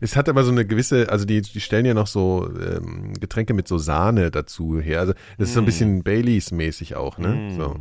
Es 0.00 0.16
hat 0.16 0.28
aber 0.28 0.44
so 0.44 0.50
eine 0.50 0.66
gewisse, 0.66 1.08
also 1.08 1.24
die, 1.24 1.40
die 1.40 1.60
stellen 1.60 1.86
ja 1.86 1.94
noch 1.94 2.06
so 2.06 2.48
ähm, 2.60 3.14
Getränke 3.14 3.54
mit 3.54 3.68
so 3.68 3.78
Sahne 3.78 4.30
dazu 4.30 4.80
her. 4.80 5.00
Also 5.00 5.14
das 5.38 5.48
ist 5.48 5.54
so 5.54 5.60
ein 5.60 5.66
bisschen 5.66 6.02
Baileys-mäßig 6.02 6.96
auch, 6.96 7.18
ne? 7.18 7.52
So. 7.56 7.76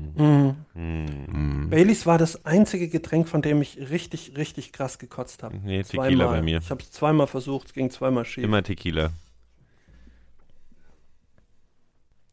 Mhm. 0.75 1.69
Baileys 1.69 2.05
war 2.05 2.17
das 2.17 2.45
einzige 2.45 2.87
Getränk, 2.87 3.27
von 3.27 3.41
dem 3.41 3.61
ich 3.61 3.77
richtig, 3.89 4.37
richtig 4.37 4.71
krass 4.71 4.99
gekotzt 4.99 5.43
habe. 5.43 5.57
Nee, 5.57 5.83
Tequila 5.83 6.27
bei 6.27 6.41
mir. 6.41 6.59
Ich 6.59 6.69
habe 6.69 6.81
es 6.81 6.91
zweimal 6.91 7.27
versucht, 7.27 7.67
es 7.67 7.73
ging 7.73 7.89
zweimal 7.89 8.25
schief. 8.25 8.43
Immer 8.43 8.63
Tequila. 8.63 9.11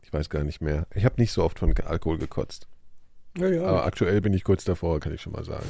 Ich 0.03 0.13
weiß 0.13 0.29
gar 0.29 0.45
nicht 0.45 0.61
mehr. 0.61 0.87
Ich 0.95 1.05
habe 1.05 1.21
nicht 1.21 1.33
so 1.33 1.43
oft 1.43 1.59
von 1.59 1.75
Alkohol 1.75 2.19
gekotzt. 2.19 2.67
Ja, 3.39 3.49
ja. 3.49 3.65
Aber 3.65 3.85
aktuell 3.85 4.21
bin 4.21 4.35
ich 4.35 4.45
kurz 4.45 4.65
davor, 4.65 5.01
kann 5.01 5.15
ich 5.15 5.23
schon 5.23 5.33
mal 5.33 5.45
sagen. 5.45 5.65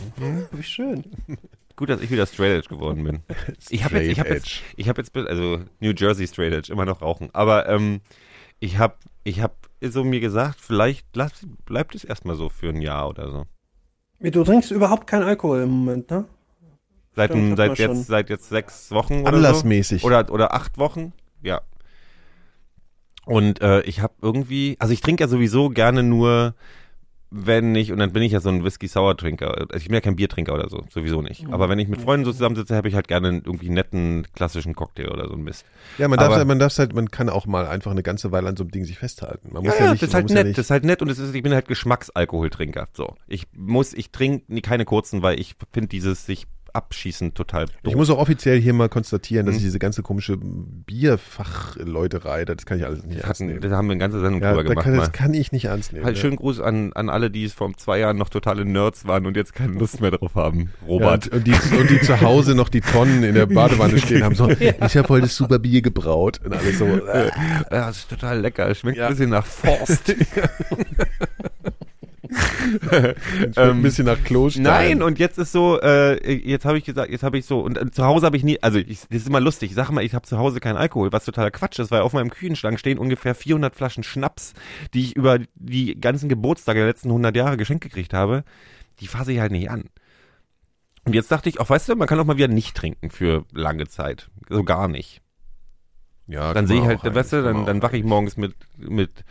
Wie 0.51 0.63
schön. 0.63 1.05
Gut, 1.77 1.89
dass 1.91 2.01
ich 2.01 2.11
wieder 2.11 2.27
Straight 2.27 2.59
Edge 2.59 2.69
geworden 2.69 3.05
bin. 3.05 3.21
Ich 3.71 3.85
habe 3.85 3.99
jetzt, 3.99 4.11
ich 4.11 4.19
habe 4.19 4.29
Straight 4.29 4.45
jetzt, 4.45 4.63
ich 4.77 4.89
habe 4.89 5.01
jetzt, 5.01 5.17
also 5.17 5.61
New 5.81 5.93
Jersey 5.97 6.27
Straight 6.27 6.53
Edge, 6.53 6.73
immer 6.73 6.85
noch 6.85 7.03
rauchen. 7.03 7.31
Aber 7.33 7.69
ähm, 7.69 8.01
ich 8.61 8.79
habe, 8.79 8.95
ich 9.25 9.41
habe 9.41 9.55
so 9.81 10.05
mir 10.05 10.21
gesagt, 10.21 10.61
vielleicht 10.61 11.07
lass, 11.15 11.47
bleibt 11.65 11.95
es 11.95 12.05
erstmal 12.05 12.37
so 12.37 12.49
für 12.49 12.69
ein 12.69 12.81
Jahr 12.81 13.09
oder 13.09 13.31
so. 13.31 13.45
Du 14.21 14.45
trinkst 14.45 14.71
überhaupt 14.71 15.07
keinen 15.07 15.25
Alkohol 15.25 15.63
im 15.63 15.71
Moment, 15.71 16.11
ne? 16.11 16.27
Seit, 17.15 17.31
Stimmt, 17.31 17.57
seit 17.57 17.79
jetzt, 17.79 17.87
schon. 17.89 18.03
seit 18.05 18.31
jetzt 18.31 18.49
sechs 18.49 18.91
Wochen 18.91 19.23
oder 19.23 19.35
Anlassmäßig. 19.35 20.01
so. 20.03 20.07
Oder, 20.07 20.31
oder 20.31 20.55
acht 20.55 20.79
Wochen, 20.79 21.13
ja. 21.43 21.61
Und 23.25 23.61
äh, 23.61 23.83
ich 23.83 24.01
habe 24.01 24.15
irgendwie, 24.23 24.77
also 24.79 24.93
ich 24.93 25.01
trinke 25.01 25.25
ja 25.25 25.29
sowieso 25.29 25.69
gerne 25.69 26.03
nur, 26.03 26.55
wenn 27.35 27.75
ich, 27.75 27.91
und 27.93 27.99
dann 27.99 28.13
bin 28.13 28.23
ich 28.23 28.33
ja 28.33 28.41
so 28.41 28.51
ein 28.51 28.63
Whisky-Sour-Trinker. 28.63 29.57
Also 29.57 29.77
ich 29.77 29.87
bin 29.87 29.95
ja 29.95 30.01
kein 30.03 30.17
Biertrinker 30.17 30.53
oder 30.53 30.69
so, 30.69 30.85
sowieso 30.91 31.23
nicht. 31.23 31.47
Mhm. 31.47 31.55
Aber 31.55 31.69
wenn 31.71 31.79
ich 31.79 31.89
mit 31.89 32.01
Freunden 32.03 32.27
so 32.27 32.33
zusammensitze, 32.33 32.77
habe 32.77 32.89
ich 32.89 32.95
halt 32.95 33.09
gerne 33.09 33.41
irgendwie 33.45 33.67
einen 33.67 33.75
netten, 33.75 34.27
klassischen 34.35 34.75
Cocktail 34.75 35.09
oder 35.11 35.29
so 35.29 35.35
ein 35.35 35.43
Mist. 35.43 35.65
Ja, 35.97 36.09
man 36.09 36.19
darf, 36.19 36.27
Aber- 36.27 36.37
halt- 36.37 36.47
man 36.49 36.59
darf 36.59 36.77
halt, 36.77 36.95
man 36.95 37.11
kann 37.11 37.31
auch 37.31 37.47
mal 37.47 37.67
einfach 37.67 37.91
eine 37.91 38.03
ganze 38.03 38.33
Weile 38.33 38.49
an 38.49 38.57
so 38.57 38.65
einem 38.65 38.71
Ding 38.71 38.85
sich 38.85 38.99
festhalten. 38.99 39.49
Man 39.53 39.63
muss 39.65 39.73
Ja, 39.75 39.79
ja, 39.81 39.85
ja, 39.87 39.91
nicht, 39.93 40.03
das 40.03 40.11
ist 40.11 40.15
halt 40.15 40.29
nett, 40.29 40.47
ja 40.47 40.53
das 40.53 40.59
ist 40.67 40.71
halt 40.71 40.85
nett 40.85 41.01
und 41.01 41.09
es 41.09 41.19
ist, 41.19 41.35
ich 41.35 41.43
bin 41.43 41.55
halt 41.55 41.67
Geschmacksalkoholtrinker. 41.69 42.89
So, 42.93 43.15
ich 43.27 43.47
muss, 43.57 43.95
ich 43.95 44.11
trinke 44.11 44.61
keine 44.61 44.85
kurzen, 44.85 45.23
weil 45.23 45.41
ich 45.41 45.55
finde 45.73 45.89
dieses 45.89 46.27
sich 46.27 46.47
abschießen 46.75 47.35
total 47.35 47.67
doof. 47.67 47.75
ich 47.87 47.97
muss 47.97 48.11
auch 48.11 48.19
offiziell 48.19 48.61
hier 48.61 48.73
mal 48.73 48.89
konstatieren, 48.89 49.47
dass 49.47 49.55
Mhm. 49.55 49.59
ich 49.59 49.65
diese 49.65 49.79
ganze 49.79 50.03
komische 50.03 50.37
Bierfachleuterei, 50.39 52.45
das 52.45 52.65
kann 52.67 52.79
ich 52.79 52.87
alles 52.87 53.05
nicht 53.05 53.21
ernst 53.21 53.41
nehmen. 53.43 53.61
das 53.61 53.73
haben 53.73 53.87
wir 53.89 53.93
eine 53.93 54.01
ganze 54.01 54.21
Sendung 54.21 54.43
Ja, 54.43 54.51
drüber 54.53 54.65
da 54.65 54.69
gemacht. 54.71 54.85
kann, 54.85 54.97
das 54.97 55.13
kann 55.13 55.35
ich 55.35 55.53
nicht 55.53 55.67
ernst 55.67 55.93
nehmen. 55.93 56.05
Halt 56.05 56.17
ja. 56.17 56.23
schönen 56.23 56.37
Gruß 56.37 56.61
an, 56.61 56.93
an 56.95 57.09
alle, 57.11 57.31
die 57.31 57.45
es 57.45 57.53
vor 57.53 57.73
zwei 57.77 57.99
Jahren 57.99 58.17
noch 58.17 58.29
totale 58.29 58.65
Nerds 58.65 59.07
waren 59.07 59.27
und 59.27 59.37
jetzt 59.37 59.55
keine 59.55 59.75
Lust 59.75 60.01
mehr 60.01 60.11
drauf 60.13 60.35
haben. 60.35 60.71
Ja, 60.83 60.87
Robert. 60.89 61.27
und, 61.29 61.35
und, 61.39 61.47
die, 61.47 61.53
und 61.77 61.91
die 61.91 62.01
zu 62.01 62.21
Hause 62.21 62.55
noch 62.55 62.69
die 62.69 62.81
Tonnen 62.81 63.23
in 63.23 63.35
der 63.35 63.47
Badewanne 63.47 63.99
stehen 63.99 64.25
haben, 64.25 64.35
so, 64.35 64.49
ich 64.51 64.97
habe 64.97 65.09
heute 65.09 65.27
super 65.27 65.59
Bier 65.59 65.83
gebraut. 65.83 66.41
Und 66.45 66.55
alles 66.55 66.79
so, 66.79 66.87
äh, 66.87 67.27
Ja, 67.71 67.87
das 67.89 67.99
ist 67.99 68.11
total 68.11 68.41
lecker. 68.41 68.69
Es 68.69 68.79
Schmeckt 68.79 68.99
Ja. 68.99 69.07
ein 69.09 69.13
bisschen 69.13 69.31
nach 69.31 69.47
Forst. 69.47 70.15
ein 73.57 73.83
bisschen 73.83 74.07
nach 74.07 74.23
Klostein. 74.23 74.63
Nein, 74.63 75.03
und 75.03 75.19
jetzt 75.19 75.39
ist 75.39 75.53
so, 75.53 75.81
äh, 75.81 76.33
jetzt 76.33 76.65
habe 76.65 76.79
ich 76.79 76.85
gesagt, 76.85 77.11
jetzt 77.11 77.23
habe 77.23 77.39
ich 77.39 77.47
so, 77.47 77.61
und 77.61 77.79
äh, 77.79 77.91
zu 77.91 78.05
Hause 78.05 78.27
habe 78.27 78.37
ich 78.37 78.45
nie, 78.45 78.63
also 78.63 78.79
ich, 78.79 79.01
das 79.09 79.23
ist 79.23 79.29
immer 79.29 79.41
lustig, 79.41 79.71
ich 79.71 79.77
sage 79.77 79.93
mal, 79.93 80.05
ich 80.05 80.15
habe 80.15 80.27
zu 80.27 80.39
Hause 80.39 80.61
keinen 80.61 80.77
Alkohol, 80.77 81.13
was 81.13 81.25
totaler 81.25 81.51
Quatsch 81.51 81.79
ist, 81.79 81.91
weil 81.91 82.03
auf 82.03 82.13
meinem 82.13 82.31
Küchenschrank 82.31 82.79
stehen 82.79 82.99
ungefähr 82.99 83.35
400 83.35 83.75
Flaschen 83.75 84.05
Schnaps, 84.05 84.55
die 84.95 85.01
ich 85.01 85.17
über 85.17 85.39
die 85.55 86.01
ganzen 86.01 86.29
Geburtstage 86.29 86.81
der 86.81 86.89
letzten 86.89 87.09
100 87.09 87.35
Jahre 87.37 87.57
geschenkt 87.57 87.85
gekriegt 87.85 88.15
habe, 88.15 88.45
die 89.01 89.07
fasse 89.07 89.33
ich 89.33 89.41
halt 89.41 89.53
nicht 89.53 89.71
an. 89.71 89.85
Und 91.05 91.15
jetzt 91.15 91.33
dachte 91.33 91.49
ich, 91.49 91.59
auch 91.59 91.69
weißt 91.69 91.89
du, 91.89 91.97
man 91.97 92.07
kann 92.07 92.21
auch 92.21 92.25
mal 92.25 92.37
wieder 92.37 92.49
nicht 92.49 92.77
trinken 92.77 93.11
für 93.11 93.45
lange 93.53 93.89
Zeit, 93.89 94.31
so 94.49 94.63
gar 94.63 94.87
nicht. 94.89 95.21
ja, 96.29 96.55
Dann 96.55 96.67
sehe 96.67 96.81
ich 96.81 96.87
halt, 96.87 97.03
weißt 97.03 97.33
du, 97.33 97.43
dann, 97.43 97.67
dann 97.67 97.83
wache 97.83 97.97
ich 97.97 98.05
morgens 98.05 98.37
mit, 98.37 98.55
mit 98.79 99.25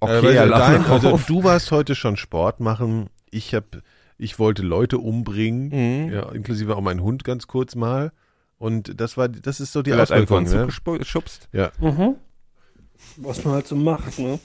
okay, 0.00 0.38
Alarm 0.38 0.82
dein, 0.84 0.90
also, 0.90 1.18
du 1.26 1.44
warst 1.44 1.70
heute 1.72 1.94
schon 1.94 2.16
Sport 2.16 2.60
machen. 2.60 3.08
Ich 3.30 3.54
hab, 3.54 3.64
ich 4.18 4.38
wollte 4.38 4.62
Leute 4.62 4.98
umbringen, 4.98 5.68
Mhm. 6.06 6.12
ja, 6.12 6.30
inklusive 6.32 6.76
auch 6.76 6.80
meinen 6.80 7.02
Hund 7.02 7.24
ganz 7.24 7.46
kurz 7.46 7.74
mal. 7.74 8.12
Und 8.58 9.00
das 9.00 9.16
war, 9.16 9.28
das 9.28 9.60
ist 9.60 9.72
so 9.72 9.82
die 9.82 9.92
einfach 9.92 10.14
Auswirkung. 10.14 10.44
Ne? 10.44 10.68
Zug 10.84 10.98
geschubst. 10.98 11.48
Ja, 11.52 11.70
Mhm. 11.78 12.16
Was 13.18 13.44
man 13.44 13.54
halt 13.54 13.66
so 13.66 13.76
macht, 13.76 14.18
ne? 14.18 14.38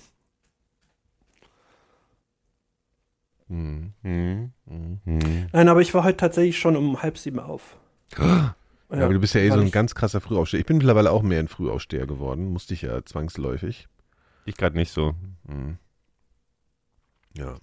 hm. 3.48 3.94
Mhm. 4.02 4.52
Mhm. 4.66 5.48
Nein, 5.52 5.68
aber 5.70 5.82
ich 5.82 5.94
war 5.94 6.04
heute 6.04 6.18
tatsächlich 6.18 6.58
schon 6.60 6.76
um 6.78 7.02
halb 7.02 7.18
sieben 7.18 7.40
auf. 7.40 7.78
ja, 8.18 8.56
aber 8.90 9.14
du 9.14 9.20
bist 9.20 9.36
ja 9.36 9.42
eh 9.42 9.50
so 9.50 9.60
ein 9.60 9.72
ganz 9.72 9.96
krasser 9.96 10.22
Frühaufsteher. 10.22 10.60
Ich 10.60 10.66
bin 10.66 10.78
mittlerweile 10.78 11.12
auch 11.12 11.22
mehr 11.22 11.40
ein 11.40 11.48
Frühaufsteher 11.48 12.06
geworden, 12.08 12.52
musste 12.52 12.74
ich 12.74 12.82
ja 12.82 13.04
zwangsläufig. 13.06 13.88
Ich 14.46 14.58
gerade 14.58 14.76
nicht 14.78 14.92
so. 14.92 15.14
Hm. 15.48 15.78
Ja. 17.38 17.56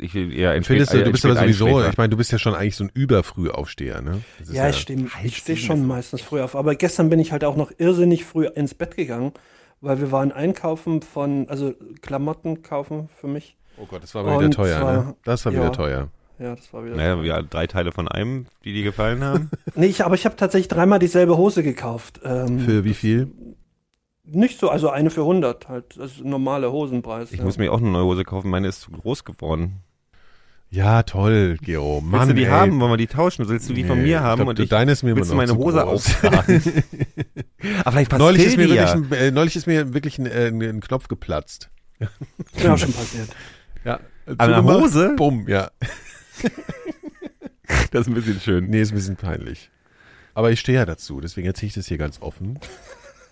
Ich 0.00 0.12
will 0.14 0.32
eher 0.36 0.50
ein 0.50 0.64
Findest 0.64 0.92
du, 0.92 1.04
du 1.04 1.12
bist 1.12 1.24
aber 1.24 1.36
sowieso, 1.36 1.84
ich 1.84 1.96
meine, 1.96 2.08
du 2.08 2.16
bist 2.16 2.32
ja 2.32 2.38
schon 2.38 2.52
eigentlich 2.54 2.74
so 2.74 2.82
ein 2.82 2.90
Überfrühaufsteher, 2.92 4.02
ne? 4.02 4.22
Das 4.40 4.48
ist 4.48 4.54
Ja, 4.56 4.68
ich 4.68 4.78
stehe 4.80 5.06
steh 5.30 5.56
schon 5.56 5.86
meistens 5.86 6.20
früh 6.20 6.40
auf. 6.40 6.56
Aber 6.56 6.74
gestern 6.74 7.08
bin 7.10 7.20
ich 7.20 7.30
halt 7.30 7.44
auch 7.44 7.54
noch 7.54 7.70
irrsinnig 7.78 8.24
früh 8.24 8.46
ins 8.48 8.74
Bett 8.74 8.96
gegangen, 8.96 9.32
weil 9.80 10.00
wir 10.00 10.10
waren 10.10 10.32
einkaufen 10.32 11.00
von, 11.02 11.48
also 11.48 11.74
Klamotten 12.02 12.64
kaufen 12.64 13.08
für 13.20 13.28
mich. 13.28 13.56
Oh 13.76 13.86
Gott, 13.86 14.02
das 14.02 14.16
war 14.16 14.24
wieder 14.24 14.38
Und 14.38 14.50
teuer, 14.54 14.80
zwar- 14.80 14.92
ne? 15.04 15.14
Das 15.24 15.44
war 15.46 15.52
wieder 15.52 15.62
ja. 15.64 15.70
teuer. 15.70 16.08
Ja, 16.40 16.54
das 16.56 16.72
war 16.72 16.84
wieder. 16.84 16.96
Naja, 16.96 17.22
wir 17.22 17.42
drei 17.42 17.66
Teile 17.68 17.92
von 17.92 18.08
einem, 18.08 18.46
die 18.64 18.72
dir 18.72 18.82
gefallen 18.84 19.22
haben. 19.22 19.50
Nee, 19.76 19.86
ich, 19.86 20.04
aber 20.04 20.16
ich 20.16 20.24
habe 20.24 20.34
tatsächlich 20.34 20.66
dreimal 20.68 20.98
dieselbe 20.98 21.36
Hose 21.36 21.62
gekauft. 21.62 22.20
Ähm, 22.24 22.60
Für 22.60 22.84
wie 22.84 22.94
viel? 22.94 23.30
Nicht 24.30 24.60
so, 24.60 24.68
also 24.70 24.90
eine 24.90 25.10
für 25.10 25.22
100, 25.22 25.68
halt, 25.68 25.96
das 25.98 26.12
ist 26.12 26.24
ein 26.24 26.28
normaler 26.30 26.70
Hosenpreis. 26.70 27.32
Ich 27.32 27.38
ja. 27.38 27.44
muss 27.44 27.56
mir 27.56 27.72
auch 27.72 27.78
eine 27.78 27.88
neue 27.90 28.04
Hose 28.04 28.24
kaufen, 28.24 28.50
meine 28.50 28.68
ist 28.68 28.80
zu 28.82 28.90
groß 28.90 29.24
geworden. 29.24 29.80
Ja, 30.70 31.02
toll, 31.02 31.56
Gero. 31.62 32.02
Mann, 32.02 32.12
Willst 32.20 32.30
du 32.32 32.34
die 32.34 32.44
ey. 32.44 32.50
haben? 32.50 32.78
Wollen 32.78 32.92
wir 32.92 32.96
die 32.98 33.06
tauschen? 33.06 33.48
Willst 33.48 33.70
du 33.70 33.72
die 33.72 33.84
von 33.84 33.96
Nee, 33.98 34.04
mir 34.08 34.20
haben? 34.20 34.36
glaub, 34.36 34.48
und 34.48 34.58
du- 34.58 34.64
ich, 34.64 34.68
deine 34.68 34.92
ist 34.92 35.02
mir 35.02 35.16
willst 35.16 35.30
du 35.30 35.34
meine 35.34 35.56
Hose 35.56 35.86
auftragen? 35.86 36.60
Aber 37.84 37.92
vielleicht 37.92 38.10
passt 38.10 38.20
Neulich 38.20 38.44
ist, 38.44 38.56
mir 38.58 38.68
wirklich 38.68 38.90
ein, 38.90 39.12
äh, 39.12 39.30
neulich 39.30 39.56
ist 39.56 39.66
mir 39.66 39.94
wirklich 39.94 40.18
ein, 40.18 40.26
äh, 40.26 40.48
ein, 40.48 40.60
ein 40.60 40.80
Knopf 40.80 41.08
geplatzt. 41.08 41.70
Ja, 42.62 42.76
schon 42.76 42.92
passiert. 42.92 43.28
Ja. 43.84 43.98
An 44.36 44.50
der 44.50 44.62
Hose? 44.62 45.14
Bumm, 45.16 45.48
ja. 45.48 45.70
Das 47.90 48.02
ist 48.02 48.06
ein 48.08 48.14
bisschen 48.14 48.40
schön. 48.40 48.68
Nee, 48.68 48.82
ist 48.82 48.92
ein 48.92 48.94
bisschen 48.96 49.16
peinlich. 49.16 49.70
Aber 50.34 50.50
ich 50.52 50.60
stehe 50.60 50.78
ja 50.78 50.84
dazu, 50.86 51.20
deswegen 51.20 51.46
erzähle 51.46 51.68
ich 51.68 51.74
das 51.74 51.86
hier 51.86 51.98
ganz 51.98 52.20
offen. 52.20 52.58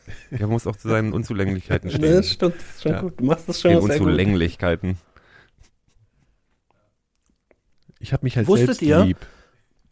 Er 0.30 0.46
muss 0.46 0.66
auch 0.66 0.76
zu 0.76 0.88
seinen 0.88 1.12
Unzulänglichkeiten 1.12 1.88
Nee, 1.88 1.96
stehen. 1.96 2.16
das 2.16 2.30
stimmt, 2.32 2.54
das 2.56 2.76
ist 2.76 2.82
schon 2.82 2.92
Ja. 2.92 3.00
gut. 3.00 3.20
Du 3.20 3.24
machst 3.24 3.48
das 3.48 3.60
schon 3.60 3.70
Den 3.72 3.80
sehr 3.82 3.98
gut. 3.98 4.08
Unzulänglichkeiten. 4.08 4.98
Ich 7.98 8.12
habe 8.12 8.24
mich 8.24 8.36
halt 8.36 8.46
Wusstet 8.46 8.66
selbst 8.68 8.82
ihr? 8.82 9.04
lieb. 9.04 9.18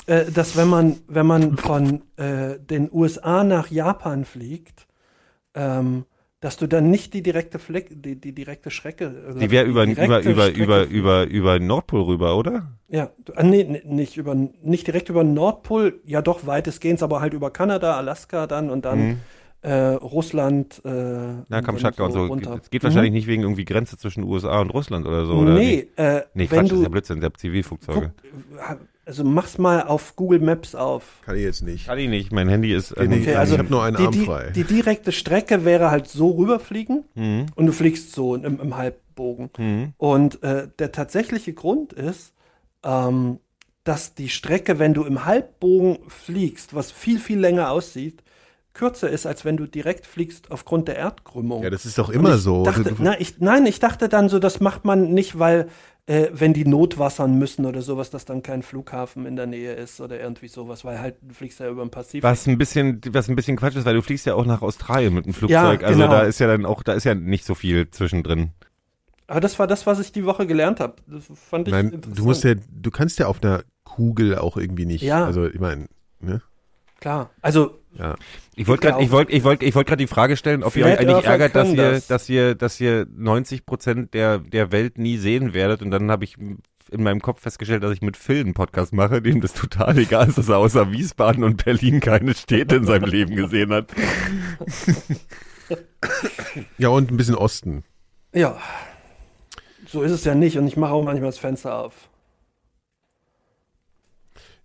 Äh, 0.07 0.31
dass 0.31 0.57
wenn 0.57 0.69
man, 0.69 0.97
wenn 1.09 1.27
man 1.27 1.57
von 1.57 2.03
äh, 2.17 2.59
den 2.59 2.91
USA 2.93 3.43
nach 3.43 3.71
Japan 3.71 4.25
fliegt, 4.27 4.87
ähm, 5.55 6.05
dass 6.41 6.59
du 6.59 6.67
dann 6.67 6.91
nicht 6.91 7.15
die 7.15 7.23
direkte 7.23 7.59
Fleck, 7.59 7.87
die, 7.91 8.21
die 8.21 8.33
direkte 8.35 8.71
Strecke. 8.71 9.25
oder 9.31 9.41
Die 9.41 9.51
wäre 9.51 9.65
über, 9.65 9.85
über, 9.85 10.21
über, 10.21 10.51
über, 10.51 10.85
über, 10.85 11.25
über 11.27 11.59
Nordpol 11.59 12.03
rüber, 12.03 12.37
oder? 12.37 12.71
Ja, 12.89 13.11
ah, 13.35 13.43
nee, 13.43 13.65
nee, 13.65 13.81
nicht 13.87 14.19
über, 14.19 14.35
nicht 14.35 14.87
direkt 14.87 15.09
über 15.09 15.25
den 15.25 15.33
Nordpol, 15.33 16.01
ja 16.05 16.21
doch 16.21 16.47
weitestgehend, 16.47 17.03
aber 17.03 17.23
halt 17.23 17.33
über 17.33 17.51
Kanada, 17.51 17.97
Alaska 17.97 18.47
dann 18.47 18.69
und 18.69 18.85
dann 18.85 18.99
Mhm. 18.99 19.21
Äh, 19.65 19.95
Russland. 19.95 20.81
Äh, 20.85 20.89
Na, 21.49 21.59
und 21.59 21.65
Kamtschatka 21.65 22.05
und 22.05 22.13
so. 22.13 22.27
runter. 22.27 22.61
Es 22.63 22.71
geht 22.71 22.83
Mhm. 22.83 22.87
wahrscheinlich 22.89 23.13
nicht 23.13 23.27
wegen 23.27 23.43
irgendwie 23.43 23.65
Grenze 23.65 23.97
zwischen 23.97 24.23
USA 24.25 24.61
und 24.61 24.71
Russland 24.71 25.07
oder 25.07 25.27
so, 25.27 25.35
oder? 25.35 25.55
nee, 25.55 25.89
äh, 25.97 26.23
Nee, 26.35 26.49
wenn 26.49 26.49
Quatsch, 26.49 26.59
das 26.63 26.69
du 26.69 26.77
ist 26.77 26.83
ja 26.83 26.89
Blödsinn, 26.89 27.21
der 27.21 27.35
Zivilflugzeuge. 27.35 28.13
guck, 28.23 28.79
also 29.07 29.23
mach's 29.25 29.59
mal 29.59 29.83
auf 29.83 30.17
Google 30.17 30.41
Maps 30.41 30.75
auf. 30.75 31.21
Kann 31.27 31.37
ich 31.37 31.43
jetzt 31.43 31.63
nicht. 31.63 31.87
Kann 31.87 31.99
ich 31.99 32.09
nicht, 32.09 32.33
mein 32.33 32.49
Handy 32.49 32.73
ist. 32.75 32.97
Nee, 32.99 33.07
nee, 33.07 33.21
Okay, 33.23 33.35
also 33.35 33.55
ich 33.55 33.59
habe 33.59 33.71
nur 33.71 33.83
einen 33.85 33.97
die, 33.97 34.03
Arm 34.05 34.13
die, 34.13 34.25
frei. 34.25 34.51
die 34.55 34.65
direkte 34.65 35.13
Strecke 35.13 35.65
wäre 35.65 35.91
halt 35.91 36.09
so 36.09 36.31
rüberfliegen 36.31 37.05
Mhm. 37.15 37.47
und 37.55 37.67
du 37.67 37.73
fliegst 37.73 38.13
so 38.13 38.35
im, 38.35 38.61
im 38.61 38.77
Halbbogen. 38.77 39.51
Mhm. 39.59 39.93
Und 39.99 40.43
äh, 40.43 40.69
der 40.79 40.93
tatsächliche 40.93 41.53
Grund 41.53 41.93
ist, 41.93 42.33
ähm, 42.83 43.39
dass 43.85 44.15
die 44.15 44.31
Strecke, 44.31 44.79
wenn 44.79 44.95
du 44.95 45.05
im 45.05 45.27
Halbbogen 45.27 45.99
fliegst, 46.09 46.75
was 46.75 46.91
viel, 46.91 47.19
viel 47.19 47.39
länger 47.39 47.71
aussieht, 47.71 48.23
kürzer 48.75 49.09
ist, 49.09 49.25
als 49.27 49.45
wenn 49.45 49.57
du 49.57 49.67
direkt 49.67 50.07
fliegst 50.07 50.51
aufgrund 50.51 50.89
der 50.89 50.97
Erdkrümmung. 50.97 51.63
ja, 51.63 51.71
das 51.71 51.87
ist 51.87 51.97
doch 51.99 52.11
immer 52.11 52.39
so. 52.39 52.65
Dachte, 52.65 52.83
Du- 52.83 52.97
na, 52.99 53.19
ich, 53.21 53.39
nein, 53.41 53.65
ich 53.67 53.79
dachte 53.79 54.09
dann 54.09 54.29
so, 54.29 54.39
das 54.39 54.61
macht 54.61 54.85
man 54.85 55.15
nicht, 55.15 55.39
weil 55.39 55.69
äh, 56.07 56.29
wenn 56.33 56.53
die 56.53 56.67
notwassern 56.67 57.39
müssen 57.39 57.65
oder 57.65 57.81
sowas, 57.81 58.11
dass 58.11 58.25
dann 58.27 58.43
kein 58.43 58.63
Flughafen 58.63 59.25
in 59.27 59.37
der 59.37 59.47
Nähe 59.47 59.73
ist 59.73 60.01
oder 60.01 60.21
irgendwie 60.21 60.49
sowas, 60.49 60.85
weil 60.85 60.99
halt 61.01 61.17
du 61.23 61.33
fliegst 61.35 61.61
ja 61.61 61.71
über 61.71 61.83
den 61.83 61.91
Pazifik. 61.91 62.23
Was 62.25 62.47
ein 62.47 62.59
bisschen, 62.59 63.01
was 63.11 63.29
ein 63.29 63.37
bisschen 63.37 63.57
Quatsch 63.57 63.77
ist, 63.77 63.87
weil 63.87 63.95
du 63.95 64.03
fliegst 64.03 64.27
ja 64.27 64.35
auch 64.35 64.45
nach 64.45 64.61
Australien 64.61 65.15
mit 65.15 65.25
dem 65.25 65.33
Flugzeug. 65.33 65.81
Ja, 65.81 65.87
also 65.87 66.01
genau. 66.01 66.11
da 66.13 66.23
ist 66.23 66.41
ja 66.41 66.47
dann 66.49 66.67
auch, 66.67 66.83
da 66.83 66.93
ist 66.93 67.05
ja 67.05 67.15
nicht 67.15 67.47
so 67.47 67.55
viel 67.55 67.89
zwischendrin. 67.91 68.51
Aber 69.29 69.41
das 69.41 69.59
war 69.59 69.67
das, 69.67 69.87
was 69.87 69.99
ich 70.01 70.13
die 70.13 70.27
Woche 70.27 70.47
gelernt 70.47 70.81
habe. 70.81 70.97
Das 71.07 71.25
fand 71.49 71.69
ich 71.69 71.73
Nein, 71.73 71.87
interessant. 71.87 72.19
du 72.19 72.25
musst 72.25 72.45
ja, 72.45 72.55
du 72.55 72.91
kannst 72.91 73.19
ja 73.19 73.27
auf 73.29 73.43
einer 73.43 73.63
Kugel 73.85 74.37
auch 74.37 74.59
irgendwie 74.59 74.85
nicht. 74.85 75.01
Ja. 75.03 75.25
Also 75.25 75.47
ich 75.47 75.59
meine, 75.61 75.87
ne? 76.21 76.43
Klar. 77.01 77.31
Also, 77.41 77.81
Ja. 77.99 78.17
Ich 78.57 78.67
wollte 78.67 78.89
gerade, 78.89 79.03
ich 79.03 79.11
wollte, 79.11 79.33
ich 79.33 79.45
wollte, 79.45 79.65
ich 79.65 79.75
wollte 79.75 79.89
gerade 79.89 80.03
die 80.03 80.09
Frage 80.09 80.37
stellen, 80.37 80.63
ob 80.63 80.75
ihr 80.77 80.85
euch 80.87 80.99
eigentlich 80.99 81.25
ärgert, 81.25 81.55
dass 81.55 81.69
ihr, 81.73 81.91
das. 81.93 82.07
dass 82.07 82.29
ihr, 82.29 82.55
dass 82.55 82.81
ihr 82.81 83.07
90 83.15 83.67
Prozent 83.67 84.15
der 84.15 84.39
der 84.39 84.73
Welt 84.73 84.99
nie 84.99 85.17
sehen 85.17 85.55
werdet. 85.55 85.81
Und 85.83 85.91
dann 85.91 86.11
habe 86.11 86.25
ich 86.25 86.37
in 86.39 87.03
meinem 87.03 87.21
Kopf 87.21 87.41
festgestellt, 87.41 87.83
dass 87.83 87.93
ich 87.93 88.03
mit 88.03 88.17
Phil 88.17 88.41
einen 88.41 88.55
Podcast 88.55 88.93
mache, 88.93 89.23
dem 89.23 89.41
das 89.41 89.53
total 89.55 89.97
egal 89.99 90.29
ist, 90.29 90.39
dass 90.39 90.49
er 90.49 90.59
außer 90.59 90.93
Wiesbaden 90.93 91.43
und 91.45 91.65
Berlin 91.65 92.01
keine 92.01 92.35
Städte 92.35 92.77
in 92.77 92.85
seinem 92.85 93.09
Leben 93.09 93.37
gesehen 93.37 93.73
hat. 93.73 93.91
Ja, 96.79 96.89
und 96.91 97.11
ein 97.11 97.17
bisschen 97.17 97.35
Osten. 97.37 97.85
ja. 98.33 98.59
So 99.87 100.03
ist 100.03 100.13
es 100.13 100.25
ja 100.25 100.35
nicht. 100.35 100.59
Und 100.59 100.67
ich 100.67 100.77
mache 100.77 100.93
auch 100.93 101.05
manchmal 101.05 101.29
das 101.29 101.39
Fenster 101.39 101.77
auf. 101.79 102.09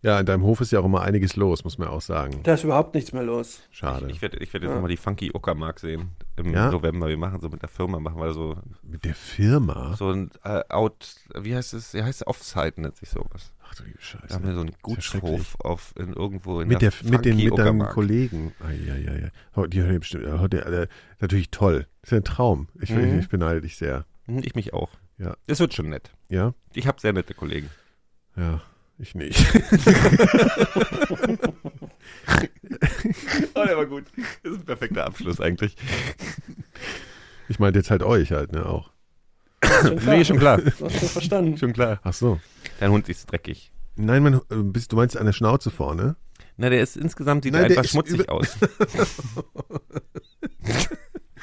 Ja, 0.02 0.18
in 0.20 0.26
deinem 0.26 0.43
Hof 0.43 0.62
ist 0.62 0.72
ja 0.72 0.80
auch 0.80 0.86
immer 0.86 1.02
einiges 1.02 1.36
los, 1.36 1.66
muss 1.66 1.78
man 1.78 1.89
auch 1.89 2.00
sagen. 2.02 2.39
Da 2.43 2.54
ist 2.54 2.64
überhaupt 2.64 2.95
nichts 2.95 3.12
mehr 3.12 3.24
los. 3.24 3.62
Schade. 3.70 4.10
Ich 4.10 4.22
werde, 4.22 4.38
ich 4.38 4.54
werde 4.54 4.66
jetzt 4.66 4.72
Ja. 4.72 4.76
nochmal 4.76 4.89
die 4.91 4.95
Funky 4.97 5.32
Uckermark 5.34 5.80
sehen 5.80 6.12
im 6.38 6.54
Ja? 6.54 6.72
November. 6.72 7.08
Wir 7.10 7.18
machen 7.18 7.41
so 7.41 7.50
mit 7.50 7.62
der 7.62 7.68
Firma, 7.68 8.00
machen 8.00 8.18
wir 8.22 8.32
so, 8.34 8.56
Mit 8.82 9.04
der 9.04 9.14
Firma? 9.16 9.95
so 9.97 10.10
ein 10.12 10.32
äh, 10.45 10.62
Out, 10.70 11.16
wie 11.36 11.54
heißt 11.54 11.74
es? 11.74 11.91
Ja, 11.91 12.06
heißt 12.06 12.26
Offsite 12.28 12.80
nennt 12.82 12.95
sich 12.95 13.10
sowas. 13.10 13.52
Ach 13.62 13.76
du 13.76 13.84
liebe 13.84 13.97
Da 14.00 14.36
haben 14.36 14.43
wir 14.45 14.52
Scheiße. 14.52 14.54
so 14.56 14.60
einen 14.62 14.70
Ist 14.70 14.76
ja. 15.14 15.20
Gutshof 15.20 15.56
auf 15.60 15.93
in 15.97 16.14
irgendwo 16.14 16.62
in 16.62 16.70
Mit, 16.70 16.82
der, 16.82 16.93
mit, 17.04 17.26
den, 17.26 17.36
mit 17.36 17.58
deinem. 17.58 17.80
Kollegen. 17.89 18.54
Eieiei. 18.66 19.32
Oh, 19.56 19.66
die 19.66 19.82
hören 19.82 19.93
ja 19.93 20.00
bestimmt. 20.00 20.26
Oh, 20.28 20.47
der, 20.47 20.70
der, 20.72 20.88
natürlich 21.20 21.52
toll. 21.52 21.88
ist 22.04 22.12
ja 22.14 22.18
ein 22.20 22.24
Traum. 22.24 22.70
Ich, 22.80 22.89
Mhm. 22.89 23.20
ich 23.20 23.28
beneide 23.28 23.60
dich 23.62 23.76
sehr. 23.76 24.06
Hm, 24.28 24.39
Ich 24.45 24.56
mich 24.56 24.74
auch. 24.74 24.91
Ja. 25.18 25.36
Das 25.47 25.60
wird 25.60 25.74
schon 25.74 25.89
nett. 25.89 26.10
Ja? 26.30 26.54
Ich 26.74 26.88
habe 26.88 27.02
sehr 27.02 27.12
nette 27.12 27.34
Kollegen. 27.34 27.70
Ja. 28.38 28.62
Ich 29.00 29.16
nicht. 29.16 29.39
Oh, 33.56 33.66
der 33.66 33.78
war 33.78 33.86
gut. 33.86 34.06
Das 34.43 34.54
ist 34.54 34.60
ein 34.60 34.66
perfekter 34.66 35.06
Abschluss 35.06 35.41
eigentlich. 35.41 35.76
Ich 37.50 37.60
meinte 37.60 37.80
jetzt 37.80 37.89
halt 37.89 38.04
euch 38.04 38.32
halt, 38.32 38.52
ne, 38.52 38.66
auch. 38.66 38.91
Schon 39.82 39.97
klar. 39.97 40.16
Nee, 40.16 40.26
schon 40.26 40.38
klar. 40.38 40.58
Du 40.58 40.86
hast 40.86 41.00
schon 41.00 41.10
verstanden. 41.10 41.58
Schon 41.58 41.74
klar. 41.74 42.00
Ach 42.04 42.14
so. 42.14 42.39
Dein 42.80 42.91
Hund 42.91 43.10
ist 43.10 43.32
dreckig. 43.32 43.72
Nein, 43.95 44.24
mein, 44.24 44.36
äh, 44.36 44.39
bist, 44.50 44.91
du 44.91 44.95
meinst 44.95 45.18
an 45.18 45.26
der 45.26 45.34
Schnauze 45.34 45.72
vorne? 45.72 46.16
Na, 46.58 46.70
der 46.70 46.82
ist 46.82 46.95
insgesamt 46.95 47.43
sieht 47.43 47.54
Nein, 47.54 47.68
der 47.68 47.78
einfach 47.78 47.89
schmutzig 47.89 48.30
aus. 48.30 48.58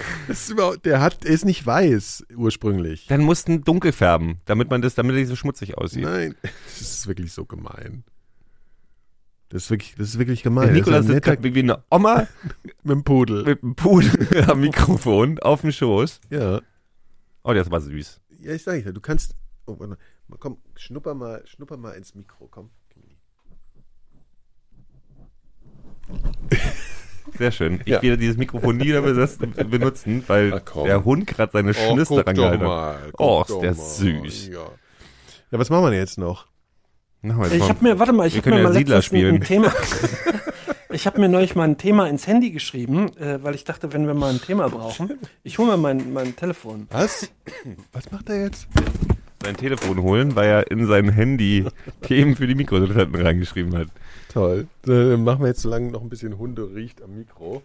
Das 0.29 0.49
ist 0.49 0.85
der 0.85 1.01
hat, 1.01 1.25
ist 1.25 1.45
nicht 1.45 1.65
weiß 1.65 2.27
ursprünglich. 2.37 3.07
Dann 3.07 3.23
mussten 3.23 3.63
dunkel 3.63 3.93
färben, 3.93 4.39
damit 4.45 4.71
man 4.71 4.83
das, 4.83 4.95
damit 4.95 5.15
er 5.15 5.21
nicht 5.21 5.29
so 5.29 5.37
schmutzig 5.37 5.79
aussieht. 5.79 6.05
Nein, 6.05 6.35
das 6.43 6.81
ist 6.81 7.07
wirklich 7.07 7.33
so 7.33 7.45
gemein. 7.45 8.05
Das 9.49 9.65
ist 9.65 9.71
wirklich, 9.71 9.95
das 9.97 10.09
ist 10.09 10.19
wirklich 10.19 10.43
gemein. 10.43 10.67
Der 10.67 10.75
Nikolas 10.75 11.07
ist 11.07 11.13
sitzt 11.13 11.23
gerade 11.23 11.55
wie 11.55 11.59
eine 11.59 11.85
Oma 11.91 12.27
mit 12.83 12.93
dem 12.97 13.05
Pudel. 13.05 13.45
mit 13.45 13.63
einem 13.63 13.77
Pudel 13.77 14.45
am 14.51 14.61
Mikrofon 14.61 15.39
auf 15.39 15.61
dem 15.61 15.71
Schoß. 15.71 16.21
Ja. 16.31 16.61
Oh, 17.45 17.53
der 17.53 17.63
ist 17.63 17.69
aber 17.69 17.81
süß. 17.81 18.21
Ja, 18.41 18.53
ich 18.53 18.63
sage 18.63 18.83
ja, 18.83 18.93
du 18.93 19.01
kannst. 19.01 19.37
Oh, 19.67 19.79
warte 19.79 19.97
mal, 20.29 20.39
komm, 20.39 20.59
schnupper 20.75 21.15
mal, 21.15 21.47
schnupper 21.47 21.77
mal 21.77 21.93
ins 21.93 22.15
Mikro, 22.15 22.49
komm. 22.49 22.71
Sehr 27.39 27.51
schön. 27.53 27.81
Ich 27.85 27.93
Ja. 27.93 28.03
werde 28.03 28.19
dieses 28.19 28.37
Mikrofon 28.37 28.77
nie 28.77 28.85
wieder 28.87 29.03
besetzen, 29.03 29.53
benutzen, 29.71 30.25
weil 30.27 30.63
der 30.85 31.05
Hund 31.05 31.27
gerade 31.27 31.53
seine 31.53 31.75
Schnüsse 31.75 32.15
guck 32.15 32.25
daran 32.25 32.37
doch 32.37 32.43
gehalten 32.59 32.69
hat. 32.69 33.15
Oh, 33.19 33.45
ist 33.47 33.61
der 33.61 33.75
süß. 33.75 34.49
Ja. 34.49 34.59
ja, 35.51 35.59
was 35.59 35.71
machen 35.71 35.85
wir 35.85 35.91
denn 35.91 36.01
jetzt 36.01 36.19
noch? 36.19 36.47
Ich 37.23 37.33
mal- 37.33 37.51
habe 37.51 37.79
mir, 37.85 37.99
warte 37.99 38.13
mal, 38.13 38.27
ich 38.29 38.35
Wir 38.35 38.41
habe 38.43 38.51
mir 38.51 38.57
können 38.57 38.63
mal 38.65 38.73
ja 38.73 38.79
Siedler 38.79 38.97
letztens 38.97 39.19
ein, 39.19 39.19
spielen. 39.19 39.41
Thema. 39.41 39.73
ich 40.91 41.07
habe 41.07 41.21
mir 41.21 41.29
neulich 41.29 41.57
mal 41.57 41.65
ein 41.65 41.77
Thema 41.79 42.09
ins 42.09 42.27
Handy 42.27 42.51
geschrieben, 42.51 43.17
äh, 43.17 43.43
weil 43.43 43.55
ich 43.55 43.65
dachte, 43.65 43.93
wenn 43.93 44.07
wir 44.07 44.15
mal 44.15 44.31
ein 44.33 44.41
Thema 44.41 44.69
brauchen, 44.69 45.19
ich 45.43 45.59
hole 45.59 45.73
mir 45.73 45.77
mein, 45.77 46.13
mein 46.13 46.37
Telefon. 46.37 46.87
Was? 46.91 47.29
Was 47.93 48.11
macht 48.13 48.29
er 48.29 48.43
jetzt? 48.45 48.69
sein 49.45 49.57
Telefon 49.57 50.03
holen, 50.03 50.35
weil 50.35 50.49
er 50.49 50.71
in 50.73 50.87
sein 50.89 51.09
Handy 51.09 51.67
Themen 52.03 52.35
für 52.35 52.49
die 52.49 52.57
Mikrodilettanten 52.57 53.21
reingeschrieben 53.25 53.77
hat. 53.77 53.89
Toll. 54.37 54.69
Dann 54.83 55.25
machen 55.25 55.41
wir 55.41 55.47
jetzt 55.49 55.63
so 55.63 55.71
lange 55.71 55.91
noch 55.91 56.03
ein 56.03 56.11
bisschen 56.11 56.37
Hunde 56.37 56.75
riecht 56.75 57.01
am 57.01 57.17
Mikro. 57.17 57.63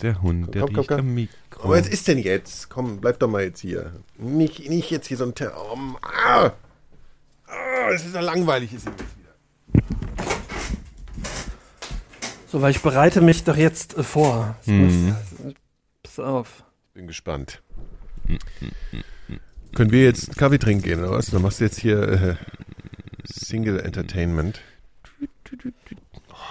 Der 0.00 0.22
Hund, 0.22 0.54
der 0.54 0.62
Komm, 0.62 0.70
komm, 0.70 0.76
riecht 0.78 0.88
komm. 0.88 0.98
am 1.00 1.14
Mikro. 1.14 1.62
Aber 1.64 1.78
was 1.78 1.86
ist 1.88 2.08
denn 2.08 2.16
jetzt? 2.16 2.70
Komm, 2.70 3.02
bleib 3.02 3.18
doch 3.18 3.28
mal 3.28 3.42
jetzt 3.44 3.60
hier. 3.60 3.92
Nicht, 4.16 4.66
nicht 4.70 4.90
jetzt 4.90 5.08
hier 5.08 5.18
so 5.18 5.24
ein 5.24 5.34
Ter 5.34 5.52
oh, 5.54 5.76
ah. 6.00 6.52
ah, 7.48 7.90
Es 7.92 8.06
ist 8.06 8.14
ja 8.14 8.22
langweilig. 8.22 8.72
Ist 8.72 8.86
jetzt 8.86 8.98
wieder. 8.98 9.84
So, 12.46 12.62
weil 12.62 12.70
ich 12.70 12.80
bereite 12.80 13.20
mich 13.20 13.44
doch 13.44 13.56
jetzt 13.58 13.98
äh, 13.98 14.02
vor. 14.02 14.56
Ich 14.62 14.68
Mhm. 14.68 15.14
pass 16.02 16.18
auf. 16.18 16.64
Bin 16.94 17.06
gespannt. 17.06 17.60
Können 19.74 19.90
wir 19.92 20.04
jetzt 20.04 20.34
Kaffee 20.38 20.56
trinken 20.58 20.82
gehen, 20.82 21.00
oder 21.00 21.10
was? 21.10 21.26
Dann 21.26 21.42
machst 21.42 21.60
du 21.60 21.64
jetzt 21.64 21.78
hier 21.78 22.02
äh, 22.02 22.34
Single 23.24 23.80
Entertainment. 23.80 24.62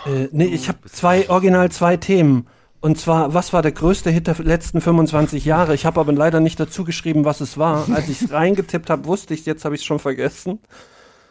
Äh, 0.06 0.30
nee, 0.32 0.46
ich 0.46 0.68
habe 0.68 0.80
zwei, 0.90 1.30
original 1.30 1.72
zwei 1.72 1.98
Themen. 1.98 2.48
Und 2.82 3.00
zwar, 3.00 3.34
was 3.34 3.52
war 3.52 3.62
der 3.64 3.72
größte 3.72 4.12
Hit 4.12 4.28
der 4.28 4.36
letzten 4.44 4.80
25 4.80 5.44
Jahre? 5.46 5.74
Ich 5.74 5.86
habe 5.88 6.00
aber 6.00 6.14
leider 6.14 6.40
nicht 6.40 6.60
dazu 6.60 6.84
geschrieben, 6.84 7.26
was 7.26 7.42
es 7.42 7.58
war. 7.58 7.88
Als 7.92 8.10
ich 8.10 8.22
es 8.22 8.32
reingetippt 8.32 8.90
habe, 8.92 9.06
wusste 9.06 9.34
ich 9.34 9.46
jetzt 9.46 9.66
habe 9.66 9.74
ich 9.74 9.82
es 9.82 9.86
schon 9.86 9.98
vergessen. 10.00 10.60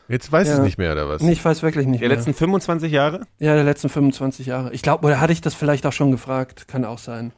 Jetzt 0.08 0.30
weiß 0.32 0.48
Ja. 0.48 0.54
es 0.54 0.60
nicht 0.60 0.78
mehr, 0.78 0.92
oder 0.92 1.08
was? 1.08 1.22
Nee, 1.22 1.32
ich 1.32 1.44
weiß 1.44 1.62
wirklich 1.62 1.86
nicht 1.86 2.00
Der 2.02 2.08
mehr. 2.08 2.16
letzten 2.18 2.34
25 2.34 2.90
Jahre? 2.92 3.20
ja, 3.38 3.54
der 3.54 3.64
letzten 3.64 3.88
25 3.88 4.46
Jahre. 4.46 4.72
Ich 4.72 4.82
glaube, 4.82 5.06
oder 5.06 5.20
hatte 5.20 5.32
ich 5.32 5.40
das 5.40 5.54
vielleicht 5.54 5.86
auch 5.86 5.92
schon 5.92 6.10
gefragt? 6.10 6.66
Kann 6.68 6.84
auch 6.84 6.98
sein. 6.98 7.32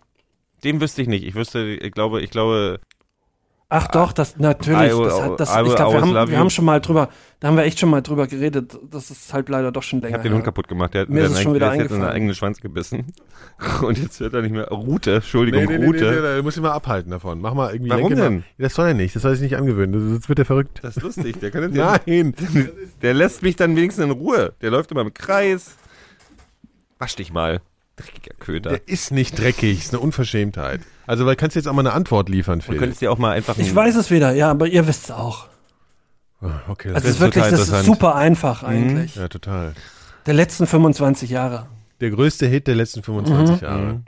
Den 0.65 0.81
wüsste 0.81 1.03
ich 1.03 1.09
nicht. 1.09 1.25
Ich 1.25 1.35
wüsste, 1.35 1.61
ich 1.65 1.93
glaube, 1.93 2.23
ich 2.23 2.31
glaube, 2.31 2.81
Ach 3.69 3.89
doch, 3.89 4.13
das 4.13 4.37
natürlich. 4.39 4.93
I 4.93 5.03
Das 5.03 5.21
hat, 5.23 5.41
das, 5.41 5.51
I 5.53 5.59
will 5.59 5.67
ich 5.71 5.75
glaube, 5.75 5.95
wir, 5.95 6.01
haben, 6.01 6.31
wir 6.31 6.39
haben 6.39 6.51
schon 6.51 6.65
mal 6.65 6.81
drüber, 6.81 7.09
da 7.41 7.49
haben 7.49 7.57
wir 7.57 7.65
echt 7.65 7.81
schon 7.81 7.91
mal 7.91 8.01
drüber 8.01 8.29
geredet. 8.29 8.79
Das 8.93 9.11
ist 9.11 9.35
halt 9.35 9.49
leider 9.49 9.73
doch 9.73 9.83
schon 9.83 9.99
ich 9.99 10.05
länger. 10.05 10.19
habe 10.19 10.29
den 10.29 10.35
Hund 10.35 10.45
kaputt 10.45 10.69
gemacht. 10.69 10.95
Der 10.95 11.01
hat 11.03 11.09
Mir 11.09 11.23
ist 11.23 11.23
der 11.23 11.31
es 11.33 11.37
hat 11.39 11.43
schon 11.43 11.55
wieder 11.55 11.67
der 11.67 11.73
hat 11.73 11.79
jetzt 11.81 11.91
in 11.91 11.95
eingefallen. 11.97 12.15
eigenen 12.15 12.35
Schwanz 12.37 12.61
gebissen. 12.61 13.13
Und 13.83 13.99
jetzt 13.99 14.21
hört 14.21 14.35
er 14.35 14.43
nicht 14.43 14.53
mehr. 14.53 14.69
Rute, 14.69 15.17
Entschuldigung, 15.17 15.63
Nee, 15.63 15.67
nee, 15.67 15.73
nee, 15.79 15.79
nee, 15.81 15.87
Rute. 15.87 16.05
nee, 16.05 16.21
nee, 16.29 16.37
du 16.37 16.43
musst 16.45 16.57
ihn 16.59 16.63
mal 16.63 16.71
abhalten 16.75 17.11
davon. 17.11 17.41
Mach 17.41 17.55
mal 17.55 17.73
irgendwie. 17.73 17.91
Warum 17.91 18.15
denn? 18.15 18.35
Mal. 18.37 18.45
Das 18.59 18.75
soll 18.75 18.87
er 18.87 18.95
nicht, 18.95 19.17
das 19.17 19.23
soll 19.23 19.33
er 19.33 19.37
sich 19.37 19.51
nicht 19.51 19.59
angewöhnen, 19.59 20.11
sonst 20.11 20.29
wird 20.29 20.39
er 20.39 20.45
verrückt. 20.45 20.79
Das 20.83 20.97
ist 20.97 21.03
lustig. 21.03 21.41
Der, 21.41 21.51
kann 21.51 21.65
jetzt 21.65 21.75
Nein. 22.07 22.35
der 23.03 23.15
lässt 23.15 23.43
mich 23.43 23.57
dann 23.57 23.75
wenigstens 23.75 24.05
in 24.05 24.13
Ruhe. 24.13 24.55
Der 24.63 24.71
läuft 24.71 24.93
immer 24.93 25.01
im 25.01 25.13
Kreis. 25.13 25.75
Wasch 27.01 27.17
dich 27.17 27.33
mal. 27.33 27.61
Dreckiger 27.97 28.35
Köter. 28.39 28.71
Der 28.71 28.89
ist 28.89 29.11
nicht 29.11 29.39
dreckig, 29.39 29.79
ist 29.79 29.93
eine 29.95 30.01
Unverschämtheit. 30.01 30.81
Also, 31.07 31.25
weil 31.27 31.37
kannst 31.37 31.57
du 31.57 31.61
jetzt 31.61 31.67
auch 31.67 31.73
mal 31.73 31.81
eine 31.81 31.93
Antwort 31.93 32.29
liefern, 32.29 32.59
Du 32.59 32.67
Phil. 32.67 32.79
könntest 32.79 33.01
dir 33.01 33.11
auch 33.11 33.19
mal 33.19 33.33
einfach. 33.33 33.57
Ich 33.59 33.75
weiß 33.75 33.97
es 33.97 34.11
wieder, 34.11 34.33
ja, 34.33 34.51
aber 34.51 34.67
ihr 34.67 34.87
wisst 34.87 35.05
es 35.05 35.11
auch. 35.13 35.47
Ah, 36.43 36.61
Okay, 36.69 36.89
Also 36.89 36.95
das 37.01 37.05
es 37.05 37.11
ist 37.17 37.21
wirklich, 37.21 37.45
total 37.45 37.59
das 37.59 37.69
ist 37.71 37.85
super 37.87 38.15
einfach 38.15 38.63
eigentlich. 38.63 39.15
ja, 39.17 39.29
total. 39.29 39.73
Der 40.27 40.35
letzten 40.35 40.67
25 40.67 41.31
Jahre. 41.31 41.67
Der 42.01 42.11
größte 42.11 42.47
Hit 42.47 42.67
der 42.67 42.75
letzten 42.75 43.03
25 43.03 43.57
Mhm. 43.63 43.67
Jahre. 43.67 44.01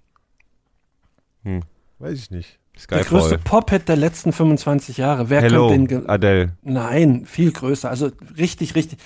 Hm. 1.44 1.62
Weiß 1.98 2.18
ich 2.18 2.30
nicht. 2.30 2.58
Der 2.90 3.04
größte 3.04 3.28
Skyfall. 3.30 3.38
Pop-Hit 3.38 3.88
der 3.88 3.96
letzten 3.96 4.32
25 4.32 4.98
Jahre. 4.98 5.30
Wer 5.30 5.40
Hello, 5.40 5.68
könnte 5.68 5.94
den... 6.00 6.08
Adele. 6.08 6.52
Nein, 6.62 7.24
viel 7.26 7.50
größer. 7.50 7.88
Also 7.90 8.10
richtig, 8.36 8.74
richtig. 8.74 8.98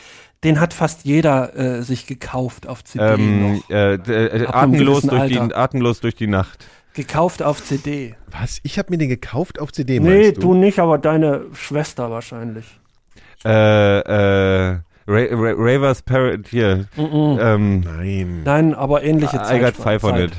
Den 0.45 0.59
hat 0.61 0.75
fast 0.75 1.05
jeder 1.05 1.57
äh, 1.57 1.83
sich 1.83 2.07
gekauft 2.07 2.67
auf 2.67 2.83
CD 2.83 3.05
Ähm, 3.15 3.55
noch. 3.59 3.71
äh, 3.71 3.95
äh, 3.95 4.47
atemlos, 4.47 5.03
durch 5.03 5.29
die, 5.29 5.39
atemlos 5.39 6.01
durch 6.01 6.15
die 6.17 6.27
Nacht. 6.27 6.67
Gekauft 6.95 7.43
auf 7.43 7.65
CD. 7.65 8.17
Was? 8.31 8.59
Ich 8.65 8.79
habe 8.79 8.91
mir 8.91 8.99
den 8.99 9.09
gekauft 9.09 9.59
auf 9.61 9.73
CD, 9.73 10.01
Nee, 10.01 10.33
du? 10.33 10.41
du? 10.41 10.55
nicht, 10.55 10.79
aber 10.79 10.99
deine 10.99 11.43
Schwester 11.55 12.11
wahrscheinlich. 12.11 12.65
Äh, 13.45 13.49
äh, 14.01 14.79
Ra 15.09 15.25
Ra 15.31 15.53
Ravers 15.57 16.03
Parrot, 16.03 16.49
hier. 16.49 16.87
Ähm, 16.97 17.81
Nein. 17.81 18.43
Nein, 18.45 18.75
aber 18.75 19.03
ähnliche 19.03 19.37
I 19.37 19.59
got 19.59 19.75
Zeit. 19.75 19.77
five 19.77 20.05
on 20.05 20.17
it. 20.19 20.33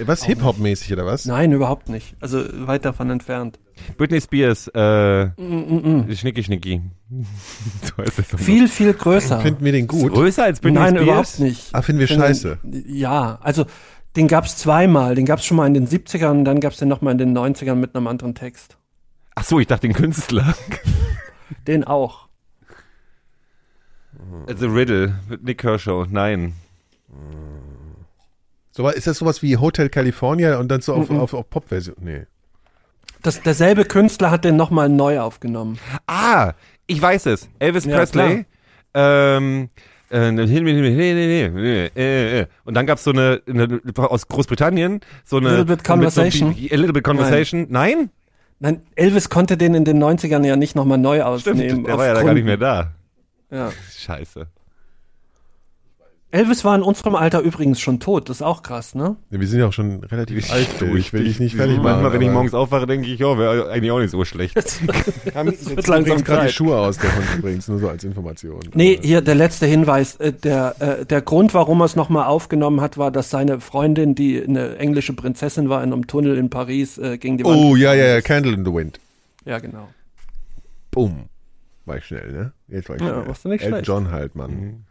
Was, 0.00 0.24
Hip-Hop-mäßig 0.24 0.92
oder 0.92 1.06
was? 1.06 1.24
Nein, 1.24 1.52
überhaupt 1.52 1.88
nicht. 1.88 2.14
Also 2.20 2.44
weit 2.66 2.84
davon 2.84 3.10
entfernt. 3.10 3.58
Britney 3.96 4.20
Spears, 4.20 4.68
äh, 4.74 5.26
Mm, 5.36 6.10
Schnicki 6.14 6.42
Schnicki. 6.44 6.80
so 7.82 8.02
das 8.02 8.16
doch 8.28 8.38
Viel, 8.38 8.68
viel 8.68 8.92
größer. 8.94 9.40
Finden 9.40 9.64
wir 9.64 9.72
den 9.72 9.86
noch. 9.86 9.94
gut? 9.94 10.12
Größer 10.12 10.44
als 10.44 10.60
Britney 10.60 10.78
Nein, 10.78 10.90
Spears? 10.94 11.04
überhaupt 11.04 11.38
nicht. 11.40 11.68
Ah, 11.74 11.82
finden 11.82 12.00
wir 12.00 12.08
Finde- 12.08 12.24
scheiße. 12.26 12.58
Ja, 12.86 13.38
also 13.42 13.66
den 14.16 14.28
gab's 14.28 14.56
zweimal. 14.56 15.14
Den 15.14 15.26
gab's 15.26 15.44
schon 15.44 15.56
mal 15.56 15.66
in 15.66 15.74
den 15.74 15.86
70ern 15.88 16.30
und 16.30 16.44
dann 16.44 16.60
gab's 16.60 16.76
den 16.78 16.88
nochmal 16.88 17.12
in 17.12 17.18
den 17.18 17.36
90ern 17.36 17.74
mit 17.76 17.94
einem 17.96 18.06
anderen 18.06 18.34
Text. 18.34 18.76
Ach 19.34 19.44
so, 19.44 19.58
ich 19.60 19.66
dachte 19.66 19.86
den 19.86 19.94
Künstler. 19.94 20.54
Den 21.66 21.84
auch. 21.84 22.28
The 24.48 24.66
Riddle 24.66 25.14
mit 25.28 25.44
Nick 25.44 25.58
Kershaw. 25.58 26.06
Nein. 26.10 26.54
So, 28.78 28.88
ist 28.88 29.08
das 29.08 29.18
sowas 29.18 29.42
wie 29.42 29.56
Hotel 29.56 29.88
California 29.88 30.56
und 30.60 30.68
dann 30.68 30.80
so 30.82 30.94
auf, 30.94 31.10
Mhm. 31.10 31.18
auf, 31.18 31.34
auf 31.34 31.50
Pop-Version? 31.50 31.96
Nee. 31.98 32.26
Das, 33.24 33.42
derselbe 33.42 33.84
Künstler 33.84 34.30
hat 34.30 34.44
den 34.44 34.54
nochmal 34.54 34.88
neu 34.88 35.18
aufgenommen. 35.18 35.80
Ah, 36.06 36.52
ich 36.86 37.02
weiß 37.02 37.26
es. 37.26 37.48
Elvis 37.58 37.86
Ja, 37.86 37.96
Presley. 37.96 38.46
Ähm, 38.94 39.68
äh, 40.12 40.30
nee, 40.30 40.44
nee, 40.46 40.60
nee, 40.60 40.72
nee, 40.80 41.14
nee, 41.14 41.48
nee, 41.48 41.90
äh, 41.96 42.40
äh. 42.42 42.46
Und 42.64 42.74
dann 42.74 42.86
gab's 42.86 43.02
so 43.02 43.10
eine, 43.10 43.42
eine 43.48 43.80
aus 43.96 44.28
Großbritannien 44.28 45.00
so 45.24 45.38
eine 45.38 45.48
Little 45.48 45.64
Bit 45.64 45.82
Conversation. 45.82 46.52
So, 46.54 46.58
a 46.72 46.76
little 46.76 46.92
bit 46.92 47.02
conversation. 47.02 47.66
Nein, 47.70 48.10
Nein, 48.60 48.82
Elvis 48.94 49.28
konnte 49.28 49.56
den 49.56 49.74
in 49.74 49.84
den 49.86 50.00
90ern 50.00 50.46
ja 50.46 50.54
nicht 50.54 50.76
nochmal 50.76 50.98
neu 50.98 51.16
stimmt. 51.40 51.56
aufnehmen. 51.56 51.82
der 51.84 51.98
war 51.98 52.06
ja 52.06 52.14
da 52.14 52.22
gar 52.22 52.32
nicht 52.34 52.44
mehr 52.44 52.56
da. 52.56 52.92
Ja. 53.50 53.72
Scheiße. 53.90 54.46
Elvis 56.30 56.62
war 56.62 56.76
in 56.76 56.82
unserem 56.82 57.14
Alter 57.14 57.40
übrigens 57.40 57.80
schon 57.80 58.00
tot. 58.00 58.28
Das 58.28 58.36
ist 58.38 58.42
auch 58.42 58.62
krass, 58.62 58.94
ne? 58.94 59.16
Wir 59.30 59.46
sind 59.46 59.60
ja 59.60 59.66
auch 59.66 59.72
schon 59.72 60.04
relativ 60.04 60.52
alt, 60.52 60.66
Phil. 60.66 60.94
Ich 60.98 61.14
will 61.14 61.24
dich 61.24 61.40
nicht 61.40 61.56
fertig 61.56 61.76
machen. 61.78 61.84
Manchmal, 62.02 62.12
wenn 62.12 62.20
ich 62.20 62.28
morgens 62.30 62.52
aufwache, 62.52 62.86
denke 62.86 63.08
ich, 63.08 63.18
ja, 63.18 63.38
wäre 63.38 63.70
eigentlich 63.70 63.90
auch 63.90 63.98
nicht 63.98 64.10
so 64.10 64.22
schlecht. 64.26 64.54
Jetzt 64.56 64.82
Jetzt 65.34 65.74
wird 65.74 65.86
langsam 65.86 66.22
gerade 66.22 66.48
die. 66.48 66.52
Schuhe 66.52 66.76
aus, 66.76 66.98
der 66.98 67.16
Hund 67.16 67.24
übrigens, 67.38 67.66
nur 67.68 67.78
so 67.78 67.88
als 67.88 68.04
Information. 68.04 68.60
Nee, 68.74 68.96
Aber- 68.98 69.06
hier 69.06 69.20
der 69.22 69.34
letzte 69.36 69.64
Hinweis. 69.64 70.16
Äh, 70.16 70.34
der, 70.34 70.74
äh, 70.80 71.06
der 71.06 71.22
Grund, 71.22 71.54
warum 71.54 71.80
er 71.80 71.86
es 71.86 71.96
nochmal 71.96 72.26
aufgenommen 72.26 72.82
hat, 72.82 72.98
war, 72.98 73.10
dass 73.10 73.30
seine 73.30 73.60
Freundin, 73.60 74.14
die 74.14 74.42
eine 74.42 74.76
englische 74.76 75.14
Prinzessin 75.14 75.70
war, 75.70 75.82
in 75.82 75.94
einem 75.94 76.06
Tunnel 76.08 76.36
in 76.36 76.50
Paris 76.50 76.98
äh, 76.98 77.16
gegen 77.16 77.38
die 77.38 77.44
Wand. 77.44 77.56
Oh, 77.56 77.74
ja, 77.74 77.94
ja, 77.94 78.04
ja, 78.06 78.20
Candle 78.20 78.52
in 78.52 78.66
the 78.66 78.72
Wind. 78.74 79.00
Ja, 79.46 79.60
genau. 79.60 79.88
Bumm. 80.90 81.24
War 81.86 81.96
ich 81.96 82.04
schnell, 82.04 82.30
ne? 82.32 82.52
Jetzt 82.68 82.90
war 82.90 82.96
ich 82.96 83.02
Ja, 83.02 83.08
schnell. 83.14 83.28
warst 83.28 83.44
du 83.46 83.48
nicht 83.48 83.62
Elton 83.62 83.74
schlecht. 83.76 83.88
John 83.88 84.10
halt, 84.10 84.34
Mann. 84.36 84.84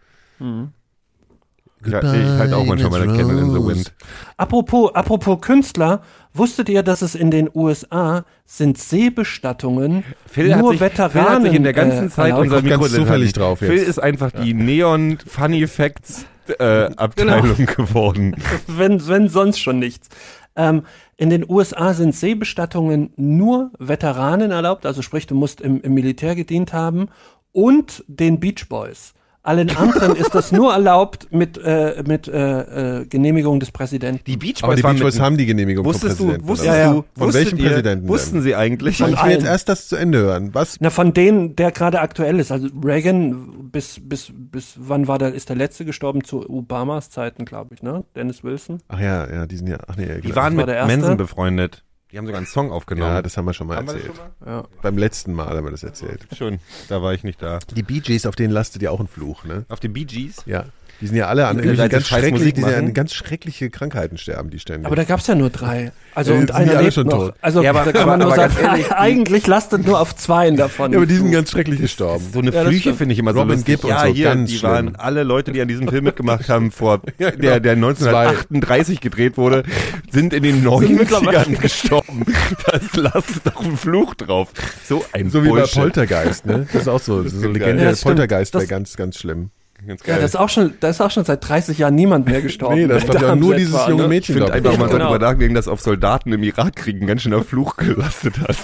Ich, 1.88 1.94
ich 1.94 2.28
halte 2.40 2.58
auch 2.58 2.66
manchmal 2.66 3.00
meine 3.00 3.18
Candle 3.18 3.40
in 3.42 3.52
the 3.54 3.66
Wind. 3.66 3.94
Apropos, 4.38 4.94
apropos 4.94 5.40
Künstler, 5.42 6.02
wusstet 6.34 6.70
ihr, 6.70 6.84
dass 6.84 7.02
es 7.02 7.16
in 7.16 7.32
den 7.32 7.50
USA 7.54 8.26
sind 8.46 8.78
Seebestattungen 8.78 10.04
Phil 10.30 10.54
hat, 10.54 10.62
nur 10.62 10.72
sich, 10.72 10.82
Veteranen 10.82 11.12
Phil 11.12 11.22
hat 11.36 11.42
sich 11.44 11.54
in 11.54 11.64
der 11.64 11.74
ganzen 11.74 12.08
äh, 12.08 12.10
Zeit 12.10 12.26
erlaubt? 12.32 12.44
unser 12.44 12.56
Kommt 12.58 12.70
ganz 12.70 12.84
Mikro 12.84 12.96
zufällig 13.04 13.34
drauf 13.34 13.60
Phil 13.60 13.74
jetzt. 13.74 13.88
ist 13.88 14.00
einfach 14.00 14.32
die 14.32 14.54
Neon 14.54 15.18
Funny 15.26 15.68
Facts 15.68 16.26
äh, 16.60 16.64
Abteilung 16.96 17.56
Genau. 17.56 17.72
geworden. 17.76 18.36
wenn, 18.68 19.06
wenn 19.08 19.30
sonst 19.30 19.60
schon 19.60 19.80
nichts. 19.80 20.10
Ähm, 20.56 20.84
in 21.18 21.30
den 21.30 21.46
USA 21.50 21.94
sind 21.94 22.16
Seebestattungen 22.16 23.12
nur 23.16 23.72
Veteranen 23.80 24.52
erlaubt, 24.52 24.86
also 24.86 25.02
sprich, 25.02 25.28
du 25.28 25.36
musst 25.36 25.62
im, 25.62 25.82
im 25.82 25.94
Militär 25.94 26.36
gedient 26.36 26.74
haben 26.74 27.10
und 27.52 28.04
den 28.08 28.40
Beach 28.40 28.68
Boys. 28.70 29.14
Allen 29.48 29.76
anderen 29.78 30.16
ist 30.18 30.36
das 30.36 30.52
nur 30.52 30.74
erlaubt 30.74 31.28
mit, 31.32 31.58
äh, 31.58 32.04
mit 32.06 32.28
äh, 32.28 33.00
äh, 33.02 33.06
Genehmigung 33.06 33.60
des 33.62 33.72
Präsidenten. 33.72 34.22
Die 34.28 34.36
Beach 34.36 34.62
Aber 34.62 34.76
die 34.76 34.82
Beach 34.82 35.00
Boys 35.02 35.16
mit- 35.16 35.24
haben 35.24 35.38
die 35.38 35.46
Genehmigung 35.46 35.86
vom 35.86 35.94
Wusstest 35.94 36.20
du, 36.20 36.26
Präsidenten. 36.26 36.48
wusstest 36.50 36.70
oder? 36.70 36.78
Ja, 36.80 36.86
ja. 36.86 36.94
du, 36.94 37.06
Von 37.18 37.34
welchem 37.34 37.58
ihr, 37.58 37.68
Präsidenten 37.70 38.08
Wussten 38.10 38.34
denn? 38.36 38.44
sie 38.44 38.56
eigentlich? 38.56 39.00
Ich 39.00 39.08
will 39.08 39.16
allen. 39.16 39.32
jetzt 39.32 39.46
erst 39.46 39.70
das 39.70 39.88
zu 39.88 39.96
Ende 39.96 40.20
hören. 40.20 40.50
Was? 40.54 40.76
Na, 40.82 40.90
von 40.90 41.14
denen, 41.14 41.56
der 41.56 41.72
gerade 41.72 42.02
aktuell 42.02 42.40
ist. 42.40 42.52
Also 42.52 42.68
Reagan, 42.84 43.70
bis, 43.72 44.00
bis, 44.04 44.32
bis 44.36 44.74
wann 44.78 45.08
war 45.08 45.18
der, 45.18 45.34
ist 45.34 45.48
der 45.48 45.56
letzte 45.56 45.86
gestorben? 45.86 46.24
Zu 46.26 46.48
Obamas 46.50 47.10
Zeiten, 47.10 47.46
glaube 47.46 47.74
ich, 47.74 47.82
ne? 47.82 48.04
Dennis 48.16 48.44
Wilson. 48.44 48.80
Ach 48.90 49.00
ja, 49.00 49.32
ja, 49.32 49.46
die 49.46 49.56
sind 49.56 49.68
ja, 49.68 49.78
ach 49.88 49.96
nee, 49.96 50.20
Die 50.22 50.36
waren 50.36 50.58
war 50.58 50.66
mit 50.66 50.68
der 50.68 50.76
erste. 50.76 50.98
Mensen 50.98 51.18
befreundet. 51.18 51.84
Die 52.12 52.18
haben 52.18 52.26
sogar 52.26 52.38
einen 52.38 52.48
Song 52.48 52.72
aufgenommen. 52.72 53.12
ja, 53.16 53.22
das 53.22 53.36
haben 53.36 53.46
wir 53.46 53.54
schon 53.54 53.68
mal 53.68 53.78
Haben 53.78 53.88
erzählt. 53.90 54.06
schon 54.06 54.16
mal? 54.16 54.32
Ja. 54.46 54.64
Beim 54.82 54.98
letzten 54.98 55.34
Mal 55.34 55.50
haben 55.50 55.66
wir 55.66 55.72
das 55.72 55.84
erzählt. 55.84 56.26
Schon, 56.38 56.60
da 56.88 57.02
war 57.02 57.14
ich 57.14 57.24
nicht 57.24 57.42
da. 57.42 57.60
Die 57.76 57.84
Bee 57.84 58.00
Gees, 58.00 58.26
auf 58.26 58.36
denen 58.36 58.54
lastet 58.54 58.82
ja 58.82 58.92
auch 58.92 59.00
ein 59.02 59.08
Fluch, 59.08 59.44
ne? 59.44 59.66
Auf 59.70 59.80
den 59.82 59.92
Bee 59.94 60.06
Gees? 60.06 60.38
Ja. 60.46 60.66
Die 61.00 61.08
sind 61.08 61.16
ja 61.16 61.28
alle 61.28 61.46
an 61.48 61.58
Die- 61.58 61.64
irgendwelche 61.64 61.80
weil 61.82 61.90
sie 61.90 61.92
ganz 61.94 62.08
schrecklich, 62.08 62.54
die 62.56 62.62
sind 62.62 62.72
ja 62.72 62.78
an 62.78 62.94
ganz 62.94 63.14
schreckliche 63.14 63.70
Krankheiten 63.70 64.18
sterben, 64.18 64.50
die 64.50 64.58
ständig. 64.60 64.88
Aber 64.88 64.96
da 64.96 65.04
gab's 65.04 65.28
ja 65.28 65.36
nur 65.36 65.52
drei. 65.52 65.92
Also 66.16 66.32
Ja, 66.32 66.40
und 66.40 66.48
sind 66.48 66.50
die 66.50 66.54
einer 66.56 66.72
alle 66.72 66.82
lebt 66.82 66.94
schon 66.96 67.06
noch. 67.08 67.18
tot. 67.28 67.34
Also 67.42 67.62
Ja, 67.62 67.70
aber- 67.70 67.84
da 67.86 67.92
kann 67.92 68.02
aber- 68.02 68.12
man 68.12 68.20
nur 68.22 68.28
aber 68.34 68.36
sagen, 68.50 68.56
ehrlich, 68.66 68.92
eigentlich 68.92 69.46
lastet 69.46 69.86
nur 69.86 70.00
auf 70.02 70.16
zweien 70.16 70.58
davon. 70.58 70.92
ja, 70.92 70.98
aber 70.98 71.06
die 71.06 71.16
sind 71.18 71.32
ganz 71.32 71.52
schrecklich 71.52 71.80
gestorben. 71.80 72.26
So 72.34 72.40
eine 72.40 72.52
Ja, 72.52 72.64
Flüche 72.66 72.96
finde 72.96 73.14
ich 73.14 73.20
immer 73.20 73.32
Robin 73.32 73.50
so 73.50 73.54
lustig. 73.58 73.66
Gibb 73.76 73.84
und 73.84 73.90
ja, 73.92 74.08
so, 74.08 74.14
hier, 74.14 74.26
ganz 74.30 74.50
die 74.50 74.58
schlimm. 74.58 74.72
waren 74.72 74.96
alle 74.96 75.22
Leute, 75.24 75.52
die 75.52 75.62
an 75.62 75.68
diesem 75.68 75.88
Film 75.88 76.04
mitgemacht 76.06 76.50
haben, 76.50 76.72
vor 76.72 77.02
Ja, 77.20 77.30
genau. 77.30 77.42
der, 77.42 77.60
der 77.60 77.76
1938 77.76 79.00
gedreht 79.02 79.38
wurde, 79.38 79.64
sind 80.12 80.34
in 80.34 80.44
den 80.44 80.64
mittlerweile- 80.64 81.38
90ern 81.40 81.62
gestorben. 81.62 82.26
Das 82.72 82.96
lasst 82.96 83.42
doch 83.46 83.64
einen 83.64 83.78
Fluch 83.78 84.16
drauf. 84.16 84.50
So 84.88 85.06
ein 85.14 85.30
So 85.30 85.44
wie 85.44 85.50
bei 85.50 85.56
Bullshit. 85.58 85.76
Poltergeist, 85.82 86.46
ne? 86.48 86.66
Das 86.74 86.82
ist 86.84 86.88
auch 86.88 87.00
so, 87.00 87.22
das 87.22 87.34
ist 87.34 87.42
so 87.42 87.50
eine 87.50 87.60
stimmt. 87.60 88.02
Poltergeist 88.02 88.54
wäre 88.56 88.68
ganz, 88.68 88.96
ganz 88.96 89.18
schlimm. 89.20 89.52
Ganz 89.88 90.02
ja, 90.06 90.14
geil. 90.14 90.22
das 90.22 90.32
ist 90.32 90.36
auch 90.36 90.50
schon, 90.50 90.74
da 90.82 90.90
ist 90.90 91.00
auch 91.02 91.10
schon 91.12 91.24
seit 91.24 91.48
30 91.48 91.78
Jahren 91.78 91.96
niemand 91.96 92.26
mehr 92.28 92.42
gestorben. 92.44 92.76
Nee, 92.76 92.88
das 92.88 93.08
war 93.08 93.22
ja 93.22 93.36
nur 93.36 93.56
dieses 93.56 93.74
war, 93.74 93.90
junge 93.90 94.02
ne? 94.04 94.08
ich 94.08 94.10
Mädchen, 94.10 94.34
finde 94.36 94.46
glaub 94.52 94.56
einfach 94.58 94.74
ich. 94.74 94.78
mal 94.80 94.88
Genau. 94.90 95.10
darüber 95.12 95.26
nachdenken, 95.26 95.56
dass 95.56 95.68
auf 95.68 95.80
Soldaten 95.82 96.34
im 96.34 96.44
Irakkrieg 96.44 97.02
ein 97.02 97.08
ganz 97.08 97.22
schöner 97.22 97.44
Fluch 97.44 97.78
gelastet 97.78 98.36
hat. 98.40 98.58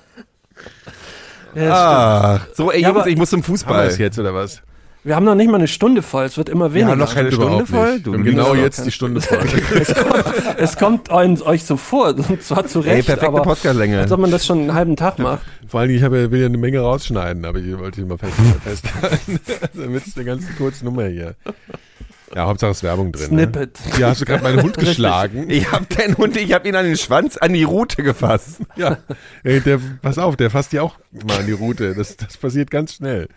Ja, 1.54 2.40
Ach, 2.40 2.46
so, 2.54 2.70
ey, 2.70 2.82
Ja, 2.82 2.88
Jungs, 2.88 3.00
aber- 3.00 3.08
ich 3.10 3.16
muss 3.16 3.30
zum 3.30 3.38
Haben 3.40 3.44
Fußball. 3.44 3.86
es 3.86 3.96
jetzt, 3.96 4.18
oder 4.18 4.34
was? 4.34 4.60
Wir 5.06 5.14
haben 5.14 5.24
noch 5.24 5.36
nicht 5.36 5.46
mal 5.46 5.58
eine 5.58 5.68
Stunde 5.68 6.02
voll, 6.02 6.24
es 6.24 6.36
wird 6.36 6.48
immer 6.48 6.74
weniger. 6.74 6.90
haben 6.90 6.98
noch 6.98 7.14
keine 7.14 7.30
Stunde 7.30 7.64
voll? 7.64 8.00
Du 8.00 8.12
Wir 8.12 8.24
genau 8.24 8.56
jetzt 8.56 8.84
die 8.84 8.90
Stunde 8.90 9.20
voll. 9.20 9.38
es 10.56 10.76
kommt 10.76 11.10
euch, 11.10 11.42
euch 11.42 11.62
so 11.62 11.76
vor, 11.76 12.08
und 12.28 12.42
zwar 12.42 12.66
zu 12.66 12.80
Ey, 12.80 12.94
Recht, 12.96 13.06
perfekte 13.06 13.28
aber 13.28 13.42
Podcastlänge. 13.42 14.00
als 14.00 14.10
ob 14.10 14.18
man 14.18 14.32
das 14.32 14.44
schon 14.44 14.62
einen 14.62 14.74
halben 14.74 14.96
Tag 14.96 15.20
macht. 15.20 15.42
Vor 15.68 15.78
allem, 15.78 15.90
ich 15.90 16.02
habe, 16.02 16.32
will 16.32 16.40
ja 16.40 16.46
eine 16.46 16.58
Menge 16.58 16.80
rausschneiden, 16.80 17.44
aber 17.44 17.60
ich 17.60 17.78
wollte 17.78 18.00
hier 18.00 18.06
mal 18.06 18.18
fest, 18.18 18.34
festhalten. 18.64 19.38
Damit 19.74 20.08
ist 20.08 20.16
eine 20.16 20.26
ganz 20.26 20.44
kurze 20.58 20.84
Nummer 20.84 21.06
hier. 21.06 21.36
Ja, 22.34 22.46
Hauptsache 22.46 22.72
ist 22.72 22.82
Werbung 22.82 23.12
drin. 23.12 23.32
Ne? 23.32 23.42
Snippet. 23.44 23.78
Hier 23.94 24.08
hast 24.08 24.22
du 24.22 24.24
gerade 24.24 24.42
meinen 24.42 24.60
Hund 24.60 24.76
geschlagen. 24.76 25.48
Ich 25.48 25.70
hab 25.70 25.88
den 25.88 26.16
Hund, 26.16 26.36
ich 26.36 26.52
hab 26.52 26.66
ihn 26.66 26.74
an 26.74 26.84
den 26.84 26.96
Schwanz, 26.96 27.36
an 27.36 27.52
die 27.52 27.62
Rute 27.62 28.02
gefasst. 28.02 28.62
Ja. 28.74 28.98
Ey, 29.44 29.60
der, 29.60 29.78
pass 30.02 30.18
auf, 30.18 30.34
der 30.34 30.50
fasst 30.50 30.72
dir 30.72 30.82
auch 30.82 30.98
mal 31.12 31.38
an 31.38 31.46
die 31.46 31.52
Route. 31.52 31.94
Das, 31.94 32.16
das 32.16 32.36
passiert 32.36 32.72
ganz 32.72 32.94
schnell. 32.94 33.28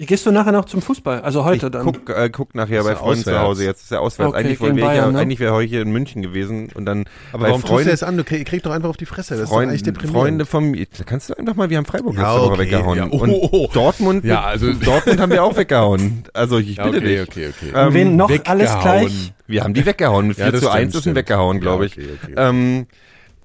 Gehst 0.00 0.24
du 0.26 0.30
nachher 0.30 0.52
noch 0.52 0.66
zum 0.66 0.80
Fußball? 0.80 1.22
Also 1.22 1.44
heute 1.44 1.66
ich 1.66 1.72
dann? 1.72 1.84
guck, 1.84 2.08
äh, 2.08 2.30
guck 2.30 2.54
nachher 2.54 2.78
Ist 2.78 2.84
bei 2.84 2.92
ja 2.92 2.96
Freunden 2.98 3.24
zu 3.24 3.30
auswärts. 3.30 3.48
Hause. 3.48 3.64
Jetzt 3.64 3.82
ist 3.82 3.90
er 3.90 4.00
auswärts. 4.00 4.28
Okay, 4.32 4.38
eigentlich, 4.38 4.60
wollten 4.60 4.76
gegen 4.76 4.86
wir 4.86 4.92
hier, 4.92 5.00
Bayern, 5.02 5.12
ne? 5.14 5.18
eigentlich 5.18 5.40
wäre 5.40 5.52
heute 5.54 5.68
hier 5.68 5.82
in 5.82 5.90
München 5.90 6.22
gewesen 6.22 6.68
und 6.74 6.84
dann 6.86 7.04
Aber 7.32 7.42
bei 7.42 7.48
warum 7.48 7.60
tust 7.62 7.64
du 7.64 7.74
Freunden, 7.78 7.90
das 7.90 8.02
an? 8.04 8.16
Du 8.16 8.22
krieg, 8.22 8.46
krieg 8.46 8.62
doch 8.62 8.70
einfach 8.70 8.88
auf 8.90 8.96
die 8.96 9.06
Fresse. 9.06 9.34
Das 9.34 9.42
ist 9.42 9.48
doch 9.50 9.56
Freunde, 9.56 9.74
eigentlich. 9.74 10.10
Freunde 10.10 10.46
von 10.46 10.70
mir. 10.70 10.86
Kannst 11.04 11.30
du 11.30 11.34
einfach 11.34 11.56
mal, 11.56 11.68
wir 11.68 11.78
haben 11.78 11.84
Freiburg 11.84 12.14
Ja, 12.16 12.22
letzte 12.32 12.40
Woche 12.46 12.52
okay, 12.52 12.60
weggehauen. 12.62 12.96
ja. 12.98 13.08
Oh, 13.10 13.18
Und 13.18 13.30
oh, 13.30 13.48
oh. 13.50 13.68
Dortmund, 13.72 14.24
Ja, 14.24 14.42
also- 14.44 14.72
Dortmund 14.84 15.18
haben 15.20 15.32
wir 15.32 15.42
auch 15.42 15.56
weggehauen. 15.56 16.22
Also 16.32 16.58
ich 16.58 16.76
Ja, 16.76 16.84
bitte 16.84 16.98
okay, 16.98 17.16
dich. 17.16 17.28
okay, 17.28 17.48
okay. 17.48 17.72
Ähm, 17.74 17.94
Wen 17.94 18.16
noch 18.16 18.30
weggehauen. 18.30 18.60
alles 18.60 18.80
gleich? 18.80 19.32
Wir 19.48 19.64
haben 19.64 19.74
die 19.74 19.84
weggehauen. 19.84 20.28
Mit 20.28 20.36
4 20.36 20.44
Ja, 20.46 20.52
das 20.52 20.60
zu 20.60 20.70
1 20.70 20.90
stimmt, 20.92 20.94
ist 21.06 21.08
ein 21.08 21.14
weggehauen, 21.16 21.58
glaube 21.58 21.86
ich. 21.86 21.96
Ja, 21.96 22.04
okay, 22.04 22.12
okay. 22.22 22.34
Ähm, 22.36 22.86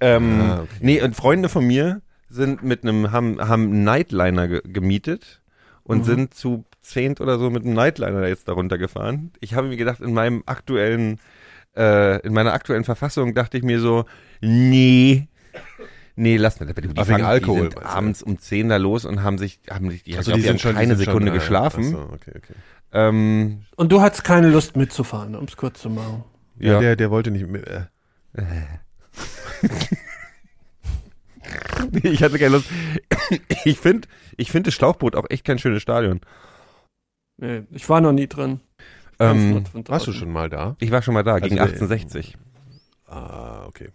ähm, 0.00 0.40
Ah, 0.40 0.54
okay. 0.62 0.68
Nee, 0.80 1.02
und 1.02 1.16
Freunde 1.16 1.48
von 1.48 1.66
mir 1.66 2.00
sind 2.30 2.62
mit 2.62 2.84
einem, 2.84 3.10
haben, 3.10 3.40
haben 3.40 3.64
einen 3.72 3.82
Nightliner 3.84 4.46
ge 4.46 4.60
gemietet 4.64 5.40
und 5.84 5.98
Mhm. 6.00 6.04
sind 6.04 6.34
zu 6.34 6.64
zehnt 6.82 7.20
oder 7.20 7.38
so 7.38 7.48
mit 7.50 7.64
einem 7.64 7.74
Nightliner 7.74 8.26
jetzt 8.26 8.48
darunter 8.48 8.76
gefahren. 8.78 9.32
Ich 9.40 9.54
habe 9.54 9.68
mir 9.68 9.76
gedacht, 9.76 10.00
in 10.00 10.12
meinem 10.12 10.42
aktuellen, 10.46 11.20
äh, 11.76 12.20
in 12.26 12.32
meiner 12.34 12.52
aktuellen 12.52 12.84
Verfassung 12.84 13.34
dachte 13.34 13.56
ich 13.58 13.62
mir 13.64 13.80
so, 13.80 14.04
nee, 14.40 15.28
nee, 16.16 16.36
lass 16.36 16.60
mal. 16.60 16.66
Die, 16.66 16.76
wegen 16.76 16.94
fangen- 17.04 17.24
Alkohol, 17.24 17.68
die 17.68 17.74
sind 17.74 17.84
du? 17.84 17.86
abends 17.88 18.22
um 18.22 18.38
10 18.38 18.68
da 18.68 18.76
los 18.76 19.04
und 19.04 19.22
haben 19.22 19.38
sich, 19.38 19.60
haben 19.70 19.90
sich, 19.90 20.02
die, 20.02 20.16
Also 20.16 20.30
ich 20.30 20.34
glaub, 20.36 20.42
die 20.42 20.48
haben 20.50 20.58
schon- 20.58 20.74
keine 20.74 20.96
sind 20.96 21.04
Sekunde 21.06 21.28
schon, 21.28 21.34
geschlafen. 21.38 21.84
Ach 21.86 21.90
so, 21.90 22.14
okay, 22.14 22.32
okay. 22.36 22.54
Ähm, 22.92 23.62
Und 23.76 23.90
du 23.90 24.00
hattest 24.00 24.24
keine 24.24 24.48
Lust 24.50 24.76
mitzufahren, 24.76 25.34
um 25.34 25.44
es 25.46 25.56
kurz 25.56 25.80
zu 25.80 25.90
machen. 25.90 26.24
Ja, 26.58 26.74
ja. 26.74 26.80
Der, 26.80 26.96
der 26.96 27.10
wollte 27.10 27.30
nicht 27.32 27.46
mit. 27.48 27.66
Äh, 27.66 27.86
ich 32.02 32.22
hatte 32.22 32.38
keine 32.38 32.56
Lust. 32.56 32.68
Ich 33.64 33.78
finde, 33.78 34.06
ich 34.36 34.50
finde 34.50 34.68
das 34.68 34.74
Schlauchboot 34.74 35.16
auch 35.16 35.24
echt 35.30 35.44
kein 35.44 35.58
schönes 35.58 35.80
Stadion. 35.82 36.20
Nee, 37.38 37.62
ich 37.70 37.88
war 37.88 38.00
noch 38.02 38.12
nie 38.12 38.26
drin. 38.26 38.60
Ähm, 39.18 39.64
warst 39.86 40.06
du 40.06 40.12
schon 40.12 40.30
mal 40.30 40.50
da? 40.50 40.76
ich 40.80 40.90
war 40.90 41.00
schon 41.02 41.14
mal 41.14 41.22
da, 41.22 41.34
Also 41.34 41.44
gegen 41.44 41.56
der- 41.56 41.64
1860. 41.64 42.36
Ah, 43.06 43.64
okay. 43.66 43.88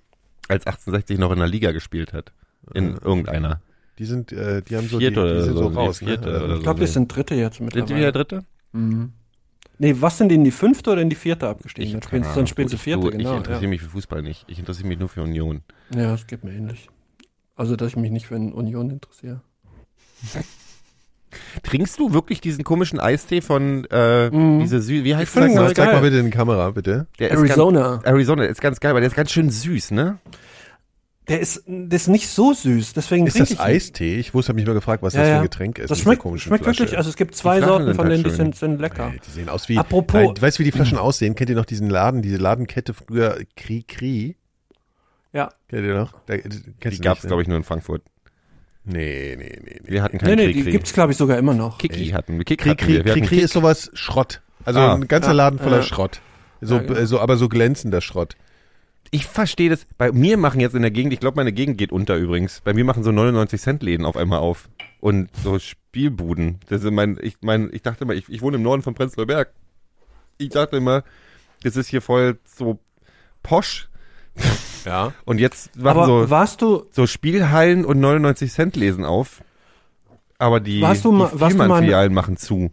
Als 0.47 0.66
1860 0.66 1.20
noch 1.20 1.32
in 1.32 1.39
der 1.39 1.47
Liga 1.47 1.72
gespielt 1.72 2.14
hat. 2.14 2.32
In 2.74 2.95
Äh, 2.95 2.99
irgendeiner. 3.03 3.62
Die 3.99 4.05
sind, 4.05 4.32
äh, 4.32 4.62
die 4.64 4.76
haben 4.78 4.88
so, 4.88 4.97
die, 4.97 5.05
Vierte 5.05 5.36
die 5.36 5.41
sind 5.43 5.53
so 5.57 5.70
so, 5.70 5.80
raus. 5.80 6.01
ne? 6.01 6.18
oder 6.20 6.55
Ich 6.55 6.64
glaube, 6.64 6.80
so. 6.80 6.86
die 6.86 6.91
sind 6.91 7.16
dritte 7.16 7.36
jetzt 7.36 7.57
Sind 7.57 7.72
die 7.72 7.76
wieder 7.76 7.84
mittlerweile. 7.86 8.12
dritte? 8.14 8.45
Mhm. 8.72 9.14
Nee, 9.78 9.95
was 9.99 10.18
sind 10.18 10.30
die 10.30 10.36
in 10.36 10.43
die 10.43 10.51
fünfte 10.51 10.89
oder 10.91 11.01
in 11.01 11.10
die 11.10 11.16
vierte 11.16 11.47
abgestiegen? 11.47 11.93
Dann 11.93 12.01
spielen, 12.01 12.24
dann 12.24 12.45
sie 12.68 12.76
Ich- 12.76 12.82
vierte, 12.82 13.01
du, 13.12 13.12
genau. 13.12 13.32
Ich 13.32 13.38
interessiere 13.38 13.64
Ja. 13.64 13.70
mich 13.70 13.82
für 13.82 13.89
Fußball 13.89 14.22
nicht. 14.22 14.45
Ich 14.47 14.57
interessiere 14.60 14.88
mich 14.88 14.99
nur 14.99 15.10
für 15.10 15.22
Union. 15.22 15.62
ja, 15.93 16.14
es 16.16 16.26
geht 16.28 16.43
mir 16.43 16.51
ähnlich. 16.53 16.89
Also, 17.60 17.76
dass 17.76 17.89
ich 17.89 17.95
mich 17.97 18.10
nicht 18.10 18.26
für 18.28 18.36
eine 18.36 18.53
Union 18.53 18.89
interessiere. 18.89 19.41
Trinkst 21.64 21.99
du 21.99 22.14
wirklich 22.14 22.41
diesen 22.41 22.64
komischen 22.64 22.99
Eistee 22.99 23.41
von, 23.41 23.86
äh, 23.91 24.30
Mhm. 24.32 24.62
diese 24.62 24.82
Sü 24.82 25.03
wie 25.03 25.16
heißt 25.16 25.36
das? 25.36 25.43
Sag, 25.43 25.53
ganz 25.53 25.76
sag 25.76 25.86
mal 25.86 25.91
geil. 25.93 26.01
bitte 26.01 26.18
in 26.20 26.26
die 26.26 26.32
Kamera, 26.32 26.72
bitte. 26.72 27.05
Der 27.20 27.32
ist 27.32 27.38
Arizona. 27.38 27.91
Ganz, 27.97 28.05
Arizona 28.05 28.43
ist 28.45 28.62
ganz 28.62 28.80
geil, 28.80 28.93
weil 28.93 29.01
der 29.01 29.10
ist 29.10 29.16
ganz 29.16 29.32
schön 29.32 29.49
süß, 29.49 29.91
ne? 29.91 30.18
Der 31.28 31.39
ist, 31.41 31.64
der 31.68 31.95
ist 31.95 32.07
nicht 32.07 32.28
so 32.30 32.53
süß, 32.53 32.93
deswegen 32.93 33.28
Ist 33.28 33.39
das 33.39 33.51
ich. 33.51 33.60
Eistee? 33.60 34.16
Ich 34.18 34.34
wusste, 34.34 34.49
habe 34.49 34.55
mich 34.55 34.66
mal 34.66 34.74
gefragt, 34.74 35.03
was 35.03 35.14
Ja, 35.14 35.20
das 35.20 35.30
für 35.30 35.36
ein 35.36 35.41
Getränk 35.43 35.78
ist. 35.78 35.91
Das 35.91 35.99
schmeckt, 35.99 36.24
schmeckt 36.24 36.64
Flasche. 36.64 36.80
wirklich, 36.80 36.97
also 36.97 37.10
es 37.12 37.16
gibt 37.18 37.36
zwei 37.36 37.60
Sorten 37.62 37.93
von 37.93 38.10
denen, 38.10 38.24
die 38.24 38.32
sind, 38.32 38.55
sind 38.55 38.80
lecker. 38.82 39.12
Ey, 39.14 39.20
die 39.28 39.32
sehen 39.32 39.49
aus 39.49 39.70
wie. 39.70 39.78
Apropos- 39.78 40.14
Nein, 40.16 40.34
weißt 40.41 40.57
du, 40.57 40.62
wie 40.62 40.66
die 40.66 40.72
Flaschen 40.72 40.97
aussehen? 40.97 41.36
Kennt 41.36 41.49
ihr 41.51 41.55
noch 41.57 41.66
diesen 41.66 41.89
Laden, 41.89 42.24
diese 42.24 42.38
Ladenkette 42.38 42.95
früher 42.95 43.38
Kri 43.55 43.84
Kri? 43.88 44.38
Ja. 45.34 45.50
Kennt 45.68 45.86
ihr 45.86 45.94
noch? 45.96 46.14
Da, 46.26 46.36
Die 46.38 47.00
gab's, 47.02 47.22
glaube 47.22 47.42
ich, 47.42 47.48
nur 47.48 47.58
in 47.58 47.64
Frankfurt. 47.64 48.02
Nee, 48.86 49.36
nee, 49.38 49.60
nee. 49.64 49.80
nee. 49.84 49.92
Wir 49.92 50.02
hatten 50.04 50.18
Nee, 50.18 50.24
keinen 50.24 50.36
nee, 50.38 50.46
Krieg. 50.46 50.56
die 50.56 50.64
Krieg. 50.64 50.72
gibt's 50.72 50.94
glaube 50.94 51.12
ich 51.12 51.18
sogar 51.18 51.38
immer 51.38 51.54
noch. 51.54 51.78
Kiki 51.78 52.08
hatten 52.08 52.38
wir. 52.38 52.46
Kick 52.46 52.62
Kri 52.62 52.70
hatten 52.72 52.88
wir. 52.88 52.96
wir 52.96 53.04
Kri, 53.04 53.10
hatten 53.12 53.22
Kri 53.28 53.36
Kick. 53.36 53.46
ist 53.46 53.54
sowas 53.54 53.92
Schrott. 53.94 54.42
Also 54.66 54.80
Ah. 54.80 54.96
ein 54.96 55.08
ganzer 55.08 55.30
Ja, 55.30 55.34
Laden 55.34 55.60
voller 55.60 55.78
ja. 55.78 55.84
Schrott. 55.84 56.22
So, 56.62 56.76
Ja, 56.76 56.82
genau. 56.82 57.06
so, 57.06 57.20
aber 57.20 57.38
so 57.38 57.48
glänzender 57.50 58.02
Schrott. 58.02 58.36
Ich 59.12 59.26
verstehe 59.26 59.70
das. 59.70 59.86
Bei 59.98 60.12
mir 60.12 60.38
machen 60.38 60.60
jetzt 60.60 60.76
in 60.76 60.82
der 60.82 60.92
Gegend, 60.92 61.14
ich 61.14 61.20
glaube, 61.20 61.36
meine 61.38 61.52
Gegend 61.54 61.78
geht 61.78 61.92
unter 61.92 62.16
übrigens. 62.18 62.62
Bei 62.62 62.74
mir 62.74 62.84
machen 62.84 63.04
so 63.04 63.12
99 63.12 63.60
Cent 63.62 63.84
Läden 63.84 64.06
auf 64.06 64.18
einmal 64.18 64.40
auf. 64.40 64.70
Und 65.00 65.30
so 65.44 65.58
Spielbuden. 65.60 66.60
Das 66.68 66.84
ist 66.84 66.92
mein, 66.92 67.18
ich 67.22 67.38
mein, 67.42 67.70
ich 67.72 67.82
dachte 67.82 68.04
immer, 68.04 68.14
ich, 68.14 68.28
ich 68.30 68.42
wohne 68.42 68.58
im 68.58 68.64
Norden 68.64 68.82
von 68.84 68.94
Prenzlauer 68.96 69.28
Berg. 69.28 69.54
Ich 70.38 70.50
dachte 70.50 70.78
immer, 70.78 71.04
das 71.64 71.76
ist 71.76 71.88
hier 71.88 72.02
voll 72.02 72.40
so 72.46 72.80
posch. 73.44 73.88
Ja. 74.86 75.14
Und 75.26 75.40
jetzt 75.40 75.70
Aber 75.84 76.06
so, 76.06 76.30
warst 76.30 76.62
du, 76.62 76.86
so 76.92 77.08
Spielhallen 77.08 77.86
und 77.86 78.00
99 78.00 78.52
Cent 78.52 78.76
Lesen 78.76 79.06
auf. 79.06 79.42
Aber 80.38 80.60
die, 80.60 80.82
Warst 80.82 81.04
du 81.06 81.12
mal- 81.12 81.30
die 81.34 81.40
warst 81.40 81.54
du 81.54 81.58
mal- 81.58 81.66
Vielmann-Filialen 81.66 82.14
machen 82.14 82.38
zu. 82.38 82.72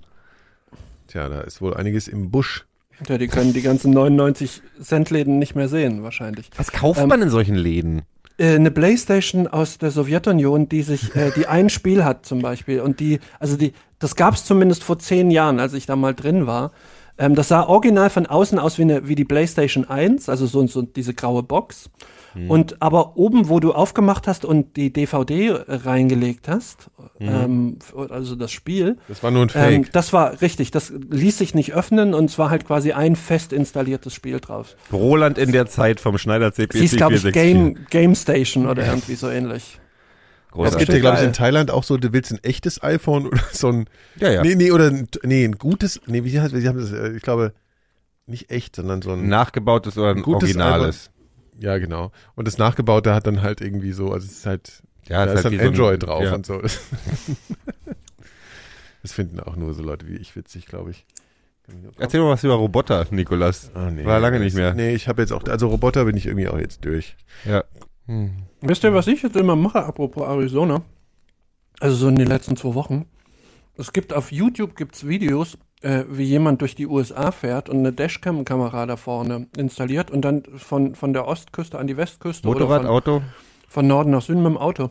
Tja, 1.09 1.29
da 1.29 1.41
ist 1.43 1.61
wohl 1.61 1.75
einiges 1.75 2.09
im 2.09 2.31
Busch. 2.31 2.65
ja, 3.09 3.19
die 3.19 3.29
können 3.29 3.53
die 3.53 3.63
ganzen 3.63 3.91
99 3.93 4.63
Cent 4.83 5.11
Läden 5.11 5.39
nicht 5.39 5.55
mehr 5.55 5.69
sehen, 5.69 6.03
wahrscheinlich. 6.03 6.51
Was 6.57 6.73
kauft 6.73 7.01
Ähm, 7.01 7.09
man 7.09 7.23
in 7.23 7.31
solchen 7.31 7.55
Läden? 7.57 8.03
Äh, 8.39 8.55
eine 8.57 8.71
Playstation 8.71 9.47
aus 9.49 9.79
der 9.79 9.91
Sowjetunion, 9.91 10.69
die 10.69 10.83
sich, 10.83 11.15
äh, 11.17 11.31
die 11.35 11.47
ein 11.47 11.71
Spiel 11.71 12.05
hat 12.05 12.27
zum 12.27 12.41
Beispiel 12.43 12.81
und 12.81 13.01
die, 13.01 13.21
also 13.41 13.57
die, 13.57 13.73
das 13.99 14.15
gab's 14.17 14.45
zumindest 14.45 14.85
vor 14.85 14.99
zehn 14.99 15.31
Jahren, 15.31 15.59
als 15.61 15.73
ich 15.75 15.87
da 15.87 15.97
mal 15.97 16.15
drin 16.15 16.47
war. 16.47 16.73
Ähm, 17.19 17.35
das 17.35 17.49
sah 17.49 17.64
original 17.64 18.11
von 18.11 18.27
außen 18.27 18.59
aus 18.59 18.79
wie, 18.79 18.83
eine, 18.83 19.09
wie 19.09 19.14
die 19.14 19.25
Playstation 19.25 19.85
1, 19.85 20.29
also 20.29 20.47
so, 20.47 20.67
so 20.67 20.83
diese 20.83 21.14
graue 21.14 21.43
Box. 21.43 21.91
Hm. 22.35 22.51
Und 22.51 22.83
aber 22.83 23.17
oben, 23.17 23.49
wo 23.49 23.61
du 23.61 23.73
aufgemacht 23.73 24.27
hast 24.29 24.45
und 24.45 24.77
die 24.77 24.93
DVD 24.93 25.59
reingelegt 25.67 26.49
hast, 26.49 26.91
Hm. 27.19 27.29
ähm, 27.29 27.79
also 28.11 28.35
das 28.37 28.53
Spiel, 28.53 28.99
Das 29.09 29.23
war 29.23 29.31
nur 29.31 29.43
ein 29.43 29.51
ähm, 29.55 29.85
Fake. 29.85 29.93
das 29.93 30.12
war 30.12 30.41
richtig, 30.43 30.71
das 30.71 30.93
ließ 31.11 31.39
sich 31.39 31.55
nicht 31.55 31.73
öffnen 31.73 32.12
und 32.12 32.27
es 32.27 32.39
war 32.39 32.51
halt 32.51 32.67
quasi 32.67 32.93
ein 32.93 33.17
fest 33.17 33.53
installiertes 33.53 34.12
Spiel 34.12 34.39
drauf. 34.41 34.77
Roland 34.93 35.39
in 35.39 35.53
der 35.53 35.67
Zeit 35.67 36.01
vom 36.01 36.19
Schneider 36.19 36.53
CPC 36.53 36.77
Sie 36.79 36.85
ist, 36.85 36.97
glaube 36.97 37.14
ich, 37.14 37.23
464. 37.23 37.33
Game, 37.33 37.87
Game 37.91 38.14
Station 38.14 38.67
oder 38.67 38.87
irgendwie 38.87 39.14
so 39.14 39.31
ähnlich. 39.31 39.79
Es 40.65 40.77
gibt 40.77 40.93
ja, 40.93 40.99
glaube 40.99 41.19
ich, 41.19 41.25
in 41.25 41.33
Thailand 41.33 41.71
auch 41.71 41.85
so, 41.85 41.97
du 41.97 42.13
willst 42.13 42.33
ein 42.33 42.43
echtes 42.43 42.83
iPhone 42.83 43.27
oder 43.27 43.41
so 43.53 43.69
ein. 43.69 43.89
Ja, 44.17 44.31
ja. 44.31 44.43
Nee, 44.43 44.55
nee, 44.55 44.71
oder 44.73 44.87
ein, 44.87 45.09
nee, 45.23 45.45
ein 45.45 45.53
gutes. 45.59 46.01
Nee, 46.07 46.25
wie 46.25 46.41
heißt 46.41 46.55
wie 46.55 46.67
haben 46.67 46.79
das? 46.79 46.93
äh, 46.93 47.13
Ich 47.17 47.23
glaube, 47.23 47.53
nicht 48.27 48.51
echt, 48.51 48.77
sondern 48.77 49.03
so 49.03 49.13
ein. 49.13 49.29
nachgebautes 49.29 49.97
oder 49.99 50.11
ein 50.11 50.23
Gutes 50.23 50.45
originales. 50.49 51.11
Ja, 51.59 51.79
genau. 51.79 52.13
Und 52.35 52.47
das 52.49 52.59
Nachgebaute 52.59 53.15
hat 53.15 53.27
dann 53.27 53.43
halt 53.43 53.61
irgendwie 53.61 53.93
so, 53.93 54.13
also 54.13 54.27
es 54.27 54.33
ist 54.39 54.47
halt, 54.47 54.83
Ja, 55.09 55.25
da 55.25 55.33
ist 55.33 55.39
ist 55.41 55.45
halt 55.45 55.45
dann 55.47 55.53
wie 55.53 55.57
so 55.57 55.63
ein- 55.63 55.69
Android 55.69 56.03
drauf 56.03 56.23
ja. 56.25 56.35
und 56.35 56.45
so. 56.47 56.61
Das 59.03 59.13
finden 59.13 59.39
auch 59.41 59.55
nur 59.57 59.73
so 59.75 59.83
Leute 59.83 60.09
wie 60.09 60.17
ich 60.17 60.35
witzig, 60.35 60.67
glaube 60.67 60.91
ich. 60.91 61.07
Erzähl 61.99 62.21
mal 62.21 62.31
was 62.31 62.45
über 62.45 62.55
Roboter, 62.55 63.07
Nikolas. 63.11 63.71
Ah, 63.75 63.91
nee, 63.91 64.05
War 64.05 64.21
lange 64.21 64.39
nicht 64.41 64.55
mehr. 64.57 64.75
Nee, 64.75 64.95
ich 64.95 65.09
habe 65.09 65.23
jetzt 65.23 65.33
auch, 65.33 65.45
also 65.45 65.69
Roboter 65.69 66.05
bin 66.05 66.17
ich 66.17 66.27
irgendwie 66.27 66.49
auch 66.49 66.59
jetzt 66.59 66.85
durch. 66.85 67.17
Ja. 67.45 67.65
Hm. 68.07 68.33
Wisst 68.61 68.85
ihr, 68.85 68.95
was 68.95 69.07
ich 69.07 69.23
jetzt 69.23 69.37
immer 69.37 69.57
mache, 69.57 69.85
apropos 69.85 70.27
Arizona? 70.27 70.83
Also 71.81 71.97
so 71.97 72.09
in 72.09 72.17
den 72.17 72.29
letzten 72.29 72.57
zwei 72.57 72.75
Wochen. 72.75 73.07
Es 73.77 73.93
gibt 73.93 74.15
auf 74.15 74.33
YouTube 74.33 74.77
gibt's 74.77 75.07
Videos, 75.07 75.59
äh, 75.83 76.05
wie 76.09 76.25
jemand 76.25 76.63
durch 76.63 76.75
die 76.75 76.87
USA 76.87 77.31
fährt 77.31 77.69
und 77.69 77.79
eine 77.79 77.93
Dashcam-Kamera 77.93 78.87
da 78.87 78.97
vorne 78.97 79.49
installiert 79.57 80.11
und 80.11 80.23
dann 80.23 80.45
von, 80.57 80.95
von 80.95 81.13
der 81.13 81.27
Ostküste 81.27 81.79
an 81.79 81.87
die 81.87 81.97
Westküste 81.97 82.47
Motorrad, 82.49 82.81
oder 82.81 82.89
von, 82.89 82.97
Auto? 82.97 83.23
von 83.69 83.87
Norden 83.87 84.11
nach 84.11 84.23
Süden 84.23 84.43
mit 84.43 84.53
dem 84.53 84.59
Auto. 84.59 84.91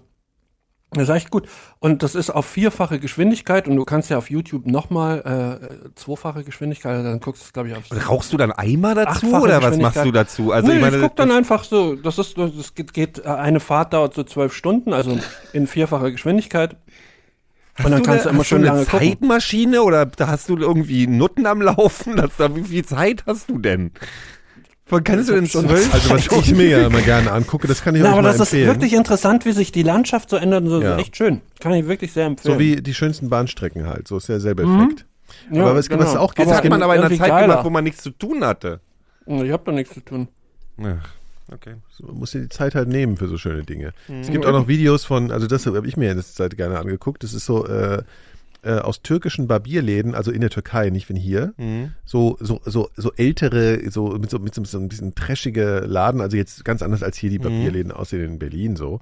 Das 0.91 1.09
ist 1.09 1.15
echt 1.15 1.31
gut. 1.31 1.47
Und 1.79 2.03
das 2.03 2.15
ist 2.15 2.29
auf 2.29 2.45
vierfache 2.45 2.99
Geschwindigkeit 2.99 3.67
und 3.67 3.75
du 3.75 3.83
kannst 3.83 4.09
ja 4.09 4.17
auf 4.17 4.29
YouTube 4.29 4.65
nochmal 4.65 5.59
äh, 5.91 5.91
zweifache 5.95 6.43
Geschwindigkeit, 6.43 6.93
also 6.93 7.09
dann 7.09 7.19
guckst 7.19 7.41
du 7.41 7.45
es, 7.47 7.53
glaube 7.53 7.69
ich, 7.69 7.75
auf 7.75 7.83
Rauchst 8.09 8.31
du 8.31 8.37
dann 8.37 8.51
Eimer 8.51 8.95
dazu 8.95 9.33
oder 9.33 9.61
was 9.61 9.77
machst 9.77 10.05
du 10.05 10.11
dazu? 10.11 10.51
Also 10.51 10.67
nee, 10.69 10.75
ich 10.75 10.81
meine, 10.81 10.97
ich 10.97 11.01
guck 11.01 11.15
dann 11.15 11.31
einfach 11.31 11.63
so, 11.63 11.95
das 11.95 12.17
ist, 12.17 12.37
das 12.37 12.73
geht, 12.75 12.93
geht, 12.93 13.19
äh, 13.19 13.27
eine 13.27 13.59
Fahrt 13.59 13.93
dauert 13.93 14.13
so 14.13 14.23
zwölf 14.23 14.53
Stunden, 14.53 14.93
also 14.93 15.19
in 15.51 15.67
vierfacher 15.67 16.11
Geschwindigkeit. 16.11 16.77
und 17.83 17.91
dann 17.91 18.03
kannst 18.03 18.25
du 18.25 18.29
immer 18.29 18.39
hast 18.39 18.47
schön 18.47 18.61
du 18.61 18.67
lange 18.67 18.79
eine 18.79 18.87
gucken. 18.87 19.07
Zeitmaschine 19.09 19.81
oder 19.83 20.05
da 20.05 20.27
hast 20.27 20.47
du 20.47 20.55
irgendwie 20.57 21.07
Nutten 21.07 21.45
am 21.45 21.61
Laufen? 21.61 22.15
Das, 22.15 22.31
da, 22.37 22.55
wie 22.55 22.63
viel 22.63 22.85
Zeit 22.85 23.25
hast 23.25 23.49
du 23.49 23.57
denn? 23.57 23.91
Wann 24.87 25.03
kannst 25.03 25.29
du 25.29 25.33
denn 25.33 25.47
zwölf 25.47 25.91
Also 25.93 26.09
was 26.11 26.27
ich 26.47 26.53
mir 26.55 26.67
ja 26.67 26.85
immer 26.85 27.01
gerne 27.01 27.31
angucke, 27.31 27.67
das 27.67 27.81
kann 27.81 27.95
ich 27.95 28.01
Na, 28.03 28.09
euch 28.09 28.13
aber 28.13 28.21
mal 28.21 28.27
das 28.27 28.35
ist 28.35 28.53
empfehlen. 28.53 28.67
wirklich 28.67 28.93
interessant, 28.93 29.43
wie 29.45 29.51
sich 29.51 29.71
die 29.71 29.81
Landschaft 29.81 30.29
so 30.29 30.35
ändert 30.35 30.63
und 30.63 30.69
so, 30.69 30.81
Ja. 30.81 30.95
ist 30.95 31.01
echt 31.01 31.17
schön. 31.17 31.41
Kann 31.59 31.73
ich 31.73 31.87
wirklich 31.87 32.13
sehr 32.13 32.25
empfehlen. 32.27 32.53
so 32.53 32.59
wie 32.59 32.75
die 32.75 32.93
schönsten 32.93 33.29
Bahnstrecken 33.29 33.87
halt, 33.87 34.07
so 34.07 34.17
ist 34.17 34.29
derselbe 34.29 34.63
Mhm. 34.65 34.81
Effekt. 34.83 35.05
Ja, 35.51 35.63
Aber 35.63 35.75
was- 35.75 35.89
was 35.89 36.15
auch 36.15 36.35
geht, 36.35 36.45
Das 36.45 36.51
es 36.53 36.57
hat 36.59 36.69
man 36.69 36.83
aber 36.83 36.95
in 36.95 37.01
einer 37.01 37.09
Zeit 37.17 37.29
geiler. 37.29 37.47
gemacht, 37.47 37.65
wo 37.65 37.69
man 37.71 37.83
nichts 37.83 38.03
zu 38.03 38.11
tun 38.11 38.45
hatte. 38.45 38.79
Ich 39.25 39.51
hab 39.51 39.65
da 39.65 39.71
nichts 39.71 39.95
zu 39.95 40.01
tun. 40.01 40.27
Ach, 40.79 41.07
okay. 41.51 41.75
So, 41.89 42.05
Man 42.05 42.17
muss 42.19 42.33
ja 42.33 42.41
die 42.41 42.49
Zeit 42.49 42.75
halt 42.75 42.87
nehmen 42.87 43.17
für 43.17 43.27
so 43.27 43.39
schöne 43.39 43.63
Dinge. 43.63 43.91
Es 44.21 44.29
gibt 44.29 44.45
auch 44.45 44.51
noch 44.51 44.67
Videos 44.67 45.03
von, 45.03 45.31
also 45.31 45.47
das 45.47 45.65
habe 45.65 45.87
ich 45.87 45.97
mir 45.97 46.11
in 46.11 46.17
letzter 46.17 46.43
Zeit 46.43 46.57
gerne 46.57 46.77
angeguckt. 46.77 47.23
Das 47.23 47.33
ist 47.33 47.45
so 47.47 47.65
äh, 47.65 48.03
äh, 48.65 48.79
aus 48.79 49.01
türkischen 49.01 49.47
Barbierläden, 49.47 50.15
also 50.15 50.31
in 50.31 50.41
der 50.41 50.49
Türkei, 50.49 50.89
nicht 50.89 51.07
wenn 51.09 51.15
hier. 51.15 51.53
So, 52.03 52.37
so, 52.39 52.59
so, 52.65 52.89
so 52.95 53.11
ältere, 53.13 53.89
so 53.91 54.07
mit 54.17 54.29
so, 54.29 54.39
mit 54.39 54.53
so, 54.55 54.63
so 54.65 54.79
ein 54.79 54.89
bisschen 54.89 55.13
trashige 55.15 55.83
Laden, 55.87 56.19
also 56.19 56.35
jetzt 56.35 56.65
ganz 56.65 56.81
anders 56.81 57.03
als 57.03 57.17
hier 57.17 57.29
die 57.29 57.39
Barbierläden 57.39 57.91
aussehen 57.91 58.23
in 58.25 58.39
Berlin 58.39 58.75
so. 58.75 58.99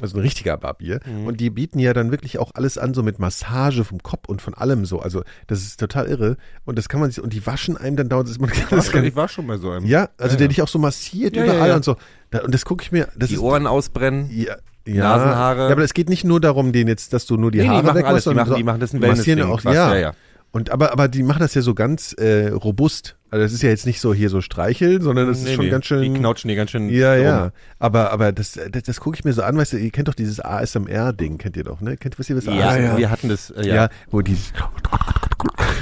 Also 0.00 0.16
ein 0.16 0.22
richtiger 0.22 0.56
Barbier. 0.56 1.00
Und 1.26 1.40
die 1.40 1.50
bieten 1.50 1.78
ja 1.78 1.92
dann 1.92 2.10
wirklich 2.10 2.38
auch 2.38 2.52
alles 2.54 2.78
an, 2.78 2.94
so 2.94 3.02
mit 3.02 3.18
Massage 3.18 3.84
vom 3.84 4.02
Kopf 4.02 4.28
und 4.28 4.40
von 4.40 4.54
allem 4.54 4.84
so. 4.86 5.00
Also 5.00 5.22
das 5.48 5.60
ist 5.62 5.80
total 5.80 6.06
irre. 6.06 6.36
Und 6.64 6.78
das 6.78 6.88
kann 6.88 7.00
man 7.00 7.10
sich, 7.10 7.22
und 7.22 7.32
die 7.32 7.44
waschen 7.46 7.76
einem 7.76 7.96
dann 7.96 8.08
dauernd, 8.08 8.28
das 8.28 8.38
man 8.38 8.50
kann 8.50 8.66
das 8.70 8.88
Ich 8.88 8.94
nicht. 8.94 9.16
war 9.16 9.28
schon 9.28 9.46
bei 9.46 9.56
so 9.58 9.70
einem. 9.70 9.86
Ja, 9.86 10.08
also 10.18 10.36
der 10.36 10.48
dich 10.48 10.62
auch 10.62 10.68
so 10.68 10.78
massiert 10.78 11.34
Ja, 11.36 11.44
ja, 11.44 11.54
überall 11.54 11.68
ja. 11.70 11.76
und 11.76 11.84
so. 11.84 11.96
Da, 12.30 12.40
und 12.44 12.54
das 12.54 12.64
gucke 12.64 12.82
ich 12.82 12.92
mir, 12.92 13.08
das 13.16 13.28
Die 13.28 13.34
ist, 13.34 13.40
Ohren 13.40 13.66
ausbrennen. 13.66 14.28
ja, 14.30 14.56
ja, 14.86 15.02
Nasenhaare. 15.16 15.66
Ja, 15.66 15.72
aber 15.72 15.82
es 15.82 15.94
geht 15.94 16.08
nicht 16.08 16.24
nur 16.24 16.40
darum, 16.40 16.72
den 16.72 16.88
jetzt, 16.88 17.12
dass 17.12 17.26
du 17.26 17.36
nur 17.36 17.50
die 17.50 17.58
Nee, 17.58 17.64
die 17.64 17.70
Haare 17.70 17.82
machen 17.82 17.96
wegmachst, 17.96 18.08
alles, 18.12 18.22
die 18.22 18.28
sondern 18.28 18.44
machen- 18.46 18.50
so- 18.52 18.56
die 18.56 18.64
machen 18.64 18.80
das 18.80 18.92
ein 18.92 18.96
die 18.96 19.02
Wellness-Ding, 19.02 19.42
auch, 19.42 19.60
quasi, 19.62 19.76
ja. 19.76 19.94
ja, 19.94 20.00
ja. 20.00 20.12
Und 20.54 20.68
aber, 20.70 20.92
aber 20.92 21.08
die 21.08 21.22
machen 21.22 21.38
das 21.40 21.54
ja 21.54 21.62
so 21.62 21.72
ganz 21.72 22.12
äh, 22.12 22.48
robust. 22.48 23.16
Also 23.30 23.42
das 23.42 23.54
ist 23.54 23.62
ja 23.62 23.70
jetzt 23.70 23.86
nicht 23.86 24.00
so 24.02 24.12
hier 24.12 24.28
so 24.28 24.42
streicheln, 24.42 25.00
sondern 25.00 25.26
das 25.26 25.38
ist 25.38 25.44
Nee, 25.44 25.54
schon 25.54 25.64
nee, 25.64 25.70
ganz 25.70 25.86
schön. 25.86 26.02
Die 26.02 26.12
knautschen 26.20 26.48
die 26.48 26.54
ganz 26.56 26.70
schön. 26.70 26.90
ja, 26.90 27.14
rum. 27.14 27.22
ja. 27.24 27.50
Aber, 27.78 28.12
aber 28.12 28.32
das, 28.32 28.58
das, 28.70 28.82
das 28.82 29.00
gucke 29.00 29.16
ich 29.16 29.24
mir 29.24 29.32
so 29.32 29.42
an, 29.42 29.56
weißt 29.56 29.72
du, 29.72 29.78
ihr 29.78 29.90
kennt 29.90 30.08
doch 30.08 30.14
dieses 30.14 30.40
ASMR-Ding, 30.40 31.38
kennt 31.38 31.56
ihr 31.56 31.64
doch, 31.64 31.80
ne? 31.80 31.96
Kennt, 31.96 32.18
wisst 32.18 32.28
ihr, 32.28 32.36
was 32.36 32.44
Ja, 32.44 32.68
ASMR 32.68 32.98
wir 32.98 33.10
hatten 33.10 33.30
das. 33.30 33.48
Äh, 33.50 33.66
ja. 33.66 33.74
ja. 33.74 33.88
wo 34.10 34.20
die 34.20 34.36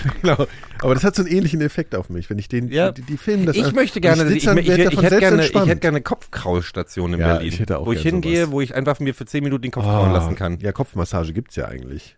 genau. 0.23 0.47
Aber 0.81 0.95
das 0.95 1.05
hat 1.05 1.15
so 1.15 1.23
einen 1.23 1.31
ähnlichen 1.31 1.61
Effekt 1.61 1.95
auf 1.95 2.09
mich, 2.11 2.31
wenn 2.31 2.39
ich 2.39 2.49
den, 2.49 2.69
Ja. 2.69 2.93
die, 2.93 3.03
die 3.03 3.17
filmen 3.17 3.47
das 3.47 3.57
Ich 3.57 3.65
an- 3.65 3.75
möchte 3.75 4.01
gerne, 4.01 4.23
ich, 4.25 4.47
ich, 4.47 4.51
ich, 4.51 4.69
ich, 4.69 4.85
davon 4.85 5.03
hätte 5.05 5.19
gerne, 5.19 5.45
ich 5.47 5.55
hätte 5.55 5.77
gerne 5.77 5.97
eine 5.97 6.03
Kopfkraulstation 6.03 7.15
in 7.15 7.21
Ja, 7.21 7.35
Berlin, 7.35 7.49
ich 7.49 7.61
hätte 7.61 7.79
auch 7.79 7.87
wo 7.87 7.93
ich 7.93 8.03
hingehe, 8.03 8.43
sowas. 8.43 8.53
wo 8.53 8.61
ich 8.61 8.75
einfach 8.75 8.99
mir 9.01 9.15
für 9.15 9.27
10 9.27 9.43
Minuten 9.45 9.63
den 9.63 9.71
Kopf 9.71 9.85
kraulen 9.85 10.13
lassen 10.13 10.35
kann. 10.37 10.59
Ja, 10.61 10.73
Kopfmassage 10.73 11.33
gibt's 11.33 11.57
ja 11.57 11.67
eigentlich. 11.67 12.17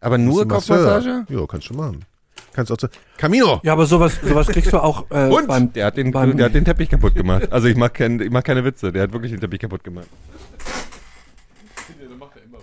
Aber 0.00 0.18
nur? 0.18 0.46
Kopfmassage? 0.46 1.24
Ja, 1.28 1.46
kannst 1.46 1.70
du 1.70 1.74
machen. 1.74 2.04
Kannst 2.52 2.70
auch 2.70 2.78
so. 2.78 2.88
Camino! 3.16 3.60
Ja, 3.64 3.72
aber 3.72 3.86
sowas, 3.86 4.18
sowas 4.22 4.46
kriegst 4.48 4.72
du 4.72 4.78
auch 4.78 5.10
äh, 5.10 5.28
Und? 5.28 5.48
beim, 5.48 5.72
Der 5.72 5.86
hat, 5.86 5.96
den, 5.96 6.10
beim 6.12 6.36
der 6.36 6.46
hat 6.46 6.54
den 6.54 6.64
Teppich 6.64 6.88
kaputt 6.90 7.14
gemacht. 7.14 7.50
Also 7.52 7.66
ich 7.68 7.76
mach, 7.76 7.92
kein, 7.92 8.20
ich 8.20 8.30
mach 8.30 8.42
keine 8.44 8.64
Witze, 8.64 8.92
der 8.92 9.02
hat 9.04 9.12
wirklich 9.12 9.32
den 9.32 9.40
Teppich 9.40 9.60
kaputt 9.60 9.82
gemacht. 9.82 10.06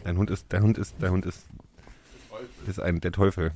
Dein 0.04 0.18
Hund 0.18 0.30
ist, 0.32 0.52
der 0.52 0.62
Hund 0.62 0.78
ist, 0.78 0.96
der 1.02 1.12
Hund 1.12 1.26
ist, 1.26 1.46
ist 2.68 2.80
ein, 2.80 3.02
der 3.02 3.12
Teufel. 3.12 3.52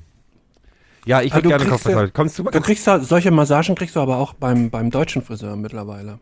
Ja, 1.06 1.22
ich 1.22 1.34
würde 1.34 1.48
gerne 1.49 1.64
kriegst 1.64 1.84
Kopfmassage. 1.84 2.11
Kommst 2.11 2.40
du 2.40 2.44
mal 2.44 2.52
Du 2.52 2.61
kriegst 2.61 2.86
solche 3.02 3.32
Massagen 3.32 3.76
kriegst 3.76 3.95
du 3.95 3.99
aber 3.99 4.18
auch 4.18 4.34
beim, 4.34 4.69
beim 4.69 4.90
deutschen 4.91 5.22
Friseur 5.22 5.56
mittlerweile. 5.56 6.19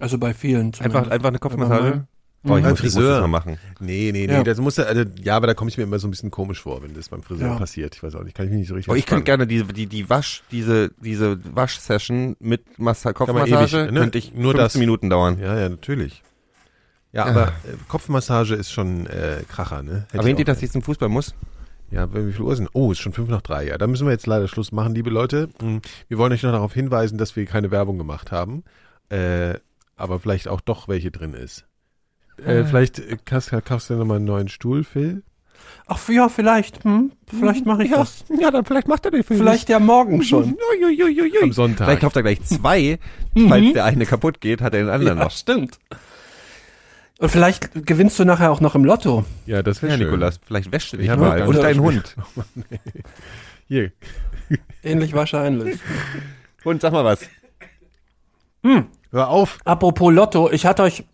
Also 0.00 0.16
bei 0.18 0.32
vielen. 0.34 0.66
einfach, 0.66 0.78
zumindest. 0.82 1.12
einfach 1.12 1.28
eine 1.28 1.38
Kopfmassage? 1.38 2.06
Ich 2.44 2.48
Beim 2.50 2.62
muss, 2.62 2.78
ich 2.78 2.84
muss 2.84 2.94
Friseur. 2.94 3.10
das 3.10 3.20
mal 3.22 3.26
machen. 3.26 3.58
Nee, 3.80 4.10
nee, 4.12 4.26
nee, 4.28 4.32
Ja. 4.32 4.44
das 4.44 4.58
muss 4.58 4.76
ja, 4.76 4.84
also, 4.84 5.02
ja, 5.20 5.36
aber 5.36 5.48
da 5.48 5.54
komme 5.54 5.70
ich 5.70 5.76
mir 5.76 5.82
immer 5.82 5.98
so 5.98 6.06
ein 6.06 6.12
bisschen 6.12 6.30
komisch 6.30 6.62
vor, 6.62 6.80
wenn 6.82 6.94
das 6.94 7.08
beim 7.08 7.22
Friseur 7.24 7.48
Ja. 7.48 7.58
passiert. 7.58 7.96
Ich 7.96 8.02
weiß 8.02 8.14
auch 8.14 8.22
nicht, 8.22 8.36
kann 8.36 8.46
ich 8.46 8.50
mich 8.52 8.60
nicht 8.60 8.68
so 8.68 8.74
richtig 8.74 8.92
Oh, 8.92 8.94
ich 8.94 9.06
könnte 9.06 9.24
gerne 9.24 9.46
die, 9.48 9.64
die, 9.64 9.86
die 9.86 10.08
Wasch, 10.08 10.44
diese, 10.52 10.92
diese 11.02 11.38
Waschsession 11.54 12.36
mit 12.38 12.78
Massa 12.78 13.12
Kopfmassage, 13.12 13.76
ewig, 13.82 13.92
ne? 13.92 14.00
könnte 14.00 14.18
ich 14.18 14.32
Nur 14.34 14.52
15 14.52 14.56
das. 14.58 14.74
Minuten 14.76 15.10
dauern. 15.10 15.38
Ja, 15.40 15.58
ja, 15.58 15.68
natürlich. 15.68 16.22
Ja, 17.12 17.24
Ja. 17.26 17.30
aber 17.32 17.46
äh, 17.48 17.74
Kopfmassage 17.88 18.54
ist 18.54 18.70
schon 18.70 19.06
äh, 19.08 19.42
Kracher, 19.48 19.82
ne? 19.82 20.04
Hätte 20.06 20.18
Erwähnt 20.18 20.38
ich 20.38 20.42
ihr, 20.42 20.44
dass 20.46 20.62
ich 20.62 20.70
zum 20.70 20.82
Fußball 20.82 21.08
muss? 21.08 21.34
Ja, 21.90 22.12
wie 22.12 22.32
viel 22.32 22.42
Uhr 22.42 22.54
sind? 22.54 22.68
Oh, 22.74 22.92
ist 22.92 22.98
schon 22.98 23.12
fünf 23.14 23.28
nach 23.30 23.40
drei. 23.42 23.66
Ja, 23.66 23.78
da 23.78 23.86
müssen 23.86 24.06
wir 24.06 24.12
jetzt 24.12 24.26
leider 24.26 24.46
Schluss 24.48 24.72
machen, 24.72 24.94
liebe 24.94 25.10
Leute. 25.10 25.48
Hm, 25.60 25.80
Wir 26.08 26.18
wollen 26.18 26.32
euch 26.32 26.42
noch 26.42 26.52
darauf 26.52 26.74
hinweisen, 26.74 27.16
dass 27.18 27.34
wir 27.36 27.46
keine 27.46 27.70
Werbung 27.70 27.96
gemacht 27.98 28.30
haben. 28.30 28.62
Äh, 29.08 29.54
aber 29.96 30.20
vielleicht 30.20 30.48
auch 30.48 30.60
doch 30.60 30.86
welche 30.88 31.10
drin 31.10 31.32
ist. 31.34 31.64
Äh, 32.44 32.64
vielleicht 32.64 32.98
äh, 32.98 33.16
kaufst, 33.24 33.50
kaufst 33.64 33.90
du 33.90 33.94
nochmal 33.94 34.16
einen 34.18 34.26
neuen 34.26 34.48
Stuhl, 34.48 34.84
Phil? 34.84 35.22
Ach 35.86 36.08
ja, 36.08 36.28
vielleicht. 36.28 36.84
Hm? 36.84 37.10
Vielleicht 37.26 37.66
mache 37.66 37.84
ich 37.84 37.90
das. 37.90 38.24
ja, 38.38 38.50
dann 38.50 38.64
vielleicht 38.64 38.86
macht 38.86 39.04
er 39.06 39.10
den 39.10 39.24
Film. 39.24 39.40
Vielleicht 39.40 39.68
ja 39.68 39.80
morgen 39.80 40.22
schon. 40.22 40.56
Am 41.42 41.52
Sonntag. 41.52 41.86
Vielleicht 41.86 42.00
kauft 42.02 42.16
er 42.16 42.22
gleich 42.22 42.42
zwei, 42.44 42.98
Mhm. 43.34 43.48
falls 43.48 43.72
der 43.72 43.84
eine 43.86 44.06
kaputt 44.06 44.40
geht, 44.40 44.60
hat 44.60 44.74
er 44.74 44.80
den 44.84 44.88
anderen 44.90 45.18
Ja, 45.18 45.24
noch. 45.24 45.30
stimmt. 45.30 45.78
Und 47.18 47.28
vielleicht 47.30 47.84
gewinnst 47.86 48.18
du 48.18 48.24
nachher 48.24 48.50
auch 48.52 48.60
noch 48.60 48.74
im 48.76 48.84
Lotto. 48.84 49.24
ja, 49.46 49.62
das 49.62 49.82
wäre 49.82 49.92
Ja, 49.92 49.98
schön. 49.98 50.06
Nikolas, 50.06 50.38
vielleicht 50.46 50.70
wäscht 50.72 50.92
du 50.92 50.96
dich 50.98 51.06
Ja, 51.08 51.16
mal. 51.16 51.42
Und 51.42 51.48
oder- 51.48 51.62
dein 51.62 51.80
Hund. 51.80 52.16
Hier. 53.68 53.90
Ähnlich 54.82 55.12
wahrscheinlich. 55.14 55.78
Hund, 56.64 56.80
sag 56.80 56.92
mal 56.92 57.04
was. 57.04 57.20
Hör 59.10 59.28
auf. 59.28 59.58
Apropos 59.64 60.12
Lotto, 60.12 60.50
ich 60.50 60.64
hatte 60.66 60.82
euch, 60.82 61.04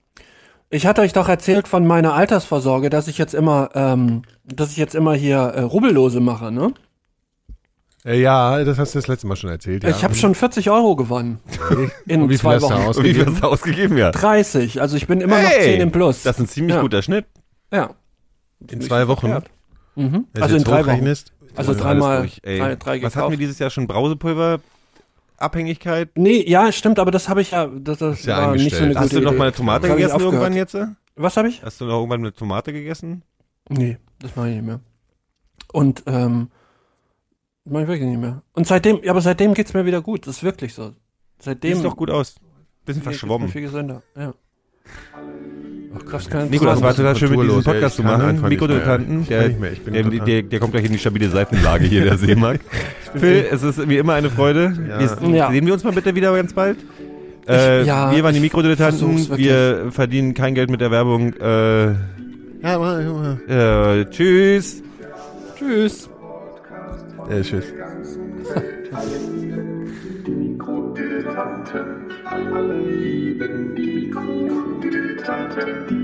ich 0.70 0.86
hatte 0.86 1.00
euch 1.02 1.12
doch 1.12 1.28
erzählt 1.28 1.68
von 1.68 1.86
meiner 1.86 2.14
Altersvorsorge, 2.14 2.90
dass 2.90 3.08
ich 3.08 3.16
jetzt 3.18 3.34
immer, 3.34 3.70
ähm, 3.74 4.22
dass 4.44 4.70
ich 4.72 4.76
jetzt 4.76 4.94
immer 4.94 5.14
hier 5.14 5.36
äh, 5.38 5.60
Rubbellose 5.62 6.20
mache, 6.20 6.50
ne? 6.52 6.72
Äh, 8.04 8.20
ja, 8.20 8.62
das 8.64 8.78
hast 8.78 8.94
du 8.94 8.98
das 8.98 9.08
letzte 9.08 9.26
Mal 9.26 9.36
schon 9.36 9.50
erzählt. 9.50 9.82
Ja. 9.84 9.90
Ich 9.90 10.04
habe 10.04 10.14
schon 10.14 10.34
40 10.34 10.68
Euro 10.70 10.94
gewonnen. 10.96 11.38
In 12.06 12.22
Und 12.22 12.28
wie 12.30 12.36
zwei 12.36 12.56
hast 12.56 12.62
du 12.64 12.68
Wochen. 12.68 12.82
aus- 12.82 13.02
Wie 13.02 13.14
viel 13.14 13.22
Ausgegeben? 13.22 13.32
hast 13.34 13.42
du 13.42 13.46
ausgegeben, 13.48 13.96
ja? 13.98 14.10
30, 14.10 14.80
also 14.80 14.96
ich 14.96 15.06
bin 15.06 15.20
immer 15.20 15.40
noch 15.40 15.48
Hey, 15.48 15.72
10 15.76 15.80
im 15.80 15.92
Plus. 15.92 16.22
Das 16.22 16.36
ist 16.36 16.42
ein 16.44 16.48
ziemlich 16.48 16.76
Ja. 16.76 16.82
guter 16.82 17.02
Schnitt. 17.02 17.26
ja. 17.72 17.90
In 18.70 18.80
zwei 18.80 19.08
Wochen. 19.08 19.34
Mhm. 19.94 20.26
Also 20.40 20.56
in 20.56 20.64
drei 20.64 20.86
Wochen. 20.86 21.06
Also 21.56 21.74
dreimal, 21.74 22.20
durch, 22.22 22.40
drei, 22.42 22.76
drei 22.76 23.02
Was 23.02 23.14
hatten 23.14 23.30
wir 23.32 23.36
dieses 23.38 23.58
Jahr 23.58 23.68
schon? 23.70 23.86
Brausepulver? 23.86 24.60
Abhängigkeit? 25.36 26.10
Nee, 26.16 26.42
ja, 26.48 26.72
stimmt, 26.72 26.98
aber 26.98 27.10
das 27.10 27.28
habe 27.28 27.42
ich 27.42 27.50
ja, 27.50 27.66
das, 27.66 27.98
das 27.98 28.24
ja 28.24 28.38
war 28.38 28.54
nicht 28.54 28.70
so 28.74 28.78
eine 28.78 28.88
gute 28.88 29.00
Hast 29.00 29.12
du 29.12 29.20
noch 29.20 29.30
Idee. 29.32 29.38
mal 29.38 29.44
eine 29.46 29.52
Tomate 29.54 29.86
ich 29.88 29.92
gegessen 29.94 30.20
irgendwann 30.20 30.52
jetzt? 30.54 30.76
Was 31.16 31.36
habe 31.36 31.48
ich? 31.48 31.62
Hast 31.62 31.80
du 31.80 31.84
noch 31.84 31.94
irgendwann 31.98 32.20
eine 32.20 32.32
Tomate 32.32 32.72
gegessen? 32.72 33.22
Nee, 33.68 33.98
das 34.20 34.34
mache 34.36 34.48
ich 34.48 34.54
nicht 34.56 34.64
mehr. 34.66 34.80
Und, 35.72 36.02
ähm, 36.06 36.48
das 37.64 37.72
mache 37.72 37.82
ich 37.84 37.88
wirklich 37.88 38.08
nicht 38.08 38.20
mehr. 38.20 38.42
Und 38.52 38.66
seitdem, 38.66 39.00
ja, 39.02 39.10
aber 39.10 39.20
seitdem 39.20 39.54
geht's 39.54 39.74
mir 39.74 39.86
wieder 39.86 40.02
gut, 40.02 40.26
das 40.26 40.36
ist 40.38 40.44
wirklich 40.44 40.74
so. 40.74 40.92
Seitdem 41.38 41.76
Sieht 41.76 41.84
doch 41.84 41.96
gut 41.96 42.10
aus. 42.10 42.36
Bisschen 42.84 43.02
verschwommen. 43.02 43.48
viel 43.48 43.62
gesünder, 43.62 44.02
ja. 44.16 44.34
Das 46.10 46.28
kann 46.28 46.50
Nico, 46.50 46.64
das 46.64 46.82
war 46.82 46.94
total 46.94 47.16
schön, 47.16 47.30
mit 47.30 47.42
diesem. 47.48 47.62
Podcast 47.62 47.96
zu 47.96 48.02
machen. 48.02 48.40
mehr. 49.60 49.72
Ich 49.72 49.82
der, 49.84 50.02
der, 50.02 50.20
der, 50.24 50.42
der 50.42 50.60
kommt 50.60 50.72
gleich 50.72 50.84
in 50.84 50.92
die 50.92 50.98
stabile 50.98 51.28
Seitenlage 51.28 51.86
hier, 51.86 52.04
der 52.04 52.18
Seemark. 52.18 52.60
Phil, 53.14 53.46
es 53.50 53.62
ist 53.62 53.88
wie 53.88 53.96
immer 53.96 54.14
eine 54.14 54.28
Freude. 54.28 54.72
Ja. 54.88 55.20
Wir, 55.22 55.34
Ja. 55.34 55.50
Sehen 55.50 55.66
wir 55.66 55.72
uns 55.72 55.84
mal 55.84 55.92
bitte 55.92 56.14
wieder 56.14 56.34
ganz 56.34 56.52
bald? 56.52 56.78
Äh, 57.46 57.84
ja, 57.84 58.10
wir 58.14 58.24
waren 58.24 58.34
die 58.34 58.40
Mikrodilettanten. 58.40 59.36
Wir 59.36 59.88
verdienen 59.90 60.34
kein 60.34 60.54
Geld 60.54 60.70
mit 60.70 60.80
der 60.80 60.90
Werbung. 60.90 61.32
Äh, 61.34 61.92
Ja, 61.92 62.78
mal, 62.78 63.04
mal. 63.04 64.00
äh, 64.00 64.10
tschüss. 64.10 64.82
Tschüss. 65.56 66.08
Äh, 67.28 67.40
tschüss. 67.42 67.72
Die 70.26 70.30
Mikrodilettanten. 70.30 72.10
Alle 72.24 72.78
lieben 72.78 73.74
die 73.74 74.06
Mikrodilettanten. 74.06 75.86
Die 75.88 76.03